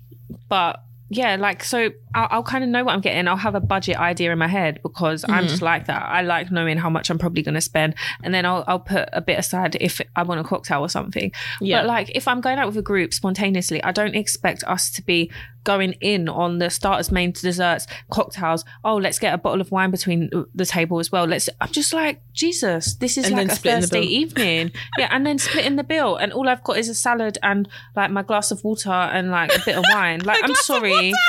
but 0.48 0.80
yeah, 1.12 1.34
like 1.34 1.64
so 1.64 1.90
I'll, 2.14 2.28
I'll 2.30 2.42
kind 2.44 2.62
of 2.62 2.70
know 2.70 2.84
what 2.84 2.92
I'm 2.94 3.00
getting. 3.00 3.26
I'll 3.26 3.36
have 3.36 3.56
a 3.56 3.60
budget 3.60 3.96
idea 3.98 4.30
in 4.30 4.38
my 4.38 4.46
head 4.46 4.78
because 4.82 5.24
I'm 5.28 5.44
Mhm. 5.44 5.48
just 5.48 5.60
like 5.60 5.86
that. 5.86 6.02
I 6.08 6.22
like 6.22 6.52
knowing 6.52 6.78
how 6.78 6.88
much 6.88 7.10
I'm 7.10 7.18
probably 7.18 7.42
going 7.42 7.56
to 7.56 7.60
spend, 7.60 7.94
and 8.22 8.32
then 8.32 8.46
I'll 8.46 8.62
I'll 8.68 8.78
put 8.78 9.08
a 9.12 9.20
bit 9.20 9.36
aside 9.38 9.76
if 9.80 10.00
I 10.14 10.22
want 10.22 10.40
a 10.40 10.44
cocktail 10.44 10.80
or 10.82 10.88
something. 10.88 11.32
Yeah. 11.60 11.80
But 11.80 11.86
like 11.88 12.12
if 12.14 12.28
I'm 12.28 12.40
going 12.40 12.58
out 12.60 12.68
with 12.68 12.76
a 12.76 12.82
group 12.82 13.12
spontaneously, 13.12 13.82
I 13.82 13.90
don't 13.90 14.14
expect 14.14 14.62
us 14.64 14.88
to 14.92 15.02
be 15.02 15.32
going 15.64 15.92
in 16.00 16.28
on 16.28 16.58
the 16.58 16.70
starters, 16.70 17.10
main 17.10 17.32
desserts, 17.32 17.86
cocktails. 18.10 18.64
Oh, 18.84 18.96
let's 18.96 19.18
get 19.18 19.34
a 19.34 19.38
bottle 19.38 19.60
of 19.60 19.70
wine 19.70 19.90
between 19.90 20.30
the 20.54 20.66
table 20.66 20.98
as 20.98 21.12
well. 21.12 21.24
Let's. 21.24 21.48
I'm 21.60 21.70
just 21.70 21.92
like 21.92 22.22
Jesus. 22.32 22.94
This 22.94 23.18
is 23.18 23.26
And 23.26 23.36
like 23.36 23.48
a 23.48 23.54
splitting 23.54 23.80
the 23.80 23.86
Thursday 23.86 24.02
evening. 24.02 24.72
yeah, 24.98 25.08
and 25.10 25.26
then 25.26 25.38
splitting 25.38 25.76
the 25.76 25.84
bill, 25.84 26.16
and 26.16 26.32
all 26.32 26.48
I've 26.48 26.64
got 26.64 26.78
is 26.78 26.88
a 26.88 26.94
salad 26.94 27.38
and 27.42 27.68
like 27.96 28.10
my 28.10 28.22
glass 28.22 28.50
of 28.50 28.64
water 28.64 28.90
and 28.90 29.30
like 29.30 29.54
a 29.54 29.60
bit 29.64 29.76
of 29.76 29.84
wine. 29.92 30.20
Like 30.20 30.40
I'm 30.44 30.54
sorry. 30.54 31.12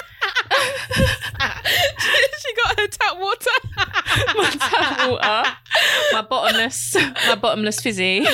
she 2.42 2.54
got 2.56 2.80
her 2.80 2.88
tap 2.88 3.18
water. 3.20 3.50
my 4.36 4.50
tap 4.60 5.10
water, 5.10 5.58
my 6.14 6.22
bottomless, 6.22 6.96
my 7.28 7.36
bottomless 7.36 7.80
fizzy. 7.82 8.26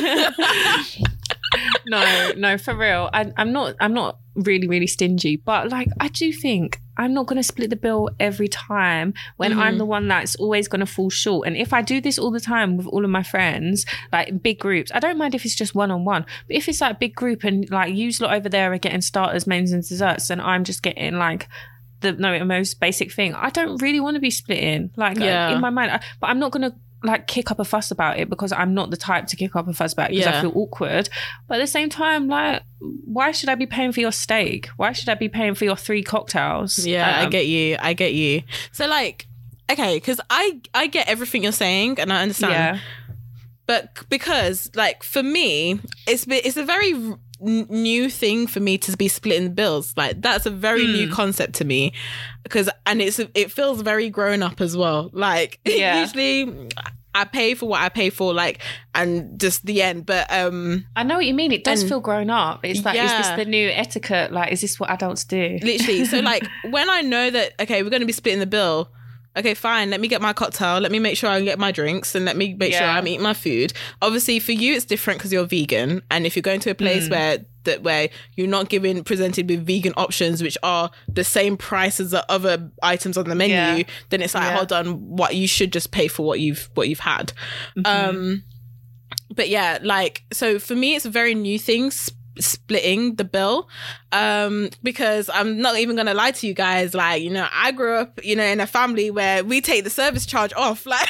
No, 1.87 2.31
no, 2.37 2.57
for 2.57 2.75
real. 2.75 3.09
I, 3.13 3.31
I'm 3.37 3.51
not. 3.51 3.75
I'm 3.79 3.93
not 3.93 4.19
really, 4.35 4.67
really 4.67 4.87
stingy, 4.87 5.35
but 5.37 5.69
like 5.69 5.87
I 5.99 6.09
do 6.09 6.31
think 6.31 6.79
I'm 6.97 7.13
not 7.13 7.25
going 7.25 7.37
to 7.37 7.43
split 7.43 7.69
the 7.71 7.75
bill 7.75 8.09
every 8.19 8.47
time 8.47 9.13
when 9.37 9.57
I'm 9.57 9.75
Mhm. 9.75 9.77
the 9.79 9.85
one 9.85 10.07
that's 10.07 10.35
always 10.35 10.67
going 10.67 10.79
to 10.81 10.85
fall 10.85 11.09
short. 11.09 11.47
And 11.47 11.57
if 11.57 11.73
I 11.73 11.81
do 11.81 11.99
this 12.01 12.19
all 12.19 12.29
the 12.31 12.39
time 12.39 12.77
with 12.77 12.85
all 12.87 13.03
of 13.03 13.09
my 13.09 13.23
friends, 13.23 13.85
like 14.11 14.41
big 14.43 14.59
groups, 14.59 14.91
I 14.93 14.99
don't 14.99 15.17
mind 15.17 15.33
if 15.33 15.43
it's 15.45 15.55
just 15.55 15.73
one 15.75 15.89
on 15.91 16.05
one. 16.05 16.25
But 16.47 16.55
if 16.55 16.67
it's 16.69 16.81
like 16.81 16.95
a 16.95 16.99
big 16.99 17.15
group 17.15 17.43
and 17.43 17.67
like 17.71 17.93
you 17.95 18.11
lot 18.19 18.33
over 18.35 18.47
there 18.49 18.71
are 18.73 18.77
getting 18.77 19.01
starters, 19.01 19.47
mains, 19.47 19.71
and 19.71 19.87
desserts, 19.87 20.29
and 20.29 20.41
I'm 20.41 20.63
just 20.63 20.83
getting 20.83 21.15
like 21.17 21.47
the 22.01 22.11
no 22.11 22.43
most 22.45 22.79
basic 22.79 23.11
thing. 23.11 23.33
I 23.33 23.49
don't 23.49 23.81
really 23.81 23.99
want 23.99 24.15
to 24.15 24.21
be 24.21 24.29
splitting. 24.29 24.91
Like 24.95 25.17
Yeah. 25.17 25.49
in 25.55 25.61
my 25.61 25.71
mind, 25.71 25.91
I, 25.91 25.99
but 26.21 26.27
I'm 26.29 26.37
not 26.39 26.51
gonna 26.51 26.75
like 27.03 27.27
kick 27.27 27.51
up 27.51 27.59
a 27.59 27.65
fuss 27.65 27.91
about 27.91 28.19
it 28.19 28.29
because 28.29 28.51
I'm 28.51 28.73
not 28.73 28.89
the 28.89 28.97
type 28.97 29.27
to 29.27 29.35
kick 29.35 29.55
up 29.55 29.67
a 29.67 29.73
fuss 29.73 29.93
about 29.93 30.09
it 30.11 30.15
because 30.17 30.27
I 30.33 30.41
feel 30.41 30.51
awkward. 30.55 31.09
But 31.47 31.55
at 31.59 31.61
the 31.61 31.67
same 31.67 31.89
time, 31.89 32.27
like, 32.27 32.63
why 32.79 33.31
should 33.31 33.49
I 33.49 33.55
be 33.55 33.67
paying 33.67 33.91
for 33.91 33.99
your 33.99 34.11
steak? 34.11 34.67
Why 34.77 34.91
should 34.93 35.09
I 35.09 35.13
be 35.15 35.29
paying 35.29 35.53
for 35.53 35.63
your 35.65 35.75
three 35.75 36.01
cocktails? 36.03 36.85
Yeah, 36.85 37.19
I 37.19 37.23
Um, 37.25 37.29
get 37.29 37.45
you. 37.47 37.77
I 37.79 37.93
get 37.93 38.13
you. 38.13 38.41
So 38.71 38.87
like, 38.87 39.27
okay, 39.71 39.97
because 39.97 40.19
I 40.29 40.59
I 40.73 40.87
get 40.87 41.07
everything 41.07 41.43
you're 41.43 41.51
saying 41.51 41.99
and 41.99 42.11
I 42.11 42.21
understand. 42.23 42.53
Yeah, 42.53 42.79
But 43.67 44.09
because 44.09 44.71
like 44.75 45.03
for 45.03 45.21
me, 45.21 45.79
it's 46.07 46.25
it's 46.27 46.57
a 46.57 46.63
very 46.63 46.93
n- 47.45 47.67
new 47.69 48.09
thing 48.09 48.47
for 48.47 48.59
me 48.59 48.77
to 48.79 48.95
be 48.97 49.07
splitting 49.07 49.43
the 49.45 49.49
bills. 49.49 49.93
Like 49.97 50.21
that's 50.21 50.45
a 50.45 50.49
very 50.51 50.85
Hmm. 50.85 50.91
new 50.93 51.11
concept 51.11 51.53
to 51.55 51.65
me 51.65 51.93
because 52.43 52.69
and 52.85 53.01
it's 53.01 53.19
it 53.19 53.51
feels 53.51 53.81
very 53.81 54.09
grown 54.09 54.41
up 54.43 54.61
as 54.61 54.75
well. 54.77 55.09
Like 55.13 55.59
Yeah. 55.65 56.01
usually 56.01 56.69
I 57.15 57.23
pay 57.25 57.55
for 57.55 57.67
what 57.67 57.81
I 57.81 57.89
pay 57.89 58.11
for, 58.11 58.31
like 58.33 58.61
and 58.93 59.39
just 59.39 59.65
the 59.65 59.81
end. 59.81 60.05
But 60.05 60.31
um 60.31 60.85
I 60.95 61.03
know 61.03 61.15
what 61.15 61.25
you 61.25 61.33
mean. 61.33 61.51
It 61.51 61.63
does 61.63 61.81
And- 61.81 61.89
feel 61.89 61.99
grown 61.99 62.29
up. 62.29 62.59
It's 62.63 62.85
like, 62.85 62.97
is 62.99 63.11
this 63.11 63.29
the 63.29 63.45
new 63.45 63.69
etiquette? 63.69 64.31
Like, 64.31 64.51
is 64.51 64.61
this 64.61 64.79
what 64.79 64.89
adults 64.91 65.23
do? 65.23 65.57
literally 65.63 66.05
so 66.05 66.19
like 66.19 66.45
when 66.69 66.89
i 66.89 67.01
know 67.01 67.29
that 67.29 67.53
okay 67.59 67.81
we're 67.83 67.89
going 67.89 68.01
to 68.01 68.05
be 68.05 68.13
splitting 68.13 68.39
the 68.39 68.45
bill 68.45 68.91
okay 69.37 69.53
fine. 69.53 69.89
Let 69.89 70.01
me 70.01 70.07
get 70.07 70.21
my 70.21 70.33
cocktail. 70.33 70.79
Let 70.79 70.91
me 70.91 70.99
make 70.99 71.17
sure 71.17 71.29
i 71.29 71.41
get 71.41 71.59
my 71.59 71.71
drinks 71.71 72.15
and 72.15 72.25
let 72.25 72.35
me 72.35 72.53
make 72.53 72.73
sure 72.73 72.87
i'm 72.87 73.07
eating 73.07 73.21
my 73.23 73.33
food. 73.33 73.73
Obviously 74.01 74.39
for 74.39 74.51
you 74.51 74.73
it's 74.73 74.85
different 74.85 75.19
because 75.19 75.31
you're 75.31 75.45
vegan. 75.45 76.01
And 76.11 76.25
if 76.25 76.35
you're 76.35 76.41
going 76.43 76.59
to 76.61 76.69
a 76.71 76.75
place 76.75 77.09
where 77.09 77.39
that 77.63 77.83
where 77.83 78.09
you're 78.35 78.47
not 78.47 78.69
given 78.69 79.03
presented 79.03 79.49
with 79.49 79.65
vegan 79.65 79.93
options 79.97 80.41
which 80.41 80.57
are 80.63 80.89
the 81.09 81.23
same 81.23 81.57
price 81.57 81.99
as 81.99 82.11
the 82.11 82.25
other 82.31 82.71
items 82.81 83.17
on 83.17 83.27
the 83.27 83.35
menu 83.35 83.55
Yeah. 83.55 83.83
then 84.09 84.21
it's 84.21 84.33
like 84.33 84.43
Yeah. 84.45 84.55
hold 84.55 84.71
on 84.71 84.85
what 85.17 85.35
you 85.35 85.47
should 85.47 85.73
just 85.73 85.91
pay 85.91 86.07
for 86.07 86.25
what 86.25 86.39
you've 86.39 86.69
what 86.75 86.87
you've 86.87 86.99
had. 86.99 87.33
Um 87.83 88.43
but 89.35 89.49
yeah 89.49 89.79
like 89.83 90.23
so 90.31 90.57
for 90.59 90.75
me 90.75 90.95
it's 90.95 91.05
a 91.05 91.09
very 91.09 91.35
new 91.35 91.59
thing 91.59 91.91
splitting 92.39 93.15
the 93.15 93.23
bill 93.23 93.67
um 94.11 94.69
because 94.83 95.29
i'm 95.33 95.59
not 95.59 95.77
even 95.77 95.95
gonna 95.95 96.13
lie 96.13 96.31
to 96.31 96.47
you 96.47 96.53
guys 96.53 96.93
like 96.93 97.21
you 97.21 97.29
know 97.29 97.47
i 97.51 97.71
grew 97.71 97.95
up 97.95 98.23
you 98.23 98.35
know 98.35 98.43
in 98.43 98.59
a 98.59 98.67
family 98.67 99.11
where 99.11 99.43
we 99.43 99.59
take 99.59 99.83
the 99.83 99.89
service 99.89 100.25
charge 100.25 100.53
off 100.53 100.85
like 100.85 101.07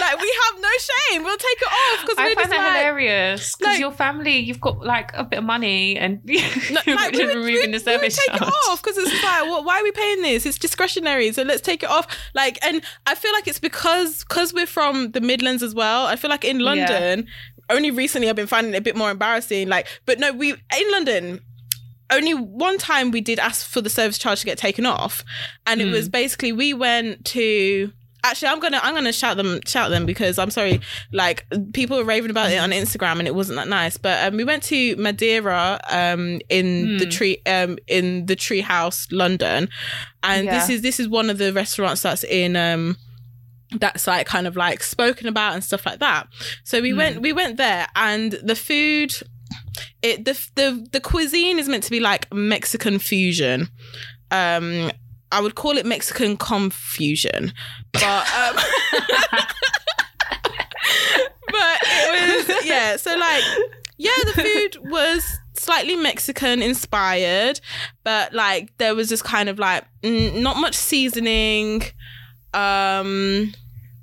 like 0.00 0.20
we 0.20 0.38
have 0.44 0.60
no 0.60 0.68
shame 0.78 1.24
we'll 1.24 1.36
take 1.36 1.60
it 1.60 1.66
off 1.68 2.00
because 2.02 2.18
I 2.18 2.34
find 2.34 2.52
that 2.52 2.58
like 2.58 2.76
hilarious 2.76 3.56
because 3.56 3.72
like- 3.74 3.80
your 3.80 3.92
family, 3.92 4.36
you've 4.38 4.60
got 4.60 4.84
like 4.84 5.10
a 5.14 5.24
bit 5.24 5.38
of 5.38 5.44
money 5.44 5.96
and 5.98 6.20
No, 6.26 6.80
you're 6.86 6.96
like, 6.96 7.12
we 7.12 7.24
would- 7.26 7.36
removing 7.36 7.70
the 7.72 7.80
service 7.80 8.16
we 8.26 8.32
take 8.32 8.40
charge. 8.40 8.50
it 8.52 8.54
off 8.70 8.82
because 8.82 8.96
it's 8.98 9.10
like, 9.22 9.42
well, 9.42 9.64
why 9.64 9.80
are 9.80 9.82
we 9.82 9.92
paying 9.92 10.22
this? 10.22 10.46
It's 10.46 10.58
discretionary, 10.58 11.32
so 11.32 11.42
let's 11.42 11.60
take 11.60 11.82
it 11.82 11.88
off. 11.90 12.06
Like, 12.34 12.58
and 12.64 12.82
I 13.06 13.14
feel 13.14 13.32
like 13.32 13.48
it's 13.48 13.58
because 13.58 14.24
because 14.24 14.52
we're 14.54 14.66
from 14.66 15.12
the 15.12 15.20
Midlands 15.20 15.62
as 15.62 15.74
well. 15.74 16.06
I 16.06 16.16
feel 16.16 16.30
like 16.30 16.44
in 16.44 16.58
London, 16.60 17.26
only 17.70 17.90
recently 17.90 18.28
I've 18.28 18.36
been 18.36 18.46
finding 18.46 18.74
it 18.74 18.78
a 18.78 18.80
bit 18.82 18.96
more 18.96 19.10
embarrassing. 19.10 19.68
Like, 19.68 19.86
but 20.06 20.18
no, 20.18 20.32
we 20.32 20.52
in 20.52 20.90
London. 20.92 21.40
Only 22.08 22.34
one 22.34 22.78
time 22.78 23.10
we 23.10 23.20
did 23.20 23.40
ask 23.40 23.66
for 23.66 23.80
the 23.80 23.90
service 23.90 24.16
charge 24.16 24.38
to 24.40 24.46
get 24.46 24.58
taken 24.58 24.86
off, 24.86 25.24
and 25.66 25.80
it 25.80 25.86
Hmm. 25.86 25.90
was 25.92 26.08
basically 26.08 26.52
we 26.52 26.72
went 26.72 27.24
to. 27.26 27.92
Actually, 28.22 28.48
I'm 28.48 28.60
gonna 28.60 28.80
I'm 28.82 28.94
gonna 28.94 29.12
shout 29.12 29.36
them 29.36 29.60
shout 29.66 29.90
them 29.90 30.06
because 30.06 30.38
I'm 30.38 30.50
sorry. 30.50 30.80
Like 31.12 31.44
people 31.72 31.96
were 31.96 32.04
raving 32.04 32.30
about 32.30 32.50
it 32.52 32.56
on 32.58 32.70
Instagram 32.70 33.18
and 33.18 33.26
it 33.28 33.34
wasn't 33.34 33.56
that 33.56 33.66
nice. 33.68 33.96
But 33.96 34.24
um, 34.26 34.36
we 34.36 34.44
went 34.44 34.62
to 34.64 34.94
Madera 34.96 35.80
um, 35.90 36.40
in 36.48 36.98
the 36.98 37.04
Hmm. 37.06 37.10
tree 37.10 37.42
um, 37.46 37.76
in 37.88 38.26
the 38.26 38.36
Tree 38.36 38.60
House, 38.62 39.08
London, 39.10 39.68
and 40.22 40.46
this 40.48 40.68
is 40.70 40.82
this 40.82 41.00
is 41.00 41.08
one 41.08 41.28
of 41.28 41.38
the 41.38 41.52
restaurants 41.52 42.02
that's 42.02 42.22
in 42.24 42.54
um, 42.56 42.96
that's 43.78 44.06
like 44.06 44.26
kind 44.26 44.46
of 44.46 44.56
like 44.56 44.82
spoken 44.82 45.26
about 45.26 45.54
and 45.54 45.64
stuff 45.64 45.84
like 45.86 45.98
that. 46.00 46.28
So 46.64 46.80
we 46.80 46.90
Hmm. 46.90 46.96
went 46.98 47.20
we 47.22 47.32
went 47.32 47.56
there 47.56 47.86
and 47.96 48.32
the 48.42 48.54
food 48.56 49.12
it 50.02 50.24
the 50.24 50.32
the 50.54 50.86
the 50.92 51.00
cuisine 51.00 51.58
is 51.58 51.68
meant 51.68 51.82
to 51.84 51.90
be 51.90 52.00
like 52.00 52.32
Mexican 52.32 52.98
fusion. 52.98 53.68
Um 54.30 54.90
I 55.32 55.40
would 55.40 55.56
call 55.56 55.76
it 55.76 55.84
Mexican 55.84 56.36
confusion. 56.36 57.52
But 57.92 58.32
um 58.34 58.56
but 61.48 61.78
it 61.82 62.46
was 62.48 62.66
yeah, 62.66 62.96
so 62.96 63.16
like 63.16 63.42
yeah, 63.98 64.10
the 64.26 64.42
food 64.42 64.90
was 64.90 65.38
slightly 65.54 65.96
Mexican 65.96 66.62
inspired, 66.62 67.60
but 68.04 68.32
like 68.34 68.76
there 68.78 68.94
was 68.94 69.08
just 69.08 69.24
kind 69.24 69.48
of 69.48 69.58
like 69.58 69.84
mm, 70.02 70.40
not 70.40 70.56
much 70.58 70.74
seasoning. 70.74 71.82
Um 72.54 73.52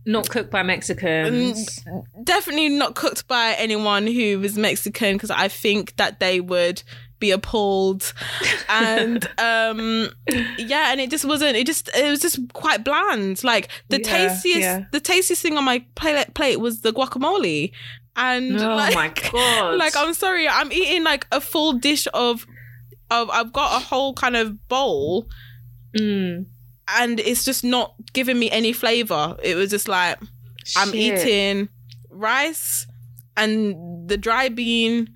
Not 0.06 0.30
cooked 0.30 0.52
by 0.52 0.64
Mexicans. 0.64 1.80
definitely 2.24 2.70
not 2.70 2.96
cooked 2.96 3.28
by 3.28 3.56
anyone 3.58 4.06
who 4.08 4.40
was 4.40 4.58
Mexican 4.58 5.16
because 5.16 5.32
I 5.32 5.48
think 5.48 5.96
that 5.96 6.20
they 6.20 6.40
would 6.40 6.84
be 7.20 7.32
appalled 7.32 8.14
and 8.70 9.26
um 9.38 10.10
yeah 10.58 10.92
and 10.92 11.00
it 11.00 11.10
just 11.10 11.24
wasn't 11.24 11.56
it 11.56 11.66
just 11.66 11.90
it 11.96 12.10
was 12.10 12.20
just 12.20 12.38
quite 12.52 12.84
bland 12.84 13.42
like 13.46 13.70
the 13.88 13.98
Yeah, 14.02 14.04
tastiest 14.12 14.60
yeah. 14.60 14.84
the 14.92 15.00
tastiest 15.00 15.42
thing 15.42 15.56
on 15.58 15.64
my 15.64 15.86
plate 15.96 16.34
plate 16.34 16.60
was 16.60 16.82
the 16.82 16.92
guacamole 16.92 17.72
and 18.18 18.60
oh 18.62 18.76
like, 18.76 18.94
my 18.94 19.08
god! 19.32 19.78
like 19.78 19.96
I'm 19.96 20.14
sorry 20.14 20.50
I'm 20.50 20.70
eating 20.74 21.06
like 21.06 21.26
a 21.32 21.40
full 21.40 21.74
dish 21.74 22.10
of 22.14 22.46
of 23.10 23.30
I've 23.30 23.54
got 23.54 23.82
a 23.82 23.86
whole 23.86 24.14
kind 24.14 24.36
of 24.36 24.68
bowl 24.68 25.30
Mm. 25.98 26.48
And 26.88 27.20
it's 27.20 27.46
just 27.46 27.64
not 27.64 27.96
giving 28.14 28.38
me 28.38 28.50
any 28.52 28.74
flavor 28.74 29.38
it 29.44 29.56
was 29.56 29.70
just 29.70 29.88
like 29.88 30.18
I'm 30.76 30.94
eating 30.94 31.70
rice 32.10 32.88
and 33.36 34.08
the 34.08 34.18
dry 34.18 34.50
bean 34.50 35.10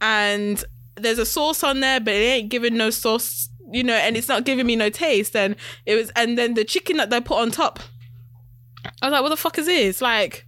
and 0.00 0.64
there's 0.96 1.18
a 1.18 1.26
sauce 1.26 1.62
on 1.62 1.80
there, 1.80 2.00
but 2.00 2.14
it 2.14 2.18
ain't 2.18 2.48
giving 2.50 2.76
no 2.76 2.90
sauce, 2.90 3.48
you 3.72 3.82
know, 3.82 3.94
and 3.94 4.16
it's 4.16 4.28
not 4.28 4.44
giving 4.44 4.66
me 4.66 4.76
no 4.76 4.90
taste. 4.90 5.34
And 5.34 5.56
it 5.86 5.96
was, 5.96 6.10
and 6.16 6.38
then 6.38 6.54
the 6.54 6.64
chicken 6.64 6.96
that 6.98 7.10
they 7.10 7.20
put 7.20 7.38
on 7.38 7.50
top, 7.50 7.80
I 9.02 9.06
was 9.06 9.12
like, 9.12 9.22
what 9.22 9.30
the 9.30 9.36
fuck 9.36 9.58
is 9.58 9.66
this? 9.66 10.00
Like, 10.00 10.46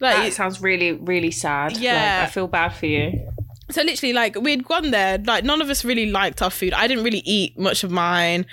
like 0.00 0.16
That 0.16 0.32
sounds 0.32 0.60
really, 0.60 0.92
really 0.92 1.30
sad. 1.30 1.76
Yeah. 1.76 2.20
Like, 2.20 2.28
I 2.28 2.30
feel 2.30 2.48
bad 2.48 2.70
for 2.70 2.86
you. 2.86 3.31
So 3.74 3.82
literally 3.82 4.12
like 4.12 4.36
we'd 4.36 4.64
gone 4.64 4.90
there 4.90 5.18
like 5.18 5.44
none 5.44 5.60
of 5.60 5.70
us 5.70 5.84
really 5.84 6.10
liked 6.10 6.42
our 6.42 6.50
food. 6.50 6.72
I 6.72 6.86
didn't 6.86 7.04
really 7.04 7.22
eat 7.24 7.58
much 7.58 7.84
of 7.84 7.90
mine 7.90 8.46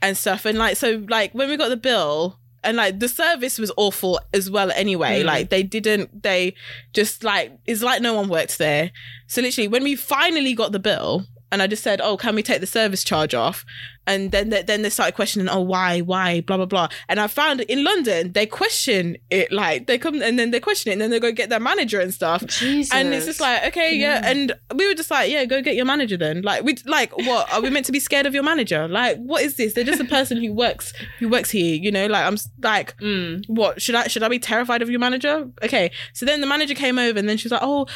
and 0.00 0.16
stuff. 0.16 0.44
And 0.44 0.58
like 0.58 0.76
so 0.76 1.04
like 1.08 1.32
when 1.32 1.48
we 1.48 1.56
got 1.56 1.68
the 1.68 1.76
bill 1.76 2.38
and 2.64 2.76
like 2.76 2.98
the 2.98 3.08
service 3.08 3.58
was 3.58 3.72
awful 3.76 4.20
as 4.32 4.50
well 4.50 4.70
anyway. 4.72 5.22
Mm. 5.22 5.26
like 5.26 5.50
they 5.50 5.62
didn't 5.62 6.22
they 6.22 6.54
just 6.92 7.24
like 7.24 7.52
it's 7.66 7.82
like 7.82 8.02
no 8.02 8.14
one 8.14 8.28
worked 8.28 8.58
there. 8.58 8.90
So 9.26 9.42
literally 9.42 9.68
when 9.68 9.84
we 9.84 9.96
finally 9.96 10.54
got 10.54 10.72
the 10.72 10.78
bill 10.78 11.26
and 11.52 11.62
I 11.62 11.68
just 11.68 11.84
said, 11.84 12.00
"Oh, 12.02 12.16
can 12.16 12.34
we 12.34 12.42
take 12.42 12.60
the 12.60 12.66
service 12.66 13.04
charge 13.04 13.34
off?" 13.34 13.64
And 14.04 14.32
then 14.32 14.48
they, 14.50 14.62
then 14.62 14.82
they 14.82 14.90
started 14.90 15.14
questioning, 15.14 15.48
"Oh, 15.48 15.60
why, 15.60 16.00
why, 16.00 16.40
blah 16.40 16.56
blah 16.56 16.66
blah." 16.66 16.88
And 17.08 17.20
I 17.20 17.28
found 17.28 17.60
in 17.60 17.84
London 17.84 18.32
they 18.32 18.46
question 18.46 19.16
it 19.30 19.52
like 19.52 19.86
they 19.86 19.96
come 19.98 20.20
and 20.20 20.36
then 20.38 20.50
they 20.50 20.58
question 20.58 20.90
it 20.90 20.94
and 20.94 21.00
then 21.02 21.10
they 21.10 21.20
go 21.20 21.30
get 21.30 21.50
their 21.50 21.60
manager 21.60 22.00
and 22.00 22.12
stuff. 22.12 22.44
Jesus. 22.46 22.92
And 22.92 23.14
it's 23.14 23.26
just 23.26 23.40
like, 23.40 23.64
okay, 23.68 23.94
yeah. 23.94 24.20
And 24.24 24.52
we 24.74 24.88
were 24.88 24.94
just 24.94 25.10
like, 25.10 25.30
yeah, 25.30 25.44
go 25.44 25.62
get 25.62 25.76
your 25.76 25.84
manager 25.84 26.16
then. 26.16 26.42
Like, 26.42 26.64
we 26.64 26.76
like, 26.86 27.16
what 27.16 27.52
are 27.52 27.60
we 27.60 27.70
meant 27.70 27.86
to 27.86 27.92
be 27.92 28.00
scared 28.00 28.26
of 28.26 28.34
your 28.34 28.42
manager? 28.42 28.88
Like, 28.88 29.18
what 29.18 29.42
is 29.42 29.54
this? 29.54 29.74
They're 29.74 29.84
just 29.84 30.00
a 30.00 30.04
person 30.06 30.38
who 30.42 30.52
works 30.52 30.92
who 31.20 31.28
works 31.28 31.50
here. 31.50 31.76
You 31.76 31.92
know, 31.92 32.06
like 32.06 32.24
I'm 32.26 32.36
like, 32.62 32.96
Mm. 33.02 33.44
what 33.46 33.80
should 33.80 33.94
I 33.94 34.08
should 34.08 34.22
I 34.24 34.28
be 34.28 34.38
terrified 34.40 34.82
of 34.82 34.90
your 34.90 34.98
manager? 35.00 35.48
Okay. 35.62 35.90
So 36.14 36.24
then 36.26 36.40
the 36.40 36.46
manager 36.46 36.74
came 36.74 36.98
over 36.98 37.18
and 37.18 37.28
then 37.28 37.36
she 37.36 37.46
was 37.46 37.52
like, 37.52 37.62
oh, 37.62 37.86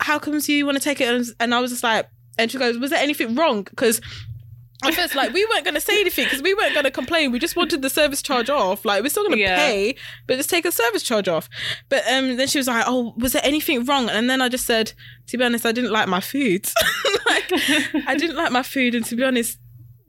how 0.00 0.18
comes 0.18 0.48
you 0.48 0.64
want 0.66 0.76
to 0.78 0.82
take 0.82 1.00
it? 1.00 1.28
And 1.38 1.54
I 1.54 1.60
was 1.60 1.70
just 1.70 1.84
like, 1.84 2.08
and 2.38 2.50
she 2.50 2.58
goes, 2.58 2.78
was 2.78 2.90
there 2.90 3.02
anything 3.02 3.34
wrong? 3.34 3.62
Because 3.64 4.00
at 4.84 4.94
first, 4.94 5.14
like, 5.14 5.32
we 5.32 5.44
weren't 5.46 5.62
going 5.64 5.74
to 5.74 5.80
say 5.80 6.00
anything 6.00 6.24
because 6.24 6.42
we 6.42 6.54
weren't 6.54 6.72
going 6.74 6.82
to 6.84 6.90
complain. 6.90 7.30
We 7.30 7.38
just 7.38 7.54
wanted 7.54 7.82
the 7.82 7.90
service 7.90 8.20
charge 8.20 8.50
off. 8.50 8.84
Like, 8.84 9.02
we're 9.04 9.10
still 9.10 9.22
going 9.22 9.36
to 9.38 9.42
Yeah. 9.42 9.54
pay, 9.56 9.94
but 10.26 10.36
just 10.38 10.50
take 10.50 10.64
a 10.64 10.72
service 10.72 11.04
charge 11.04 11.28
off. 11.28 11.48
But 11.88 12.02
um, 12.12 12.36
then 12.36 12.48
she 12.48 12.58
was 12.58 12.66
like, 12.66 12.84
oh, 12.88 13.14
was 13.16 13.32
there 13.32 13.42
anything 13.44 13.84
wrong? 13.84 14.08
And 14.10 14.28
then 14.28 14.42
I 14.42 14.48
just 14.48 14.66
said, 14.66 14.92
to 15.28 15.38
be 15.38 15.44
honest, 15.44 15.64
I 15.64 15.70
didn't 15.72 15.92
like 15.92 16.08
my 16.08 16.18
food. 16.20 16.68
like, 17.26 17.44
I 18.08 18.16
didn't 18.18 18.34
like 18.36 18.50
my 18.50 18.64
food. 18.64 18.96
And 18.96 19.04
to 19.06 19.14
be 19.14 19.22
honest, 19.22 19.58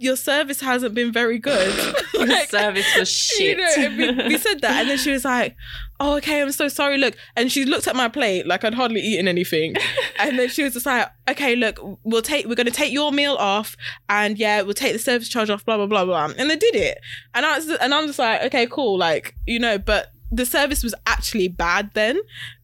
your 0.03 0.15
service 0.15 0.59
hasn't 0.61 0.93
been 0.93 1.11
very 1.11 1.39
good. 1.39 1.73
Your 2.13 2.27
Like, 2.27 2.49
service 2.49 2.85
was 2.97 3.09
shit. 3.11 3.57
you 3.57 3.89
know, 3.89 4.13
we, 4.23 4.27
we 4.29 4.37
said 4.37 4.61
that, 4.61 4.79
and 4.81 4.89
then 4.89 4.97
she 4.97 5.11
was 5.11 5.25
like, 5.25 5.55
"Oh, 5.99 6.15
okay, 6.17 6.41
I'm 6.41 6.51
so 6.51 6.67
sorry." 6.69 6.97
Look, 6.97 7.15
and 7.35 7.51
she 7.51 7.65
looked 7.65 7.87
at 7.87 7.95
my 7.95 8.07
plate 8.07 8.47
like 8.47 8.63
I'd 8.63 8.73
hardly 8.75 9.01
eaten 9.01 9.27
anything, 9.27 9.75
and 10.19 10.37
then 10.39 10.47
she 10.49 10.63
was 10.63 10.73
just 10.73 10.85
like, 10.85 11.09
"Okay, 11.29 11.55
look, 11.55 11.79
we'll 12.03 12.21
take, 12.21 12.45
we're 12.45 12.55
gonna 12.55 12.71
take 12.71 12.93
your 12.93 13.11
meal 13.11 13.33
off, 13.35 13.75
and 14.09 14.37
yeah, 14.37 14.61
we'll 14.61 14.73
take 14.73 14.93
the 14.93 14.99
service 14.99 15.27
charge 15.27 15.49
off, 15.49 15.65
blah 15.65 15.75
blah 15.77 15.87
blah 15.87 16.05
blah." 16.05 16.25
And 16.37 16.49
they 16.49 16.55
did 16.55 16.75
it, 16.75 16.99
and 17.33 17.45
I 17.45 17.57
was, 17.57 17.69
and 17.69 17.93
I'm 17.93 18.07
just 18.07 18.19
like, 18.19 18.41
"Okay, 18.43 18.67
cool," 18.67 18.97
like 18.97 19.35
you 19.47 19.59
know, 19.59 19.77
but 19.77 20.11
the 20.31 20.45
service 20.45 20.81
was 20.83 20.95
actually 21.07 21.47
bad 21.47 21.91
then. 21.93 22.17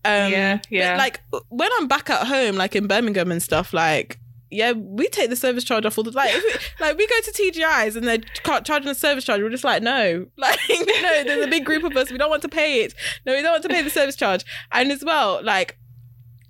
Um, 0.06 0.32
Yeah, 0.32 0.56
but, 0.58 0.72
yeah. 0.72 0.98
like 0.98 1.22
when 1.50 1.70
I'm 1.80 1.88
back 1.88 2.10
at 2.10 2.28
home, 2.28 2.56
like 2.56 2.76
in 2.76 2.88
Birmingham 2.88 3.32
and 3.32 3.44
stuff, 3.44 3.74
like 3.74 4.19
yeah, 4.52 4.72
we 4.72 5.08
take 5.10 5.30
the 5.30 5.36
service 5.36 5.64
charge 5.64 5.86
off 5.86 5.98
all 5.98 6.04
the 6.04 6.12
like. 6.12 6.34
We, 6.34 6.54
like 6.80 6.98
we 6.98 7.06
go 7.08 7.16
to 7.22 7.32
TGI's 7.32 7.96
and 7.96 8.08
they're 8.08 8.18
charging 8.64 8.90
a 8.90 8.96
service 8.96 9.24
charge, 9.24 9.42
we're 9.42 9.50
just 9.50 9.64
like, 9.64 9.84
no, 9.84 10.26
like 10.38 10.60
no. 10.70 11.24
There's 11.24 11.46
a 11.46 11.50
big 11.50 11.66
group 11.66 11.84
of 11.84 11.96
us. 11.96 12.12
We 12.12 12.18
don't 12.18 12.30
want 12.30 12.42
to 12.44 12.50
pay 12.50 12.82
it. 12.84 12.94
No, 13.26 13.34
we 13.36 13.42
don't 13.42 13.52
want 13.52 13.64
to 13.64 13.70
pay 13.70 13.82
the 13.82 13.90
service 13.90 14.16
charge. 14.16 14.44
And 14.72 14.92
as 14.92 15.04
well, 15.04 15.40
like, 15.44 15.78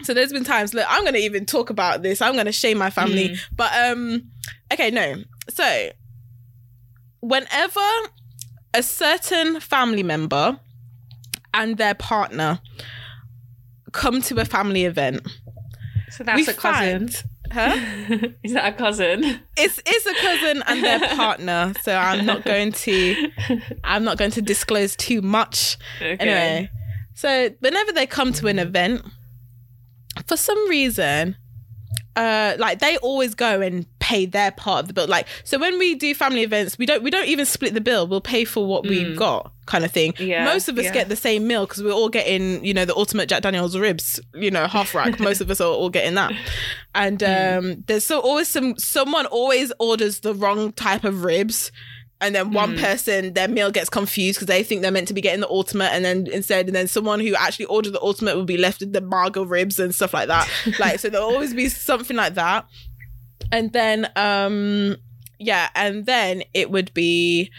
so 0.04 0.14
there's 0.14 0.32
been 0.32 0.46
times. 0.46 0.74
Look, 0.74 0.86
I'm 0.90 1.04
gonna 1.04 1.18
even 1.18 1.46
talk 1.46 1.70
about 1.70 2.02
this. 2.04 2.22
I'm 2.22 2.36
gonna 2.36 2.52
shame 2.54 2.78
my 2.78 2.90
family. 2.90 3.36
But 3.56 3.72
um, 3.76 4.30
okay, 4.72 4.92
no. 4.92 5.16
So 5.50 5.90
whenever 7.22 7.80
a 8.74 8.82
certain 8.84 9.60
family 9.60 10.04
member 10.04 10.60
and 11.54 11.78
their 11.78 11.96
partner 11.96 12.60
come 13.92 14.22
to 14.22 14.40
a 14.40 14.46
family 14.46 14.86
event, 14.86 15.28
So 16.12 16.24
that's 16.24 16.48
a 16.48 16.54
cousin. 16.54 17.10
find 17.10 17.24
huh? 17.52 17.76
Is 18.44 18.54
that 18.54 18.74
a 18.74 18.78
cousin? 18.78 19.40
It's 19.58 19.80
it's 19.86 20.06
a 20.06 20.14
cousin 20.16 20.64
and 20.68 20.84
their 20.84 21.00
partner, 21.16 21.74
so 21.82 21.96
I'm 21.96 22.26
not 22.26 22.44
going 22.44 22.72
to 22.72 23.32
I'm 23.84 24.04
not 24.04 24.18
going 24.18 24.32
to 24.32 24.42
disclose 24.42 24.96
too 24.96 25.22
much. 25.22 25.78
Okay. 25.98 26.18
Anyway, 26.20 26.70
so 27.14 27.50
whenever 27.60 27.92
they 27.92 28.06
come 28.06 28.34
to 28.34 28.48
an 28.48 28.60
event, 28.60 29.04
for 30.26 30.38
some 30.38 30.70
reason, 30.70 31.36
uh, 32.16 32.56
like 32.58 32.80
they 32.80 32.98
always 32.98 33.36
go 33.36 33.62
and 33.62 33.86
pay 34.10 34.26
their 34.26 34.52
part 34.52 34.82
of 34.82 34.88
the 34.88 34.94
bill. 34.94 35.08
Like 35.08 35.28
so, 35.44 35.58
when 35.60 35.78
we 35.78 35.96
do 35.96 36.14
family 36.16 36.42
events, 36.44 36.78
we 36.78 36.86
don't 36.86 37.04
we 37.04 37.12
don't 37.12 37.28
even 37.28 37.46
split 37.46 37.74
the 37.74 37.82
bill. 37.82 38.08
We'll 38.08 38.22
pay 38.22 38.44
for 38.46 38.66
what 38.66 38.82
we've 38.88 39.16
got, 39.18 39.52
kind 39.68 39.86
of 39.86 39.92
thing. 39.92 40.14
Mm. 40.14 40.28
Yeah, 40.28 40.46
Most 40.46 40.68
of 40.70 40.78
us 40.78 40.86
yeah. 40.86 40.94
get 40.94 41.10
the 41.10 41.16
same 41.16 41.46
meal 41.48 41.66
because 41.66 41.84
we're 41.84 41.92
all 42.02 42.10
getting, 42.10 42.64
you 42.66 42.74
know, 42.74 42.86
the 42.86 42.96
ultimate 42.96 43.30
Jack 43.30 43.44
Daniels 43.44 43.78
ribs, 43.78 44.20
you 44.34 44.50
know, 44.52 44.66
half 44.68 44.96
rack. 44.96 45.20
Most 45.30 45.42
of 45.42 45.52
us 45.52 45.62
are 45.62 45.72
all 45.80 45.90
getting 45.90 46.16
that. 46.16 46.32
And 46.96 47.20
Mm. 47.20 47.58
um, 47.58 47.84
there's 47.88 48.04
so 48.06 48.20
always 48.20 48.48
some 48.48 48.78
someone 48.78 49.26
always 49.28 49.72
orders 49.80 50.22
the 50.22 50.34
wrong 50.34 50.72
type 50.74 51.04
of 51.04 51.24
ribs. 51.24 51.72
And 52.22 52.36
then 52.36 52.52
one 52.52 52.76
Mm. 52.76 52.82
person, 52.82 53.34
their 53.34 53.48
meal 53.48 53.72
gets 53.72 53.90
confused 53.90 54.38
because 54.40 54.48
they 54.48 54.62
think 54.62 54.82
they're 54.82 54.92
meant 54.92 55.08
to 55.08 55.14
be 55.14 55.22
getting 55.22 55.40
the 55.40 55.48
ultimate, 55.48 55.94
and 55.94 56.04
then 56.04 56.28
instead, 56.34 56.66
and 56.68 56.76
then 56.76 56.86
someone 56.90 57.22
who 57.22 57.34
actually 57.34 57.64
ordered 57.68 57.94
the 57.94 58.02
ultimate 58.02 58.36
will 58.36 58.44
be 58.44 58.58
left 58.58 58.82
with 58.82 58.92
the 58.92 59.00
margot 59.00 59.44
ribs 59.46 59.80
and 59.80 59.96
stuff 59.96 60.14
like 60.14 60.28
that. 60.28 60.46
like, 60.80 61.00
so 61.00 61.08
there'll 61.10 61.30
always 61.30 61.54
be 61.54 61.70
something 61.70 62.18
like 62.18 62.34
that. 62.34 62.66
And 63.52 63.72
then, 63.74 64.10
um, 64.16 64.98
yeah, 65.40 65.70
and 65.76 66.06
then 66.06 66.44
it 66.54 66.70
would 66.72 66.94
be 66.94 67.52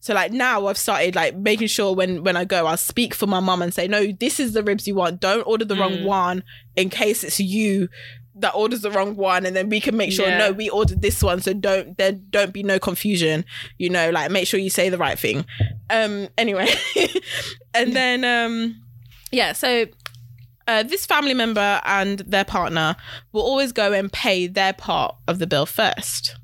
so 0.00 0.14
like 0.14 0.30
now 0.32 0.66
I've 0.68 0.78
started 0.78 1.14
like 1.16 1.34
making 1.36 1.66
sure 1.66 1.92
when 1.92 2.22
when 2.22 2.36
I 2.36 2.44
go 2.44 2.66
I'll 2.66 2.76
speak 2.76 3.12
for 3.12 3.26
my 3.26 3.40
mum 3.40 3.60
and 3.60 3.74
say 3.74 3.88
no 3.88 4.12
this 4.12 4.38
is 4.38 4.52
the 4.52 4.62
ribs 4.62 4.86
you 4.86 4.94
want 4.94 5.20
don't 5.20 5.42
order 5.48 5.64
the 5.64 5.74
wrong 5.74 5.96
Mm. 5.98 6.04
one 6.04 6.44
in 6.76 6.90
case 6.90 7.24
it's 7.24 7.40
you 7.40 7.88
that 8.36 8.54
orders 8.54 8.82
the 8.82 8.90
wrong 8.92 9.16
one 9.16 9.44
and 9.44 9.56
then 9.56 9.68
we 9.68 9.80
can 9.80 9.96
make 9.96 10.12
sure 10.12 10.28
Yeah. 10.28 10.38
no 10.38 10.52
we 10.52 10.68
ordered 10.70 11.02
this 11.02 11.22
one 11.24 11.40
so 11.40 11.52
don't 11.54 11.98
there 11.98 12.12
don't 12.12 12.52
be 12.52 12.62
no 12.62 12.78
confusion 12.78 13.44
you 13.78 13.90
know 13.90 14.10
like 14.10 14.30
make 14.30 14.46
sure 14.46 14.60
you 14.60 14.70
say 14.70 14.90
the 14.90 14.98
right 14.98 15.18
thing 15.18 15.44
um 15.90 16.28
anyway 16.38 16.68
and 17.74 17.92
then 17.96 18.24
um 18.24 18.80
yeah 19.32 19.52
so 19.54 19.86
uh, 20.68 20.82
this 20.82 21.06
family 21.06 21.34
member 21.34 21.80
and 21.84 22.20
their 22.20 22.44
partner 22.44 22.96
will 23.32 23.42
always 23.42 23.72
go 23.72 23.92
and 23.92 24.12
pay 24.12 24.46
their 24.46 24.72
part 24.72 25.14
of 25.28 25.38
the 25.38 25.46
bill 25.46 25.66
first 25.66 26.36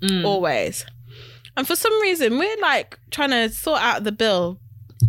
Mm. 0.00 0.24
always. 0.24 0.86
And 1.56 1.66
for 1.66 1.74
some 1.74 1.92
reason, 2.00 2.38
we're 2.38 2.60
like 2.60 2.98
trying 3.10 3.30
to 3.30 3.48
sort 3.48 3.80
out 3.82 4.04
the 4.04 4.12
bill. 4.12 4.60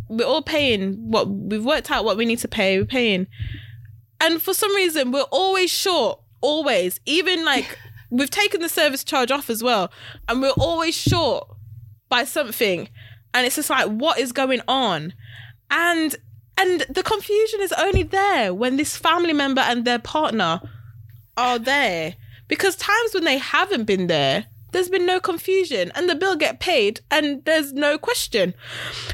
We're 0.07 0.25
all 0.25 0.41
paying 0.41 0.95
what 1.11 1.29
we've 1.29 1.63
worked 1.63 1.91
out 1.91 2.05
what 2.05 2.17
we 2.17 2.25
need 2.25 2.39
to 2.39 2.47
pay. 2.47 2.79
We're 2.79 2.85
paying, 2.85 3.27
and 4.19 4.41
for 4.41 4.53
some 4.55 4.75
reason, 4.75 5.11
we're 5.11 5.21
always 5.31 5.69
short. 5.69 6.19
Always, 6.41 6.99
even 7.05 7.45
like 7.45 7.77
we've 8.09 8.31
taken 8.31 8.61
the 8.61 8.69
service 8.69 9.03
charge 9.03 9.29
off 9.29 9.49
as 9.51 9.61
well, 9.61 9.91
and 10.27 10.41
we're 10.41 10.49
always 10.57 10.95
short 10.95 11.47
by 12.09 12.23
something. 12.23 12.89
And 13.31 13.45
it's 13.45 13.57
just 13.57 13.69
like, 13.69 13.87
what 13.87 14.17
is 14.17 14.31
going 14.31 14.61
on? 14.67 15.13
And 15.69 16.15
and 16.59 16.85
the 16.89 17.03
confusion 17.03 17.61
is 17.61 17.71
only 17.73 18.03
there 18.03 18.53
when 18.53 18.77
this 18.77 18.97
family 18.97 19.33
member 19.33 19.61
and 19.61 19.85
their 19.85 19.99
partner 19.99 20.61
are 21.37 21.59
there. 21.59 22.15
Because 22.47 22.75
times 22.75 23.13
when 23.13 23.23
they 23.23 23.37
haven't 23.37 23.85
been 23.85 24.07
there 24.07 24.45
there's 24.71 24.89
been 24.89 25.05
no 25.05 25.19
confusion 25.19 25.91
and 25.95 26.09
the 26.09 26.15
bill 26.15 26.35
get 26.35 26.59
paid 26.59 27.01
and 27.09 27.43
there's 27.45 27.73
no 27.73 27.97
question. 27.97 28.53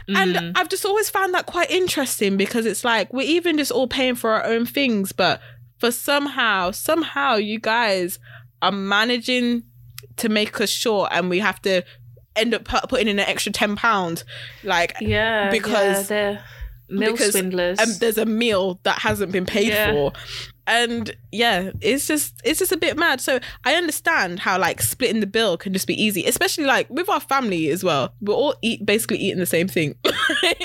And 0.08 0.36
mm-hmm. 0.36 0.52
i've 0.56 0.70
just 0.70 0.86
always 0.86 1.10
found 1.10 1.34
that 1.34 1.46
quite 1.46 1.72
interesting 1.72 2.38
because 2.38 2.66
it's 2.66 2.84
like 2.84 3.12
we're 3.14 3.28
even 3.28 3.58
just 3.58 3.72
all 3.72 3.88
paying 3.88 4.16
for 4.16 4.32
our 4.32 4.46
own 4.46 4.66
things 4.66 5.12
but 5.12 5.42
for 5.80 5.92
somehow 5.92 6.72
somehow 6.72 7.36
you 7.36 7.60
guys 7.60 8.20
are 8.62 8.72
managing 8.72 9.64
to 10.18 10.30
make 10.30 10.60
us 10.62 10.70
short 10.70 11.10
and 11.12 11.30
we 11.30 11.40
have 11.40 11.62
to 11.64 11.84
end 12.36 12.54
up 12.54 12.66
putting 12.66 13.08
in 13.08 13.20
an 13.20 13.26
extra 13.26 13.52
10 13.52 13.76
pounds 13.76 14.26
like 14.64 14.94
Yeah, 15.02 15.50
Because- 15.50 16.12
yeah, 16.12 16.42
meal 16.90 17.12
because, 17.14 17.32
swindlers. 17.32 17.80
um, 17.80 17.90
there's 18.00 18.18
a 18.18 18.26
meal 18.26 18.80
that 18.84 19.00
hasn't 19.00 19.32
been 19.32 19.46
paid 19.46 19.68
Yeah. 19.70 19.92
for. 19.92 20.14
And 20.68 21.16
yeah 21.32 21.70
it's 21.80 22.08
just 22.08 22.42
it's 22.44 22.58
just 22.58 22.72
a 22.72 22.78
bit 22.78 22.98
mad. 22.98 23.22
So 23.22 23.40
i 23.66 23.76
understand 23.76 24.40
how 24.40 24.58
like 24.58 24.82
splitting 24.82 25.20
the 25.20 25.28
bill 25.28 25.58
can 25.58 25.74
just 25.74 25.86
be 25.86 25.94
easy 25.94 26.26
especially 26.26 26.66
like 26.66 26.90
with 26.90 27.08
our 27.08 27.20
family 27.20 27.70
as 27.70 27.84
well. 27.84 28.14
We're 28.20 28.34
all 28.34 28.56
eat 28.64 28.84
basically 28.86 29.18
eating 29.18 29.40
the 29.40 29.46
same 29.46 29.68
thing. 29.68 29.96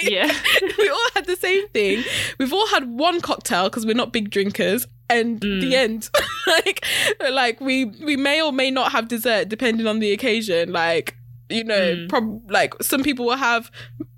Yeah, 0.03 0.33
we 0.79 0.89
all 0.89 1.09
had 1.15 1.27
the 1.27 1.37
same 1.37 1.69
thing. 1.69 2.03
We've 2.39 2.53
all 2.53 2.67
had 2.69 2.89
one 2.91 3.21
cocktail 3.21 3.65
because 3.65 3.85
we're 3.85 3.95
not 3.95 4.13
big 4.13 4.31
drinkers. 4.31 4.87
And 5.11 5.41
Mm. 5.41 5.61
the 5.61 5.77
end. 5.77 6.09
Like 6.47 6.85
like 7.31 7.61
we 7.61 7.85
we 7.85 8.17
may 8.17 8.41
or 8.43 8.53
may 8.53 8.71
not 8.71 8.93
have 8.93 9.07
dessert 9.09 9.49
depending 9.51 9.87
on 9.87 9.99
the 9.99 10.13
occasion. 10.13 10.73
Like 10.73 11.17
you 11.51 11.63
know 11.65 11.95
Mm. 11.97 12.09
prob- 12.09 12.51
like 12.51 12.75
some 12.83 13.03
people 13.03 13.27
will 13.27 13.37
have 13.37 13.71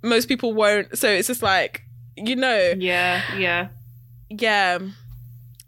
most 0.03 0.29
people 0.29 0.53
won't. 0.55 0.97
So 0.97 1.09
it's 1.11 1.27
just 1.27 1.43
like 1.43 1.83
you 2.17 2.37
know? 2.37 2.75
Yeah, 2.77 3.23
yeah. 3.37 3.69
yeah. 4.29 4.79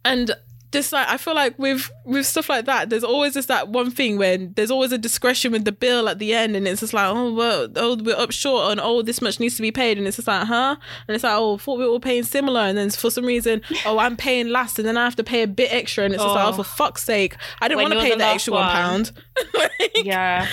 And 0.05 0.35
just 0.75 0.93
like 0.93 1.09
i 1.09 1.17
feel 1.17 1.37
like 1.37 1.57
with 1.57 1.89
with 2.05 2.27
stuff 2.27 2.49
like 2.49 2.65
that 2.65 2.91
there's 2.91 3.05
always 3.05 3.33
just 3.33 3.47
that 3.47 3.69
one 3.69 3.93
thing 3.93 4.19
when 4.19 4.53
there's 4.57 4.73
always 4.73 4.91
a 4.91 4.99
discretion 4.99 5.53
with 5.53 5.65
the 5.65 5.71
bill 5.71 6.09
at 6.09 6.19
the 6.19 6.35
end 6.35 6.57
and 6.57 6.67
it's 6.67 6.81
just 6.81 6.93
like 6.93 7.07
oh 7.07 7.33
well 7.33 7.69
oh 7.77 7.97
we're 8.03 8.17
up 8.17 8.33
short 8.33 8.73
and 8.73 8.81
oh 8.81 9.01
this 9.01 9.23
much 9.23 9.39
needs 9.39 9.55
to 9.55 9.63
be 9.63 9.71
paid. 9.71 9.97
And 9.99 10.07
it's 10.07 10.17
just 10.17 10.27
like 10.27 10.47
huh? 10.49 10.75
And 11.07 11.15
it's 11.15 11.23
like 11.23 11.35
oh 11.37 11.55
I 11.55 11.59
thought 11.59 11.79
we 11.79 11.85
were 11.85 11.91
all 11.91 12.01
paying 12.01 12.25
similar. 12.25 12.63
And 12.63 12.77
then 12.77 12.91
for 12.91 13.09
some 13.09 13.25
reason 13.25 13.63
oh 13.87 13.99
i'm 13.99 14.17
paying 14.17 14.49
last 14.49 14.79
and 14.81 14.87
then 14.89 14.97
i 14.97 15.05
have 15.05 15.15
to 15.15 15.23
pay 15.23 15.43
a 15.43 15.47
bit 15.47 15.73
extra. 15.73 16.05
And 16.05 16.13
it's 16.13 16.23
just 16.23 16.35
like 16.35 16.45
Oh. 16.45 16.49
oh. 16.49 16.53
for 16.53 16.65
fuck's 16.65 17.05
sake. 17.05 17.37
I 17.61 17.69
don't 17.69 17.81
want 17.81 17.95
to 17.95 18.01
pay 18.01 18.11
the 18.11 18.17
the 18.17 18.27
extra 18.27 18.53
one 18.55 18.67
one. 18.67 18.75
pound. 18.75 19.13
Like, 19.55 19.93
yeah. 20.05 20.49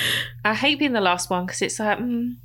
I 0.46 0.54
hate 0.54 0.78
being 0.78 0.94
the 0.94 1.02
last 1.02 1.32
one 1.32 1.46
because 1.48 1.62
it's 1.64 1.80
like, 1.80 1.98
mm, 1.98 2.36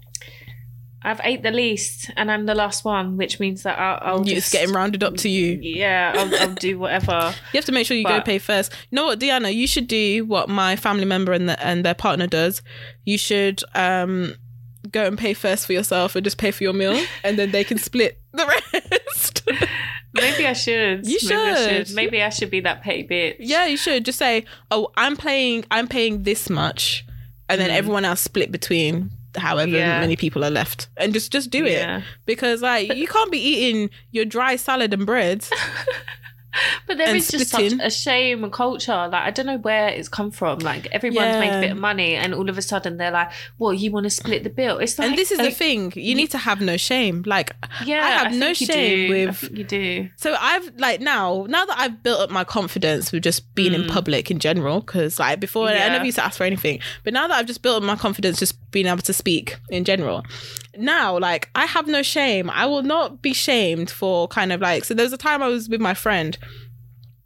I've 1.02 1.20
ate 1.22 1.42
the 1.42 1.50
least 1.50 2.10
and 2.16 2.30
I'm 2.30 2.46
the 2.46 2.54
last 2.54 2.84
one, 2.84 3.16
which 3.16 3.38
means 3.38 3.62
that 3.62 3.78
I'll, 3.78 4.16
I'll 4.16 4.28
it's 4.28 4.50
getting 4.50 4.74
rounded 4.74 5.04
up 5.04 5.16
to 5.18 5.28
you 5.28 5.58
Yeah, 5.60 6.12
I'll, 6.16 6.34
I'll 6.48 6.54
do 6.54 6.78
whatever. 6.80 7.32
You 7.52 7.58
have 7.58 7.64
to 7.66 7.72
make 7.72 7.86
sure 7.86 7.96
you 7.96 8.04
go 8.04 8.20
pay 8.20 8.38
first. 8.38 8.72
You 8.90 8.96
know 8.96 9.06
what, 9.06 9.20
Deanna? 9.20 9.54
You 9.54 9.66
should 9.66 9.86
do 9.86 10.24
what 10.24 10.48
my 10.48 10.74
family 10.74 11.04
member 11.04 11.32
and, 11.32 11.48
the, 11.48 11.64
and 11.64 11.84
their 11.84 11.94
partner 11.94 12.26
does. 12.26 12.62
You 13.04 13.18
should 13.18 13.62
um, 13.74 14.34
go 14.90 15.06
and 15.06 15.16
pay 15.16 15.34
first 15.34 15.66
for 15.66 15.72
yourself 15.72 16.16
or 16.16 16.20
just 16.20 16.38
pay 16.38 16.50
for 16.50 16.64
your 16.64 16.72
meal, 16.72 17.00
and 17.22 17.38
then 17.38 17.50
they 17.52 17.62
can 17.62 17.78
split 17.78 18.20
the 18.32 18.46
rest. 18.72 19.48
Maybe 20.14 20.46
I 20.46 20.54
should. 20.54 21.06
You 21.06 21.18
Maybe 21.24 21.34
I 21.36 21.54
should. 21.84 21.94
Maybe 21.94 22.22
I 22.22 22.28
should 22.30 22.50
be 22.50 22.60
that 22.60 22.82
petty 22.82 23.06
bitch. 23.06 23.36
yeah, 23.38 23.66
you 23.66 23.76
should 23.76 24.04
just 24.04 24.18
say, 24.18 24.44
"Oh, 24.70 24.88
I'm 24.96 25.16
paying. 25.16 25.64
I'm 25.70 25.88
paying 25.88 26.22
this 26.22 26.48
much," 26.48 27.04
and 27.48 27.60
then 27.60 27.70
everyone 27.70 28.04
else 28.04 28.20
split 28.22 28.50
between 28.50 29.10
however. 29.36 29.70
Yeah. 29.72 30.00
many 30.00 30.16
people 30.16 30.44
are 30.44 30.50
left, 30.50 30.88
and 30.96 31.12
just 31.12 31.32
just 31.32 31.50
do 31.50 31.64
Yeah. 31.64 31.98
it 31.98 32.04
because 32.26 32.62
like 32.62 32.94
you 32.94 33.06
can't 33.06 33.30
be 33.32 33.38
eating 33.38 33.90
your 34.10 34.24
dry 34.24 34.56
salad 34.56 34.92
and 34.92 35.06
bread. 35.06 35.46
But 36.86 36.98
there 36.98 37.14
is 37.14 37.28
just 37.28 37.50
such 37.50 37.72
a 37.80 37.90
shame 37.90 38.44
and 38.44 38.52
culture. 38.52 38.92
Like 38.92 39.14
I 39.22 39.30
don't 39.30 39.46
know 39.46 39.58
where 39.58 39.88
it's 39.88 40.08
come 40.08 40.30
from. 40.30 40.60
Like 40.60 40.86
everyone's 40.92 41.38
made 41.40 41.56
a 41.56 41.60
bit 41.60 41.72
of 41.72 41.78
money, 41.78 42.14
and 42.14 42.34
all 42.34 42.48
of 42.48 42.58
a 42.58 42.62
sudden 42.62 42.96
they're 42.96 43.10
like, 43.10 43.30
"Well, 43.58 43.72
you 43.72 43.90
want 43.90 44.04
to 44.04 44.10
split 44.10 44.44
the 44.44 44.50
bill?" 44.50 44.78
It's 44.78 44.98
like, 44.98 45.08
and 45.08 45.18
this 45.18 45.30
is 45.32 45.38
the 45.38 45.50
thing: 45.50 45.92
you 45.96 46.14
need 46.14 46.30
to 46.32 46.38
have 46.38 46.60
no 46.60 46.76
shame. 46.76 47.22
Like 47.26 47.54
Yeah, 47.84 48.04
I 48.04 48.08
have 48.10 48.32
no 48.32 48.46
think 48.54 48.60
you 48.60 48.66
shame 48.66 49.10
with 49.10 49.50
you 49.52 49.64
do. 49.64 50.08
So 50.16 50.36
I've 50.38 50.76
like 50.76 51.00
now, 51.00 51.46
now 51.48 51.64
that 51.64 51.78
I've 51.78 52.02
built 52.02 52.20
up 52.20 52.30
my 52.30 52.44
confidence 52.44 53.12
with 53.12 53.22
just 53.22 53.54
being 53.54 53.72
in 53.72 53.86
public 53.88 54.30
in 54.30 54.38
general, 54.38 54.80
because 54.80 55.18
like 55.18 55.40
before 55.40 55.68
I 55.68 55.76
Mm. 55.86 55.92
Never 55.96 56.04
used 56.04 56.16
to 56.16 56.24
ask 56.24 56.36
for 56.36 56.44
anything, 56.44 56.80
but 57.04 57.12
now 57.12 57.28
that 57.28 57.36
I've 57.38 57.46
just 57.46 57.62
built 57.62 57.76
up 57.76 57.82
my 57.82 57.96
confidence, 57.96 58.38
just 58.38 58.54
being 58.70 58.86
able 58.86 59.02
to 59.02 59.12
speak 59.12 59.56
in 59.70 59.84
general, 59.84 60.24
now 60.78 61.18
like 61.18 61.50
I 61.54 61.66
have 61.66 61.86
no 61.86 62.02
shame. 62.02 62.50
I 62.50 62.66
will 62.66 62.82
not 62.82 63.22
be 63.22 63.32
shamed 63.32 63.90
for 63.90 64.28
kind 64.28 64.52
of 64.52 64.60
like. 64.60 64.84
So 64.84 64.94
there 64.94 65.04
was 65.04 65.12
a 65.12 65.18
time 65.18 65.42
I 65.42 65.48
was 65.48 65.68
with 65.68 65.80
my 65.80 65.94
friend. 65.94 66.36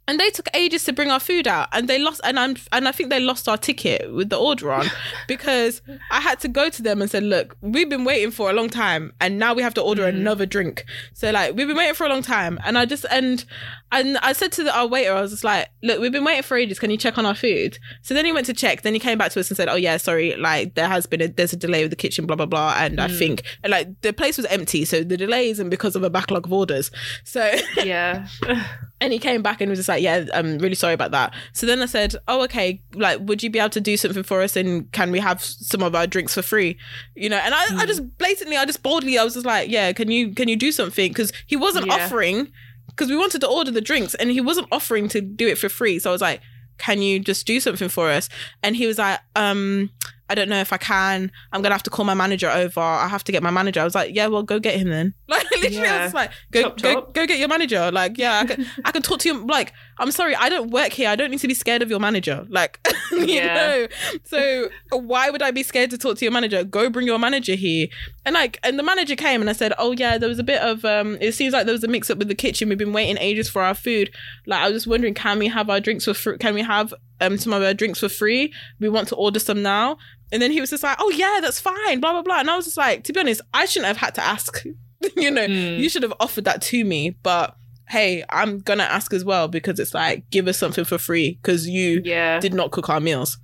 And 0.07 0.19
they 0.19 0.29
took 0.29 0.47
ages 0.53 0.83
to 0.85 0.93
bring 0.93 1.09
our 1.09 1.19
food 1.19 1.47
out, 1.47 1.69
and 1.71 1.87
they 1.87 1.99
lost, 1.99 2.21
and 2.23 2.39
I'm, 2.39 2.57
and 2.71 2.87
I 2.87 2.91
think 2.91 3.09
they 3.09 3.19
lost 3.19 3.47
our 3.47 3.57
ticket 3.57 4.13
with 4.13 4.29
the 4.29 4.37
order 4.37 4.71
on, 4.73 4.87
because 5.27 5.81
I 6.09 6.19
had 6.19 6.39
to 6.41 6.47
go 6.47 6.69
to 6.69 6.81
them 6.81 7.01
and 7.01 7.09
said, 7.09 7.23
"Look, 7.23 7.55
we've 7.61 7.89
been 7.89 8.03
waiting 8.03 8.31
for 8.31 8.49
a 8.49 8.53
long 8.53 8.69
time, 8.69 9.13
and 9.21 9.37
now 9.37 9.53
we 9.53 9.61
have 9.61 9.73
to 9.75 9.81
order 9.81 10.03
mm. 10.03 10.09
another 10.09 10.45
drink." 10.45 10.85
So 11.13 11.31
like, 11.31 11.55
we've 11.55 11.67
been 11.67 11.77
waiting 11.77 11.93
for 11.93 12.05
a 12.05 12.09
long 12.09 12.23
time, 12.23 12.59
and 12.65 12.77
I 12.77 12.85
just 12.85 13.05
and 13.11 13.45
and 13.91 14.17
I 14.17 14.33
said 14.33 14.51
to 14.53 14.63
the, 14.63 14.75
our 14.75 14.87
waiter, 14.87 15.13
I 15.13 15.21
was 15.21 15.31
just 15.31 15.43
like, 15.43 15.69
"Look, 15.83 15.99
we've 15.99 16.11
been 16.11 16.25
waiting 16.25 16.43
for 16.43 16.57
ages. 16.57 16.79
Can 16.79 16.89
you 16.89 16.97
check 16.97 17.17
on 17.17 17.25
our 17.25 17.35
food?" 17.35 17.77
So 18.01 18.13
then 18.13 18.25
he 18.25 18.31
went 18.31 18.47
to 18.47 18.53
check. 18.53 18.81
Then 18.81 18.93
he 18.93 18.99
came 18.99 19.17
back 19.17 19.31
to 19.33 19.39
us 19.39 19.49
and 19.49 19.55
said, 19.55 19.69
"Oh 19.69 19.75
yeah, 19.75 19.97
sorry, 19.97 20.35
like 20.35 20.73
there 20.73 20.87
has 20.87 21.05
been 21.05 21.21
a 21.21 21.27
there's 21.27 21.53
a 21.53 21.57
delay 21.57 21.83
with 21.83 21.91
the 21.91 21.95
kitchen, 21.95 22.25
blah 22.25 22.35
blah 22.35 22.47
blah." 22.47 22.75
And 22.77 22.99
I 22.99 23.07
mm. 23.07 23.17
think 23.17 23.43
and 23.63 23.71
like 23.71 24.01
the 24.01 24.13
place 24.13 24.37
was 24.37 24.45
empty, 24.47 24.83
so 24.83 25.03
the 25.03 25.15
delay 25.15 25.49
isn't 25.49 25.69
because 25.69 25.95
of 25.95 26.03
a 26.03 26.09
backlog 26.09 26.47
of 26.47 26.53
orders. 26.53 26.91
So 27.23 27.53
Yeah. 27.77 28.27
and 29.01 29.11
he 29.11 29.19
came 29.19 29.41
back 29.41 29.59
and 29.59 29.69
was 29.69 29.79
just 29.79 29.89
like, 29.89 30.01
"Yeah, 30.01 30.25
I'm 30.33 30.57
really 30.59 30.75
sorry 30.75 30.93
about 30.93 31.11
that." 31.11 31.33
So 31.51 31.65
then 31.65 31.81
I 31.81 31.87
said, 31.87 32.15
"Oh, 32.29 32.43
okay. 32.43 32.81
Like, 32.93 33.19
would 33.21 33.43
you 33.43 33.49
be 33.49 33.59
able 33.59 33.69
to 33.71 33.81
do 33.81 33.97
something 33.97 34.23
for 34.23 34.41
us? 34.41 34.55
And 34.55 34.89
can 34.93 35.11
we 35.11 35.19
have 35.19 35.43
some 35.43 35.83
of 35.83 35.93
our 35.95 36.07
drinks 36.07 36.33
for 36.35 36.41
free? 36.41 36.77
You 37.15 37.27
know?" 37.29 37.37
And 37.37 37.53
I, 37.53 37.81
I 37.81 37.85
just 37.85 38.17
blatantly, 38.17 38.55
I 38.55 38.65
just 38.65 38.81
boldly, 38.83 39.17
I 39.17 39.23
was 39.23 39.33
just 39.33 39.45
like, 39.45 39.69
"Yeah, 39.69 39.91
can 39.91 40.09
you 40.09 40.33
can 40.33 40.47
you 40.47 40.55
do 40.55 40.71
something?" 40.71 41.09
Because 41.11 41.33
he 41.47 41.57
wasn't 41.57 41.87
Yeah. 41.87 41.95
offering, 42.05 42.51
because 42.87 43.09
we 43.09 43.17
wanted 43.17 43.41
to 43.41 43.47
order 43.47 43.71
the 43.71 43.81
drinks, 43.81 44.13
and 44.15 44.29
he 44.31 44.39
wasn't 44.39 44.67
offering 44.71 45.09
to 45.09 45.19
do 45.19 45.47
it 45.47 45.57
for 45.57 45.67
free. 45.67 45.99
So 45.99 46.11
I 46.11 46.13
was 46.13 46.21
like, 46.21 46.39
can 46.77 47.01
you 47.01 47.19
just 47.19 47.45
do 47.45 47.59
something 47.59 47.89
for 47.89 48.09
us? 48.09 48.27
And 48.63 48.75
he 48.75 48.87
was 48.87 48.97
like, 48.97 49.19
um, 49.35 49.91
I 50.31 50.35
don't 50.35 50.49
know 50.49 50.59
if 50.61 50.71
I 50.73 50.77
can. 50.77 51.31
I'm 51.51 51.61
gonna 51.61 51.75
have 51.75 51.83
to 51.83 51.89
call 51.89 52.05
my 52.05 52.13
manager 52.13 52.49
over. 52.49 52.79
I 52.79 53.07
have 53.07 53.23
to 53.25 53.31
get 53.31 53.43
my 53.43 53.51
manager. 53.51 53.81
I 53.81 53.83
was 53.83 53.95
like, 53.95 54.15
yeah, 54.15 54.27
well, 54.27 54.43
go 54.43 54.59
get 54.59 54.75
him 54.75 54.89
then. 54.89 55.13
Like 55.31 55.49
literally, 55.51 55.87
I 55.87 56.03
was 56.05 56.13
like, 56.13 56.31
go 56.51 56.61
Chop, 56.63 56.81
go 56.81 56.93
chop. 56.93 57.13
go 57.13 57.25
get 57.25 57.39
your 57.39 57.47
manager. 57.47 57.89
Like, 57.91 58.17
yeah, 58.17 58.39
I 58.39 58.45
can 58.45 58.65
I 58.85 58.91
can 58.91 59.01
talk 59.01 59.19
to 59.21 59.29
you. 59.29 59.45
Like, 59.45 59.71
I'm 59.97 60.11
sorry, 60.11 60.35
I 60.35 60.49
don't 60.49 60.71
work 60.71 60.91
here. 60.91 61.07
I 61.09 61.15
don't 61.15 61.31
need 61.31 61.39
to 61.39 61.47
be 61.47 61.53
scared 61.53 61.81
of 61.81 61.89
your 61.89 61.99
manager. 62.01 62.45
Like, 62.49 62.79
you 63.11 63.25
Yeah. 63.25 63.53
know. 63.55 63.87
So 64.25 64.69
why 64.91 65.29
would 65.29 65.41
I 65.41 65.51
be 65.51 65.63
scared 65.63 65.89
to 65.91 65.97
talk 65.97 66.17
to 66.17 66.25
your 66.25 66.31
manager? 66.33 66.63
Go 66.65 66.89
bring 66.89 67.07
your 67.07 67.19
manager 67.19 67.55
here. 67.55 67.87
And 68.25 68.33
like, 68.35 68.59
and 68.63 68.77
the 68.77 68.83
manager 68.83 69.15
came 69.15 69.41
and 69.41 69.49
I 69.49 69.53
said, 69.53 69.73
oh 69.79 69.93
yeah, 69.93 70.17
there 70.19 70.29
was 70.29 70.37
a 70.39 70.43
bit 70.43 70.61
of 70.61 70.85
um. 70.85 71.17
It 71.19 71.31
seems 71.33 71.53
like 71.53 71.65
there 71.65 71.73
was 71.73 71.83
a 71.83 71.87
mix 71.87 72.09
up 72.09 72.17
with 72.19 72.27
the 72.27 72.35
kitchen. 72.35 72.69
We've 72.69 72.77
been 72.77 72.93
waiting 72.93 73.17
ages 73.17 73.49
for 73.49 73.61
our 73.63 73.73
food. 73.73 74.11
Like, 74.45 74.61
I 74.61 74.65
was 74.69 74.75
just 74.75 74.87
wondering, 74.87 75.13
can 75.15 75.39
we 75.39 75.47
have 75.47 75.69
our 75.69 75.79
drinks 75.79 76.05
for 76.05 76.13
free? 76.13 76.37
Can 76.37 76.53
we 76.53 76.61
have 76.61 76.93
um 77.19 77.37
some 77.37 77.51
of 77.53 77.63
our 77.63 77.73
drinks 77.73 77.99
for 77.99 78.09
free? 78.09 78.53
We 78.79 78.89
want 78.89 79.07
to 79.09 79.15
order 79.15 79.39
some 79.39 79.61
now. 79.63 79.97
And 80.31 80.41
then 80.41 80.51
he 80.51 80.61
was 80.61 80.69
just 80.69 80.83
like, 80.83 80.97
oh 80.99 81.09
yeah, 81.09 81.39
that's 81.41 81.59
fine. 81.59 81.99
Blah 81.99 82.11
blah 82.13 82.21
blah. 82.21 82.39
And 82.39 82.49
I 82.49 82.55
was 82.55 82.65
just 82.65 82.77
like, 82.77 83.03
to 83.05 83.13
be 83.13 83.19
honest, 83.19 83.41
I 83.53 83.65
shouldn't 83.65 83.87
have 83.87 83.97
had 83.97 84.15
to 84.15 84.23
ask. 84.23 84.63
you 85.17 85.31
know, 85.31 85.47
Mm. 85.47 85.79
you 85.79 85.89
should 85.89 86.03
have 86.03 86.13
offered 86.19 86.45
that 86.45 86.61
to 86.63 86.83
me, 86.85 87.11
but. 87.23 87.55
Hey, 87.89 88.23
I'm 88.29 88.59
gonna 88.59 88.83
ask 88.83 89.11
as 89.13 89.25
well 89.25 89.49
because 89.49 89.77
it's 89.77 89.93
like 89.93 90.23
give 90.29 90.47
us 90.47 90.57
something 90.57 90.85
for 90.85 90.97
free 90.97 91.37
because 91.41 91.67
you 91.67 92.01
Yeah. 92.05 92.39
did 92.39 92.53
not 92.53 92.71
cook 92.71 92.87
our 92.87 93.01
meals 93.01 93.37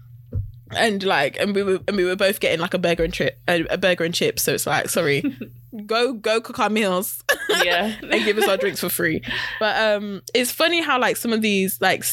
and 0.76 1.04
like 1.04 1.38
and 1.40 1.56
we 1.56 1.64
were 1.64 1.80
and 1.88 1.96
we 1.98 2.04
were 2.06 2.16
both 2.16 2.40
getting 2.40 2.60
like 2.60 2.74
a 2.74 2.78
burger 2.78 3.04
and 3.04 3.14
chip 3.14 3.40
a, 3.48 3.64
a 3.70 3.78
burger 3.78 4.04
and 4.04 4.14
chips 4.14 4.44
so 4.44 4.54
it's 4.54 4.68
like 4.68 4.90
sorry 4.90 5.24
go 5.86 6.14
go 6.14 6.42
cook 6.42 6.60
our 6.60 6.70
meals 6.70 7.24
yeah. 7.64 7.96
and 8.02 8.26
give 8.26 8.38
us 8.38 8.48
our 8.48 8.58
drinks 8.58 8.80
for 8.82 8.90
free 8.90 9.22
but 9.60 9.76
um 9.82 10.22
it's 10.34 10.52
funny 10.52 10.82
how 10.82 11.00
like 11.00 11.16
some 11.18 11.32
of 11.34 11.42
these 11.42 11.80
like 11.82 12.04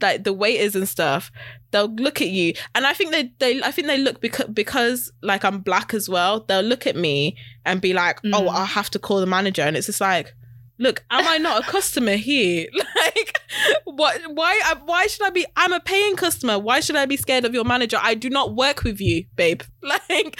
like 0.00 0.24
the 0.24 0.32
waiters 0.32 0.74
and 0.74 0.88
stuff 0.88 1.30
they'll 1.72 1.94
look 1.96 2.22
at 2.22 2.28
you 2.28 2.54
and 2.74 2.86
i 2.86 2.92
think 2.94 3.10
they 3.10 3.30
they 3.38 3.62
i 3.62 3.70
think 3.70 3.86
they 3.86 3.98
look 3.98 4.20
because 4.20 4.46
because 4.48 5.12
like 5.22 5.44
i'm 5.44 5.60
black 5.60 5.92
as 5.92 6.08
well 6.08 6.40
they'll 6.48 6.62
look 6.62 6.86
at 6.86 6.96
me 6.96 7.36
and 7.66 7.80
be 7.82 7.92
like 7.92 8.18
oh 8.24 8.28
Mm. 8.42 8.48
i'll 8.50 8.64
have 8.64 8.88
to 8.90 8.98
call 8.98 9.20
the 9.20 9.26
manager 9.26 9.62
and 9.62 9.76
it's 9.76 9.86
just 9.86 10.00
like 10.00 10.34
look 10.80 11.04
am 11.10 11.28
i 11.28 11.38
not 11.38 11.62
a 11.62 11.70
customer 11.70 12.16
here? 12.16 12.66
Like 12.96 13.40
what 13.84 14.20
why 14.34 14.60
uh, 14.66 14.76
why 14.84 15.06
should 15.06 15.26
i 15.26 15.30
be 15.30 15.46
i'm 15.56 15.72
a 15.72 15.80
paying 15.80 16.16
customer. 16.16 16.58
Why 16.58 16.80
should 16.80 16.96
i 16.96 17.06
be 17.06 17.16
scared 17.16 17.44
of 17.44 17.54
your 17.54 17.64
manager? 17.64 17.98
I 18.00 18.14
do 18.14 18.30
not 18.30 18.54
work 18.54 18.82
with 18.82 19.00
you 19.00 19.26
babe. 19.36 19.62
Like 19.82 20.38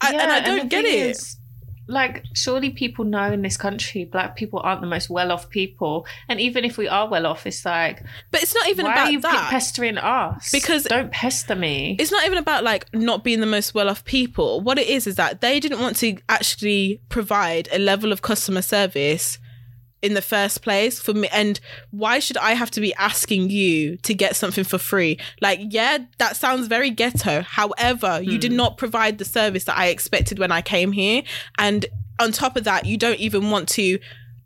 I, 0.00 0.12
and 0.12 0.32
i 0.32 0.40
don't 0.40 0.68
get 0.68 0.84
thing 0.84 0.98
it. 1.00 1.10
is, 1.10 1.35
like, 1.88 2.24
surely 2.34 2.70
people 2.70 3.04
know 3.04 3.32
in 3.32 3.42
this 3.42 3.56
country, 3.56 4.04
black 4.04 4.36
people 4.36 4.60
aren't 4.62 4.80
the 4.80 4.86
most 4.86 5.08
well 5.08 5.30
off 5.30 5.48
people. 5.50 6.06
And 6.28 6.40
even 6.40 6.64
if 6.64 6.76
we 6.76 6.88
are 6.88 7.08
well 7.08 7.26
off, 7.26 7.46
it's 7.46 7.64
like, 7.64 8.02
but 8.30 8.42
it's 8.42 8.54
not 8.54 8.68
even 8.68 8.86
why 8.86 8.92
about 8.92 9.08
are 9.08 9.10
you 9.10 9.20
that 9.20 9.50
pestering 9.50 9.98
us? 9.98 10.50
Because- 10.50 10.84
don't 10.84 11.12
pester 11.12 11.54
me. 11.54 11.96
it's 11.98 12.10
not 12.10 12.24
even 12.26 12.38
about 12.38 12.64
like 12.64 12.92
not 12.94 13.22
being 13.24 13.40
the 13.40 13.46
most 13.46 13.74
well 13.74 13.88
off 13.88 14.04
people. 14.04 14.60
What 14.60 14.78
it 14.78 14.88
is 14.88 15.06
is 15.06 15.16
that 15.16 15.40
they 15.40 15.60
didn't 15.60 15.80
want 15.80 15.96
to 15.96 16.16
actually 16.28 17.00
provide 17.08 17.68
a 17.72 17.78
level 17.78 18.12
of 18.12 18.22
customer 18.22 18.62
service 18.62 19.38
in 20.02 20.14
the 20.14 20.22
first 20.22 20.62
place 20.62 21.00
for 21.00 21.14
me. 21.14 21.28
And 21.32 21.58
why 21.90 22.18
should 22.18 22.36
I 22.36 22.52
have 22.52 22.70
to 22.72 22.80
be 22.80 22.94
asking 22.94 23.50
you 23.50 23.96
to 23.98 24.14
get 24.14 24.36
something 24.36 24.64
for 24.64 24.78
free? 24.78 25.18
Like, 25.40 25.60
yeah, 25.70 25.98
that 26.18 26.36
sounds 26.36 26.68
very 26.68 26.90
ghetto. 26.90 27.42
However, 27.42 28.20
you 28.22 28.38
did 28.38 28.52
hmm. 28.52 28.58
not 28.58 28.76
provide 28.76 29.18
the 29.18 29.24
service 29.24 29.64
that 29.64 29.78
I 29.78 29.88
expected 29.88 30.38
when 30.38 30.52
I 30.52 30.62
came 30.62 30.92
here. 30.92 31.22
And 31.58 31.86
on 32.18 32.32
top 32.32 32.56
of 32.56 32.64
that, 32.64 32.86
you 32.86 32.96
don't 32.96 33.18
even 33.18 33.50
want 33.50 33.68
to 33.70 33.98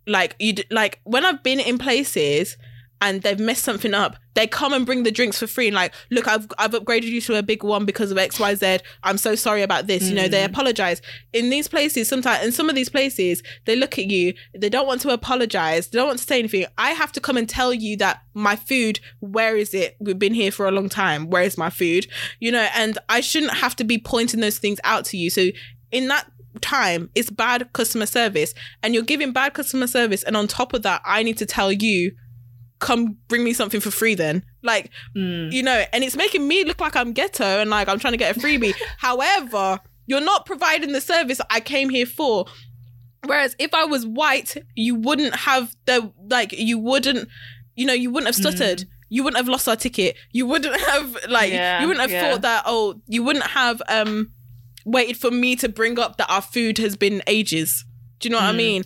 like 0.07 0.35
you 0.39 0.55
like 0.71 0.99
when 1.05 1.25
I've 1.25 1.43
been 1.43 1.61
in 1.61 1.79
places 1.79 2.57
and 3.01 3.23
they've 3.23 3.39
messed 3.39 3.65
something 3.65 3.95
up, 3.95 4.17
they 4.35 4.47
come 4.47 4.73
and 4.73 4.87
bring 4.87 5.03
the 5.03 5.11
drinks 5.11 5.39
for 5.39 5.47
free 5.47 5.69
and 5.69 5.75
like, 5.75 5.93
look, 6.11 6.29
I've 6.29 6.47
I've 6.59 6.73
upgraded 6.73 7.05
you 7.05 7.21
to 7.23 7.37
a 7.37 7.43
big 7.43 7.63
one 7.63 7.85
because 7.85 8.11
of 8.11 8.19
X 8.19 8.39
Y 8.39 8.55
Z. 8.55 8.79
I'm 9.03 9.19
so 9.19 9.35
sorry 9.35 9.63
about 9.63 9.87
this. 9.87 10.09
You 10.09 10.15
know, 10.15 10.29
they 10.29 10.43
mm. 10.43 10.47
apologize 10.47 11.03
in 11.33 11.51
these 11.51 11.69
places. 11.69 12.09
Sometimes 12.09 12.45
in 12.45 12.53
some 12.53 12.69
of 12.69 12.75
these 12.75 12.89
places, 12.89 13.43
they 13.65 13.77
look 13.77 13.99
at 13.99 14.07
you, 14.07 14.35
they 14.55 14.69
don't 14.69 14.87
want 14.87 15.01
to 15.03 15.11
apologize, 15.11 15.89
they 15.89 15.99
don't 15.99 16.09
want 16.09 16.19
to 16.19 16.25
say 16.25 16.39
anything. 16.39 16.67
I 16.79 16.91
have 16.91 17.13
to 17.13 17.21
come 17.21 17.37
and 17.37 17.49
tell 17.49 17.73
you 17.73 17.97
that 17.99 18.23
my 18.35 18.57
food, 18.57 19.01
where 19.21 19.57
is 19.57 19.75
it? 19.75 19.97
We've 20.01 20.19
been 20.19 20.35
here 20.35 20.53
for 20.53 20.69
a 20.69 20.71
long 20.71 20.89
time. 20.89 21.31
Where 21.31 21.43
is 21.43 21.59
my 21.59 21.71
food? 21.71 22.07
You 22.39 22.53
know, 22.53 22.69
and 22.75 22.99
I 23.09 23.21
shouldn't 23.21 23.55
have 23.55 23.77
to 23.77 23.85
be 23.85 23.99
pointing 23.99 24.41
those 24.41 24.59
things 24.59 24.79
out 24.85 25.05
to 25.07 25.17
you. 25.17 25.31
So 25.31 25.49
in 25.91 26.09
that 26.09 26.31
time 26.61 27.09
it's 27.15 27.31
bad 27.31 27.73
customer 27.73 28.07
service 28.07 28.55
and 28.83 28.93
you're 28.93 29.05
giving 29.05 29.33
bad 29.33 29.55
customer 29.55 29.87
service 29.87 30.25
and 30.25 30.37
on 30.37 30.49
top 30.49 30.73
of 30.73 30.83
that 30.83 31.01
i 31.05 31.23
need 31.23 31.39
to 31.39 31.47
tell 31.47 31.71
you 31.71 32.13
come 32.81 33.17
bring 33.29 33.45
me 33.45 33.53
something 33.53 33.81
for 33.81 33.91
free 33.91 34.15
then. 34.15 34.43
Like 34.63 34.91
Mm. 35.17 35.53
you 35.53 35.63
know 35.63 35.85
and 35.93 36.03
it's 36.03 36.17
making 36.17 36.49
me 36.49 36.65
look 36.65 36.81
like 36.81 36.97
i'm 36.97 37.13
ghetto 37.13 37.45
and 37.45 37.71
like 37.71 37.89
i'm 37.89 37.99
trying 37.99 38.13
to 38.15 38.19
get 38.19 38.37
a 38.37 38.41
freebie. 38.41 38.75
However 38.99 39.81
you're 40.07 40.21
not 40.21 40.45
providing 40.47 40.93
the 40.93 41.01
service 41.01 41.41
i 41.51 41.61
came 41.61 41.89
here 41.91 42.07
for. 42.07 42.47
Whereas 43.27 43.55
if 43.59 43.73
i 43.75 43.85
was 43.85 44.07
white 44.07 44.57
you 44.75 44.95
wouldn't 44.95 45.35
have 45.37 45.77
the 45.87 46.13
like 46.29 46.53
you 46.53 46.79
wouldn't 46.79 47.29
you 47.77 47.87
know 47.87 47.93
you 47.95 48.11
wouldn't 48.11 48.29
have 48.35 48.35
stuttered. 48.35 48.85
You 49.13 49.25
wouldn't 49.25 49.39
have 49.39 49.49
lost 49.49 49.69
our 49.69 49.77
ticket. 49.77 50.17
You 50.33 50.47
wouldn't 50.47 50.79
have 50.93 51.17
like 51.29 51.53
Yeah, 51.53 51.81
you 51.83 51.89
wouldn't 51.89 52.03
have 52.03 52.11
yeah. 52.13 52.31
thought 52.33 52.43
that 52.43 52.63
oh 52.67 53.01
you 53.07 53.23
wouldn't 53.23 53.47
have 53.47 53.83
um 53.89 54.33
waited 54.87 55.17
for 55.19 55.31
me 55.31 55.55
to 55.57 55.69
bring 55.69 55.99
up 55.99 56.17
that 56.19 56.31
our 56.31 56.41
food 56.43 56.79
has 56.79 56.97
been 56.97 57.23
ages. 57.27 57.85
Do 58.21 58.29
you 58.29 58.33
know 58.33 58.39
what 58.41 58.47
i 58.51 58.53
Mm. 58.53 58.57
mean? 58.57 58.83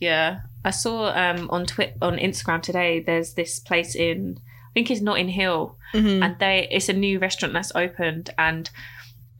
Yeah, 0.00 0.40
I 0.64 0.70
saw 0.70 1.06
um 1.14 1.48
on 1.50 1.66
Twitter 1.66 1.94
on 2.02 2.16
Instagram 2.18 2.62
today. 2.62 3.00
There's 3.00 3.34
this 3.34 3.60
place 3.60 3.94
in 3.94 4.38
I 4.70 4.72
think 4.74 4.90
it's 4.90 5.00
Notting 5.00 5.28
Hill, 5.28 5.76
Mhm. 5.94 6.24
and 6.24 6.38
they 6.38 6.66
it's 6.70 6.88
a 6.88 6.92
new 6.92 7.18
restaurant 7.18 7.54
that's 7.54 7.72
opened, 7.74 8.30
and 8.38 8.70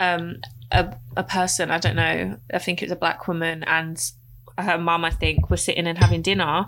um 0.01 0.37
a 0.73 0.97
a 1.17 1.23
person 1.25 1.71
I 1.71 1.79
don't 1.79 1.97
know 1.97 2.39
I 2.53 2.59
think 2.59 2.83
it 2.83 2.87
was 2.87 2.93
a 2.93 2.97
black 2.97 3.27
woman 3.29 3.63
and 3.65 3.97
her 4.59 4.79
mum 4.79 5.05
I 5.05 5.11
think 5.11 5.51
were 5.51 5.57
sitting 5.57 5.87
and 5.87 5.99
having 5.99 6.23
dinner 6.23 6.67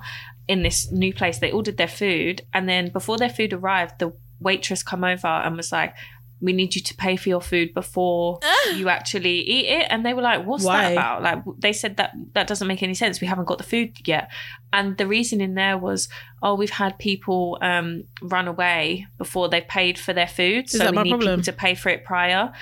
in 0.49 0.63
this 0.63 0.91
new 0.93 1.13
place. 1.13 1.39
They 1.39 1.51
ordered 1.53 1.77
their 1.77 1.89
food, 1.89 2.43
and 2.53 2.69
then 2.69 2.89
before 2.91 3.17
their 3.19 3.29
food 3.31 3.53
arrived, 3.53 3.99
the 3.99 4.13
waitress 4.41 4.83
come 4.83 5.05
over 5.05 5.27
and 5.29 5.57
was 5.57 5.73
like. 5.73 5.95
We 6.41 6.53
need 6.53 6.75
you 6.75 6.83
to 6.83 6.95
pay 6.95 7.17
for 7.17 7.29
your 7.31 7.41
food 7.41 7.73
before 7.73 8.41
you 8.75 8.89
actually 8.91 9.41
eat 9.41 9.67
it, 9.69 9.87
and 9.91 10.05
they 10.05 10.13
were 10.13 10.21
like, 10.23 10.45
"What's 10.45 10.65
Why? 10.65 10.83
that 10.83 10.93
about?" 10.93 11.23
Like 11.23 11.43
they 11.59 11.73
said 11.73 11.97
that 11.97 12.13
that 12.35 12.47
doesn't 12.47 12.69
make 12.69 12.83
any 12.83 12.95
sense. 12.95 13.21
We 13.23 13.27
haven't 13.27 13.47
got 13.47 13.57
the 13.59 13.65
food 13.65 13.97
yet, 14.07 14.31
and 14.73 14.97
the 14.99 15.07
reason 15.07 15.41
in 15.41 15.55
there 15.55 15.79
was, 15.79 16.09
"Oh, 16.43 16.55
we've 16.55 16.71
had 16.71 16.99
people 16.99 17.59
um, 17.63 18.05
run 18.21 18.49
away 18.49 19.07
before 19.17 19.49
they 19.49 19.63
paid 19.63 19.99
for 19.99 20.13
their 20.13 20.27
food, 20.27 20.69
so 20.69 20.79
that 20.79 20.91
we 20.91 20.97
my 20.97 21.03
need 21.05 21.11
problem? 21.11 21.31
people 21.41 21.45
to 21.45 21.53
pay 21.53 21.75
for 21.75 21.89
it 21.89 22.05
prior." 22.05 22.53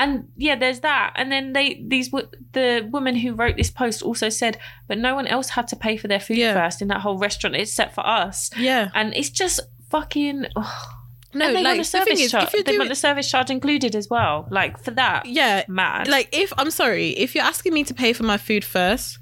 And 0.00 0.28
yeah, 0.36 0.54
there's 0.54 0.80
that. 0.80 1.12
And 1.16 1.30
then 1.32 1.52
they 1.54 1.82
these 1.86 2.10
wo- 2.12 2.30
the 2.52 2.88
woman 2.90 3.16
who 3.16 3.34
wrote 3.34 3.56
this 3.56 3.70
post 3.70 4.00
also 4.00 4.28
said, 4.28 4.56
"But 4.86 4.96
no 4.98 5.14
one 5.14 5.26
else 5.26 5.50
had 5.50 5.66
to 5.68 5.76
pay 5.76 5.96
for 5.96 6.08
their 6.08 6.20
food 6.20 6.38
Yeah. 6.38 6.54
first 6.54 6.80
in 6.80 6.88
that 6.88 7.00
whole 7.00 7.18
restaurant. 7.18 7.56
It's 7.56 7.72
set 7.72 7.94
for 7.94 8.06
us." 8.06 8.48
yeah 8.56 8.90
And 8.94 9.12
it's 9.14 9.28
just 9.30 9.60
fucking. 9.90 10.46
ugh. 10.56 10.94
No 11.34 11.46
and 11.46 11.56
they 11.56 11.62
like 11.62 11.76
want 11.76 11.78
a 11.78 11.80
the 11.80 11.84
service 11.84 12.20
is 12.20 12.30
charge. 12.30 12.50
They 12.64 12.78
want 12.78 12.88
the 12.88 12.94
service 12.94 13.30
charge 13.30 13.50
included 13.50 13.94
as 13.94 14.08
well. 14.08 14.48
Like 14.50 14.82
for 14.82 14.90
that, 14.92 15.26
yeah 15.26 15.64
mad. 15.68 16.08
like 16.08 16.28
if 16.32 16.52
i'm 16.56 16.70
sorry 16.70 17.10
if 17.10 17.34
you're 17.34 17.44
asking 17.44 17.74
me 17.74 17.84
to 17.84 17.94
pay 17.94 18.12
for 18.12 18.22
my 18.24 18.38
food 18.38 18.64
first 18.64 19.18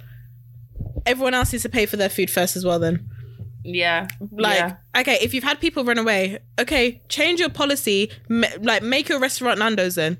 everyone 1.04 1.34
else 1.34 1.52
needs 1.52 1.62
to 1.62 1.68
pay 1.68 1.86
for 1.86 1.96
their 1.96 2.08
food 2.08 2.30
first 2.30 2.56
as 2.56 2.64
well 2.64 2.78
then 2.78 3.08
yeah, 3.68 4.06
like 4.30 4.58
yeah. 4.58 4.76
okay 4.96 5.18
if 5.20 5.34
you've 5.34 5.42
had 5.42 5.58
people 5.60 5.84
run 5.84 5.98
away 5.98 6.38
okay 6.60 7.02
change 7.08 7.40
your 7.40 7.48
policy 7.48 8.08
ma- 8.28 8.46
like 8.60 8.82
make 8.84 9.08
your 9.08 9.18
restaurant 9.18 9.58
nando's 9.58 9.96
then 9.96 10.16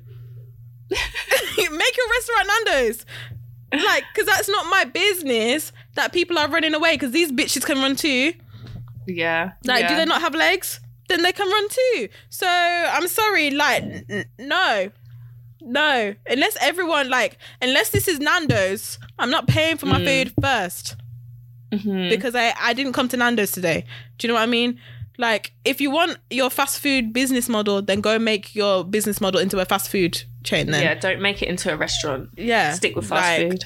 make 0.89 1.97
your 1.97 2.09
restaurant 2.17 2.49
nando's 2.65 3.05
like 3.71 4.03
because 4.13 4.27
that's 4.27 4.49
not 4.49 4.65
my 4.69 4.83
business 4.85 5.71
that 5.95 6.11
people 6.11 6.37
are 6.37 6.49
running 6.49 6.73
away 6.73 6.95
because 6.95 7.11
these 7.11 7.31
bitches 7.31 7.65
can 7.65 7.77
run 7.77 7.95
too 7.95 8.33
Yeah. 9.05 9.51
like 9.65 9.83
yeah. 9.83 9.87
do 9.89 9.95
they 9.95 10.05
not 10.05 10.21
have 10.21 10.35
legs 10.35 10.79
then 11.07 11.21
they 11.23 11.31
can 11.31 11.49
run 11.49 11.67
too 11.69 12.09
so 12.29 12.47
i'm 12.47 13.07
sorry 13.07 13.51
like 13.51 13.83
n- 13.83 14.05
n- 14.09 14.25
no 14.39 14.91
no 15.61 16.13
unless 16.29 16.55
everyone 16.61 17.09
like 17.09 17.37
unless 17.61 17.89
this 17.89 18.07
is 18.07 18.19
nando's 18.19 18.99
i'm 19.19 19.29
not 19.29 19.47
paying 19.47 19.77
for 19.77 19.85
my 19.87 19.99
Mm. 19.99 20.05
food 20.25 20.33
first 20.41 20.95
Mhm. 21.71 22.09
because 22.09 22.33
I, 22.35 22.53
I 22.61 22.73
didn't 22.73 22.93
come 22.93 23.09
to 23.09 23.17
Nando's 23.17 23.51
today. 23.51 23.83
Do 24.17 24.25
you 24.25 24.29
know 24.29 24.35
what 24.39 24.43
I 24.43 24.45
mean? 24.45 24.79
Like, 25.17 25.51
if 25.65 25.81
you 25.81 25.91
want 25.91 26.17
your 26.29 26.49
fast 26.49 26.79
food 26.79 27.11
business 27.11 27.49
model, 27.49 27.81
then 27.81 27.99
go 27.99 28.17
make 28.17 28.55
your 28.55 28.85
business 28.85 29.19
model 29.19 29.41
into 29.41 29.59
a 29.59 29.65
fast 29.65 29.91
food 29.91 30.23
chain. 30.45 30.71
Then, 30.71 30.81
Yeah, 30.81 30.93
don't 30.95 31.21
make 31.21 31.41
it 31.41 31.49
into 31.49 31.69
a 31.73 31.75
restaurant. 31.75 32.29
yeah, 32.37 32.71
Stick 32.71 32.95
with 32.95 33.09
fast 33.09 33.41
like, 33.41 33.51
food. 33.51 33.65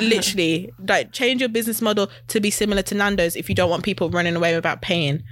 literally, 0.00 0.70
like, 0.88 1.10
change 1.10 1.40
your 1.40 1.48
business 1.48 1.82
model 1.82 2.08
to 2.28 2.38
be 2.38 2.52
similar 2.52 2.82
to 2.82 2.94
Nando's 2.94 3.34
if 3.34 3.48
you 3.48 3.56
don't 3.56 3.70
want 3.70 3.82
people 3.82 4.08
running 4.08 4.36
away 4.36 4.54
without 4.54 4.80
paying. 4.80 5.24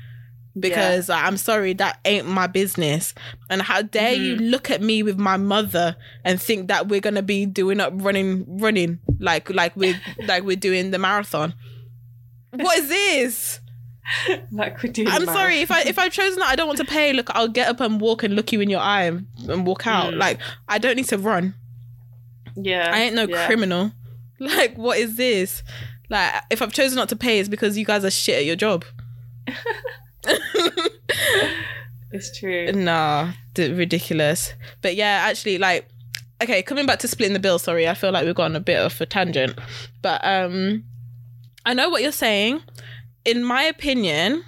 Because 0.59 1.09
like, 1.09 1.25
I'm 1.25 1.37
sorry, 1.37 1.75
that 1.75 2.01
ain't 2.05 2.27
my 2.27 2.47
business. 2.47 3.15
And 3.49 3.63
how 3.63 3.83
dare 3.83 4.15
you 4.15 4.35
Mm-hmm. 4.37 4.45
look 4.47 4.71
at 4.71 4.83
me 4.83 5.03
with 5.03 5.19
my 5.19 5.37
mother 5.37 5.97
and 6.25 6.41
think 6.43 6.69
that 6.69 6.89
we're 6.89 7.01
gonna 7.01 7.23
be 7.23 7.47
doing 7.47 7.81
up 7.81 7.93
running, 7.97 8.45
running 8.59 8.99
like 9.19 9.49
like 9.51 9.77
we're 9.77 10.01
like 10.27 10.43
we're 10.43 10.57
doing 10.57 10.91
the 10.91 10.99
marathon. 10.99 11.55
What 12.53 12.79
is 12.79 12.89
this? 12.89 13.61
like 14.51 14.83
we're 14.83 14.93
doing. 14.93 15.07
I'm 15.09 15.25
math. 15.25 15.37
sorry 15.37 15.61
if 15.61 15.71
I 15.71 15.83
if 15.83 15.99
I've 15.99 16.11
chosen 16.13 16.41
that 16.41 16.49
I 16.49 16.57
don't 16.57 16.67
want 16.67 16.79
to 16.79 16.85
pay. 16.85 17.13
Look, 17.13 17.31
I'll 17.33 17.47
get 17.49 17.69
up 17.69 17.79
and 17.81 18.01
walk 18.01 18.25
and 18.25 18.35
look 18.35 18.51
you 18.53 18.61
in 18.61 18.69
your 18.69 18.81
eye 18.81 19.05
and, 19.05 19.27
and 19.49 19.65
walk 19.65 19.87
out. 19.87 20.15
Mm. 20.15 20.19
Like 20.19 20.41
I 20.69 20.79
don't 20.79 20.97
need 20.97 21.07
to 21.09 21.19
run. 21.19 21.55
Yeah, 22.57 22.91
I 22.93 23.03
ain't 23.03 23.15
no 23.15 23.27
yeah. 23.27 23.47
criminal. 23.47 23.93
Like 24.43 24.79
what 24.79 24.97
is 24.97 25.17
this? 25.17 25.63
Like 26.09 26.33
if 26.49 26.63
I've 26.63 26.73
chosen 26.73 26.97
not 26.97 27.11
to 27.11 27.17
pay, 27.17 27.39
it's 27.41 27.49
because 27.51 27.77
you 27.77 27.85
guys 27.85 28.07
are 28.07 28.11
shit 28.11 28.37
at 28.37 28.45
your 28.47 28.57
job. 28.57 28.87
It's 32.13 32.37
true. 32.37 32.73
Nah, 32.73 33.33
d- 33.55 33.73
ridiculous. 33.73 34.55
But 34.83 34.97
yeah, 34.97 35.27
actually, 35.29 35.59
like, 35.59 35.89
okay, 36.43 36.61
coming 36.61 36.85
back 36.85 36.99
to 37.01 37.09
splitting 37.09 37.35
the 37.35 37.39
bill. 37.39 37.59
Sorry, 37.61 37.89
I 37.89 37.95
feel 37.95 38.11
like 38.11 38.27
we've 38.27 38.35
gone 38.35 38.57
a 38.57 38.61
bit 38.61 38.79
of 38.81 39.01
a 39.01 39.07
tangent, 39.07 39.57
but 40.03 40.21
um, 40.25 40.83
I 41.65 41.73
know 41.75 41.89
what 41.89 42.03
you're 42.03 42.11
saying. 42.11 42.63
In 43.25 43.45
my 43.45 43.63
opinion, 43.63 44.43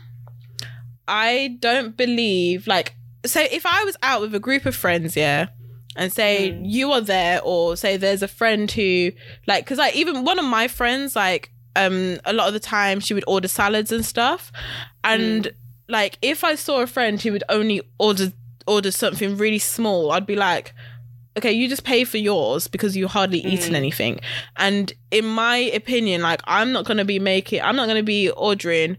I 1.06 1.56
don't 1.60 1.96
believe 1.96 2.66
like 2.66 2.94
so. 3.24 3.40
If 3.48 3.64
I 3.64 3.84
was 3.84 3.96
out 4.02 4.20
with 4.22 4.34
a 4.34 4.40
group 4.40 4.66
of 4.66 4.74
friends, 4.74 5.14
yeah. 5.16 5.46
And 5.94 6.10
say 6.12 6.50
Mm. 6.52 6.62
you 6.64 6.90
are 6.92 7.02
there, 7.02 7.40
or 7.44 7.76
say 7.76 7.96
there's 7.96 8.22
a 8.22 8.28
friend 8.28 8.68
who, 8.70 9.12
like, 9.46 9.64
because 9.64 9.78
like 9.78 9.94
even 9.94 10.24
one 10.24 10.38
of 10.40 10.44
my 10.46 10.66
friends, 10.66 11.14
like, 11.14 11.52
um, 11.76 12.18
a 12.24 12.32
lot 12.32 12.48
of 12.48 12.54
the 12.54 12.60
time 12.60 12.98
she 12.98 13.12
would 13.14 13.24
order 13.28 13.46
salads 13.46 13.92
and 13.92 14.04
stuff, 14.04 14.50
and 15.04 15.52
like 15.92 16.18
if 16.22 16.42
I 16.44 16.54
saw 16.56 16.80
a 16.80 16.86
friend 16.86 17.20
who 17.20 17.30
would 17.32 17.44
only 17.48 17.78
order 17.98 18.32
order 18.66 18.90
something 18.90 19.36
really 19.36 19.58
small, 19.58 20.10
I'd 20.12 20.26
be 20.26 20.36
like, 20.36 20.72
okay, 21.36 21.52
you 21.52 21.68
just 21.68 21.84
pay 21.84 22.04
for 22.04 22.18
yours 22.18 22.68
because 22.68 22.96
you 22.96 23.08
hardly 23.08 23.40
eaten 23.40 23.72
Mm. 23.72 23.76
anything. 23.82 24.20
And 24.56 24.92
in 25.10 25.24
my 25.26 25.56
opinion, 25.80 26.22
like 26.22 26.40
I'm 26.44 26.72
not 26.72 26.84
gonna 26.84 27.04
be 27.04 27.18
making, 27.18 27.60
I'm 27.62 27.76
not 27.76 27.86
gonna 27.88 28.02
be 28.16 28.30
ordering. 28.30 28.96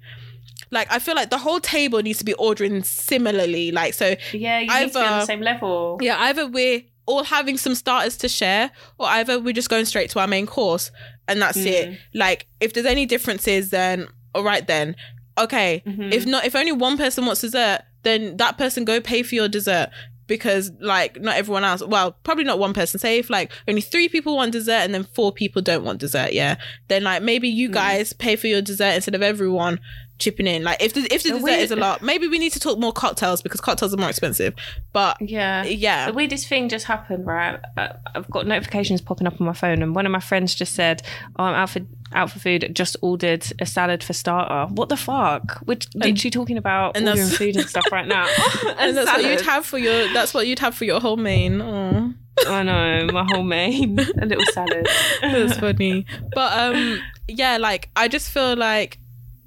Like 0.71 0.91
I 0.91 0.99
feel 0.99 1.15
like 1.15 1.29
the 1.29 1.37
whole 1.37 1.59
table 1.59 2.01
needs 2.01 2.19
to 2.19 2.25
be 2.25 2.33
ordering 2.33 2.83
similarly. 2.83 3.71
Like 3.71 3.93
so, 3.93 4.15
Yeah, 4.33 4.59
you 4.59 4.67
need 4.67 4.87
to 4.93 4.99
be 4.99 4.99
on 4.99 5.05
Either- 5.05 5.19
the 5.21 5.25
same 5.25 5.41
level. 5.41 5.97
yeah, 6.01 6.17
either 6.27 6.47
we're 6.47 6.81
all 7.05 7.23
having 7.23 7.57
some 7.57 7.75
starters 7.75 8.15
to 8.17 8.27
share, 8.29 8.71
or 8.97 9.07
either 9.07 9.37
we're 9.39 9.53
just 9.53 9.69
going 9.69 9.85
straight 9.85 10.09
to 10.11 10.19
our 10.19 10.27
main 10.27 10.45
course 10.47 10.89
and 11.27 11.41
that's 11.41 11.57
it. 11.57 11.89
Mm. 11.91 11.97
Like 12.13 12.47
if 12.59 12.73
there's 12.73 12.85
any 12.85 13.05
differences, 13.05 13.69
then 13.69 14.07
all 14.35 14.43
right 14.43 14.65
then. 14.67 14.95
Okay, 15.37 15.81
Mhm. 15.87 16.13
if 16.13 16.25
not, 16.25 16.45
if 16.45 16.55
only 16.55 16.71
one 16.71 16.97
person 16.97 17.25
wants 17.25 17.41
dessert, 17.41 17.81
then 18.03 18.37
that 18.37 18.57
person 18.57 18.85
go 18.85 18.99
pay 19.01 19.23
for 19.23 19.33
your 19.35 19.47
dessert 19.47 19.89
because 20.27 20.71
like 20.79 21.19
not 21.21 21.35
everyone 21.37 21.63
else. 21.63 21.81
Well, 21.83 22.15
probably 22.23 22.43
not 22.43 22.59
one 22.59 22.73
person. 22.73 22.99
Say 22.99 23.17
if 23.19 23.29
like 23.29 23.51
only 23.67 23.81
three 23.81 24.07
people 24.09 24.35
want 24.35 24.51
dessert 24.51 24.81
and 24.83 24.93
then 24.93 25.03
four 25.13 25.31
people 25.31 25.61
don't 25.61 25.83
want 25.83 25.99
dessert, 25.99 26.33
yeah. 26.33 26.55
Then 26.87 27.03
like 27.03 27.23
maybe 27.23 27.47
you 27.49 27.69
Mm. 27.69 27.73
guys 27.73 28.13
pay 28.13 28.35
for 28.35 28.47
your 28.47 28.61
dessert 28.61 28.93
instead 28.95 29.15
of 29.15 29.21
everyone 29.23 29.79
chipping 30.23 30.47
in. 30.47 30.63
Like 30.63 30.81
if 30.81 30.93
the 30.93 31.01
if 31.13 31.23
the 31.23 31.29
The 31.29 31.35
dessert 31.35 31.43
weird- 31.43 31.59
is 31.59 31.71
a 31.71 31.75
lot, 31.75 32.01
maybe 32.01 32.27
we 32.27 32.39
need 32.39 32.51
to 32.53 32.59
talk 32.59 32.79
more 32.79 32.93
cocktails 32.93 33.41
because 33.41 33.61
cocktails 33.61 33.93
are 33.93 33.97
more 33.97 34.09
expensive. 34.09 34.53
But 34.93 35.17
yeah. 35.21 35.63
yeah, 35.63 36.07
The 36.07 36.13
weirdest 36.13 36.47
thing 36.47 36.69
just 36.69 36.85
happened, 36.85 37.25
right? 37.25 37.59
Uh, 37.77 37.89
I've 38.15 38.29
got 38.29 38.47
notifications 38.47 39.01
popping 39.01 39.27
up 39.27 39.39
on 39.39 39.45
my 39.47 39.53
phone, 39.53 39.81
and 39.81 39.95
one 39.95 40.05
of 40.05 40.11
my 40.11 40.19
friends 40.19 40.55
just 40.55 40.73
said, 40.73 41.01
"Oh, 41.37 41.43
I'm 41.43 41.55
out 41.55 41.69
for 41.69 41.81
out 42.15 42.29
for 42.31 42.39
food. 42.39 42.71
Just 42.73 42.95
ordered 43.01 43.43
a 43.59 43.65
salad 43.65 44.03
for 44.03 44.13
starter. 44.13 44.71
What 44.73 44.89
the 44.89 44.97
fuck? 44.97 45.61
We're 45.65 45.77
literally 45.95 46.29
talking 46.29 46.57
about 46.57 46.95
and 46.95 47.07
ordering 47.09 47.27
food 47.27 47.55
and 47.57 47.67
stuff 47.67 47.85
right 47.91 48.07
now. 48.07 48.27
and 48.77 48.95
that's 48.95 49.11
what 49.11 49.23
you'd 49.23 49.41
have 49.41 49.65
for 49.65 49.77
your 49.79 50.13
that's 50.13 50.33
what 50.33 50.45
you'd 50.47 50.59
have 50.59 50.75
for 50.75 50.85
your 50.85 50.99
whole 50.99 51.17
main. 51.17 51.59
Oh. 51.61 52.13
I 52.47 52.63
know 52.63 53.07
my 53.13 53.25
whole 53.31 53.43
main, 53.43 53.99
a 53.99 54.25
little 54.25 54.45
salad. 54.53 54.87
That's 55.21 55.55
funny. 55.57 56.05
But 56.33 56.57
um 56.57 56.99
yeah, 57.27 57.57
like 57.57 57.89
I 57.95 58.07
just 58.07 58.31
feel 58.31 58.55
like 58.57 58.97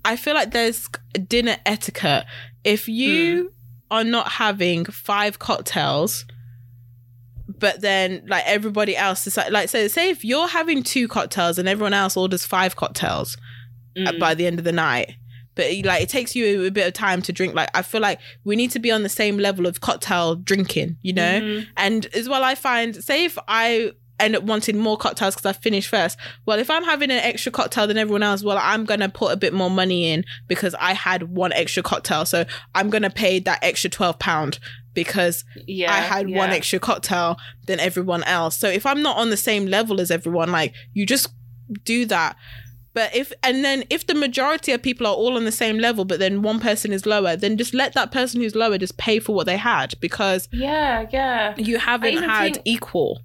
I 0.07 0.17
feel 0.17 0.35
like 0.35 0.53
there's 0.53 0.89
dinner 1.29 1.57
etiquette. 1.67 2.25
If 2.65 2.89
you 2.89 3.53
are 3.91 4.05
not 4.05 4.33
having 4.33 4.85
five 4.87 5.39
cocktails, 5.39 6.25
but 7.49 7.81
then 7.81 8.23
like 8.29 8.45
everybody 8.47 8.97
else 8.97 9.27
is 9.27 9.37
like, 9.37 9.51
like 9.51 9.69
so 9.69 9.87
say 9.89 10.11
if 10.11 10.25
you're 10.25 10.49
having 10.49 10.83
two 10.83 11.07
cocktails 11.09 11.59
and 11.59 11.69
everyone 11.69 11.93
else 11.95 12.17
orders 12.17 12.45
five 12.45 12.77
cocktails 12.77 13.37
Mm. 13.97 14.19
by 14.19 14.35
the 14.35 14.47
end 14.47 14.59
of 14.59 14.65
the 14.67 14.73
night. 14.73 15.15
But 15.55 15.73
like 15.85 16.03
it 16.03 16.11
takes 16.11 16.37
you 16.37 16.67
a 16.67 16.71
bit 16.71 16.87
of 16.87 16.93
time 16.93 17.23
to 17.23 17.33
drink. 17.33 17.55
Like 17.55 17.71
I 17.73 17.81
feel 17.81 18.03
like 18.03 18.21
we 18.45 18.57
need 18.57 18.71
to 18.73 18.79
be 18.79 18.91
on 18.91 19.03
the 19.05 19.09
same 19.09 19.39
level 19.39 19.65
of 19.67 19.81
cocktail 19.81 20.35
drinking, 20.35 20.99
you 21.01 21.15
know? 21.15 21.41
Mhm. 21.41 21.67
And 21.79 22.05
as 22.15 22.29
well, 22.29 22.45
I 22.45 22.57
find, 22.57 22.95
say 23.03 23.25
if 23.25 23.39
I 23.49 23.93
end 24.19 24.35
up 24.37 24.43
wanting 24.45 24.79
more 24.79 24.97
cocktails 24.97 25.35
because 25.35 25.47
I 25.47 25.53
finished 25.53 25.89
first, 25.89 26.19
well, 26.47 26.59
if 26.59 26.71
I'm 26.71 26.85
having 26.85 27.11
an 27.11 27.19
extra 27.19 27.53
cocktail 27.53 27.87
than 27.87 27.99
everyone 27.99 28.23
else, 28.23 28.43
well, 28.43 28.59
I'm 28.61 28.85
going 28.85 29.01
to 29.01 29.09
put 29.09 29.33
a 29.33 29.37
bit 29.37 29.53
more 29.53 29.71
money 29.71 30.11
in 30.11 30.25
because 30.49 30.75
I 30.81 30.95
had 30.95 31.25
one 31.25 31.53
extra 31.53 31.83
cocktail. 31.83 32.25
So 32.27 32.45
I'm 32.75 32.91
going 32.91 33.03
to 33.03 33.11
pay 33.11 33.39
that 33.41 33.59
extra 33.63 33.91
£12 33.91 34.59
because 34.95 35.45
Yeah, 35.67 35.93
I 35.93 35.99
had 36.01 36.31
one 36.31 36.51
extra 36.51 36.79
cocktail 36.79 37.37
than 37.67 37.79
everyone 37.81 38.23
else. 38.25 38.57
So 38.57 38.69
if 38.69 38.87
I'm 38.87 39.03
not 39.03 39.19
on 39.19 39.31
the 39.31 39.37
same 39.37 39.67
level 39.67 40.01
as 40.01 40.11
everyone, 40.11 40.51
like 40.51 40.73
you 40.95 41.05
just 41.05 41.29
do 41.85 42.07
that. 42.07 42.37
But 42.95 43.15
if 43.15 43.31
and 43.43 43.63
then 43.63 43.85
if 43.91 44.07
the 44.07 44.15
majority 44.15 44.73
of 44.73 44.83
people 44.83 45.07
are 45.07 45.13
all 45.15 45.37
on 45.37 45.45
the 45.45 45.53
same 45.53 45.77
level, 45.79 46.07
but 46.07 46.19
then 46.19 46.41
one 46.41 46.61
person 46.61 46.95
is 46.95 47.05
lower, 47.05 47.37
then 47.37 47.59
just 47.59 47.75
let 47.75 47.93
that 47.93 48.11
person 48.11 48.41
who's 48.41 48.55
lower 48.55 48.79
just 48.79 48.97
pay 48.97 49.19
for 49.19 49.35
what 49.35 49.45
they 49.45 49.59
had 49.59 49.93
because 50.01 50.49
Yeah, 50.51 51.05
yeah. 51.13 51.55
you 51.59 51.77
haven't 51.79 52.23
had 52.23 52.55
think- 52.55 52.63
equal. 52.65 53.21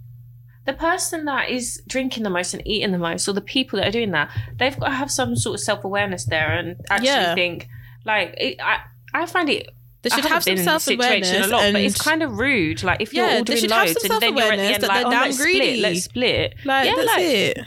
The 0.66 0.74
person 0.74 1.26
that 1.26 1.50
is 1.50 1.82
drinking 1.88 2.24
the 2.24 2.30
most 2.30 2.54
and 2.54 2.66
eating 2.68 2.92
the 2.92 2.98
most, 2.98 3.28
or 3.28 3.34
the 3.34 3.42
people 3.42 3.78
that 3.80 3.88
are 3.88 3.92
doing 3.92 4.12
that, 4.12 4.30
they've 4.58 4.78
got 4.80 4.90
to 4.90 4.94
have 4.96 5.10
some 5.12 5.36
sort 5.36 5.56
of 5.56 5.60
self 5.62 5.84
awareness 5.84 6.26
there 6.26 6.52
and 6.52 6.76
actually 6.90 7.08
Yeah. 7.08 7.36
think 7.36 7.68
like 8.06 8.34
it, 8.38 8.60
I. 8.62 8.80
I 9.14 9.26
find 9.26 9.50
it. 9.50 9.68
They 10.04 10.10
should 10.10 10.24
have 10.24 10.42
some 10.42 10.54
been 10.56 10.60
in 10.60 10.66
this 10.66 10.84
self 10.84 10.96
awareness, 10.98 11.46
a 11.46 11.50
lot, 11.50 11.64
and 11.64 11.74
but 11.74 11.82
it's 11.82 12.02
kind 12.02 12.24
of 12.24 12.40
rude. 12.40 12.82
Like 12.82 13.02
if 13.02 13.14
you're 13.14 13.26
Yeah, 13.26 13.38
should 13.44 13.70
have 13.70 13.88
loads 13.88 14.04
and 14.06 14.22
then 14.22 14.38
you're 14.38 14.52
at 14.54 14.56
the 14.56 14.64
end 14.64 14.84
like, 14.84 15.06
oh, 15.06 15.10
let's 15.10 15.38
greedy. 15.38 15.60
split, 15.76 15.80
let's 15.82 16.04
split. 16.06 16.54
like 16.64 16.86
yeah, 16.88 16.94
that's 16.96 17.08
like 17.08 17.20
it. 17.26 17.58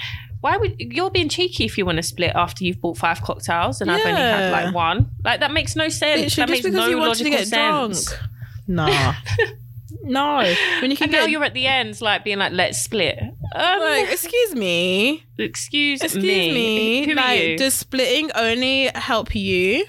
why 0.41 0.57
would 0.57 0.75
you're 0.79 1.11
being 1.11 1.29
cheeky 1.29 1.65
if 1.67 1.77
you 1.77 1.85
want 1.85 1.97
to 1.97 2.03
split 2.03 2.33
after 2.35 2.65
you've 2.65 2.81
bought 2.81 2.97
five 2.97 3.21
cocktails 3.21 3.81
and 3.83 3.91
I've 3.91 4.01
only 4.07 4.19
had 4.21 4.51
like 4.51 4.75
one? 4.75 5.11
Like 5.23 5.41
that 5.41 5.53
makes 5.53 5.77
no 5.77 5.89
sense. 5.91 6.23
Literally, 6.23 6.47
that 6.47 6.51
makes 6.51 6.65
because 6.65 6.77
no 6.77 6.89
you 6.89 6.97
wanted 6.99 7.19
to 7.19 7.25
logical 7.25 7.39
get 7.39 7.49
sense. 7.49 8.07
drunk. 8.09 8.23
Nah, 8.67 9.15
no. 10.05 10.39
When 10.81 10.91
you 10.91 10.97
can 10.97 11.05
And 11.05 11.13
now 11.13 11.27
you're 11.27 11.45
at 11.45 11.55
the 11.55 11.67
end, 11.67 12.01
like 12.01 12.25
being 12.25 12.39
like, 12.39 12.53
"Let's 12.53 12.79
split." 12.79 13.19
Um, 13.21 13.81
like, 13.81 14.11
excuse 14.11 14.55
me, 14.55 15.25
excuse, 15.39 16.03
excuse 16.03 16.23
me. 16.23 16.53
me. 16.53 17.05
Who 17.07 17.13
are 17.13 17.15
like, 17.15 17.57
does 17.57 17.75
splitting 17.75 18.31
only 18.35 18.91
help 18.95 19.35
you? 19.35 19.85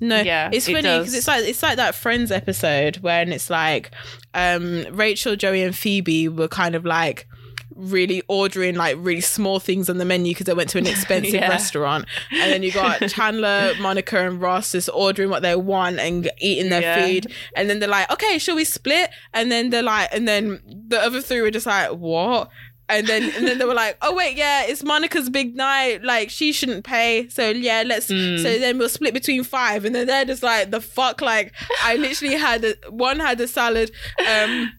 No, 0.00 0.20
Yeah, 0.20 0.50
it's 0.52 0.66
funny 0.66 0.82
because 0.82 1.14
it's 1.14 1.28
like 1.28 1.44
it's 1.44 1.62
like 1.62 1.76
that 1.76 1.94
Friends 1.94 2.32
episode 2.32 2.96
when 2.98 3.32
it's 3.32 3.48
like 3.48 3.92
um 4.34 4.84
Rachel, 4.90 5.36
Joey, 5.36 5.62
and 5.62 5.76
Phoebe 5.76 6.28
were 6.28 6.48
kind 6.48 6.74
of 6.74 6.84
like 6.84 7.28
really 7.76 8.22
ordering 8.28 8.74
like 8.74 8.96
really 8.98 9.20
small 9.20 9.58
things 9.60 9.88
on 9.90 9.98
the 9.98 10.04
menu 10.04 10.32
because 10.32 10.46
they 10.46 10.54
went 10.54 10.70
to 10.70 10.78
an 10.78 10.86
expensive 10.94 11.34
Yeah. 11.34 11.48
restaurant, 11.48 12.06
and 12.30 12.52
then 12.52 12.62
you 12.62 12.72
got 12.72 13.00
Chandler, 13.08 13.74
Monica, 13.78 14.26
and 14.26 14.40
Ross 14.40 14.72
just 14.72 14.88
ordering 14.92 15.30
what 15.30 15.42
they 15.42 15.56
want 15.56 15.98
and 15.98 16.30
eating 16.40 16.70
their 16.70 16.82
Yeah. 16.82 17.06
food, 17.06 17.26
and 17.56 17.68
then 17.70 17.78
they're 17.80 17.88
like, 17.88 18.10
okay, 18.12 18.38
shall 18.38 18.56
we 18.56 18.64
split? 18.64 19.10
And 19.34 19.50
then 19.50 19.70
they're 19.70 19.82
like, 19.82 20.08
and 20.12 20.26
then 20.28 20.60
the 20.88 21.00
other 21.00 21.20
three 21.20 21.40
were 21.40 21.50
just 21.50 21.66
like, 21.66 21.90
what? 21.90 22.48
And 22.88 23.06
then 23.06 23.22
and 23.36 23.46
then 23.48 23.56
they 23.56 23.64
were 23.64 23.72
like, 23.74 23.96
oh 24.02 24.14
wait, 24.14 24.36
yeah, 24.36 24.64
it's 24.66 24.82
Monica's 24.84 25.30
big 25.30 25.56
night. 25.56 26.02
Like 26.04 26.28
she 26.28 26.52
shouldn't 26.52 26.84
pay. 26.84 27.26
So 27.28 27.48
yeah, 27.48 27.84
let's 27.86 28.08
Mm. 28.08 28.42
so 28.42 28.58
then 28.58 28.76
we'll 28.76 28.90
split 28.90 29.14
between 29.14 29.44
five. 29.44 29.86
And 29.86 29.94
then 29.94 30.08
they're 30.08 30.26
just 30.26 30.42
like, 30.42 30.70
the 30.72 30.80
fuck? 30.80 31.22
Like 31.22 31.54
I 31.82 31.96
literally 31.96 32.34
had 32.34 32.64
a, 32.64 32.74
one 32.90 33.18
had 33.18 33.40
a 33.40 33.48
salad. 33.48 33.92
Um 34.28 34.72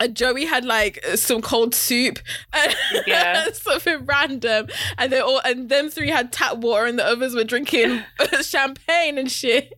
and 0.00 0.16
Joey 0.16 0.46
had 0.46 0.64
like 0.64 1.04
some 1.14 1.40
cold 1.42 1.74
soup 1.74 2.18
and 2.52 2.74
Yeah. 3.06 3.50
something 3.52 4.04
random. 4.06 4.66
And 4.98 5.12
they 5.12 5.20
all 5.20 5.40
and 5.44 5.68
them 5.68 5.90
three 5.90 6.08
had 6.10 6.32
tap 6.32 6.56
water 6.56 6.86
and 6.86 6.98
the 6.98 7.06
others 7.06 7.34
were 7.34 7.44
drinking 7.44 8.02
champagne 8.42 9.18
and 9.18 9.30
shit. 9.30 9.72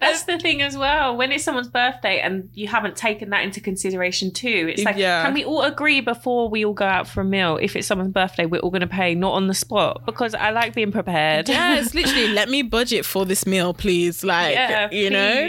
That's 0.00 0.24
the 0.24 0.38
thing 0.38 0.62
as 0.62 0.76
well. 0.76 1.16
When 1.16 1.32
it's 1.32 1.44
someone's 1.44 1.68
birthday 1.68 2.20
and 2.20 2.50
you 2.54 2.66
haven't 2.68 2.96
taken 2.96 3.30
that 3.30 3.44
into 3.44 3.60
consideration 3.60 4.32
too, 4.32 4.68
it's 4.72 4.82
like, 4.84 4.96
Yeah. 4.96 5.24
can 5.24 5.34
we 5.34 5.44
all 5.44 5.62
agree 5.62 6.00
before 6.00 6.48
we 6.48 6.64
all 6.64 6.74
go 6.74 6.84
out 6.86 7.06
for 7.08 7.20
a 7.20 7.24
meal? 7.24 7.58
If 7.60 7.76
it's 7.76 7.86
someone's 7.86 8.12
birthday, 8.12 8.46
we're 8.46 8.60
all 8.60 8.70
going 8.70 8.80
to 8.80 8.86
pay, 8.86 9.14
not 9.14 9.32
on 9.34 9.46
the 9.46 9.54
spot, 9.54 10.04
because 10.04 10.34
I 10.34 10.50
like 10.50 10.74
being 10.74 10.92
prepared. 10.92 11.48
yeah, 11.48 11.76
it's 11.78 11.94
literally 11.94 12.28
let 12.28 12.48
me 12.48 12.62
budget 12.62 13.04
for 13.04 13.24
this 13.24 13.46
meal, 13.46 13.72
please. 13.72 14.24
Like 14.24 14.54
Yeah, 14.54 14.90
you 14.90 15.10
know? 15.10 15.48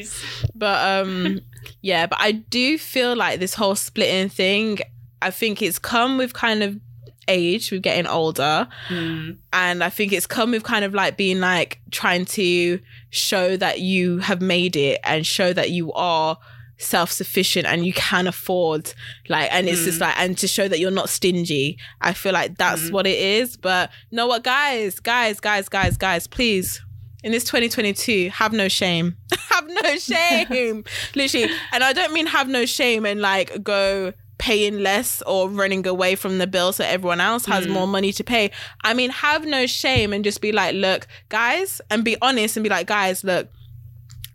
But 0.56 1.06
um 1.06 1.42
yeah, 1.82 2.06
but 2.08 2.18
I 2.22 2.32
do 2.34 2.78
feel 2.78 3.16
like 3.16 3.40
this 3.40 3.54
whole 3.54 3.76
splitting 3.76 4.30
thing, 4.30 4.80
I 5.22 5.32
think 5.32 5.62
it's 5.62 5.80
come 5.80 6.18
with 6.18 6.34
kind 6.34 6.64
of 6.64 6.80
age, 7.28 7.72
with 7.72 7.82
getting 7.82 8.08
older. 8.08 8.68
Mm. 8.90 9.38
And 9.52 9.84
I 9.84 9.90
think 9.90 10.14
it's 10.14 10.28
come 10.28 10.52
with 10.52 10.64
kind 10.64 10.86
of 10.86 10.94
like 10.94 11.18
being 11.18 11.40
like 11.40 11.80
trying 11.92 12.26
to 12.26 12.80
show 13.10 13.58
that 13.58 13.80
you 13.82 14.20
have 14.20 14.42
made 14.42 14.76
it 14.76 15.00
and 15.04 15.26
show 15.26 15.52
that 15.54 15.72
you 15.72 15.92
are 15.94 16.38
self-sufficient 16.80 17.66
and 17.66 17.86
you 17.88 17.92
can 17.94 18.28
afford 18.28 18.94
like 19.30 19.52
and 19.52 19.68
it's 19.68 19.84
just 19.84 20.00
like 20.00 20.16
and 20.20 20.38
to 20.38 20.48
show 20.48 20.68
that 20.68 20.80
you're 20.80 20.92
not 20.92 21.10
stingy 21.10 21.76
i 22.02 22.14
feel 22.14 22.32
like 22.34 22.56
that's 22.60 22.84
Mm. 22.84 22.92
what 22.92 23.08
it 23.08 23.18
is 23.18 23.58
but 23.58 23.90
you 24.12 24.16
know 24.16 24.28
what 24.28 24.44
guys 24.44 25.00
guys 25.00 25.40
guys 25.40 25.68
guys 25.70 25.98
guys 25.98 26.28
please 26.28 26.80
in 27.28 27.34
this 27.34 27.44
2022, 27.44 28.30
have 28.30 28.54
no 28.54 28.68
shame. 28.70 29.18
have 29.50 29.68
no 29.68 29.98
shame. 29.98 30.84
Literally. 31.14 31.50
And 31.74 31.84
I 31.84 31.92
don't 31.94 32.14
mean 32.14 32.26
have 32.26 32.48
no 32.48 32.66
shame 32.66 33.06
and 33.06 33.20
like 33.22 33.62
go 33.62 34.14
paying 34.38 34.80
less 34.80 35.22
or 35.24 35.50
running 35.50 35.86
away 35.86 36.16
from 36.16 36.38
the 36.38 36.48
bill 36.48 36.72
so 36.72 36.84
everyone 36.86 37.20
else 37.20 37.46
has 37.48 37.66
Mm. 37.68 37.72
more 37.72 37.88
money 37.88 38.12
to 38.14 38.24
pay. 38.24 38.52
I 38.84 38.94
mean, 38.94 39.10
have 39.10 39.46
no 39.46 39.66
shame 39.68 40.14
and 40.14 40.24
just 40.24 40.40
be 40.42 40.52
like, 40.52 40.74
look, 40.76 41.06
guys, 41.30 41.82
and 41.90 42.04
be 42.06 42.16
honest 42.22 42.56
and 42.56 42.64
be 42.64 42.70
like, 42.70 42.88
guys, 42.88 43.24
look, 43.24 43.50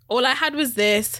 all 0.09 0.25
I 0.25 0.33
had 0.33 0.53
was 0.55 0.75
this. 0.75 1.19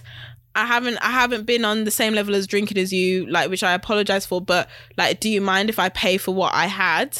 I 0.54 0.66
haven't 0.66 0.98
I 0.98 1.10
haven't 1.10 1.44
been 1.46 1.64
on 1.64 1.82
the 1.82 1.90
same 1.90 2.14
level 2.14 2.34
as 2.36 2.46
drinking 2.46 2.78
as 2.78 2.92
you, 2.92 3.26
like 3.26 3.50
which 3.50 3.64
I 3.64 3.72
apologize 3.72 4.24
for, 4.26 4.40
but 4.40 4.68
like 4.96 5.18
do 5.18 5.28
you 5.28 5.40
mind 5.40 5.68
if 5.70 5.80
I 5.80 5.88
pay 5.88 6.16
for 6.18 6.32
what 6.32 6.54
I 6.54 6.66
had? 6.66 7.18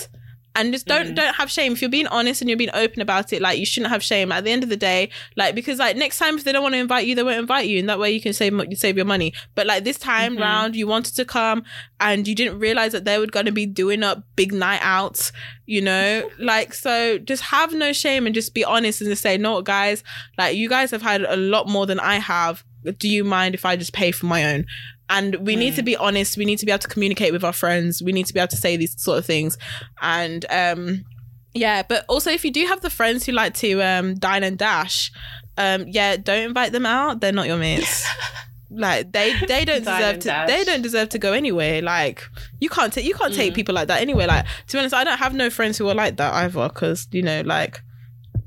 And 0.57 0.73
just 0.73 0.87
don't 0.87 1.09
Mm. 1.09 1.15
don't 1.17 1.35
have 1.35 1.51
shame. 1.51 1.73
If 1.73 1.81
you're 1.83 1.91
being 1.91 2.07
honest 2.07 2.41
and 2.41 2.49
you're 2.49 2.57
being 2.57 2.71
open 2.75 3.03
about 3.03 3.33
it, 3.33 3.43
like 3.43 3.59
you 3.59 3.67
shouldn't 3.67 3.91
have 3.93 4.05
shame. 4.05 4.31
At 4.31 4.45
the 4.45 4.51
end 4.53 4.63
of 4.63 4.69
the 4.69 4.77
day, 4.77 5.09
like 5.37 5.55
because 5.57 5.81
like 5.81 5.97
next 5.97 6.19
time 6.19 6.37
if 6.39 6.45
they 6.45 6.53
don't 6.53 6.63
want 6.63 6.75
to 6.75 6.79
invite 6.79 7.07
you, 7.09 7.17
they 7.17 7.25
won't 7.25 7.39
invite 7.41 7.67
you, 7.67 7.81
and 7.81 7.89
that 7.89 7.99
way 7.99 8.13
you 8.13 8.21
can 8.21 8.33
save 8.33 8.53
you 8.71 8.77
save 8.77 8.97
your 8.97 9.05
money. 9.05 9.33
But 9.57 9.67
like 9.67 9.83
this 9.83 9.99
time 9.99 10.37
Mhm. 10.37 10.41
round, 10.41 10.77
you 10.77 10.87
wanted 10.87 11.17
to 11.17 11.25
come 11.25 11.65
and 11.99 12.29
you 12.29 12.37
didn't 12.37 12.61
realize 12.61 12.93
that 12.93 13.05
they 13.05 13.19
were 13.19 13.27
going 13.27 13.47
to 13.47 13.53
be 13.53 13.67
doing 13.67 14.05
up 14.05 14.23
big 14.37 14.53
night 14.53 14.81
outs, 14.83 15.33
you 15.67 15.81
know, 15.81 16.31
like 16.39 16.73
so 16.73 17.19
just 17.19 17.43
have 17.45 17.73
no 17.75 17.93
shame 17.93 18.25
and 18.27 18.35
just 18.35 18.55
be 18.55 18.65
honest 18.65 19.01
and 19.01 19.11
just 19.11 19.23
say, 19.23 19.37
no, 19.37 19.61
guys, 19.61 20.05
like 20.39 20.57
you 20.57 20.69
guys 20.69 20.93
have 20.93 21.03
had 21.03 21.23
a 21.23 21.37
lot 21.37 21.69
more 21.69 21.85
than 21.87 21.99
I 21.99 22.17
have. 22.21 22.63
Do 22.99 23.09
you 23.09 23.25
mind 23.25 23.55
if 23.55 23.65
I 23.65 23.77
just 23.77 23.93
pay 23.95 24.13
for 24.13 24.27
my 24.27 24.45
own? 24.55 24.67
And 25.11 25.35
we 25.37 25.55
need 25.57 25.75
Mm. 25.75 25.77
to 25.77 25.83
be 25.83 25.97
honest. 25.97 26.37
We 26.37 26.45
need 26.45 26.59
to 26.61 26.67
be 26.67 26.73
able 26.73 26.79
to 26.81 26.89
communicate 26.89 27.33
with 27.33 27.45
our 27.45 27.53
friends. 27.53 28.03
We 28.03 28.13
need 28.13 28.27
to 28.27 28.35
be 28.35 28.41
able 28.41 28.49
to 28.49 28.57
say 28.57 28.77
these 28.77 29.01
sort 29.01 29.19
of 29.19 29.27
things. 29.27 29.59
And 30.01 30.45
um, 30.51 31.05
yeah, 31.53 31.83
but 31.83 32.05
also 32.09 32.31
if 32.31 32.45
you 32.45 32.51
do 32.51 32.65
have 32.67 32.81
the 32.81 32.91
friends 32.91 33.25
who 33.27 33.33
like 33.33 33.55
to 33.55 33.83
um, 33.83 34.15
dine 34.17 34.43
and 34.43 34.57
dash, 34.59 35.13
um, 35.59 35.85
yeah, 35.89 36.17
don't 36.17 36.43
invite 36.43 36.73
them 36.73 36.87
out. 36.87 37.21
They're 37.21 37.33
not 37.33 37.47
your 37.47 37.59
mates. 37.59 38.07
like 38.71 39.13
they 39.13 39.39
they 39.47 39.65
don't 39.65 39.85
deserve 39.85 40.19
to 40.21 40.29
dash. 40.29 40.49
they 40.49 40.65
don't 40.65 40.83
deserve 40.83 41.11
to 41.11 41.19
go 41.19 41.33
anywhere. 41.33 41.81
Like 41.83 42.25
you 42.61 42.69
can't 42.69 42.93
take 42.93 43.05
you 43.05 43.15
can't 43.15 43.35
take 43.35 43.53
Mm. 43.53 43.57
people 43.57 43.75
like 43.75 43.89
that 43.89 44.01
anyway. 44.01 44.27
Like 44.27 44.47
to 44.69 44.73
be 44.73 44.79
honest, 44.79 44.95
I 44.95 45.05
don't 45.05 45.19
have 45.19 45.35
no 45.35 45.51
friends 45.51 45.77
who 45.79 45.87
are 45.89 45.95
like 45.95 46.17
that 46.17 46.33
either. 46.35 46.69
Because 46.69 47.07
you 47.13 47.23
know, 47.23 47.43
like 47.43 47.81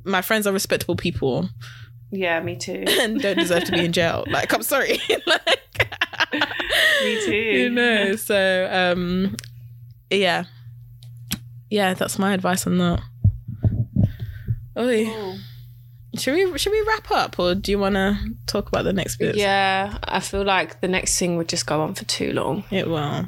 my 0.04 0.22
friends 0.22 0.48
are 0.48 0.54
respectable 0.54 0.96
people 0.96 1.50
Yeah, 2.12 2.40
me 2.42 2.56
too. 2.58 2.84
and 3.00 3.22
don't 3.22 3.38
deserve 3.38 3.66
to 3.66 3.72
be 3.72 3.86
in 3.86 3.94
jail. 3.94 4.26
Like 4.28 4.52
I'm 4.54 4.64
sorry. 4.64 5.00
like, 5.28 5.60
Me 7.04 7.26
too. 7.26 7.36
You 7.36 7.70
know. 7.70 8.16
So 8.16 8.70
um, 8.72 9.36
yeah, 10.10 10.46
yeah. 11.70 11.94
That's 11.94 12.20
my 12.20 12.34
advice 12.34 12.68
on 12.68 12.78
that. 12.78 13.02
Oi. 14.78 15.06
Cool. 15.06 15.38
Should 16.16 16.34
we 16.34 16.58
should 16.58 16.72
we 16.72 16.82
wrap 16.82 17.12
up 17.12 17.38
or 17.38 17.54
do 17.54 17.72
you 17.72 17.78
want 17.78 17.96
to 17.96 18.18
talk 18.48 18.68
about 18.68 18.86
the 18.86 18.94
next 18.94 19.18
bit? 19.18 19.36
Yeah, 19.36 19.98
I 20.04 20.20
feel 20.20 20.44
like 20.44 20.82
the 20.82 20.88
next 20.88 21.18
thing 21.20 21.38
would 21.38 21.48
just 21.48 21.68
go 21.68 21.82
on 21.82 21.94
for 21.94 22.06
too 22.06 22.34
long. 22.34 22.64
It 22.72 22.88
will. 22.88 23.28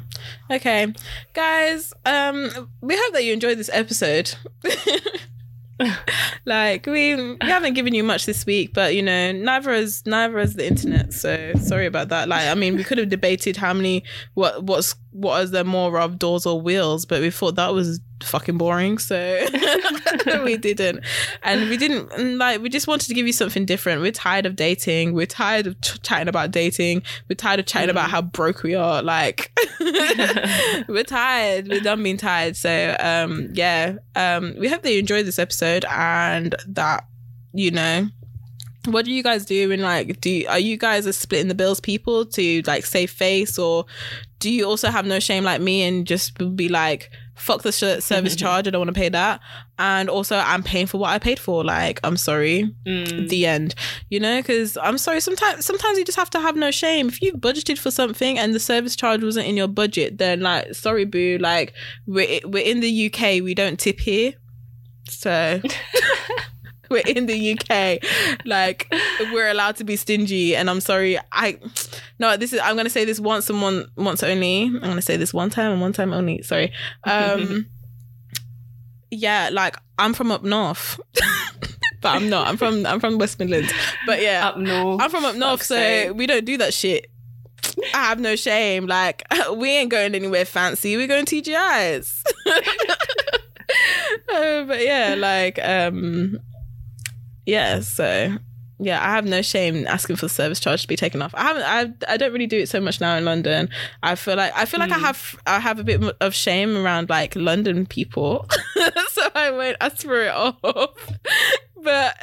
Okay, 0.50 0.92
guys. 1.32 1.92
Um, 2.04 2.70
we 2.80 2.96
hope 2.96 3.12
that 3.12 3.24
you 3.24 3.32
enjoyed 3.32 3.58
this 3.58 3.70
episode. 3.72 4.34
like 6.44 6.86
we, 6.86 7.14
we 7.14 7.36
haven't 7.42 7.74
given 7.74 7.94
you 7.94 8.02
much 8.02 8.26
this 8.26 8.46
week, 8.46 8.72
but 8.74 8.94
you 8.94 9.02
know, 9.02 9.32
neither 9.32 9.72
has 9.72 10.02
neither 10.06 10.38
has 10.38 10.54
the 10.54 10.66
internet. 10.66 11.12
So 11.12 11.52
sorry 11.60 11.86
about 11.86 12.08
that. 12.08 12.28
Like, 12.28 12.48
I 12.48 12.54
mean, 12.54 12.76
we 12.76 12.84
could 12.84 12.98
have 12.98 13.08
debated 13.08 13.56
how 13.56 13.72
many 13.72 14.04
what 14.34 14.64
what's 14.64 14.94
what 15.12 15.42
is 15.42 15.50
there 15.50 15.64
more 15.64 15.98
of 15.98 16.18
doors 16.18 16.46
or 16.46 16.60
wheels, 16.60 17.04
but 17.06 17.20
we 17.20 17.30
thought 17.30 17.56
that 17.56 17.72
was 17.72 18.00
fucking 18.22 18.58
boring, 18.58 18.98
so 18.98 19.16
we 20.44 20.56
didn't. 20.56 21.04
And 21.42 21.68
we 21.68 21.76
didn't 21.76 22.12
and, 22.12 22.38
like 22.38 22.60
we 22.60 22.68
just 22.68 22.86
wanted 22.86 23.08
to 23.08 23.14
give 23.14 23.26
you 23.26 23.32
something 23.32 23.64
different. 23.64 24.02
We're 24.02 24.12
tired 24.12 24.46
of 24.46 24.56
dating. 24.56 25.14
We're 25.14 25.26
tired 25.26 25.66
of 25.66 25.80
ch- 25.80 26.00
chatting 26.02 26.28
about 26.28 26.50
dating. 26.50 27.02
We're 27.28 27.36
tired 27.36 27.60
of 27.60 27.66
chatting 27.66 27.90
about 27.90 28.10
how 28.10 28.22
broke 28.22 28.62
we 28.62 28.74
are. 28.74 29.02
Like 29.02 29.52
we're 30.88 31.04
tired. 31.04 31.68
We're 31.68 31.80
done 31.80 32.02
being 32.02 32.16
tired. 32.16 32.56
So 32.56 32.96
um 33.00 33.50
yeah. 33.52 33.96
Um 34.16 34.54
we 34.58 34.68
hope 34.68 34.82
that 34.82 34.92
you 34.92 34.98
enjoyed 34.98 35.26
this 35.26 35.38
episode 35.38 35.84
and 35.90 36.54
that 36.68 37.04
you 37.52 37.70
know 37.70 38.08
what 38.86 39.04
do 39.04 39.12
you 39.12 39.22
guys 39.22 39.44
do 39.44 39.70
and 39.72 39.82
like 39.82 40.20
do 40.20 40.30
you, 40.30 40.48
are 40.48 40.58
you 40.58 40.76
guys 40.76 41.04
a 41.04 41.12
splitting 41.12 41.48
the 41.48 41.54
bills 41.54 41.80
people 41.80 42.24
to 42.24 42.62
like 42.66 42.86
save 42.86 43.10
face 43.10 43.58
or 43.58 43.84
do 44.38 44.50
you 44.50 44.64
also 44.64 44.88
have 44.88 45.04
no 45.04 45.20
shame 45.20 45.44
like 45.44 45.60
me 45.60 45.82
and 45.82 46.06
just 46.06 46.56
be 46.56 46.68
like 46.68 47.10
fuck 47.40 47.62
the 47.62 47.72
service 47.72 48.36
charge 48.42 48.66
i 48.66 48.70
don't 48.70 48.80
want 48.80 48.94
to 48.94 49.00
pay 49.00 49.08
that. 49.08 49.40
And 49.78 50.10
also 50.10 50.36
i'm 50.36 50.62
paying 50.62 50.86
for 50.86 50.98
what 50.98 51.10
i 51.10 51.18
paid 51.18 51.38
for 51.38 51.64
like 51.64 52.00
i'm 52.04 52.16
sorry. 52.16 52.74
Mm. 52.86 53.28
the 53.28 53.46
end. 53.46 53.74
You 54.08 54.20
know 54.20 54.38
because 54.38 54.76
i'm 54.82 54.98
sorry 54.98 55.20
sometimes 55.20 55.64
sometimes 55.64 55.98
you 55.98 56.04
just 56.04 56.18
have 56.18 56.30
to 56.30 56.40
have 56.40 56.56
no 56.56 56.70
shame. 56.70 57.08
If 57.08 57.22
you've 57.22 57.36
budgeted 57.36 57.78
for 57.78 57.90
something 57.90 58.38
and 58.38 58.54
the 58.54 58.60
service 58.60 58.94
charge 58.94 59.22
wasn't 59.22 59.46
in 59.46 59.56
your 59.56 59.68
budget 59.68 60.18
then 60.18 60.40
like 60.40 60.74
sorry 60.74 61.04
boo 61.04 61.38
like 61.38 61.72
we're, 62.06 62.40
we're 62.44 62.64
in 62.64 62.80
the 62.80 63.06
uk 63.06 63.20
we 63.20 63.54
don't 63.54 63.78
tip 63.78 64.00
here. 64.00 64.34
So 65.08 65.60
we're 66.90 66.98
in 67.06 67.26
the 67.26 67.52
uk 67.52 68.02
like 68.44 68.86
we're 69.32 69.48
allowed 69.48 69.76
to 69.76 69.84
be 69.84 69.96
stingy 69.96 70.54
and 70.56 70.68
i'm 70.68 70.80
sorry 70.80 71.18
i 71.32 71.58
no 72.18 72.36
this 72.36 72.52
is 72.52 72.60
i'm 72.62 72.76
gonna 72.76 72.90
say 72.90 73.04
this 73.04 73.20
once 73.20 73.48
and 73.48 73.62
one 73.62 73.86
once 73.96 74.22
only 74.22 74.64
i'm 74.64 74.80
gonna 74.80 75.00
say 75.02 75.16
this 75.16 75.32
one 75.32 75.48
time 75.50 75.72
and 75.72 75.80
one 75.80 75.92
time 75.92 76.12
only 76.12 76.42
sorry 76.42 76.72
um 77.04 77.66
yeah 79.10 79.48
like 79.52 79.76
i'm 79.98 80.12
from 80.12 80.30
up 80.30 80.42
north 80.42 81.00
but 82.00 82.08
i'm 82.10 82.28
not 82.28 82.46
i'm 82.46 82.56
from 82.56 82.84
i'm 82.86 83.00
from 83.00 83.18
west 83.18 83.38
midlands 83.38 83.72
but 84.06 84.20
yeah 84.20 84.48
Up 84.48 84.56
north. 84.58 85.00
i'm 85.00 85.10
from 85.10 85.24
up 85.24 85.36
north 85.36 85.62
so 85.62 85.74
sake. 85.76 86.14
we 86.14 86.26
don't 86.26 86.44
do 86.44 86.56
that 86.58 86.74
shit 86.74 87.06
I 87.94 88.04
have 88.04 88.18
no 88.18 88.36
shame. 88.36 88.86
Like 88.86 89.22
we 89.54 89.70
ain't 89.70 89.90
going 89.90 90.14
anywhere 90.14 90.44
fancy. 90.44 90.96
We're 90.96 91.06
going 91.06 91.24
TGI's. 91.24 92.24
Uh, 94.32 94.64
but 94.64 94.82
yeah, 94.82 95.14
like 95.16 95.58
um 95.62 96.38
yeah, 97.46 97.80
so 97.80 98.36
yeah, 98.82 98.98
I 99.06 99.10
have 99.10 99.26
no 99.26 99.42
shame 99.42 99.86
asking 99.86 100.16
for 100.16 100.24
the 100.26 100.30
service 100.30 100.58
charge 100.58 100.82
to 100.82 100.88
be 100.88 100.96
taken 100.96 101.20
off. 101.20 101.34
I 101.34 101.42
haven't 101.42 101.62
I 102.08 102.12
I 102.14 102.16
don't 102.16 102.32
really 102.32 102.46
do 102.46 102.58
it 102.58 102.68
so 102.68 102.80
much 102.80 103.00
now 103.00 103.16
in 103.16 103.24
London. 103.26 103.68
I 104.02 104.14
feel 104.14 104.36
like 104.36 104.52
I 104.56 104.64
feel 104.64 104.80
like 104.80 104.90
I 104.92 104.96
Mm. 104.98 105.02
have 105.02 105.40
I 105.46 105.58
have 105.60 105.78
a 105.78 105.84
bit 105.84 106.02
of 106.20 106.34
shame 106.34 106.76
around 106.76 107.10
like 107.10 107.36
London 107.36 107.84
people. 107.86 108.48
so 109.10 109.22
I 109.34 109.50
won't 109.50 109.76
ask 109.80 109.98
for 110.02 110.22
it 110.22 110.32
off. 110.32 110.56
But 111.82 112.14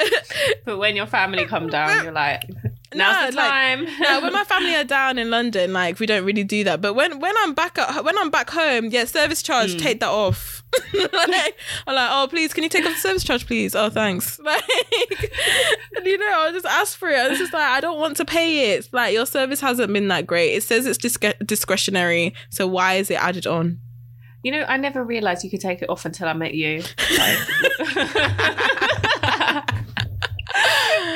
But 0.65 0.77
when 0.77 0.95
your 0.95 1.07
family 1.07 1.45
come 1.45 1.67
down, 1.67 2.03
you're 2.03 2.11
like, 2.11 2.43
No, 2.95 2.99
now's 3.11 3.31
the 3.31 3.37
like- 3.37 3.49
time. 3.49 3.85
no, 3.99 4.21
when 4.21 4.33
my 4.33 4.43
family 4.45 4.73
are 4.75 4.83
down 4.83 5.17
in 5.17 5.29
London, 5.29 5.73
like 5.73 5.99
we 5.99 6.05
don't 6.05 6.23
really 6.25 6.43
do 6.43 6.63
that. 6.63 6.81
But 6.81 6.93
when 6.93 7.19
when 7.19 7.33
I'm 7.39 7.53
back 7.53 7.77
at 7.77 8.03
when 8.05 8.17
I'm 8.17 8.29
back 8.29 8.49
home, 8.49 8.85
yeah, 8.85 9.05
service 9.05 9.41
charge, 9.41 9.75
Mm. 9.75 9.79
take 9.81 9.99
that 9.99 10.09
off. 10.09 10.63
like, 10.93 11.55
I'm 11.87 11.95
like, 11.95 12.09
oh 12.11 12.27
please, 12.29 12.53
can 12.53 12.63
you 12.63 12.69
take 12.69 12.85
off 12.85 12.93
the 12.93 12.99
service 12.99 13.23
charge, 13.23 13.45
please? 13.47 13.75
Oh 13.75 13.89
thanks. 13.89 14.39
Like, 14.47 14.63
and, 15.97 16.05
you 16.05 16.17
know, 16.17 16.31
I'll 16.33 16.53
just 16.53 16.65
ask 16.65 16.97
for 16.97 17.09
it. 17.09 17.17
It's 17.31 17.39
just 17.39 17.51
like 17.53 17.67
I 17.67 17.79
don't 17.81 17.99
want 17.99 18.15
to 18.17 18.25
pay 18.25 18.71
it. 18.71 18.79
It's 18.79 18.93
like 18.93 19.13
your 19.13 19.25
service 19.25 19.59
hasn't 19.61 19.91
been 19.91 20.07
that 20.09 20.25
great. 20.27 20.53
It 20.53 20.63
says 20.63 20.85
it's 20.85 20.97
disc- 20.97 21.23
discretionary, 21.45 22.33
so 22.49 22.67
why 22.67 22.93
is 22.95 23.09
it 23.11 23.15
added 23.21 23.45
on? 23.47 23.79
You 24.43 24.51
know, 24.51 24.63
I 24.67 24.77
never 24.77 25.03
realized 25.03 25.43
you 25.43 25.49
could 25.49 25.59
take 25.61 25.81
it 25.81 25.89
off 25.89 26.05
until 26.05 26.27
I 26.29 26.33
met 26.33 26.53
you. 26.53 26.69
you 26.77 26.83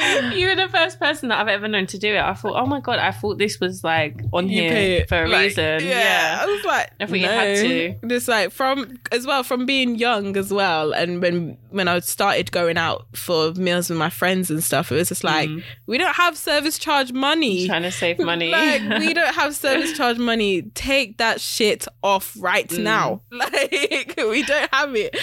were 0.48 0.56
the 0.56 0.70
first 0.72 1.00
person 1.00 1.30
that 1.30 1.40
I've 1.40 1.48
ever 1.48 1.68
known 1.68 1.88
to 1.88 1.98
do 1.98 2.14
it. 2.14 2.20
I 2.20 2.34
thought, 2.34 2.56
oh 2.62 2.66
my 2.66 2.80
god, 2.80 3.00
I 3.00 3.12
thought 3.12 3.38
this 3.38 3.60
was 3.60 3.84
like 3.84 4.22
on 4.34 4.50
You 4.50 4.62
here 4.64 5.06
for 5.08 5.24
a 5.24 5.28
Like, 5.28 5.44
reason. 5.50 5.82
Yeah. 5.84 5.90
Yeah. 6.02 6.40
I 6.42 6.46
was 6.46 6.66
like, 6.66 6.90
I 7.00 7.06
thought 7.06 7.20
you 7.20 7.26
had 7.28 7.56
to. 7.58 7.96
Just 8.08 8.28
like 8.28 8.52
from 8.52 9.00
as 9.12 9.26
well 9.26 9.44
from 9.44 9.66
being 9.66 9.96
young 9.96 10.36
as 10.38 10.52
well, 10.52 10.94
and 10.94 11.22
when 11.22 11.58
when 11.70 11.88
I 11.88 12.00
started 12.00 12.52
going 12.52 12.78
out 12.78 13.08
for 13.16 13.54
meals 13.54 13.90
with 13.90 13.98
my 14.00 14.10
friends 14.10 14.50
and 14.52 14.64
stuff, 14.64 14.92
it 14.92 14.96
was 14.96 15.10
just 15.10 15.24
like 15.24 15.50
Mm. 15.50 15.64
we 15.88 15.98
don't 15.98 16.16
have 16.16 16.38
service 16.38 16.78
charge 16.78 17.12
money. 17.14 17.68
Trying 17.68 17.84
to 17.84 17.92
save 17.92 18.20
money. 18.34 18.50
like 18.52 18.82
we 19.00 19.14
don't 19.20 19.34
have 19.36 19.56
service 19.56 19.96
charge 19.98 20.18
money. 20.18 20.64
Take 20.74 21.18
that 21.18 21.40
shit 21.42 21.88
off 22.04 22.36
right 22.40 22.68
Mm. 22.70 22.84
now. 22.84 23.22
Like 23.32 24.16
we 24.18 24.44
don't 24.44 24.70
have 24.74 24.96
it. 24.96 25.18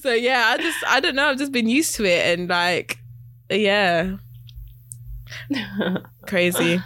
So 0.00 0.12
yeah, 0.12 0.44
I 0.48 0.56
just 0.58 0.78
I 0.86 1.00
don't 1.00 1.14
know. 1.14 1.28
I've 1.28 1.38
just 1.38 1.52
been 1.52 1.68
used 1.68 1.94
to 1.96 2.04
it, 2.04 2.38
and 2.38 2.48
like 2.48 2.98
yeah, 3.60 4.16
crazy. 6.26 6.80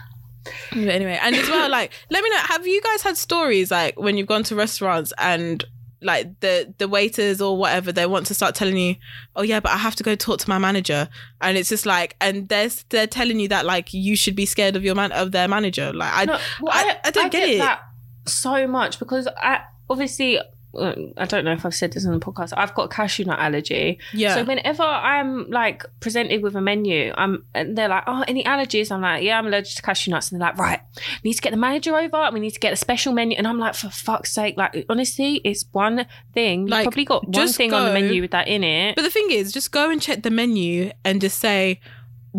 But 0.70 0.78
anyway, 0.88 1.18
and 1.20 1.34
as 1.34 1.48
well, 1.48 1.68
like, 1.68 1.93
let 2.10 2.22
me 2.22 2.30
know. 2.30 2.36
Have 2.38 2.66
you 2.66 2.80
guys 2.80 3.02
had 3.02 3.16
stories 3.16 3.70
like 3.70 3.98
when 3.98 4.16
you've 4.16 4.28
gone 4.28 4.44
to 4.44 4.55
restaurants 4.55 5.12
and 5.18 5.64
like 6.02 6.38
the 6.40 6.72
the 6.78 6.86
waiters 6.86 7.40
or 7.40 7.56
whatever 7.56 7.90
they 7.90 8.06
want 8.06 8.26
to 8.26 8.34
start 8.34 8.55
telling 8.55 8.76
you, 8.76 8.94
oh 9.34 9.43
yeah, 9.43 9.59
but 9.59 9.72
I 9.72 9.76
have 9.78 9.97
to 9.97 10.05
go 10.05 10.14
talk 10.14 10.38
to 10.40 10.48
my 10.48 10.59
manager, 10.59 11.09
and 11.40 11.56
it's 11.59 11.68
just 11.68 11.84
like, 11.86 12.14
and 12.20 12.48
they're 12.48 12.70
they're 12.90 13.06
telling 13.09 13.40
you 13.40 13.48
that 13.48 13.66
like 13.66 13.93
you 13.93 14.14
should 14.14 14.36
be 14.36 14.47
scared 14.47 14.76
of 14.76 14.84
your 14.84 14.94
man 14.94 15.10
of 15.12 15.32
their 15.32 15.48
manager. 15.48 15.93
Like 15.93 16.12
I 16.14 16.24
No, 16.26 16.38
well, 16.60 16.72
I- 16.72 16.98
I 17.05 17.10
don't 17.10 17.32
get 17.32 17.48
it. 17.48 17.59
that 17.59 17.80
so 18.26 18.66
much 18.68 18.98
because 19.01 19.26
I 19.36 19.62
obviously 19.90 20.38
Uh, 20.78 20.94
I 21.16 21.24
don't 21.27 21.44
know 21.44 21.53
if 21.53 21.65
I've 21.65 21.74
said 21.74 21.93
this 21.93 22.07
on 22.07 22.12
the 22.12 22.20
podcast. 22.20 22.53
I've 22.57 22.74
got 22.74 22.90
cashew 22.90 23.24
nut 23.24 23.39
allergy. 23.39 23.98
Yeah. 24.12 24.35
So 24.35 24.44
whenever 24.44 24.82
I'm 24.82 25.51
like 25.51 25.85
presented 26.01 26.43
with 26.43 26.55
a 26.57 26.61
menu, 26.61 27.12
I'm 27.16 27.44
and 27.55 27.77
they're 27.77 27.89
like, 27.89 28.05
"Oh, 28.07 28.24
any 28.28 28.44
allergies?" 28.44 28.90
I'm 28.93 29.01
like, 29.01 29.23
"Yeah, 29.23 29.39
I'm 29.39 29.47
allergic 29.47 29.77
to 29.77 29.82
cashew 29.82 30.11
nuts." 30.11 30.31
And 30.31 30.40
they're 30.40 30.48
like, 30.48 30.59
"Right, 30.59 30.81
we 31.23 31.31
need 31.31 31.35
to 31.35 31.43
get 31.43 31.51
the 31.51 31.57
manager 31.57 31.97
over. 31.97 32.16
And 32.16 32.35
We 32.35 32.40
need 32.40 32.53
to 32.53 32.61
get 32.61 32.73
a 32.73 32.77
special 32.77 33.12
menu." 33.12 33.36
And 33.36 33.47
I'm 33.47 33.59
like, 33.59 33.74
"For 33.74 33.89
fuck's 33.90 34.32
sake!" 34.32 34.57
Like 34.57 34.85
honestly, 34.89 35.36
it's 35.44 35.65
one 35.73 36.07
thing. 36.35 36.62
You've 36.62 36.70
Like, 36.70 36.85
probably 36.85 37.05
got 37.05 37.24
one 37.24 37.32
just 37.32 37.57
thing 37.57 37.73
on 37.73 37.86
the 37.86 37.93
menu 37.93 38.20
with 38.23 38.31
that 38.32 38.48
in 38.48 38.62
it. 38.65 38.97
But 38.97 39.03
the 39.03 39.11
thing 39.11 39.31
is, 39.31 39.53
just 39.53 39.73
go 39.73 39.90
and 39.90 40.01
check 40.01 40.23
the 40.23 40.31
menu 40.31 40.90
and 41.05 41.20
just 41.20 41.39
say 41.39 41.81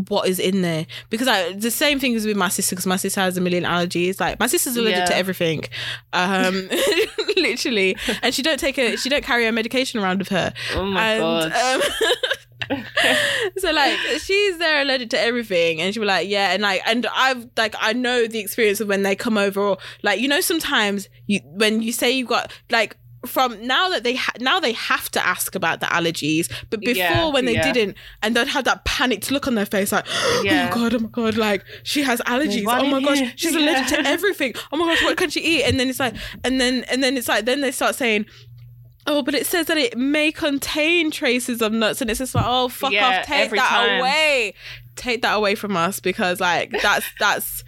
what 0.07 0.27
is 0.27 0.39
in 0.39 0.61
there. 0.61 0.85
Because 1.09 1.27
I, 1.27 1.53
the 1.53 1.71
same 1.71 1.99
thing 1.99 2.13
is 2.13 2.25
with 2.25 2.37
my 2.37 2.49
sister, 2.49 2.75
because 2.75 2.85
my 2.85 2.95
sister 2.97 3.21
has 3.21 3.37
a 3.37 3.41
million 3.41 3.63
allergies. 3.63 4.19
Like 4.19 4.39
my 4.39 4.47
sister's 4.47 4.77
allergic 4.77 4.99
Yeah. 4.99 5.05
to 5.05 5.15
everything, 5.15 5.63
um, 6.13 6.69
literally, 7.37 7.95
and 8.21 8.33
she 8.33 8.41
don't 8.41 8.59
take 8.59 8.77
a 8.77 8.95
she 8.97 9.09
don't 9.09 9.23
carry 9.23 9.45
her 9.45 9.51
medication 9.51 9.99
around 9.99 10.19
with 10.19 10.29
her. 10.29 10.53
oh 10.75 10.85
my 10.85 11.13
and, 11.13 11.21
god. 11.21 11.51
Um, 11.53 11.81
so 13.57 13.71
like 13.71 13.97
she's 14.19 14.57
there 14.57 14.81
allergic 14.81 15.09
to 15.11 15.19
everything 15.19 15.79
and 15.79 15.93
she 15.93 15.99
was 16.01 16.07
like 16.07 16.27
yeah 16.27 16.51
and 16.51 16.61
like 16.61 16.81
and 16.85 17.07
i've 17.15 17.47
like 17.55 17.75
i 17.79 17.93
know 17.93 18.27
the 18.27 18.39
experience 18.39 18.81
of 18.81 18.89
when 18.89 19.03
they 19.03 19.15
come 19.15 19.37
over 19.37 19.61
or 19.61 19.77
like 20.03 20.19
you 20.19 20.27
know 20.27 20.41
sometimes 20.41 21.07
you 21.27 21.39
when 21.45 21.81
you 21.81 21.93
say 21.93 22.11
you've 22.11 22.27
got 22.27 22.51
like 22.69 22.97
from 23.25 23.65
now 23.65 23.89
that 23.89 24.03
they 24.03 24.15
ha- 24.15 24.31
now 24.39 24.59
they 24.59 24.73
have 24.73 25.09
to 25.09 25.25
ask 25.25 25.55
about 25.55 25.79
the 25.79 25.85
allergies 25.87 26.51
but 26.69 26.79
before 26.79 26.93
Yeah, 26.95 27.27
when 27.29 27.45
they 27.45 27.53
yeah. 27.55 27.71
didn't 27.73 27.97
and 28.21 28.35
they'd 28.35 28.47
have 28.47 28.63
that 28.65 28.85
panicked 28.85 29.31
look 29.31 29.47
on 29.47 29.55
their 29.55 29.65
face 29.65 29.91
like 29.91 30.05
Yeah. 30.43 30.69
oh 30.73 30.75
my 30.77 30.81
god 30.89 30.93
oh 30.95 30.99
my 30.99 31.09
god 31.09 31.35
like 31.37 31.65
she 31.83 32.03
has 32.03 32.21
allergies 32.21 32.65
one 32.65 32.85
oh 32.85 32.87
my 32.89 33.01
gosh 33.01 33.19
here. 33.19 33.33
she's 33.35 33.55
allergic 33.61 33.87
to 33.87 34.07
everything 34.07 34.53
oh 34.71 34.77
my 34.77 34.85
gosh 34.85 35.03
what 35.03 35.17
can 35.17 35.29
she 35.31 35.41
eat 35.41 35.63
and 35.63 35.79
then 35.79 35.89
it's 35.89 35.99
like 35.99 36.15
and 36.43 36.61
then 36.61 36.83
and 36.91 37.03
then 37.03 37.17
it's 37.17 37.27
like 37.27 37.45
then 37.45 37.61
they 37.61 37.71
start 37.71 37.95
saying 37.95 38.25
Oh, 39.09 39.21
but 39.23 39.33
it 39.33 39.45
says 39.45 39.67
that 39.67 39.77
it 39.77 39.97
may 39.97 40.33
contain 40.33 41.11
traces 41.11 41.61
of 41.61 41.71
nuts, 41.71 42.01
and 42.01 42.09
it's 42.11 42.17
just 42.19 42.35
like, 42.35 42.43
oh, 42.45 42.67
fuck 42.67 42.91
off, 42.93 43.25
take 43.25 43.51
that 43.51 43.69
time. 43.69 43.99
away, 44.01 44.53
take 44.97 45.21
that 45.21 45.33
away 45.33 45.55
from 45.55 45.77
us 45.77 46.01
because 46.01 46.41
like 46.41 46.71
that's 46.81 47.05
that's 47.17 47.63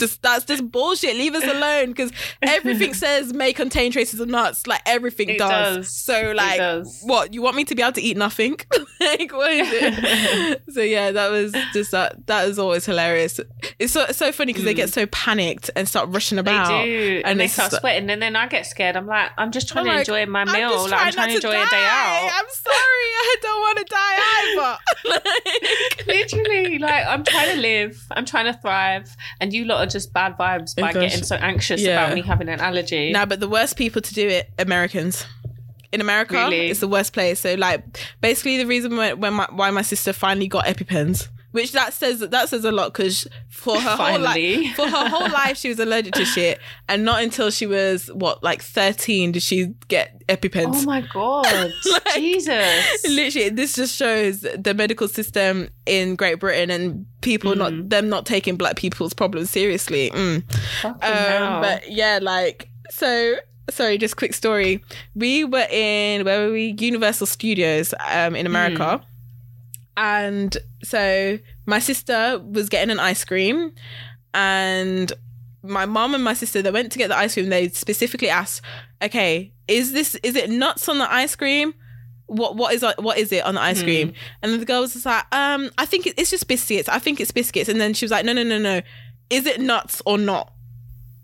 just 0.00 0.20
that's 0.22 0.44
just 0.44 0.68
bullshit. 0.70 1.14
Leave 1.16 1.34
us 1.34 1.44
alone 1.44 1.88
because 1.88 2.10
everything 2.42 2.94
says 3.04 3.32
may 3.32 3.52
contain 3.52 3.92
traces 3.92 4.18
of 4.20 4.28
nuts, 4.28 4.66
like 4.66 4.82
everything 4.86 5.36
does. 5.36 5.76
does. 5.76 5.88
So 5.88 6.32
like, 6.34 6.58
does. 6.58 7.00
what 7.04 7.32
you 7.32 7.42
want 7.42 7.56
me 7.56 7.64
to 7.64 7.74
be 7.74 7.82
able 7.82 7.92
to 7.92 8.02
eat 8.02 8.16
nothing? 8.16 8.58
like 9.00 9.32
what 9.32 9.50
is 9.52 9.68
it? 9.70 10.62
so 10.72 10.80
yeah, 10.80 11.12
that 11.12 11.30
was 11.30 11.52
just 11.72 11.92
that. 11.92 12.26
That 12.26 12.48
is 12.48 12.58
always 12.58 12.84
hilarious. 12.86 13.38
It's 13.78 13.92
so 13.92 14.06
so 14.10 14.32
funny 14.32 14.52
because 14.52 14.64
they 14.64 14.74
get 14.74 14.90
so 14.92 15.06
panicked 15.06 15.70
and 15.76 15.88
start 15.88 16.08
rushing 16.08 16.30
Mm. 16.30 16.44
They 16.44 16.50
about. 16.52 16.68
do, 16.84 17.16
and, 17.18 17.26
and 17.26 17.40
they 17.40 17.48
start 17.48 17.72
sweating, 17.72 18.08
and 18.08 18.22
then 18.22 18.36
I 18.36 18.46
get 18.46 18.64
scared. 18.64 18.96
I'm 18.96 19.06
like, 19.06 19.30
I'm 19.36 19.50
just 19.50 19.68
trying 19.68 19.86
I'm 19.88 19.90
to 19.92 19.98
like, 19.98 20.08
enjoy 20.08 20.26
my 20.30 20.42
I'm 20.42 20.52
meal. 20.52 20.70
just 20.70 20.90
like 20.90 21.00
I'm 21.06 21.12
trying 21.12 21.12
trying 21.12 21.28
to 21.30 21.34
enjoy 21.36 21.52
die. 21.52 21.66
a 21.66 21.70
day 21.70 21.84
out. 21.84 22.30
I'm 22.34 22.46
sorry, 22.50 22.76
I 23.20 23.36
don't 23.42 23.60
want 23.60 23.78
to 23.78 23.84
die 23.84 24.18
either. 24.38 24.78
Like- 25.10 26.06
Literally, 26.06 26.78
like 26.78 27.06
I'm 27.06 27.24
trying 27.24 27.54
to 27.56 27.60
live, 27.60 28.06
I'm 28.12 28.24
trying 28.24 28.46
to 28.52 28.58
thrive, 28.60 29.14
and 29.40 29.52
you 29.52 29.64
lot 29.64 29.80
are 29.86 29.89
just 29.90 30.12
bad 30.12 30.36
vibes 30.38 30.74
by 30.74 30.92
getting 30.92 31.22
so 31.22 31.36
anxious 31.36 31.80
Yeah. 31.80 32.04
about 32.04 32.14
me 32.14 32.22
having 32.22 32.48
an 32.48 32.60
allergy. 32.60 33.12
No, 33.12 33.26
but 33.26 33.40
the 33.40 33.48
worst 33.48 33.76
people 33.76 34.00
to 34.02 34.14
do 34.14 34.26
it, 34.28 34.50
Americans. 34.58 35.26
In 35.92 36.00
America, 36.00 36.34
Really? 36.34 36.68
it's 36.70 36.78
the 36.80 36.86
worst 36.88 37.12
place. 37.12 37.40
So, 37.40 37.54
like, 37.54 37.82
basically, 38.20 38.56
the 38.58 38.66
reason 38.66 38.96
when, 38.96 39.18
when 39.18 39.32
my, 39.34 39.48
why 39.50 39.70
my 39.70 39.82
sister 39.82 40.12
finally 40.12 40.46
got 40.46 40.66
EpiPens, 40.66 41.28
which 41.52 41.72
that 41.72 41.92
says 41.92 42.20
that 42.20 42.48
says 42.48 42.64
a 42.64 42.72
lot 42.72 42.92
because 42.92 43.26
for 43.48 43.78
her 43.78 43.96
whole 43.96 44.20
life, 44.20 44.72
for 44.76 44.86
her 44.86 45.08
whole 45.08 45.30
life, 45.30 45.56
she 45.56 45.68
was 45.68 45.78
allergic 45.78 46.14
to 46.14 46.24
shit, 46.24 46.60
and 46.88 47.04
not 47.04 47.22
until 47.22 47.50
she 47.50 47.66
was 47.66 48.06
what 48.08 48.42
like 48.42 48.62
thirteen 48.62 49.32
did 49.32 49.42
she 49.42 49.74
get 49.88 50.26
EpiPens. 50.28 50.82
Oh 50.82 50.82
my 50.84 51.00
god, 51.12 51.46
Like, 51.90 52.14
Jesus! 52.14 53.06
Literally, 53.08 53.48
this 53.50 53.74
just 53.74 53.96
shows 53.96 54.40
the 54.40 54.74
medical 54.74 55.08
system 55.08 55.68
in 55.86 56.16
Great 56.16 56.40
Britain 56.40 56.70
and 56.70 57.06
people 57.20 57.56
not 57.56 57.90
them 57.90 58.08
not 58.08 58.26
taking 58.26 58.56
black 58.56 58.76
people's 58.76 59.14
problems 59.14 59.50
seriously. 59.50 60.10
Mm. 60.10 60.84
Um, 60.84 61.62
but 61.62 61.90
yeah, 61.90 62.18
like 62.22 62.68
so. 62.90 63.36
Sorry, 63.68 63.98
just 63.98 64.16
quick 64.16 64.34
story. 64.34 64.82
We 65.14 65.44
were 65.44 65.66
in 65.70 66.24
where 66.24 66.46
were 66.46 66.52
we? 66.52 66.74
Universal 66.76 67.28
Studios, 67.28 67.94
um, 68.10 68.34
in 68.34 68.44
America, 68.44 69.00
and 69.96 70.56
so 70.82 71.38
my 71.66 71.78
sister 71.78 72.40
was 72.44 72.68
getting 72.68 72.90
an 72.90 73.00
ice 73.00 73.24
cream, 73.24 73.72
and 74.34 75.12
my 75.62 75.84
mom 75.86 76.14
and 76.14 76.24
my 76.24 76.32
sister 76.34 76.62
they 76.62 76.70
went 76.70 76.90
to 76.92 76.98
get 76.98 77.08
the 77.08 77.16
ice 77.16 77.34
cream. 77.34 77.48
They 77.48 77.68
specifically 77.68 78.28
asked, 78.30 78.62
"Okay, 79.02 79.52
is 79.68 79.92
this 79.92 80.14
is 80.22 80.36
it 80.36 80.50
nuts 80.50 80.88
on 80.88 80.98
the 80.98 81.12
ice 81.12 81.36
cream?" 81.36 81.74
What 82.26 82.54
what 82.56 82.72
is 82.72 82.84
what 82.98 83.18
is 83.18 83.32
it 83.32 83.44
on 83.44 83.54
the 83.56 83.60
ice 83.60 83.82
cream? 83.82 84.12
And 84.40 84.60
the 84.60 84.64
girl 84.64 84.82
was 84.82 84.92
just 84.92 85.04
like, 85.04 85.24
um, 85.34 85.68
I 85.78 85.84
think 85.84 86.06
it's 86.06 86.30
just 86.30 86.46
biscuits. 86.46 86.88
I 86.88 87.00
think 87.00 87.18
it's 87.20 87.32
biscuits. 87.32 87.68
And 87.68 87.80
then 87.80 87.92
she 87.92 88.04
was 88.04 88.12
like, 88.12 88.24
no, 88.24 88.32
no, 88.32 88.44
no, 88.44 88.56
no. 88.56 88.82
Is 89.30 89.46
it 89.46 89.60
nuts 89.60 90.00
or 90.06 90.16
not? 90.16 90.52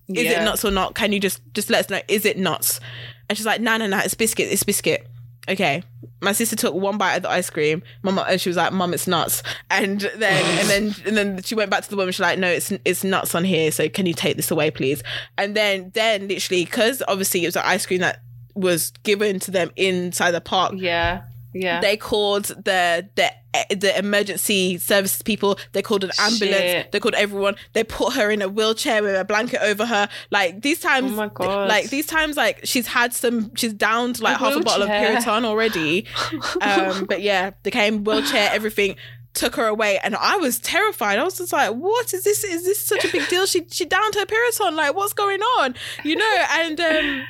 is 0.08 0.24
Yeah. 0.24 0.40
it 0.42 0.44
nuts 0.44 0.64
or 0.64 0.72
not? 0.72 0.96
Can 0.96 1.12
you 1.12 1.20
just 1.20 1.40
just 1.54 1.70
let 1.70 1.84
us 1.84 1.90
know? 1.90 2.00
Is 2.08 2.24
it 2.26 2.36
nuts? 2.38 2.80
And 3.28 3.38
she's 3.38 3.46
like, 3.46 3.60
no, 3.60 3.76
no, 3.76 3.86
no, 3.86 3.98
it's 3.98 4.14
biscuit, 4.14 4.48
it's 4.50 4.64
biscuit. 4.64 5.06
Okay. 5.48 5.82
My 6.20 6.32
sister 6.32 6.56
took 6.56 6.74
one 6.74 6.98
bite 6.98 7.16
of 7.16 7.22
the 7.22 7.30
ice 7.30 7.50
cream. 7.50 7.82
Mama 8.02 8.24
and 8.28 8.40
she 8.40 8.48
was 8.48 8.56
like, 8.56 8.72
Mum, 8.72 8.94
it's 8.94 9.06
nuts. 9.06 9.42
And 9.70 10.00
then 10.00 10.60
and 10.60 10.68
then 10.68 10.94
and 11.06 11.16
then 11.16 11.42
she 11.42 11.54
went 11.54 11.70
back 11.70 11.84
to 11.84 11.90
the 11.90 11.96
woman. 11.96 12.12
She's 12.12 12.20
like, 12.20 12.38
No, 12.38 12.48
it's 12.48 12.72
it's 12.84 13.04
nuts 13.04 13.34
on 13.34 13.44
here. 13.44 13.70
So 13.70 13.88
can 13.88 14.06
you 14.06 14.14
take 14.14 14.36
this 14.36 14.50
away, 14.50 14.70
please? 14.70 15.02
And 15.38 15.54
then 15.54 15.90
then 15.94 16.28
literally, 16.28 16.64
because 16.64 17.02
obviously 17.06 17.44
it 17.44 17.48
was 17.48 17.56
an 17.56 17.62
ice 17.64 17.86
cream 17.86 18.00
that 18.00 18.22
was 18.54 18.90
given 19.02 19.38
to 19.40 19.50
them 19.50 19.70
inside 19.76 20.30
the 20.30 20.40
park 20.40 20.72
Yeah, 20.76 21.24
yeah. 21.60 21.80
they 21.80 21.96
called 21.96 22.44
the 22.44 23.08
the 23.14 23.30
the 23.74 23.98
emergency 23.98 24.76
services 24.78 25.22
people. 25.22 25.58
They 25.72 25.82
called 25.82 26.04
an 26.04 26.10
ambulance. 26.18 26.60
Shit. 26.60 26.92
They 26.92 27.00
called 27.00 27.14
everyone. 27.14 27.56
They 27.72 27.84
put 27.84 28.12
her 28.14 28.30
in 28.30 28.42
a 28.42 28.48
wheelchair 28.48 29.02
with 29.02 29.18
a 29.18 29.24
blanket 29.24 29.60
over 29.62 29.86
her. 29.86 30.08
Like 30.30 30.62
these 30.62 30.80
times, 30.80 31.12
Oh 31.12 31.16
my 31.16 31.28
God. 31.28 31.68
like 31.68 31.88
these 31.90 32.06
times, 32.06 32.36
like 32.36 32.60
she's 32.64 32.86
had 32.86 33.14
some. 33.14 33.54
She's 33.54 33.72
downed 33.72 34.20
like 34.20 34.36
A 34.36 34.38
half 34.38 34.56
a 34.56 34.60
bottle 34.60 34.82
of 34.82 34.88
wheelchair. 34.88 35.16
Piriton 35.16 35.44
already. 35.44 36.06
um, 36.60 37.06
but 37.06 37.22
yeah, 37.22 37.52
they 37.62 37.70
came 37.70 38.04
wheelchair, 38.04 38.50
everything. 38.52 38.96
Took 39.32 39.56
her 39.56 39.66
away, 39.66 39.98
and 40.02 40.16
I 40.16 40.36
was 40.38 40.58
terrified. 40.58 41.18
I 41.18 41.22
was 41.24 41.36
just 41.36 41.52
like, 41.52 41.70
"What 41.74 42.14
is 42.14 42.24
this? 42.24 42.42
Is 42.42 42.64
this 42.64 42.80
such 42.80 43.04
a 43.04 43.12
big 43.12 43.28
deal?" 43.28 43.44
She 43.44 43.66
she 43.70 43.84
downed 43.84 44.14
her 44.14 44.24
Piriton. 44.24 44.74
Like, 44.76 44.94
what's 44.96 45.12
going 45.12 45.40
on? 45.58 45.74
You 46.04 46.16
know? 46.16 46.44
And 46.52 46.80
um, 46.80 47.24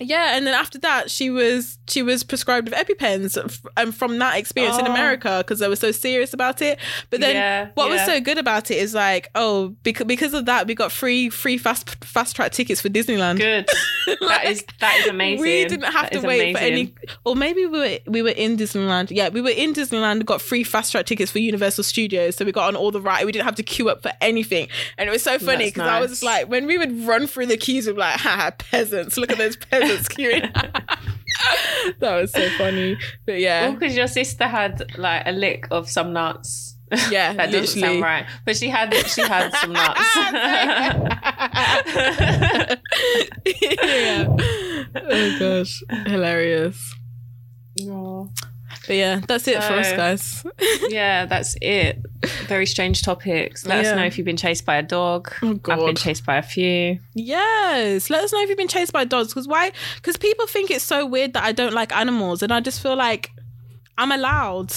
yeah, 0.00 0.36
and 0.36 0.44
then 0.44 0.54
after 0.54 0.78
that, 0.80 1.08
she 1.08 1.30
was 1.30 1.78
she 1.88 2.02
was 2.02 2.22
prescribed 2.24 2.68
with 2.68 2.78
EpiPens, 2.78 3.36
and 3.36 3.58
um, 3.76 3.92
from 3.92 4.18
that 4.18 4.36
experience 4.38 4.78
in 4.78 4.86
Oh. 4.86 4.90
America, 4.90 5.38
because 5.38 5.58
they 5.60 5.68
were 5.68 5.76
so 5.76 5.90
serious 5.92 6.32
about 6.32 6.60
it. 6.62 6.78
But 7.10 7.20
then, 7.20 7.34
Yeah, 7.36 7.68
what 7.74 7.88
was 7.90 8.04
so 8.04 8.20
good 8.20 8.38
about 8.38 8.70
it 8.70 8.76
is 8.76 8.94
like, 8.94 9.30
oh, 9.34 9.74
because 9.82 10.06
because 10.06 10.34
of 10.34 10.46
that, 10.46 10.66
we 10.66 10.74
got 10.74 10.90
free 10.92 11.28
free 11.30 11.58
fast 11.58 12.04
fast 12.04 12.34
track 12.36 12.52
tickets 12.52 12.80
for 12.80 12.88
Disneyland. 12.88 13.38
Good. 13.38 13.68
that 14.20 14.44
is 14.46 14.64
that 14.80 14.96
is 15.00 15.06
amazing. 15.06 15.40
We 15.42 15.64
didn't 15.66 15.82
have 15.92 16.10
That 16.10 16.20
to 16.20 16.26
wait 16.26 16.56
for 16.56 16.62
any, 16.62 16.94
or 17.24 17.36
maybe 17.36 17.66
we 17.66 17.78
were 17.78 17.98
we 18.06 18.22
were 18.22 18.30
in 18.30 18.56
Disneyland. 18.56 19.08
Yeah, 19.10 19.28
we 19.28 19.40
were 19.40 19.50
in 19.50 19.72
Disneyland. 19.72 20.24
Got 20.24 20.40
free 20.42 20.64
fast 20.64 20.92
track 20.92 21.06
tickets 21.06 21.30
for 21.30 21.38
Universal 21.38 21.84
Studios, 21.84 22.36
so 22.36 22.44
we 22.44 22.52
got 22.52 22.68
on 22.68 22.76
all 22.76 22.90
the 22.90 23.00
ride. 23.00 23.24
We 23.26 23.32
didn't 23.32 23.44
have 23.46 23.54
to 23.56 23.62
queue 23.62 23.88
up 23.88 24.02
for 24.02 24.12
anything, 24.20 24.68
and 24.98 25.08
it 25.08 25.12
was 25.12 25.22
so 25.22 25.38
funny 25.38 25.66
because 25.66 25.86
I 25.88 26.00
was 26.00 26.10
just 26.10 26.22
like, 26.22 26.48
when 26.48 26.66
we 26.66 26.78
would 26.78 27.06
run 27.06 27.26
through 27.26 27.46
the 27.46 27.56
queues, 27.56 27.86
we'd 27.86 27.94
be 27.94 28.00
like, 28.00 28.20
haha, 28.20 28.50
peasants! 28.58 29.16
Look 29.16 29.30
at 29.32 29.38
those 29.38 29.56
peasants 29.56 30.08
queuing. 30.08 30.50
that 31.98 32.20
was 32.20 32.32
so 32.32 32.48
funny, 32.50 32.98
but 33.24 33.38
yeah, 33.38 33.70
because 33.70 33.96
your 33.96 34.08
sister 34.08 34.44
had 34.44 34.98
like 34.98 35.22
a 35.26 35.32
lick 35.32 35.66
of 35.70 35.88
some 35.88 36.12
nuts. 36.12 36.76
yeah, 37.10 37.32
that 37.34 37.50
doesn't 37.50 37.80
literally. 37.80 37.80
sound 37.80 38.02
right, 38.02 38.26
but 38.44 38.56
she 38.56 38.68
had 38.68 38.92
she 39.06 39.22
had 39.22 39.52
some 39.54 39.72
nuts. 39.72 40.00
yeah. 43.62 44.26
Oh 44.94 45.36
gosh, 45.38 45.82
hilarious. 46.06 46.94
Oh. 47.82 48.30
But 48.86 48.96
yeah, 48.96 49.20
that's 49.26 49.48
it 49.48 49.62
for 49.64 49.72
us, 49.74 49.92
guys. 49.92 50.44
yeah, 50.88 51.26
that's 51.26 51.56
it. 51.60 52.00
Very 52.46 52.66
strange 52.66 53.02
topics. 53.02 53.66
Let 53.66 53.82
Yeah. 53.84 53.90
us 53.90 53.96
know 53.96 54.04
if 54.04 54.16
you've 54.16 54.24
been 54.24 54.36
chased 54.36 54.64
by 54.64 54.76
a 54.76 54.82
dog. 54.82 55.32
Oh, 55.42 55.58
I've 55.68 55.78
been 55.86 55.96
chased 55.96 56.24
by 56.24 56.36
a 56.36 56.42
few. 56.42 56.98
Yes, 57.14 58.10
let 58.10 58.22
us 58.24 58.32
know 58.32 58.40
if 58.42 58.48
you've 58.48 58.58
been 58.58 58.68
chased 58.68 58.92
by 58.92 59.04
dogs. 59.04 59.28
Because 59.28 59.48
why? 59.48 59.72
Because 59.96 60.16
people 60.16 60.46
think 60.46 60.70
it's 60.70 60.84
so 60.84 61.04
weird 61.06 61.32
that 61.34 61.42
I 61.44 61.52
don't 61.52 61.72
like 61.74 61.94
animals, 61.96 62.42
and 62.42 62.52
I 62.52 62.60
just 62.60 62.80
feel 62.80 62.96
like 62.96 63.30
I'm 63.98 64.12
allowed. 64.12 64.72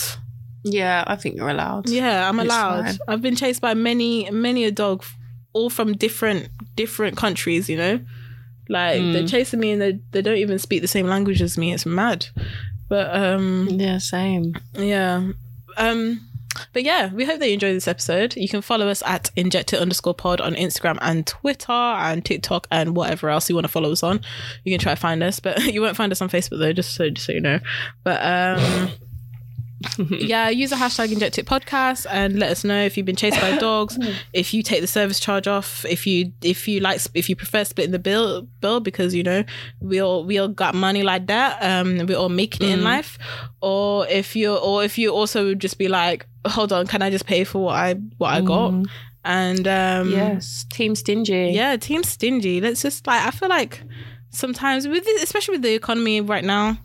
Yeah, 0.63 1.03
I 1.07 1.15
think 1.15 1.35
you're 1.35 1.49
allowed. 1.49 1.87
Yeah, 1.89 2.27
I'm 2.27 2.39
It's 2.39 2.45
allowed. 2.51 2.85
fine. 2.85 2.97
I've 3.07 3.21
been 3.21 3.35
chased 3.35 3.61
by 3.61 3.73
many, 3.75 4.29
many 4.31 4.65
a 4.65 4.71
dog, 4.71 5.05
all 5.53 5.69
from 5.69 5.93
different, 5.93 6.49
different 6.75 7.15
countries. 7.15 7.69
You 7.69 7.77
know, 7.77 7.99
like 8.67 8.99
Mm. 9.01 9.13
they're 9.13 9.27
chasing 9.27 9.59
me, 9.59 9.71
and 9.71 9.81
they 9.81 9.99
they 10.11 10.21
don't 10.21 10.37
even 10.37 10.59
speak 10.59 10.81
the 10.81 10.87
same 10.87 11.07
language 11.07 11.41
as 11.41 11.57
me. 11.57 11.73
It's 11.73 11.85
mad. 11.85 12.27
But 12.89 13.15
um, 13.15 13.67
Yeah, 13.71 13.99
same. 13.99 14.55
yeah. 14.73 15.31
Um, 15.77 16.25
but 16.73 16.83
yeah, 16.83 17.13
we 17.13 17.25
hope 17.25 17.39
that 17.39 17.47
you 17.47 17.53
enjoyed 17.53 17.75
this 17.75 17.87
episode. 17.87 18.35
You 18.35 18.49
can 18.49 18.61
follow 18.61 18.87
us 18.89 19.03
at 19.05 19.29
injected 19.35 19.79
underscore 19.79 20.15
pod 20.15 20.41
on 20.41 20.55
Instagram 20.55 20.97
and 20.99 21.25
Twitter 21.25 21.71
and 21.71 22.25
TikTok 22.25 22.67
and 22.71 22.95
whatever 22.95 23.29
else 23.29 23.47
you 23.49 23.55
want 23.55 23.65
to 23.65 23.71
follow 23.71 23.91
us 23.91 24.01
on. 24.03 24.21
You 24.63 24.73
can 24.73 24.79
try 24.79 24.95
to 24.95 24.99
find 24.99 25.21
us, 25.23 25.39
but 25.39 25.63
you 25.73 25.81
won't 25.81 25.95
find 25.95 26.11
us 26.11 26.21
on 26.21 26.29
Facebook 26.29 26.59
though, 26.59 26.73
just 26.73 26.95
so 26.95 27.09
just 27.11 27.27
so 27.27 27.33
you 27.33 27.39
know. 27.41 27.59
But 28.03 28.19
um 28.23 28.89
yeah, 30.09 30.49
use 30.49 30.71
the 30.71 30.75
hashtag 30.75 31.11
injected 31.11 31.45
podcast 31.45 32.05
and 32.09 32.37
let 32.37 32.51
us 32.51 32.63
know 32.63 32.83
if 32.83 32.97
you've 32.97 33.05
been 33.05 33.15
chased 33.15 33.39
by 33.39 33.57
dogs, 33.57 33.97
if 34.33 34.53
you 34.53 34.61
take 34.63 34.81
the 34.81 34.87
service 34.87 35.19
charge 35.19 35.47
off, 35.47 35.85
if 35.85 36.05
you 36.05 36.31
if 36.41 36.67
you 36.67 36.79
like 36.81 36.99
if 37.13 37.29
you 37.29 37.35
prefer 37.35 37.63
splitting 37.63 37.91
the 37.91 37.99
bill 37.99 38.43
bill 38.61 38.79
because 38.79 39.15
you 39.15 39.23
know 39.23 39.43
we 39.79 40.01
all 40.01 40.23
we 40.25 40.37
all 40.37 40.47
got 40.49 40.75
money 40.75 41.03
like 41.03 41.27
that, 41.27 41.57
um 41.63 42.05
we're 42.07 42.17
all 42.17 42.29
making 42.29 42.67
it 42.67 42.73
in 42.73 42.83
life. 42.83 43.17
Or 43.61 44.07
if 44.07 44.35
you 44.35 44.55
or 44.55 44.83
if 44.83 44.97
you 44.97 45.11
also 45.11 45.53
just 45.55 45.77
be 45.77 45.87
like, 45.87 46.27
hold 46.45 46.73
on, 46.73 46.87
can 46.87 47.01
I 47.01 47.09
just 47.09 47.25
pay 47.25 47.43
for 47.43 47.63
what 47.63 47.75
I 47.75 47.93
what 48.17 48.29
I 48.33 48.41
got? 48.41 48.73
And 49.23 49.67
um 49.67 50.09
Yes, 50.11 50.65
Team 50.71 50.95
Stingy. 50.95 51.51
yeah, 51.51 51.75
team 51.77 52.03
stingy. 52.03 52.61
Let's 52.61 52.81
just 52.81 53.05
like 53.07 53.25
I 53.25 53.31
feel 53.31 53.49
like 53.49 53.83
sometimes 54.31 54.87
with 54.87 55.05
especially 55.21 55.53
with 55.53 55.61
the 55.63 55.73
economy 55.73 56.21
right 56.21 56.43
now, 56.43 56.77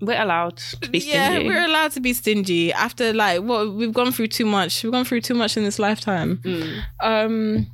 we're 0.00 0.20
allowed 0.20 0.56
to 0.56 0.90
be 0.90 0.98
yeah, 0.98 1.30
stingy. 1.30 1.48
we're 1.48 1.64
allowed 1.64 1.92
to 1.92 2.00
be 2.00 2.12
stingy 2.12 2.72
after 2.72 3.12
like 3.12 3.42
what 3.42 3.72
we've 3.72 3.92
gone 3.92 4.12
through 4.12 4.28
too 4.28 4.46
much. 4.46 4.82
We've 4.82 4.92
gone 4.92 5.04
through 5.04 5.20
too 5.20 5.34
much 5.34 5.56
in 5.56 5.64
this 5.64 5.78
lifetime. 5.78 6.38
Mm. 6.38 6.82
Um 7.00 7.66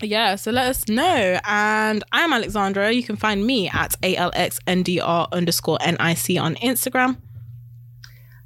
yeah, 0.00 0.36
so 0.36 0.52
let 0.52 0.68
us 0.68 0.88
know. 0.88 1.40
And 1.44 2.04
I'm 2.12 2.32
Alexandra. 2.32 2.92
You 2.92 3.02
can 3.02 3.16
find 3.16 3.44
me 3.44 3.68
at 3.68 4.00
ALXNDR 4.02 5.32
underscore 5.32 5.78
NIC 5.84 6.40
on 6.40 6.54
Instagram. 6.56 7.16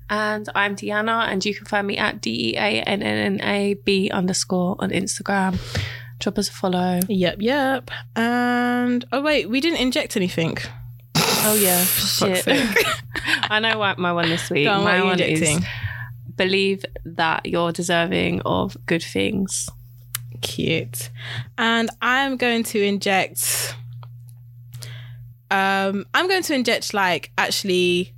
And 0.08 0.48
I'm 0.54 0.76
Deanna, 0.76 1.28
and 1.28 1.44
you 1.44 1.54
can 1.54 1.66
find 1.66 1.86
me 1.86 1.96
at 1.96 2.20
D 2.20 2.52
E 2.52 2.56
A 2.56 2.82
N 2.82 3.02
N 3.02 3.40
N 3.40 3.40
A 3.42 3.74
B 3.74 4.10
underscore 4.10 4.76
on 4.78 4.90
Instagram. 4.90 5.58
Drop 6.18 6.38
us 6.38 6.48
a 6.48 6.52
follow. 6.52 7.00
Yep, 7.08 7.36
yep. 7.40 7.90
And 8.14 9.04
oh 9.12 9.22
wait, 9.22 9.48
we 9.48 9.60
didn't 9.60 9.80
inject 9.80 10.16
anything. 10.16 10.58
Oh 11.44 11.54
yeah, 11.54 11.82
shit. 11.84 12.46
I 13.50 13.60
know 13.60 13.78
what 13.78 13.98
my 13.98 14.12
one 14.12 14.28
this 14.28 14.48
week. 14.50 14.68
On, 14.68 14.84
my 14.84 15.02
one 15.02 15.20
is 15.20 15.60
believe 16.36 16.84
that 17.04 17.46
you're 17.46 17.72
deserving 17.72 18.40
of 18.42 18.76
good 18.86 19.02
things. 19.02 19.68
Cute. 20.40 21.10
And 21.58 21.90
I'm 22.00 22.36
going 22.36 22.62
to 22.64 22.82
inject 22.82 23.76
um 25.50 26.06
I'm 26.14 26.28
going 26.28 26.42
to 26.44 26.54
inject 26.54 26.94
like 26.94 27.30
actually 27.36 28.14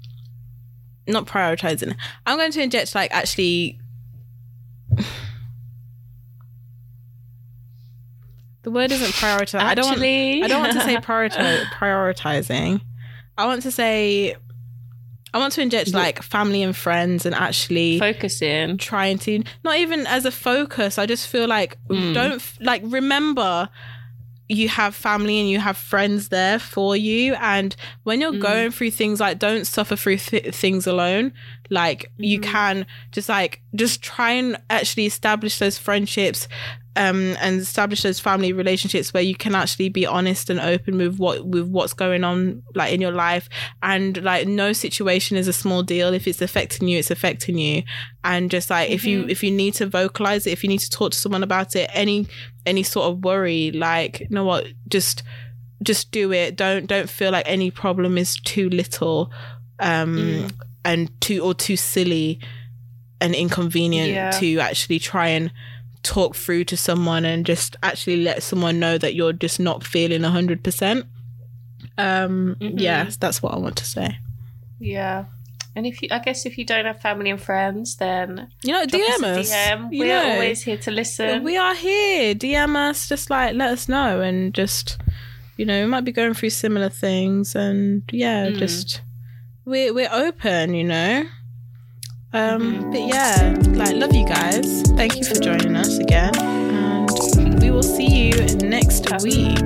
not 1.06 1.26
prioritizing. 1.26 1.94
I'm 2.26 2.38
going 2.38 2.52
to 2.52 2.62
inject 2.62 2.94
like 2.94 3.12
actually 3.12 3.80
The 8.62 8.70
word 8.70 8.92
isn't 8.92 9.10
prioritize. 9.10 9.60
I 9.60 9.74
don't 9.74 9.84
want 9.84 10.00
I 10.00 10.46
don't 10.48 10.62
want 10.62 10.72
to 10.72 10.80
say 10.80 10.96
prioritize, 11.08 11.64
prioritizing. 11.66 12.80
I 13.36 13.46
want 13.46 13.62
to 13.62 13.72
say 13.72 14.36
I 15.32 15.38
want 15.38 15.52
to 15.54 15.62
inject 15.62 15.92
like 15.92 16.22
family 16.22 16.62
and 16.62 16.76
friends 16.76 17.26
and 17.26 17.34
actually 17.34 17.98
Focusing. 17.98 18.78
trying 18.78 19.18
to 19.18 19.42
not 19.64 19.78
even 19.78 20.06
as 20.06 20.24
a 20.24 20.30
focus 20.30 20.96
i 20.96 21.06
just 21.06 21.26
feel 21.26 21.48
like 21.48 21.76
hmm. 21.88 22.12
don't 22.12 22.40
like 22.60 22.82
remember 22.84 23.68
you 24.48 24.68
have 24.68 24.94
family 24.94 25.40
and 25.40 25.48
you 25.48 25.58
have 25.58 25.76
friends 25.76 26.28
there 26.28 26.58
for 26.58 26.96
you. 26.96 27.34
And 27.34 27.74
when 28.02 28.20
you're 28.20 28.32
hmm. 28.32 28.40
going 28.40 28.70
through 28.70 28.90
things 28.90 29.20
like 29.20 29.38
don't 29.38 29.66
suffer 29.66 29.96
through 29.96 30.18
th- 30.18 30.54
things 30.54 30.86
alone. 30.86 31.32
Like 31.70 32.10
you 32.18 32.38
hmm. 32.38 32.44
can 32.44 32.86
just 33.12 33.28
like 33.28 33.62
just 33.74 34.02
try 34.02 34.32
and 34.32 34.56
actually 34.70 35.06
establish 35.06 35.58
those 35.58 35.78
friendships 35.78 36.46
um 36.96 37.34
and 37.40 37.60
establish 37.60 38.02
those 38.02 38.20
family 38.20 38.52
relationships 38.52 39.12
where 39.12 39.22
you 39.22 39.34
can 39.34 39.54
actually 39.54 39.88
be 39.88 40.06
honest 40.06 40.48
and 40.48 40.60
open 40.60 40.96
with 40.96 41.18
what 41.18 41.44
with 41.44 41.66
what's 41.68 41.92
going 41.92 42.22
on 42.24 42.62
like 42.74 42.92
in 42.92 43.00
your 43.00 43.10
life. 43.12 43.48
And 43.82 44.22
like 44.22 44.46
no 44.46 44.72
situation 44.72 45.36
is 45.36 45.48
a 45.48 45.52
small 45.52 45.82
deal. 45.82 46.14
If 46.14 46.28
it's 46.28 46.40
affecting 46.40 46.86
you 46.86 46.98
it's 46.98 47.10
affecting 47.10 47.58
you. 47.58 47.82
And 48.22 48.50
just 48.50 48.70
like 48.70 48.90
if 48.90 49.04
you 49.04 49.26
if 49.28 49.42
you 49.42 49.50
need 49.50 49.74
to 49.74 49.86
vocalize 49.86 50.46
it 50.46 50.52
if 50.52 50.62
you 50.62 50.68
need 50.68 50.80
to 50.80 50.90
talk 50.90 51.10
to 51.12 51.18
someone 51.18 51.42
about 51.42 51.74
it 51.74 51.90
any 51.92 52.28
any 52.64 52.82
sort 52.84 53.06
of 53.10 53.24
worry 53.24 53.72
like 53.72 54.20
you 54.20 54.28
know 54.30 54.44
what 54.44 54.66
just 54.88 55.22
just 55.82 56.12
do 56.12 56.32
it. 56.32 56.56
Don't 56.56 56.86
don't 56.86 57.10
feel 57.10 57.32
like 57.32 57.46
any 57.48 57.70
problem 57.70 58.16
is 58.16 58.36
too 58.36 58.70
little 58.70 59.30
um 59.80 60.46
and 60.84 61.10
too 61.20 61.40
or 61.40 61.54
too 61.54 61.76
silly 61.76 62.38
and 63.20 63.34
inconvenient 63.34 64.10
Yeah. 64.12 64.30
to 64.38 64.58
actually 64.60 64.98
try 65.00 65.28
and 65.28 65.50
talk 66.04 66.36
through 66.36 66.64
to 66.64 66.76
someone 66.76 67.24
and 67.24 67.44
just 67.46 67.76
actually 67.82 68.22
let 68.22 68.42
someone 68.42 68.78
know 68.78 68.96
that 68.98 69.14
you're 69.14 69.32
just 69.32 69.58
not 69.58 69.82
feeling 69.84 70.20
100% 70.22 71.06
um 71.98 72.56
yes 72.60 73.16
that's 73.16 73.42
what 73.42 73.54
i 73.54 73.58
want 73.58 73.76
to 73.76 73.84
say 73.84 74.18
Yeah. 74.80 75.24
And 75.76 75.86
if 75.86 76.02
you, 76.02 76.08
I 76.12 76.20
guess 76.20 76.46
if 76.46 76.56
you 76.56 76.64
don't 76.64 76.84
have 76.84 77.00
family 77.00 77.30
and 77.30 77.40
friends, 77.42 77.96
then 77.96 78.48
you 78.62 78.72
know 78.72 78.84
dm 78.86 79.22
us 79.24 79.50
us 79.50 79.50
DM. 79.52 79.88
you 79.92 79.98
We're 80.00 80.22
always 80.34 80.62
here 80.62 80.76
to 80.78 80.90
listen. 80.92 81.42
we 81.42 81.56
are 81.56 81.74
here 81.74 82.32
dm 82.34 82.76
us 82.76 83.08
just 83.08 83.28
like 83.28 83.54
let 83.56 83.70
us 83.72 83.88
know 83.88 84.20
and 84.20 84.54
just 84.54 84.98
you 85.56 85.64
know 85.66 85.80
we 85.82 85.86
might 85.90 86.04
be 86.04 86.12
going 86.12 86.32
through 86.34 86.50
similar 86.50 86.88
things 86.90 87.56
and 87.56 88.02
yeah 88.12 88.46
Mm. 88.50 88.58
just 88.58 89.02
we're 89.64 89.92
we're 89.92 90.12
open 90.12 90.74
you 90.74 90.84
know 90.84 91.24
um 92.34 92.90
but 92.90 93.00
yeah 93.00 93.56
like 93.68 93.94
love 93.96 94.14
you 94.14 94.26
guys. 94.26 94.82
Thank 94.96 95.16
you 95.16 95.24
for 95.24 95.34
joining 95.34 95.76
us 95.76 95.98
again. 95.98 96.36
And 96.36 97.60
we 97.62 97.70
will 97.70 97.82
see 97.82 98.28
you 98.28 98.56
next 98.56 99.10
week. 99.22 99.58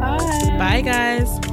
Bye. 0.00 0.56
bye 0.58 0.82
guys 0.82 1.47